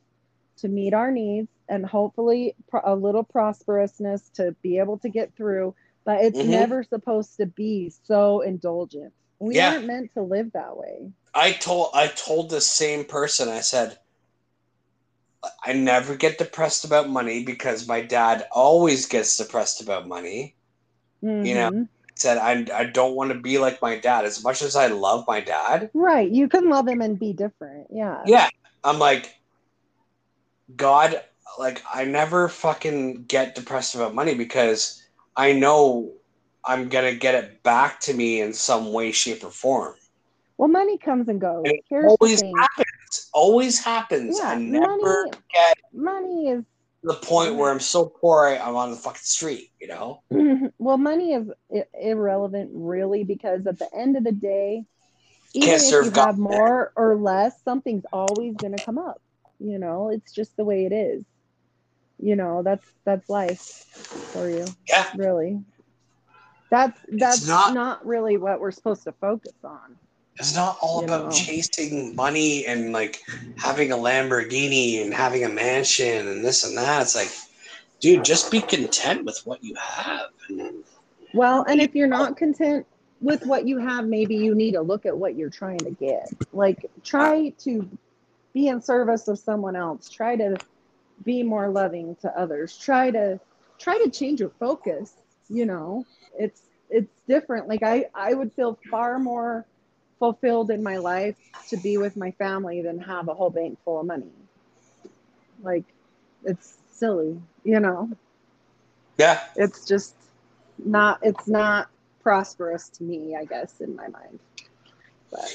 to 0.58 0.68
meet 0.68 0.94
our 0.94 1.10
needs 1.10 1.48
and 1.68 1.86
hopefully 1.86 2.56
a 2.84 2.94
little 2.94 3.24
prosperousness 3.24 4.32
to 4.34 4.56
be 4.62 4.78
able 4.78 4.98
to 4.98 5.08
get 5.08 5.34
through. 5.36 5.74
But 6.04 6.24
it's 6.24 6.40
Mhm. 6.40 6.48
never 6.48 6.82
supposed 6.82 7.36
to 7.36 7.46
be 7.46 7.90
so 8.04 8.40
indulgent. 8.40 9.12
We 9.38 9.56
Yeah. 9.56 9.70
aren't 9.72 9.86
meant 9.86 10.14
to 10.14 10.22
live 10.22 10.52
that 10.52 10.76
way. 10.76 11.12
I 11.34 11.52
told 11.52 11.90
I 11.94 12.08
told 12.08 12.50
the 12.50 12.60
same 12.60 13.04
person, 13.04 13.48
I 13.48 13.60
said, 13.60 13.98
I 15.64 15.72
never 15.72 16.16
get 16.16 16.38
depressed 16.38 16.84
about 16.84 17.08
money 17.08 17.44
because 17.44 17.86
my 17.86 18.00
dad 18.00 18.48
always 18.50 19.06
gets 19.06 19.36
depressed 19.36 19.80
about 19.80 20.08
money. 20.08 20.56
You 21.22 21.54
know, 21.54 21.68
Mhm. 21.68 21.84
I 21.84 21.97
said 22.20 22.38
I, 22.38 22.66
I 22.74 22.84
don't 22.84 23.14
want 23.14 23.32
to 23.32 23.38
be 23.38 23.58
like 23.58 23.80
my 23.82 23.98
dad. 23.98 24.24
As 24.24 24.42
much 24.42 24.62
as 24.62 24.76
I 24.76 24.88
love 24.88 25.24
my 25.26 25.40
dad, 25.40 25.90
right? 25.94 26.30
You 26.30 26.48
can 26.48 26.68
love 26.68 26.88
him 26.88 27.00
and 27.00 27.18
be 27.18 27.32
different. 27.32 27.88
Yeah. 27.90 28.22
yeah, 28.26 28.48
I'm 28.84 28.98
like, 28.98 29.34
God, 30.74 31.20
like 31.58 31.82
I 31.92 32.04
never 32.04 32.48
fucking 32.48 33.24
get 33.24 33.54
depressed 33.54 33.94
about 33.94 34.14
money 34.14 34.34
because 34.34 35.02
I 35.36 35.52
know 35.52 36.12
I'm 36.64 36.88
gonna 36.88 37.14
get 37.14 37.34
it 37.34 37.62
back 37.62 38.00
to 38.00 38.14
me 38.14 38.40
in 38.40 38.52
some 38.52 38.92
way, 38.92 39.12
shape, 39.12 39.44
or 39.44 39.50
form. 39.50 39.94
Well, 40.58 40.68
money 40.68 40.98
comes 40.98 41.28
and 41.28 41.40
goes. 41.40 41.64
It 41.66 41.84
always 41.92 42.42
happens. 42.42 43.30
Always 43.32 43.84
happens. 43.84 44.38
Yeah, 44.38 44.48
I 44.48 44.56
never 44.56 45.24
money. 45.24 45.38
get 45.54 45.76
Money 45.92 46.48
is 46.48 46.62
to 46.62 46.77
the 47.08 47.14
point 47.14 47.56
where 47.56 47.70
I'm 47.70 47.80
so 47.80 48.06
poor 48.06 48.46
I'm 48.46 48.76
on 48.76 48.90
the 48.92 48.96
fucking 48.96 49.18
street. 49.22 49.70
You 49.80 49.88
know? 49.88 50.22
Mm-hmm. 50.32 50.66
well, 50.78 50.98
money 50.98 51.32
is 51.34 51.50
i- 51.74 51.84
irrelevant, 52.00 52.70
really, 52.72 53.24
because 53.24 53.66
at 53.66 53.78
the 53.78 53.88
end 53.94 54.16
of 54.16 54.24
the 54.24 54.32
day, 54.32 54.84
even 55.54 55.68
can't 55.68 55.82
if 55.82 56.04
you 56.04 56.10
God. 56.10 56.26
have 56.26 56.38
more 56.38 56.92
or 56.94 57.16
less, 57.16 57.60
something's 57.64 58.04
always 58.12 58.54
going 58.56 58.76
to 58.76 58.84
come 58.84 58.98
up. 58.98 59.20
You 59.58 59.78
know, 59.78 60.10
it's 60.10 60.32
just 60.32 60.56
the 60.56 60.64
way 60.64 60.84
it 60.86 60.92
is. 60.92 61.24
You 62.20 62.36
know, 62.36 62.62
that's 62.62 62.86
that's 63.04 63.28
life 63.28 63.60
for 64.32 64.48
you, 64.50 64.66
Yeah. 64.88 65.06
really. 65.16 65.60
That's 66.70 66.98
that's 67.08 67.46
not- 67.48 67.74
not, 67.74 68.04
really 68.06 68.36
what 68.36 68.60
we're 68.60 68.72
supposed 68.72 69.04
to 69.04 69.12
focus 69.12 69.54
on. 69.64 69.96
It's 70.38 70.54
not 70.54 70.78
all 70.80 71.00
You 71.00 71.06
about 71.06 71.24
know. 71.26 71.30
chasing 71.30 72.14
money 72.14 72.66
and 72.66 72.92
like 72.92 73.20
having 73.56 73.92
a 73.92 73.96
Lamborghini 73.96 75.02
and 75.02 75.12
having 75.12 75.44
a 75.44 75.48
mansion 75.48 76.28
and 76.28 76.44
this 76.44 76.64
and 76.64 76.76
that. 76.76 77.02
It's 77.02 77.16
like, 77.16 77.30
dude, 78.00 78.24
just 78.24 78.50
be 78.50 78.60
content 78.60 79.24
with 79.24 79.40
what 79.44 79.62
you 79.62 79.74
have. 79.76 80.28
Well, 81.34 81.64
and 81.68 81.80
if 81.80 81.94
you're 81.94 82.08
not 82.08 82.36
content 82.36 82.86
with 83.20 83.44
what 83.46 83.66
you 83.66 83.78
have, 83.78 84.06
maybe 84.06 84.36
you 84.36 84.54
need 84.54 84.72
to 84.72 84.80
look 84.80 85.06
at 85.06 85.16
what 85.16 85.36
you're 85.36 85.50
trying 85.50 85.78
to 85.78 85.90
get. 85.90 86.30
Like, 86.52 86.88
try 87.02 87.50
to 87.58 87.88
be 88.54 88.68
in 88.68 88.80
service 88.80 89.28
of 89.28 89.38
someone 89.38 89.76
else. 89.76 90.08
Try 90.08 90.36
to 90.36 90.56
be 91.24 91.42
more 91.42 91.68
loving 91.68 92.16
to 92.22 92.38
others. 92.38 92.76
Try 92.78 93.10
to 93.10 93.40
try 93.78 93.98
to 93.98 94.10
change 94.10 94.40
your 94.40 94.50
focus. 94.60 95.14
You 95.48 95.66
know, 95.66 96.06
it's 96.38 96.62
it's 96.90 97.12
different. 97.26 97.68
Like 97.68 97.82
I 97.82 98.06
I 98.14 98.34
would 98.34 98.52
feel 98.52 98.78
far 98.90 99.18
more 99.18 99.66
fulfilled 100.18 100.70
in 100.70 100.82
my 100.82 100.96
life 100.96 101.36
to 101.68 101.76
be 101.76 101.98
with 101.98 102.16
my 102.16 102.30
family 102.32 102.82
than 102.82 102.98
have 102.98 103.28
a 103.28 103.34
whole 103.34 103.50
bank 103.50 103.78
full 103.84 104.00
of 104.00 104.06
money. 104.06 104.32
Like, 105.62 105.84
it's 106.44 106.78
silly. 106.92 107.40
You 107.64 107.80
know 107.80 108.10
yeah, 109.18 109.40
it's 109.56 109.84
just 109.84 110.14
not 110.78 111.18
it's 111.22 111.48
not 111.48 111.90
prosperous 112.22 112.88
to 112.88 113.02
me 113.02 113.36
i 113.36 113.44
guess 113.44 113.80
in 113.80 113.94
my 113.96 114.06
mind 114.08 114.38
but 115.30 115.52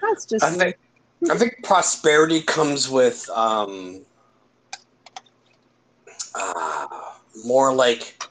that's 0.00 0.24
just 0.24 0.44
I 0.44 0.50
think 0.50 0.76
I 1.30 1.36
think 1.36 1.56
prosperity 1.64 2.40
comes 2.40 2.88
with 2.88 3.28
um, 3.30 4.02
uh, 6.34 6.86
more 7.44 7.74
like 7.74 8.22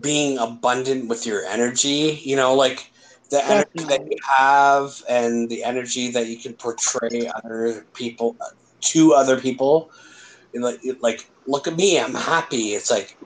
being 0.00 0.38
abundant 0.38 1.08
with 1.08 1.26
your 1.26 1.44
energy. 1.44 2.20
You 2.24 2.36
know, 2.36 2.54
like 2.54 2.90
the 3.30 3.44
energy 3.44 3.84
that 3.88 4.06
you 4.10 4.16
have 4.38 5.02
and 5.08 5.48
the 5.48 5.64
energy 5.64 6.10
that 6.10 6.26
you 6.26 6.38
can 6.38 6.54
portray 6.54 7.30
other 7.44 7.86
people 7.94 8.36
to 8.80 9.12
other 9.14 9.40
people. 9.40 9.90
And 10.54 10.62
like, 10.62 10.80
like, 11.00 11.28
look 11.46 11.66
at 11.66 11.76
me, 11.76 11.98
I'm 11.98 12.14
happy. 12.14 12.74
It's 12.74 12.90
like, 12.90 13.16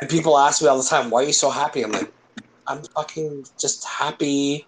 and 0.00 0.08
people 0.08 0.38
ask 0.38 0.62
me 0.62 0.68
all 0.68 0.78
the 0.78 0.88
time, 0.88 1.10
"Why 1.10 1.22
are 1.22 1.26
you 1.26 1.32
so 1.32 1.50
happy?" 1.50 1.82
I'm 1.82 1.92
like, 1.92 2.12
I'm 2.68 2.82
fucking 2.94 3.46
just 3.58 3.84
happy 3.84 4.66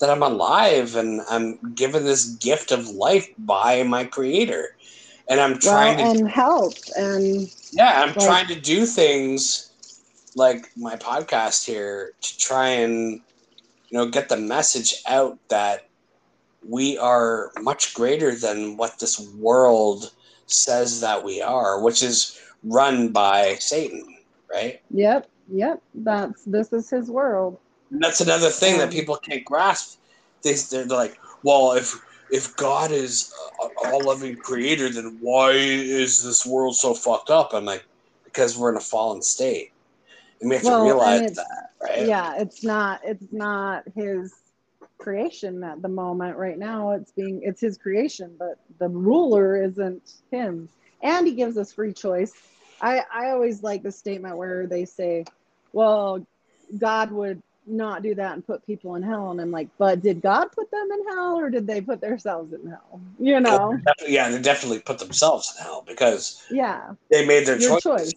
that 0.00 0.10
I'm 0.10 0.22
alive 0.22 0.96
and 0.96 1.20
I'm 1.30 1.58
given 1.74 2.04
this 2.04 2.24
gift 2.24 2.72
of 2.72 2.88
life 2.88 3.28
by 3.38 3.82
my 3.84 4.04
creator. 4.04 4.76
And 5.28 5.40
I'm 5.40 5.52
well 5.52 5.60
trying 5.60 5.98
to 5.98 6.04
and 6.04 6.28
health 6.28 6.90
and 6.96 7.48
yeah, 7.72 8.02
I'm 8.02 8.08
like- 8.08 8.18
trying 8.18 8.46
to 8.48 8.60
do 8.60 8.86
things 8.86 9.68
like 10.34 10.66
my 10.76 10.96
podcast 10.96 11.64
here 11.64 12.12
to 12.20 12.38
try 12.38 12.68
and 12.68 13.20
you 13.92 13.98
know 13.98 14.08
get 14.08 14.30
the 14.30 14.38
message 14.38 14.94
out 15.08 15.38
that 15.50 15.82
we 16.66 16.98
are 16.98 17.52
much 17.60 17.94
greater 17.94 18.34
than 18.34 18.76
what 18.78 18.98
this 19.00 19.20
world 19.36 20.12
says 20.46 21.00
that 21.02 21.24
we 21.24 21.42
are, 21.42 21.82
which 21.82 22.02
is 22.02 22.38
run 22.64 23.12
by 23.12 23.56
Satan, 23.60 24.02
right? 24.52 24.80
yep 24.90 25.28
yep 25.52 25.82
that's 25.94 26.44
this 26.44 26.72
is 26.72 26.90
his 26.90 27.10
world 27.10 27.58
And 27.90 28.02
that's 28.02 28.20
another 28.22 28.50
thing 28.50 28.78
that 28.78 28.88
Um, 28.88 28.90
people 28.90 29.16
can't 29.18 29.44
grasp. 29.44 29.98
They, 30.44 30.54
they're 30.54 30.86
like, 30.86 31.18
well, 31.44 31.72
if 31.72 31.94
if 32.30 32.56
God 32.56 32.92
is 32.92 33.32
all 33.84 34.06
loving 34.06 34.36
creator, 34.36 34.88
then 34.88 35.18
why 35.20 35.52
is 35.52 36.22
this 36.24 36.46
world 36.46 36.76
so 36.76 36.94
fucked 36.94 37.30
up? 37.30 37.52
I'm 37.52 37.66
like, 37.66 37.84
because 38.24 38.56
we're 38.56 38.70
in 38.70 38.76
a 38.78 38.80
fallen 38.80 39.22
state, 39.22 39.71
and 40.42 40.50
we 40.50 40.56
have 40.56 40.64
Well, 40.64 40.80
to 40.80 40.84
realize 40.84 41.36
that, 41.36 41.70
right? 41.80 42.06
yeah 42.06 42.34
it's 42.36 42.62
not 42.62 43.00
it's 43.04 43.32
not 43.32 43.84
his 43.94 44.34
creation 44.98 45.64
at 45.64 45.82
the 45.82 45.88
moment. 45.88 46.36
Right 46.36 46.58
now 46.58 46.92
it's 46.92 47.12
being 47.12 47.40
it's 47.42 47.60
his 47.60 47.76
creation 47.78 48.34
but 48.38 48.58
the 48.78 48.88
ruler 48.88 49.62
isn't 49.62 50.14
him. 50.30 50.68
And 51.02 51.26
he 51.26 51.34
gives 51.34 51.56
us 51.56 51.72
free 51.72 51.92
choice. 51.92 52.32
I 52.80 53.02
i 53.12 53.30
always 53.30 53.62
like 53.62 53.82
the 53.82 53.92
statement 53.92 54.36
where 54.36 54.66
they 54.66 54.84
say 54.84 55.24
well 55.72 56.24
god 56.78 57.10
would 57.10 57.42
not 57.64 58.02
do 58.02 58.12
that 58.16 58.32
and 58.34 58.44
put 58.44 58.66
people 58.66 58.96
in 58.96 59.02
hell. 59.02 59.30
And 59.30 59.40
i'm 59.40 59.50
like 59.50 59.68
but 59.78 60.02
did 60.02 60.20
god 60.20 60.50
put 60.52 60.70
them 60.70 60.88
in 60.92 61.08
hell 61.08 61.38
or 61.38 61.50
did 61.50 61.66
they 61.66 61.80
put 61.80 62.00
themselves 62.00 62.52
in 62.52 62.68
hell? 62.68 63.00
You 63.18 63.40
know? 63.40 63.78
yeah, 64.06 64.28
they 64.30 64.40
definitely 64.40 64.80
put 64.80 64.98
themselves 64.98 65.54
in 65.56 65.64
hell 65.64 65.84
because 65.86 66.44
yeah. 66.50 66.94
they 67.10 67.26
made 67.26 67.46
their 67.46 67.58
choice 67.58 68.12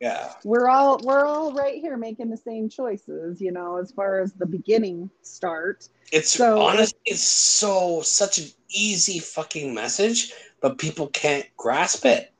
Yeah, 0.00 0.32
we're 0.44 0.68
all 0.68 1.00
we're 1.02 1.24
all 1.24 1.52
right 1.52 1.80
here 1.80 1.96
making 1.96 2.28
the 2.28 2.36
same 2.36 2.68
choices 2.68 3.40
you 3.40 3.52
know 3.52 3.76
as 3.76 3.90
far 3.92 4.20
as 4.20 4.32
the 4.32 4.44
beginning 4.44 5.08
start 5.22 5.88
it's 6.12 6.30
So- 6.30 6.60
honestly, 6.60 6.98
it's 7.06 7.22
so 7.22 8.00
such 8.02 8.38
an 8.38 8.46
easy 8.68 9.18
fucking 9.18 9.74
message, 9.74 10.32
but 10.60 10.78
people 10.78 11.08
can't 11.08 11.46
grasp 11.56 12.06
it. 12.06 12.32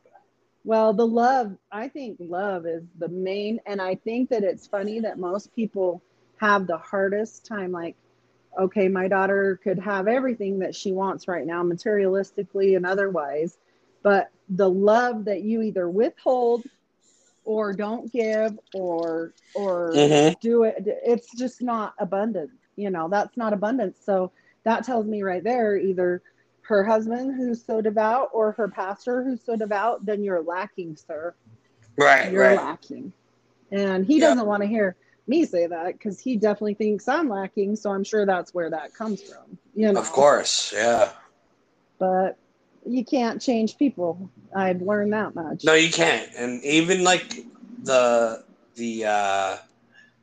Well, 0.64 0.92
the 0.94 1.06
love, 1.06 1.56
I 1.72 1.88
think 1.88 2.16
love 2.20 2.66
is 2.66 2.84
the 2.98 3.08
main, 3.08 3.60
and 3.66 3.82
I 3.82 3.96
think 3.96 4.30
that 4.30 4.44
it's 4.44 4.66
funny 4.66 5.00
that 5.00 5.18
most 5.18 5.54
people 5.54 6.02
have 6.36 6.66
the 6.66 6.78
hardest 6.78 7.44
time. 7.44 7.72
Like, 7.72 7.96
okay, 8.58 8.88
my 8.88 9.08
daughter 9.08 9.60
could 9.62 9.78
have 9.80 10.08
everything 10.08 10.60
that 10.60 10.74
she 10.74 10.92
wants 10.92 11.28
right 11.28 11.46
now, 11.46 11.62
materialistically 11.62 12.76
and 12.76 12.86
otherwise, 12.86 13.58
but 14.02 14.30
the 14.48 14.70
love 14.70 15.24
that 15.24 15.42
you 15.42 15.62
either 15.62 15.88
withhold 15.88 16.64
or 17.44 17.72
don't 17.72 18.12
give 18.12 18.58
or 18.72 19.32
or 19.54 19.92
Mhm. 19.94 20.38
do 20.40 20.64
it 20.64 20.76
it's 21.04 21.30
just 21.36 21.62
not 21.62 21.94
abundant 21.98 22.50
you 22.76 22.90
know 22.90 23.08
that's 23.08 23.36
not 23.36 23.52
abundance 23.52 23.98
so 24.04 24.30
that 24.64 24.84
tells 24.84 25.06
me 25.06 25.22
right 25.22 25.44
there 25.44 25.76
either 25.76 26.22
her 26.62 26.82
husband 26.84 27.34
who's 27.36 27.64
so 27.64 27.80
devout 27.80 28.28
or 28.32 28.52
her 28.52 28.68
pastor 28.68 29.22
who's 29.22 29.44
so 29.44 29.56
devout 29.56 30.04
then 30.04 30.22
you're 30.22 30.42
lacking 30.42 30.96
sir 30.96 31.34
Right, 31.96 32.30
you're 32.32 32.42
right. 32.42 32.56
lacking 32.56 33.12
and 33.70 34.04
he 34.04 34.18
Yeah. 34.18 34.28
doesn't 34.28 34.46
want 34.46 34.62
to 34.62 34.68
hear 34.68 34.96
me 35.26 35.44
say 35.44 35.66
that 35.66 35.92
because 35.94 36.18
he 36.20 36.36
definitely 36.36 36.74
thinks 36.74 37.08
i'm 37.08 37.28
lacking 37.28 37.76
so 37.76 37.90
i'm 37.90 38.04
sure 38.04 38.26
that's 38.26 38.52
where 38.54 38.70
that 38.70 38.92
comes 38.94 39.22
from 39.22 39.58
you 39.74 39.92
know 39.92 40.00
Of 40.00 40.10
course, 40.12 40.72
yeah. 40.74 41.10
but 41.98 42.38
you 42.86 43.04
can't 43.04 43.40
change 43.40 43.76
people 43.78 44.30
i've 44.56 44.80
learned 44.82 45.12
that 45.12 45.34
much 45.34 45.64
No, 45.64 45.74
you 45.74 45.90
can't. 45.90 46.30
And 46.36 46.62
even 46.64 47.02
like 47.04 47.34
the 47.82 48.44
the 48.76 49.04
uh, 49.06 49.56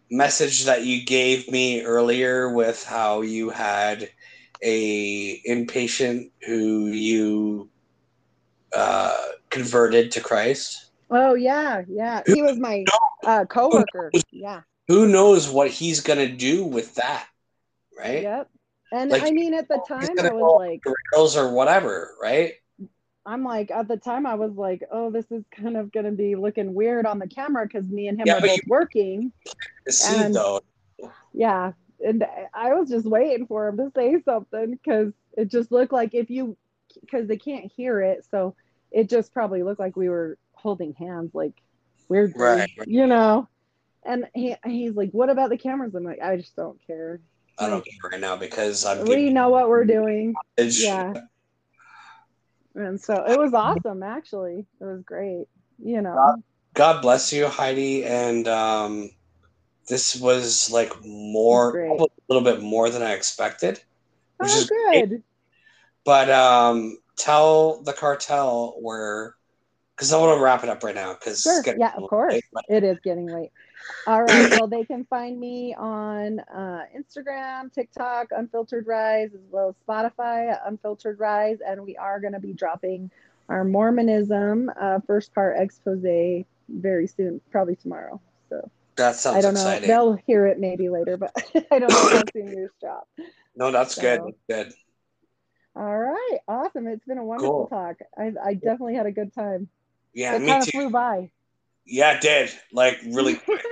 message 0.10 0.66
that 0.66 0.86
you 0.86 1.06
gave 1.06 1.50
me 1.50 1.84
earlier 1.84 2.54
with 2.54 2.84
how 2.84 3.22
you 3.22 3.50
had 3.50 4.10
a 4.62 5.42
inpatient 5.44 6.32
who 6.46 6.88
you 6.88 7.70
uh, 8.76 9.18
converted 9.50 10.12
to 10.12 10.22
Christ. 10.22 10.92
oh 11.10 11.34
yeah 11.34 11.82
yeah 11.90 12.22
he 12.26 12.42
was 12.42 12.58
my 12.60 12.86
uh 13.26 13.46
coworker 13.46 14.12
yeah 14.32 14.62
Who 14.88 15.08
knows 15.08 15.50
what 15.50 15.70
he's 15.72 16.02
gonna 16.02 16.28
do 16.28 16.64
with 16.66 16.96
that, 16.96 17.26
right? 17.98 18.24
Yep. 18.24 18.50
And 18.92 19.10
Like, 19.12 19.24
I 19.24 19.32
mean, 19.32 19.54
at 19.54 19.68
the 19.68 19.82
time, 19.88 20.20
I 20.20 20.32
was 20.32 20.58
like, 20.60 20.84
Rails 21.14 21.38
or 21.38 21.52
whatever, 21.54 22.16
right? 22.22 22.54
I'm 23.26 23.44
like, 23.44 23.70
at 23.72 23.88
the 23.88 23.98
time, 23.98 24.26
I 24.26 24.34
was 24.36 24.54
like, 24.54 24.84
oh, 24.92 25.12
this 25.12 25.26
is 25.32 25.44
kind 25.56 25.78
of 25.78 25.92
going 25.92 26.06
to 26.08 26.12
be 26.12 26.36
looking 26.36 26.74
weird 26.74 27.06
on 27.06 27.20
the 27.20 27.28
camera 27.28 27.66
because 27.68 27.86
me 27.86 28.08
and 28.08 28.20
him 28.20 28.26
Yeah, 28.28 28.38
are 28.38 28.42
both 28.42 28.60
working. 28.68 29.32
And- 30.08 30.36
though. 30.36 30.62
Yeah. 31.34 31.74
And 32.04 32.26
I 32.54 32.74
was 32.74 32.90
just 32.90 33.06
waiting 33.06 33.46
for 33.46 33.68
him 33.68 33.78
to 33.78 33.92
say 33.96 34.20
something 34.26 34.72
because 34.72 35.14
it 35.38 35.50
just 35.50 35.72
looked 35.72 35.94
like 35.94 36.16
if 36.16 36.32
you, 36.32 36.58
because 37.00 37.28
they 37.28 37.38
can't 37.38 37.72
hear 37.72 38.02
it. 38.02 38.26
So 38.32 38.56
it 38.92 39.08
just 39.08 39.32
probably 39.34 39.62
looked 39.62 39.80
like 39.80 39.96
we 39.96 40.10
were 40.10 40.38
holding 40.54 40.94
hands, 40.96 41.36
like 41.36 41.54
weirdly, 42.10 42.42
Right, 42.42 42.70
right. 42.78 42.88
you 42.88 43.06
know? 43.06 43.48
And 44.04 44.28
he, 44.34 44.56
he's 44.66 44.96
like, 44.96 45.12
what 45.12 45.30
about 45.30 45.52
the 45.52 45.58
cameras? 45.60 45.94
I'm 45.94 46.04
like, 46.04 46.22
I 46.22 46.38
just 46.38 46.56
don't 46.56 46.80
care. 46.88 47.20
I 47.62 47.70
don't 47.70 47.86
care 47.86 48.10
right 48.12 48.20
now 48.20 48.36
because 48.36 48.86
I'm 48.86 49.06
We 49.06 49.30
know 49.30 49.50
what 49.50 49.70
we're 49.70 49.86
doing. 49.86 50.34
message. 50.58 50.82
Yeah. 50.84 51.14
And 52.76 53.00
so 53.00 53.26
it 53.28 53.38
was 53.38 53.54
awesome, 53.54 54.02
actually. 54.02 54.66
It 54.80 54.84
was 54.84 55.04
great. 55.04 55.46
You 55.84 56.02
know, 56.02 56.42
God 56.74 57.02
bless 57.02 57.34
you, 57.34 57.48
Heidi. 57.48 58.06
And 58.06 58.48
um, 58.48 59.12
this 59.88 60.16
was 60.16 60.72
like 60.72 60.94
more, 61.06 61.72
Great. 61.72 61.88
probably 61.88 62.08
a 62.30 62.34
little 62.34 62.52
bit 62.52 62.62
more 62.62 62.90
than 62.90 63.02
I 63.02 63.12
expected. 63.14 63.82
Which 64.38 64.52
oh, 64.52 64.58
is 64.58 64.70
great. 64.70 65.10
good. 65.10 65.24
But 66.06 66.30
um, 66.30 66.98
tell 67.18 67.82
the 67.84 67.94
cartel 67.94 68.76
where, 68.80 69.36
because 69.96 70.14
I 70.14 70.20
want 70.20 70.38
to 70.38 70.44
wrap 70.44 70.64
it 70.64 70.70
up 70.70 70.84
right 70.84 70.96
now. 70.96 71.14
Because 71.14 71.42
Sure. 71.42 71.64
Yeah, 71.78 71.94
of 71.96 72.10
course. 72.10 72.40
It 72.70 72.84
is 72.84 72.98
getting 73.04 73.28
late. 73.28 73.52
All 74.08 74.24
right. 74.24 74.50
Well, 74.52 74.68
they 74.68 74.84
can 74.84 75.06
find 75.06 75.40
me 75.40 75.76
on 75.78 76.40
uh, 76.40 76.84
Instagram, 76.98 77.72
TikTok, 77.72 78.28
Unfiltered 78.32 78.88
Rise, 78.88 79.30
as 79.34 79.42
well 79.50 79.70
as 79.70 79.76
Spotify, 79.88 80.58
Unfiltered 80.66 81.20
Rise. 81.20 81.60
And 81.66 81.84
we 81.84 81.96
are 81.98 82.20
going 82.20 82.34
to 82.34 82.40
be 82.40 82.54
dropping 82.54 83.12
our 83.50 83.64
Mormonism 83.64 84.72
uh, 84.80 85.00
first 85.06 85.34
part 85.34 85.58
expose 85.60 86.04
very 86.70 87.08
soon, 87.08 87.42
probably 87.52 87.76
tomorrow. 87.76 88.20
So 88.50 88.70
That 88.96 89.16
sounds 89.16 89.38
I 89.38 89.42
don't 89.42 89.54
know. 89.54 89.60
exciting. 89.60 89.88
They'll 89.90 90.18
hear 90.26 90.48
it 90.48 90.60
maybe 90.60 90.90
later, 90.90 91.18
but 91.18 91.32
I 91.72 91.80
don't 91.80 91.92
know 91.92 92.10
how 92.10 92.24
soon 92.34 92.48
yours 92.48 92.72
drop. 92.80 93.08
No, 93.56 93.72
that's 93.72 93.96
so, 93.96 94.02
good. 94.02 94.34
good. 94.50 94.74
All 95.76 95.98
right, 95.98 96.38
awesome. 96.48 96.88
It's 96.88 97.06
been 97.06 97.18
a 97.18 97.24
wonderful 97.24 97.68
cool. 97.70 97.78
talk. 97.78 97.98
I, 98.18 98.34
I 98.44 98.54
definitely 98.56 98.96
had 98.96 99.06
a 99.06 99.12
good 99.12 99.34
time. 99.34 99.70
Yeah, 100.14 100.36
it 100.36 100.46
kind 100.46 100.62
of 100.64 100.68
flew 100.68 100.90
by. 100.90 101.32
Yeah, 101.92 102.14
it 102.14 102.22
did. 102.22 102.52
Like 102.72 103.00
really 103.06 103.36
quick. 103.46 103.66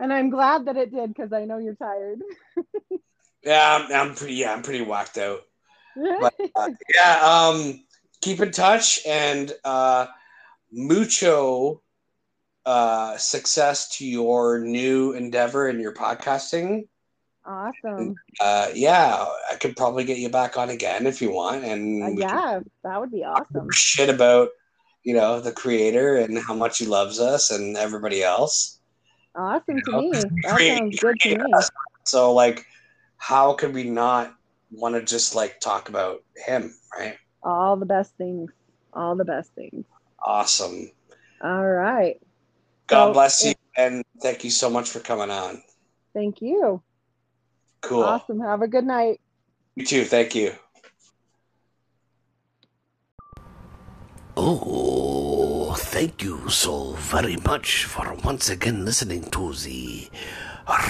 and 0.00 0.12
I'm 0.12 0.28
glad 0.28 0.66
that 0.66 0.76
it 0.76 0.92
did 0.92 1.14
because 1.14 1.32
I 1.32 1.44
know 1.44 1.58
you're 1.58 1.76
tired. 1.76 2.20
yeah, 3.44 3.78
I'm, 3.80 3.92
I'm, 3.92 4.14
pretty. 4.14 4.34
Yeah, 4.34 4.52
I'm 4.52 4.62
pretty 4.62 4.82
whacked 4.82 5.18
out. 5.18 5.40
But, 5.94 6.34
uh, 6.56 6.70
yeah, 6.94 7.20
um, 7.22 7.84
keep 8.22 8.40
in 8.40 8.50
touch 8.50 9.00
and 9.06 9.52
uh, 9.62 10.06
mucho 10.72 11.82
uh, 12.64 13.18
success 13.18 13.98
to 13.98 14.06
your 14.06 14.60
new 14.60 15.12
endeavor 15.12 15.68
in 15.68 15.80
your 15.80 15.92
podcasting. 15.92 16.88
Awesome. 17.44 18.14
Uh, 18.40 18.68
yeah, 18.74 19.26
I 19.50 19.56
could 19.56 19.76
probably 19.76 20.04
get 20.04 20.16
you 20.16 20.30
back 20.30 20.56
on 20.56 20.70
again 20.70 21.06
if 21.06 21.20
you 21.20 21.30
want, 21.30 21.62
and 21.62 22.02
uh, 22.02 22.26
yeah, 22.26 22.60
that 22.84 22.98
would 22.98 23.10
be 23.10 23.22
awesome. 23.22 23.68
Shit 23.70 24.08
about 24.08 24.48
you 25.02 25.14
know 25.14 25.40
the 25.40 25.52
creator 25.52 26.16
and 26.16 26.38
how 26.38 26.54
much 26.54 26.78
he 26.78 26.86
loves 26.86 27.20
us 27.20 27.50
and 27.50 27.76
everybody 27.76 28.22
else. 28.22 28.80
Awesome 29.34 29.76
you 29.76 29.82
to 29.82 29.90
know? 29.90 29.98
me. 29.98 30.12
That 30.42 30.60
sounds 30.60 30.98
good 30.98 31.20
to 31.20 31.38
me. 31.38 31.52
So 32.04 32.32
like, 32.32 32.64
how 33.16 33.54
could 33.54 33.72
we 33.72 33.84
not 33.84 34.34
want 34.70 34.94
to 34.94 35.02
just 35.02 35.34
like 35.34 35.60
talk 35.60 35.88
about 35.88 36.20
him, 36.36 36.74
right? 36.96 37.16
All 37.42 37.76
the 37.76 37.86
best 37.86 38.16
things. 38.16 38.50
All 38.92 39.16
the 39.16 39.24
best 39.24 39.50
things. 39.54 39.84
Awesome. 40.24 40.90
All 41.42 41.66
right. 41.66 42.20
God 42.86 43.06
so, 43.06 43.12
bless 43.12 43.44
you, 43.44 43.54
and 43.76 44.04
thank 44.20 44.44
you 44.44 44.50
so 44.50 44.68
much 44.68 44.90
for 44.90 45.00
coming 45.00 45.30
on. 45.30 45.62
Thank 46.14 46.42
you. 46.42 46.82
Cool. 47.80 48.02
Awesome. 48.02 48.40
Have 48.40 48.62
a 48.62 48.68
good 48.68 48.84
night. 48.84 49.20
You 49.76 49.86
too. 49.86 50.04
Thank 50.04 50.34
you. 50.34 50.52
Oh, 54.36 54.91
thank 56.02 56.24
you 56.24 56.48
so 56.48 56.94
very 56.94 57.36
much 57.44 57.84
for 57.84 58.12
once 58.24 58.50
again 58.50 58.84
listening 58.84 59.22
to 59.22 59.52
the 59.52 60.08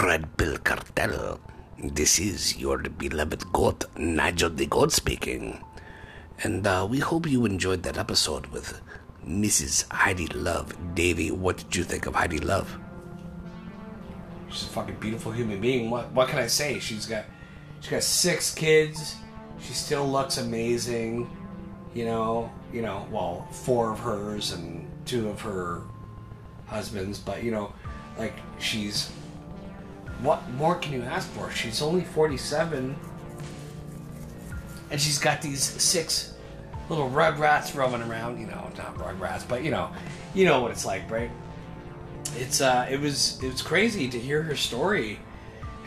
Red 0.02 0.38
Pill 0.38 0.56
Cartel. 0.56 1.38
This 1.78 2.18
is 2.18 2.56
your 2.56 2.78
beloved 2.78 3.52
goat, 3.52 3.84
Nigel 3.94 4.48
the 4.48 4.64
Goat 4.64 4.90
speaking. 4.90 5.62
And 6.42 6.66
uh, 6.66 6.86
we 6.88 6.98
hope 7.00 7.26
you 7.26 7.44
enjoyed 7.44 7.82
that 7.82 7.98
episode 7.98 8.46
with 8.46 8.80
Mrs. 9.22 9.86
Heidi 9.92 10.28
Luv. 10.28 10.94
Davey, 10.94 11.30
what 11.30 11.58
did 11.58 11.76
you 11.76 11.84
think 11.84 12.06
of 12.06 12.14
Heidi 12.14 12.38
Luv? 12.38 12.78
She's 14.48 14.62
a 14.62 14.68
fucking 14.68 14.96
beautiful 14.98 15.30
human 15.30 15.60
being. 15.60 15.90
What 15.90 16.10
what 16.12 16.28
can 16.28 16.38
I 16.38 16.46
say? 16.46 16.78
She's 16.78 17.04
got 17.04 17.26
she's 17.80 17.90
got 17.90 18.02
six 18.02 18.54
kids. 18.54 19.16
She 19.60 19.74
still 19.74 20.08
looks 20.08 20.38
amazing. 20.38 21.28
You 21.92 22.06
know, 22.06 22.50
you 22.72 22.80
know, 22.80 23.06
well, 23.10 23.46
four 23.50 23.92
of 23.92 24.00
hers 24.00 24.52
and 24.52 24.88
two 25.04 25.28
of 25.28 25.40
her 25.42 25.82
husbands, 26.66 27.18
but 27.18 27.42
you 27.42 27.50
know, 27.50 27.72
like 28.18 28.34
she's 28.58 29.10
what 30.20 30.48
more 30.50 30.76
can 30.76 30.92
you 30.92 31.02
ask 31.02 31.28
for? 31.30 31.50
She's 31.50 31.82
only 31.82 32.04
47 32.04 32.96
and 34.90 35.00
she's 35.00 35.18
got 35.18 35.42
these 35.42 35.62
six 35.62 36.34
little 36.88 37.10
rugrats 37.10 37.74
roaming 37.74 38.02
around, 38.02 38.38
you 38.40 38.46
know, 38.46 38.70
not 38.76 38.94
rugrats, 38.96 39.46
but 39.46 39.64
you 39.64 39.70
know, 39.70 39.90
you 40.34 40.44
know 40.44 40.60
what 40.60 40.70
it's 40.70 40.84
like, 40.84 41.10
right? 41.10 41.30
it's 42.36 42.60
uh, 42.60 42.86
it 42.90 43.00
was 43.00 43.42
it 43.42 43.50
was 43.50 43.62
crazy 43.62 44.08
to 44.08 44.18
hear 44.18 44.42
her 44.42 44.56
story, 44.56 45.18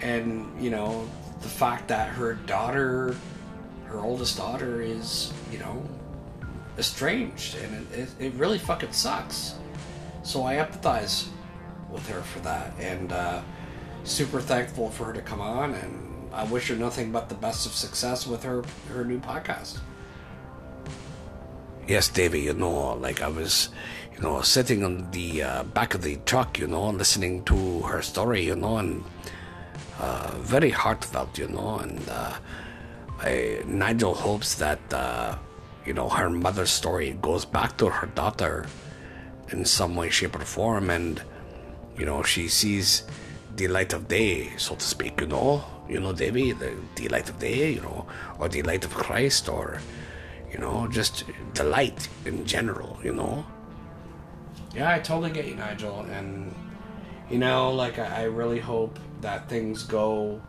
and 0.02 0.62
you 0.62 0.70
know 0.70 1.08
the 1.42 1.48
fact 1.48 1.88
that 1.88 2.10
her 2.10 2.34
daughter, 2.34 3.16
her 3.86 4.00
oldest 4.00 4.38
daughter, 4.38 4.82
is 4.82 5.34
you 5.52 5.60
know 5.60 5.84
estranged, 6.78 7.58
and 7.58 7.88
it, 7.94 8.00
it, 8.00 8.10
it 8.20 8.34
really 8.34 8.58
fucking 8.58 8.92
sucks. 8.92 9.56
So 10.24 10.44
I 10.44 10.56
empathize 10.56 11.28
with 11.90 12.08
her 12.10 12.22
for 12.22 12.40
that, 12.40 12.74
and 12.80 13.12
uh, 13.12 13.42
super 14.04 14.42
thankful 14.42 14.90
for 14.90 15.06
her 15.06 15.14
to 15.14 15.22
come 15.22 15.42
on, 15.42 15.74
and 15.74 16.30
I 16.34 16.44
wish 16.46 16.68
her 16.70 16.76
nothing 16.76 17.12
but 17.12 17.30
the 17.30 17.36
best 17.36 17.66
of 17.66 17.74
success 17.74 18.28
with 18.28 18.44
her 18.44 18.64
her 18.90 19.06
new 19.06 19.20
podcast. 19.20 19.80
Yes, 21.88 22.10
Davey, 22.10 22.42
you 22.42 22.54
know, 22.54 22.94
like 22.94 23.22
I 23.22 23.28
was 23.28 23.70
you 24.16 24.22
know, 24.22 24.42
sitting 24.42 24.84
on 24.84 25.12
the 25.12 25.44
uh, 25.44 25.64
back 25.64 25.94
of 25.94 26.02
the 26.02 26.16
truck, 26.26 26.58
you 26.58 26.68
know, 26.68 26.90
listening 26.90 27.44
to 27.44 27.82
her 27.82 28.02
story, 28.02 28.46
you 28.46 28.56
know, 28.56 28.78
and 28.78 29.04
uh, 30.00 30.32
very 30.38 30.70
heartfelt, 30.70 31.38
you 31.38 31.48
know, 31.48 31.80
and 31.80 32.02
uh, 32.10 32.34
I, 33.20 33.62
Nigel 33.66 34.14
hopes 34.14 34.56
that, 34.56 34.80
uh, 34.94 35.38
you 35.86 35.94
know, 35.94 36.10
her 36.10 36.30
mother's 36.30 36.72
story 36.72 37.18
goes 37.22 37.46
back 37.46 37.78
to 37.78 37.90
her 37.90 38.08
daughter 38.08 38.66
in 39.50 39.66
some 39.66 39.96
way, 39.96 40.10
shape, 40.10 40.36
or 40.36 40.46
form, 40.46 40.90
and, 40.90 41.22
you 41.98 42.06
know, 42.06 42.24
she 42.24 42.48
sees 42.48 43.04
the 43.56 43.68
light 43.68 43.94
of 43.94 44.08
day, 44.08 44.52
so 44.58 44.76
to 44.76 44.84
speak, 44.84 45.22
you 45.22 45.28
know, 45.28 45.64
you 45.88 46.00
know, 46.00 46.14
Davy, 46.14 46.52
the, 46.52 46.76
the 46.96 47.08
light 47.10 47.30
of 47.30 47.40
day, 47.40 47.72
you 47.74 47.82
know, 47.82 48.08
or 48.40 48.50
the 48.50 48.64
light 48.64 48.84
of 48.84 48.94
Christ, 48.94 49.48
or, 49.48 49.80
you 50.52 50.58
know, 50.58 50.88
just 50.88 51.24
the 51.54 51.64
light 51.64 52.10
in 52.26 52.46
general, 52.46 53.00
you 53.04 53.14
know 53.14 53.46
yeah, 54.76 54.94
I 54.94 55.00
totally 55.00 55.32
get 55.32 55.48
you, 55.48 55.56
Nigel. 55.56 56.02
And, 56.12 56.54
you 57.30 57.38
know, 57.38 57.72
like, 57.72 57.98
I, 57.98 58.22
I 58.22 58.24
really 58.24 58.60
hope 58.60 59.00
that 59.22 59.48
things 59.48 59.84
go 59.84 60.42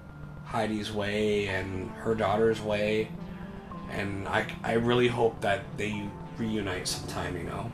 Heidi's 0.44 0.92
way 0.92 1.46
and 1.46 1.90
her 1.92 2.14
daughter's 2.14 2.60
way. 2.60 3.08
And 3.90 4.28
I, 4.28 4.46
I 4.62 4.74
really 4.74 5.08
hope 5.08 5.40
that 5.40 5.64
they 5.76 6.08
reunite 6.38 6.88
sometime, 6.88 7.36
you 7.36 7.44
know? 7.44 7.70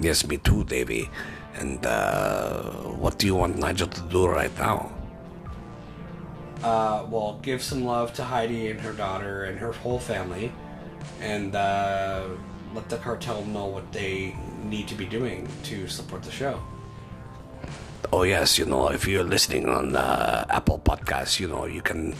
Yes, 0.00 0.26
me 0.26 0.38
too, 0.38 0.64
Davy. 0.64 1.10
And 1.54 1.84
uh, 1.84 2.62
what 2.98 3.18
do 3.18 3.26
you 3.26 3.34
want 3.34 3.58
Nigel 3.58 3.88
to 3.88 4.00
do 4.02 4.26
right 4.26 4.56
now? 4.58 4.92
Uh, 6.62 7.06
well, 7.08 7.38
give 7.42 7.62
some 7.62 7.84
love 7.84 8.12
to 8.14 8.24
Heidi 8.24 8.70
and 8.70 8.80
her 8.80 8.92
daughter 8.92 9.44
and 9.44 9.58
her 9.58 9.72
whole 9.72 9.98
family, 9.98 10.52
and 11.20 11.54
uh, 11.54 12.28
let 12.74 12.88
the 12.88 12.98
cartel 12.98 13.44
know 13.46 13.66
what 13.66 13.90
they 13.92 14.36
need 14.64 14.86
to 14.88 14.94
be 14.94 15.06
doing 15.06 15.48
to 15.64 15.88
support 15.88 16.22
the 16.22 16.30
show. 16.30 16.60
Oh 18.12 18.24
yes, 18.24 18.58
you 18.58 18.66
know 18.66 18.88
if 18.88 19.06
you're 19.06 19.24
listening 19.24 19.68
on 19.68 19.96
uh, 19.96 20.44
Apple 20.50 20.80
Podcasts, 20.84 21.40
you 21.40 21.48
know 21.48 21.64
you 21.64 21.80
can 21.80 22.14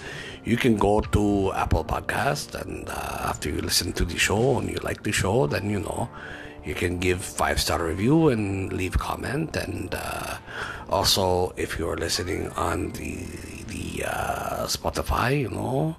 you 0.45 0.57
can 0.57 0.77
go 0.77 1.01
to 1.01 1.53
Apple 1.53 1.85
Podcast 1.85 2.55
and 2.55 2.89
uh, 2.89 3.29
after 3.29 3.49
you 3.49 3.61
listen 3.61 3.93
to 3.93 4.05
the 4.05 4.19
show 4.19 4.59
and 4.59 4.71
you 4.71 4.79
like 4.83 5.03
the 5.03 5.13
show, 5.13 5.47
then 5.47 5.69
you 5.69 5.81
know 5.81 6.09
you 6.65 6.75
can 6.75 6.99
give 6.99 7.23
five 7.23 7.61
star 7.61 7.85
review 7.85 8.29
and 8.29 8.73
leave 8.73 8.99
comment. 8.99 9.57
And 9.57 9.95
uh, 9.95 10.39
also 10.89 11.53
if 11.57 11.79
you're 11.79 11.97
listening 11.97 12.49
on 12.51 12.93
the 12.93 13.17
the 13.69 14.05
uh, 14.07 14.67
Spotify, 14.67 15.41
you 15.41 15.51
know 15.51 15.97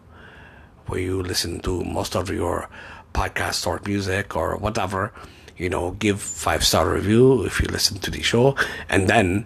where 0.87 0.99
you 0.99 1.21
listen 1.21 1.59
to 1.61 1.83
most 1.83 2.15
of 2.15 2.29
your 2.29 2.69
podcast 3.13 3.67
or 3.67 3.79
music 3.85 4.35
or 4.35 4.57
whatever, 4.57 5.13
you 5.57 5.69
know, 5.69 5.91
give 5.91 6.19
five 6.21 6.65
star 6.65 6.89
review 6.89 7.45
if 7.45 7.59
you 7.59 7.67
listen 7.67 7.97
to 7.99 8.11
the 8.11 8.21
show, 8.21 8.55
and 8.89 9.07
then 9.07 9.45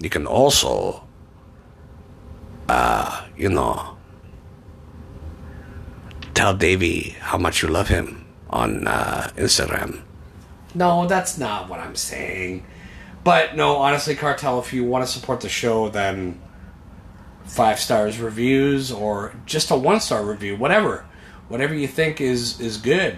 you 0.00 0.10
can 0.10 0.26
also, 0.26 1.02
uh, 2.68 3.26
you 3.36 3.48
know, 3.48 3.95
tell 6.36 6.54
Davey 6.54 7.16
how 7.20 7.38
much 7.38 7.62
you 7.62 7.68
love 7.68 7.88
him 7.88 8.26
on 8.50 8.86
uh, 8.86 9.30
Instagram. 9.36 10.02
No, 10.74 11.06
that's 11.06 11.38
not 11.38 11.68
what 11.68 11.80
I'm 11.80 11.96
saying. 11.96 12.64
But 13.24 13.56
no, 13.56 13.76
honestly, 13.76 14.14
Cartel, 14.14 14.60
if 14.60 14.72
you 14.72 14.84
want 14.84 15.04
to 15.04 15.10
support 15.10 15.40
the 15.40 15.48
show, 15.48 15.88
then 15.88 16.40
five 17.44 17.80
stars 17.80 18.20
reviews 18.20 18.92
or 18.92 19.34
just 19.46 19.70
a 19.70 19.76
one 19.76 20.00
star 20.00 20.24
review, 20.24 20.56
whatever 20.56 21.06
whatever 21.48 21.74
you 21.74 21.88
think 21.88 22.20
is 22.20 22.60
is 22.60 22.76
good. 22.76 23.16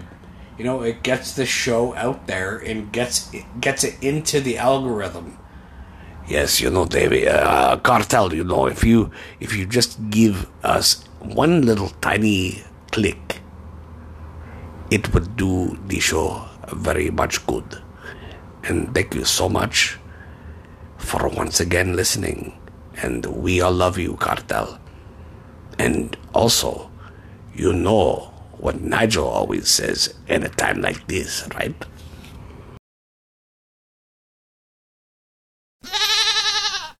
You 0.56 0.64
know, 0.64 0.82
it 0.82 1.02
gets 1.02 1.34
the 1.34 1.46
show 1.46 1.94
out 1.94 2.26
there 2.26 2.58
and 2.58 2.92
gets 2.92 3.30
gets 3.60 3.84
it 3.84 3.96
into 4.02 4.40
the 4.40 4.58
algorithm. 4.58 5.38
Yes, 6.26 6.60
you 6.60 6.70
know, 6.70 6.84
David, 6.84 7.28
uh, 7.28 7.78
cartel. 7.78 8.32
You 8.34 8.44
know, 8.44 8.66
if 8.66 8.84
you 8.84 9.10
if 9.40 9.56
you 9.56 9.66
just 9.66 9.98
give 10.10 10.48
us 10.62 11.04
one 11.20 11.62
little 11.62 11.88
tiny 12.00 12.62
click, 12.90 13.40
it 14.90 15.12
would 15.12 15.36
do 15.36 15.78
the 15.86 16.00
show 16.00 16.44
very 16.72 17.10
much 17.10 17.46
good. 17.46 17.82
And 18.64 18.94
thank 18.94 19.14
you 19.14 19.24
so 19.24 19.48
much 19.48 19.98
for 20.96 21.28
once 21.28 21.60
again 21.60 21.96
listening. 21.96 22.58
And 23.02 23.24
we 23.26 23.60
all 23.60 23.72
love 23.72 23.98
you, 23.98 24.16
cartel. 24.16 24.80
And 25.78 26.16
also, 26.34 26.90
you 27.54 27.72
know 27.72 28.32
what 28.58 28.80
Nigel 28.80 29.26
always 29.26 29.68
says 29.68 30.14
in 30.26 30.42
a 30.42 30.48
time 30.48 30.80
like 30.80 31.06
this, 31.06 31.46
right? 31.54 31.74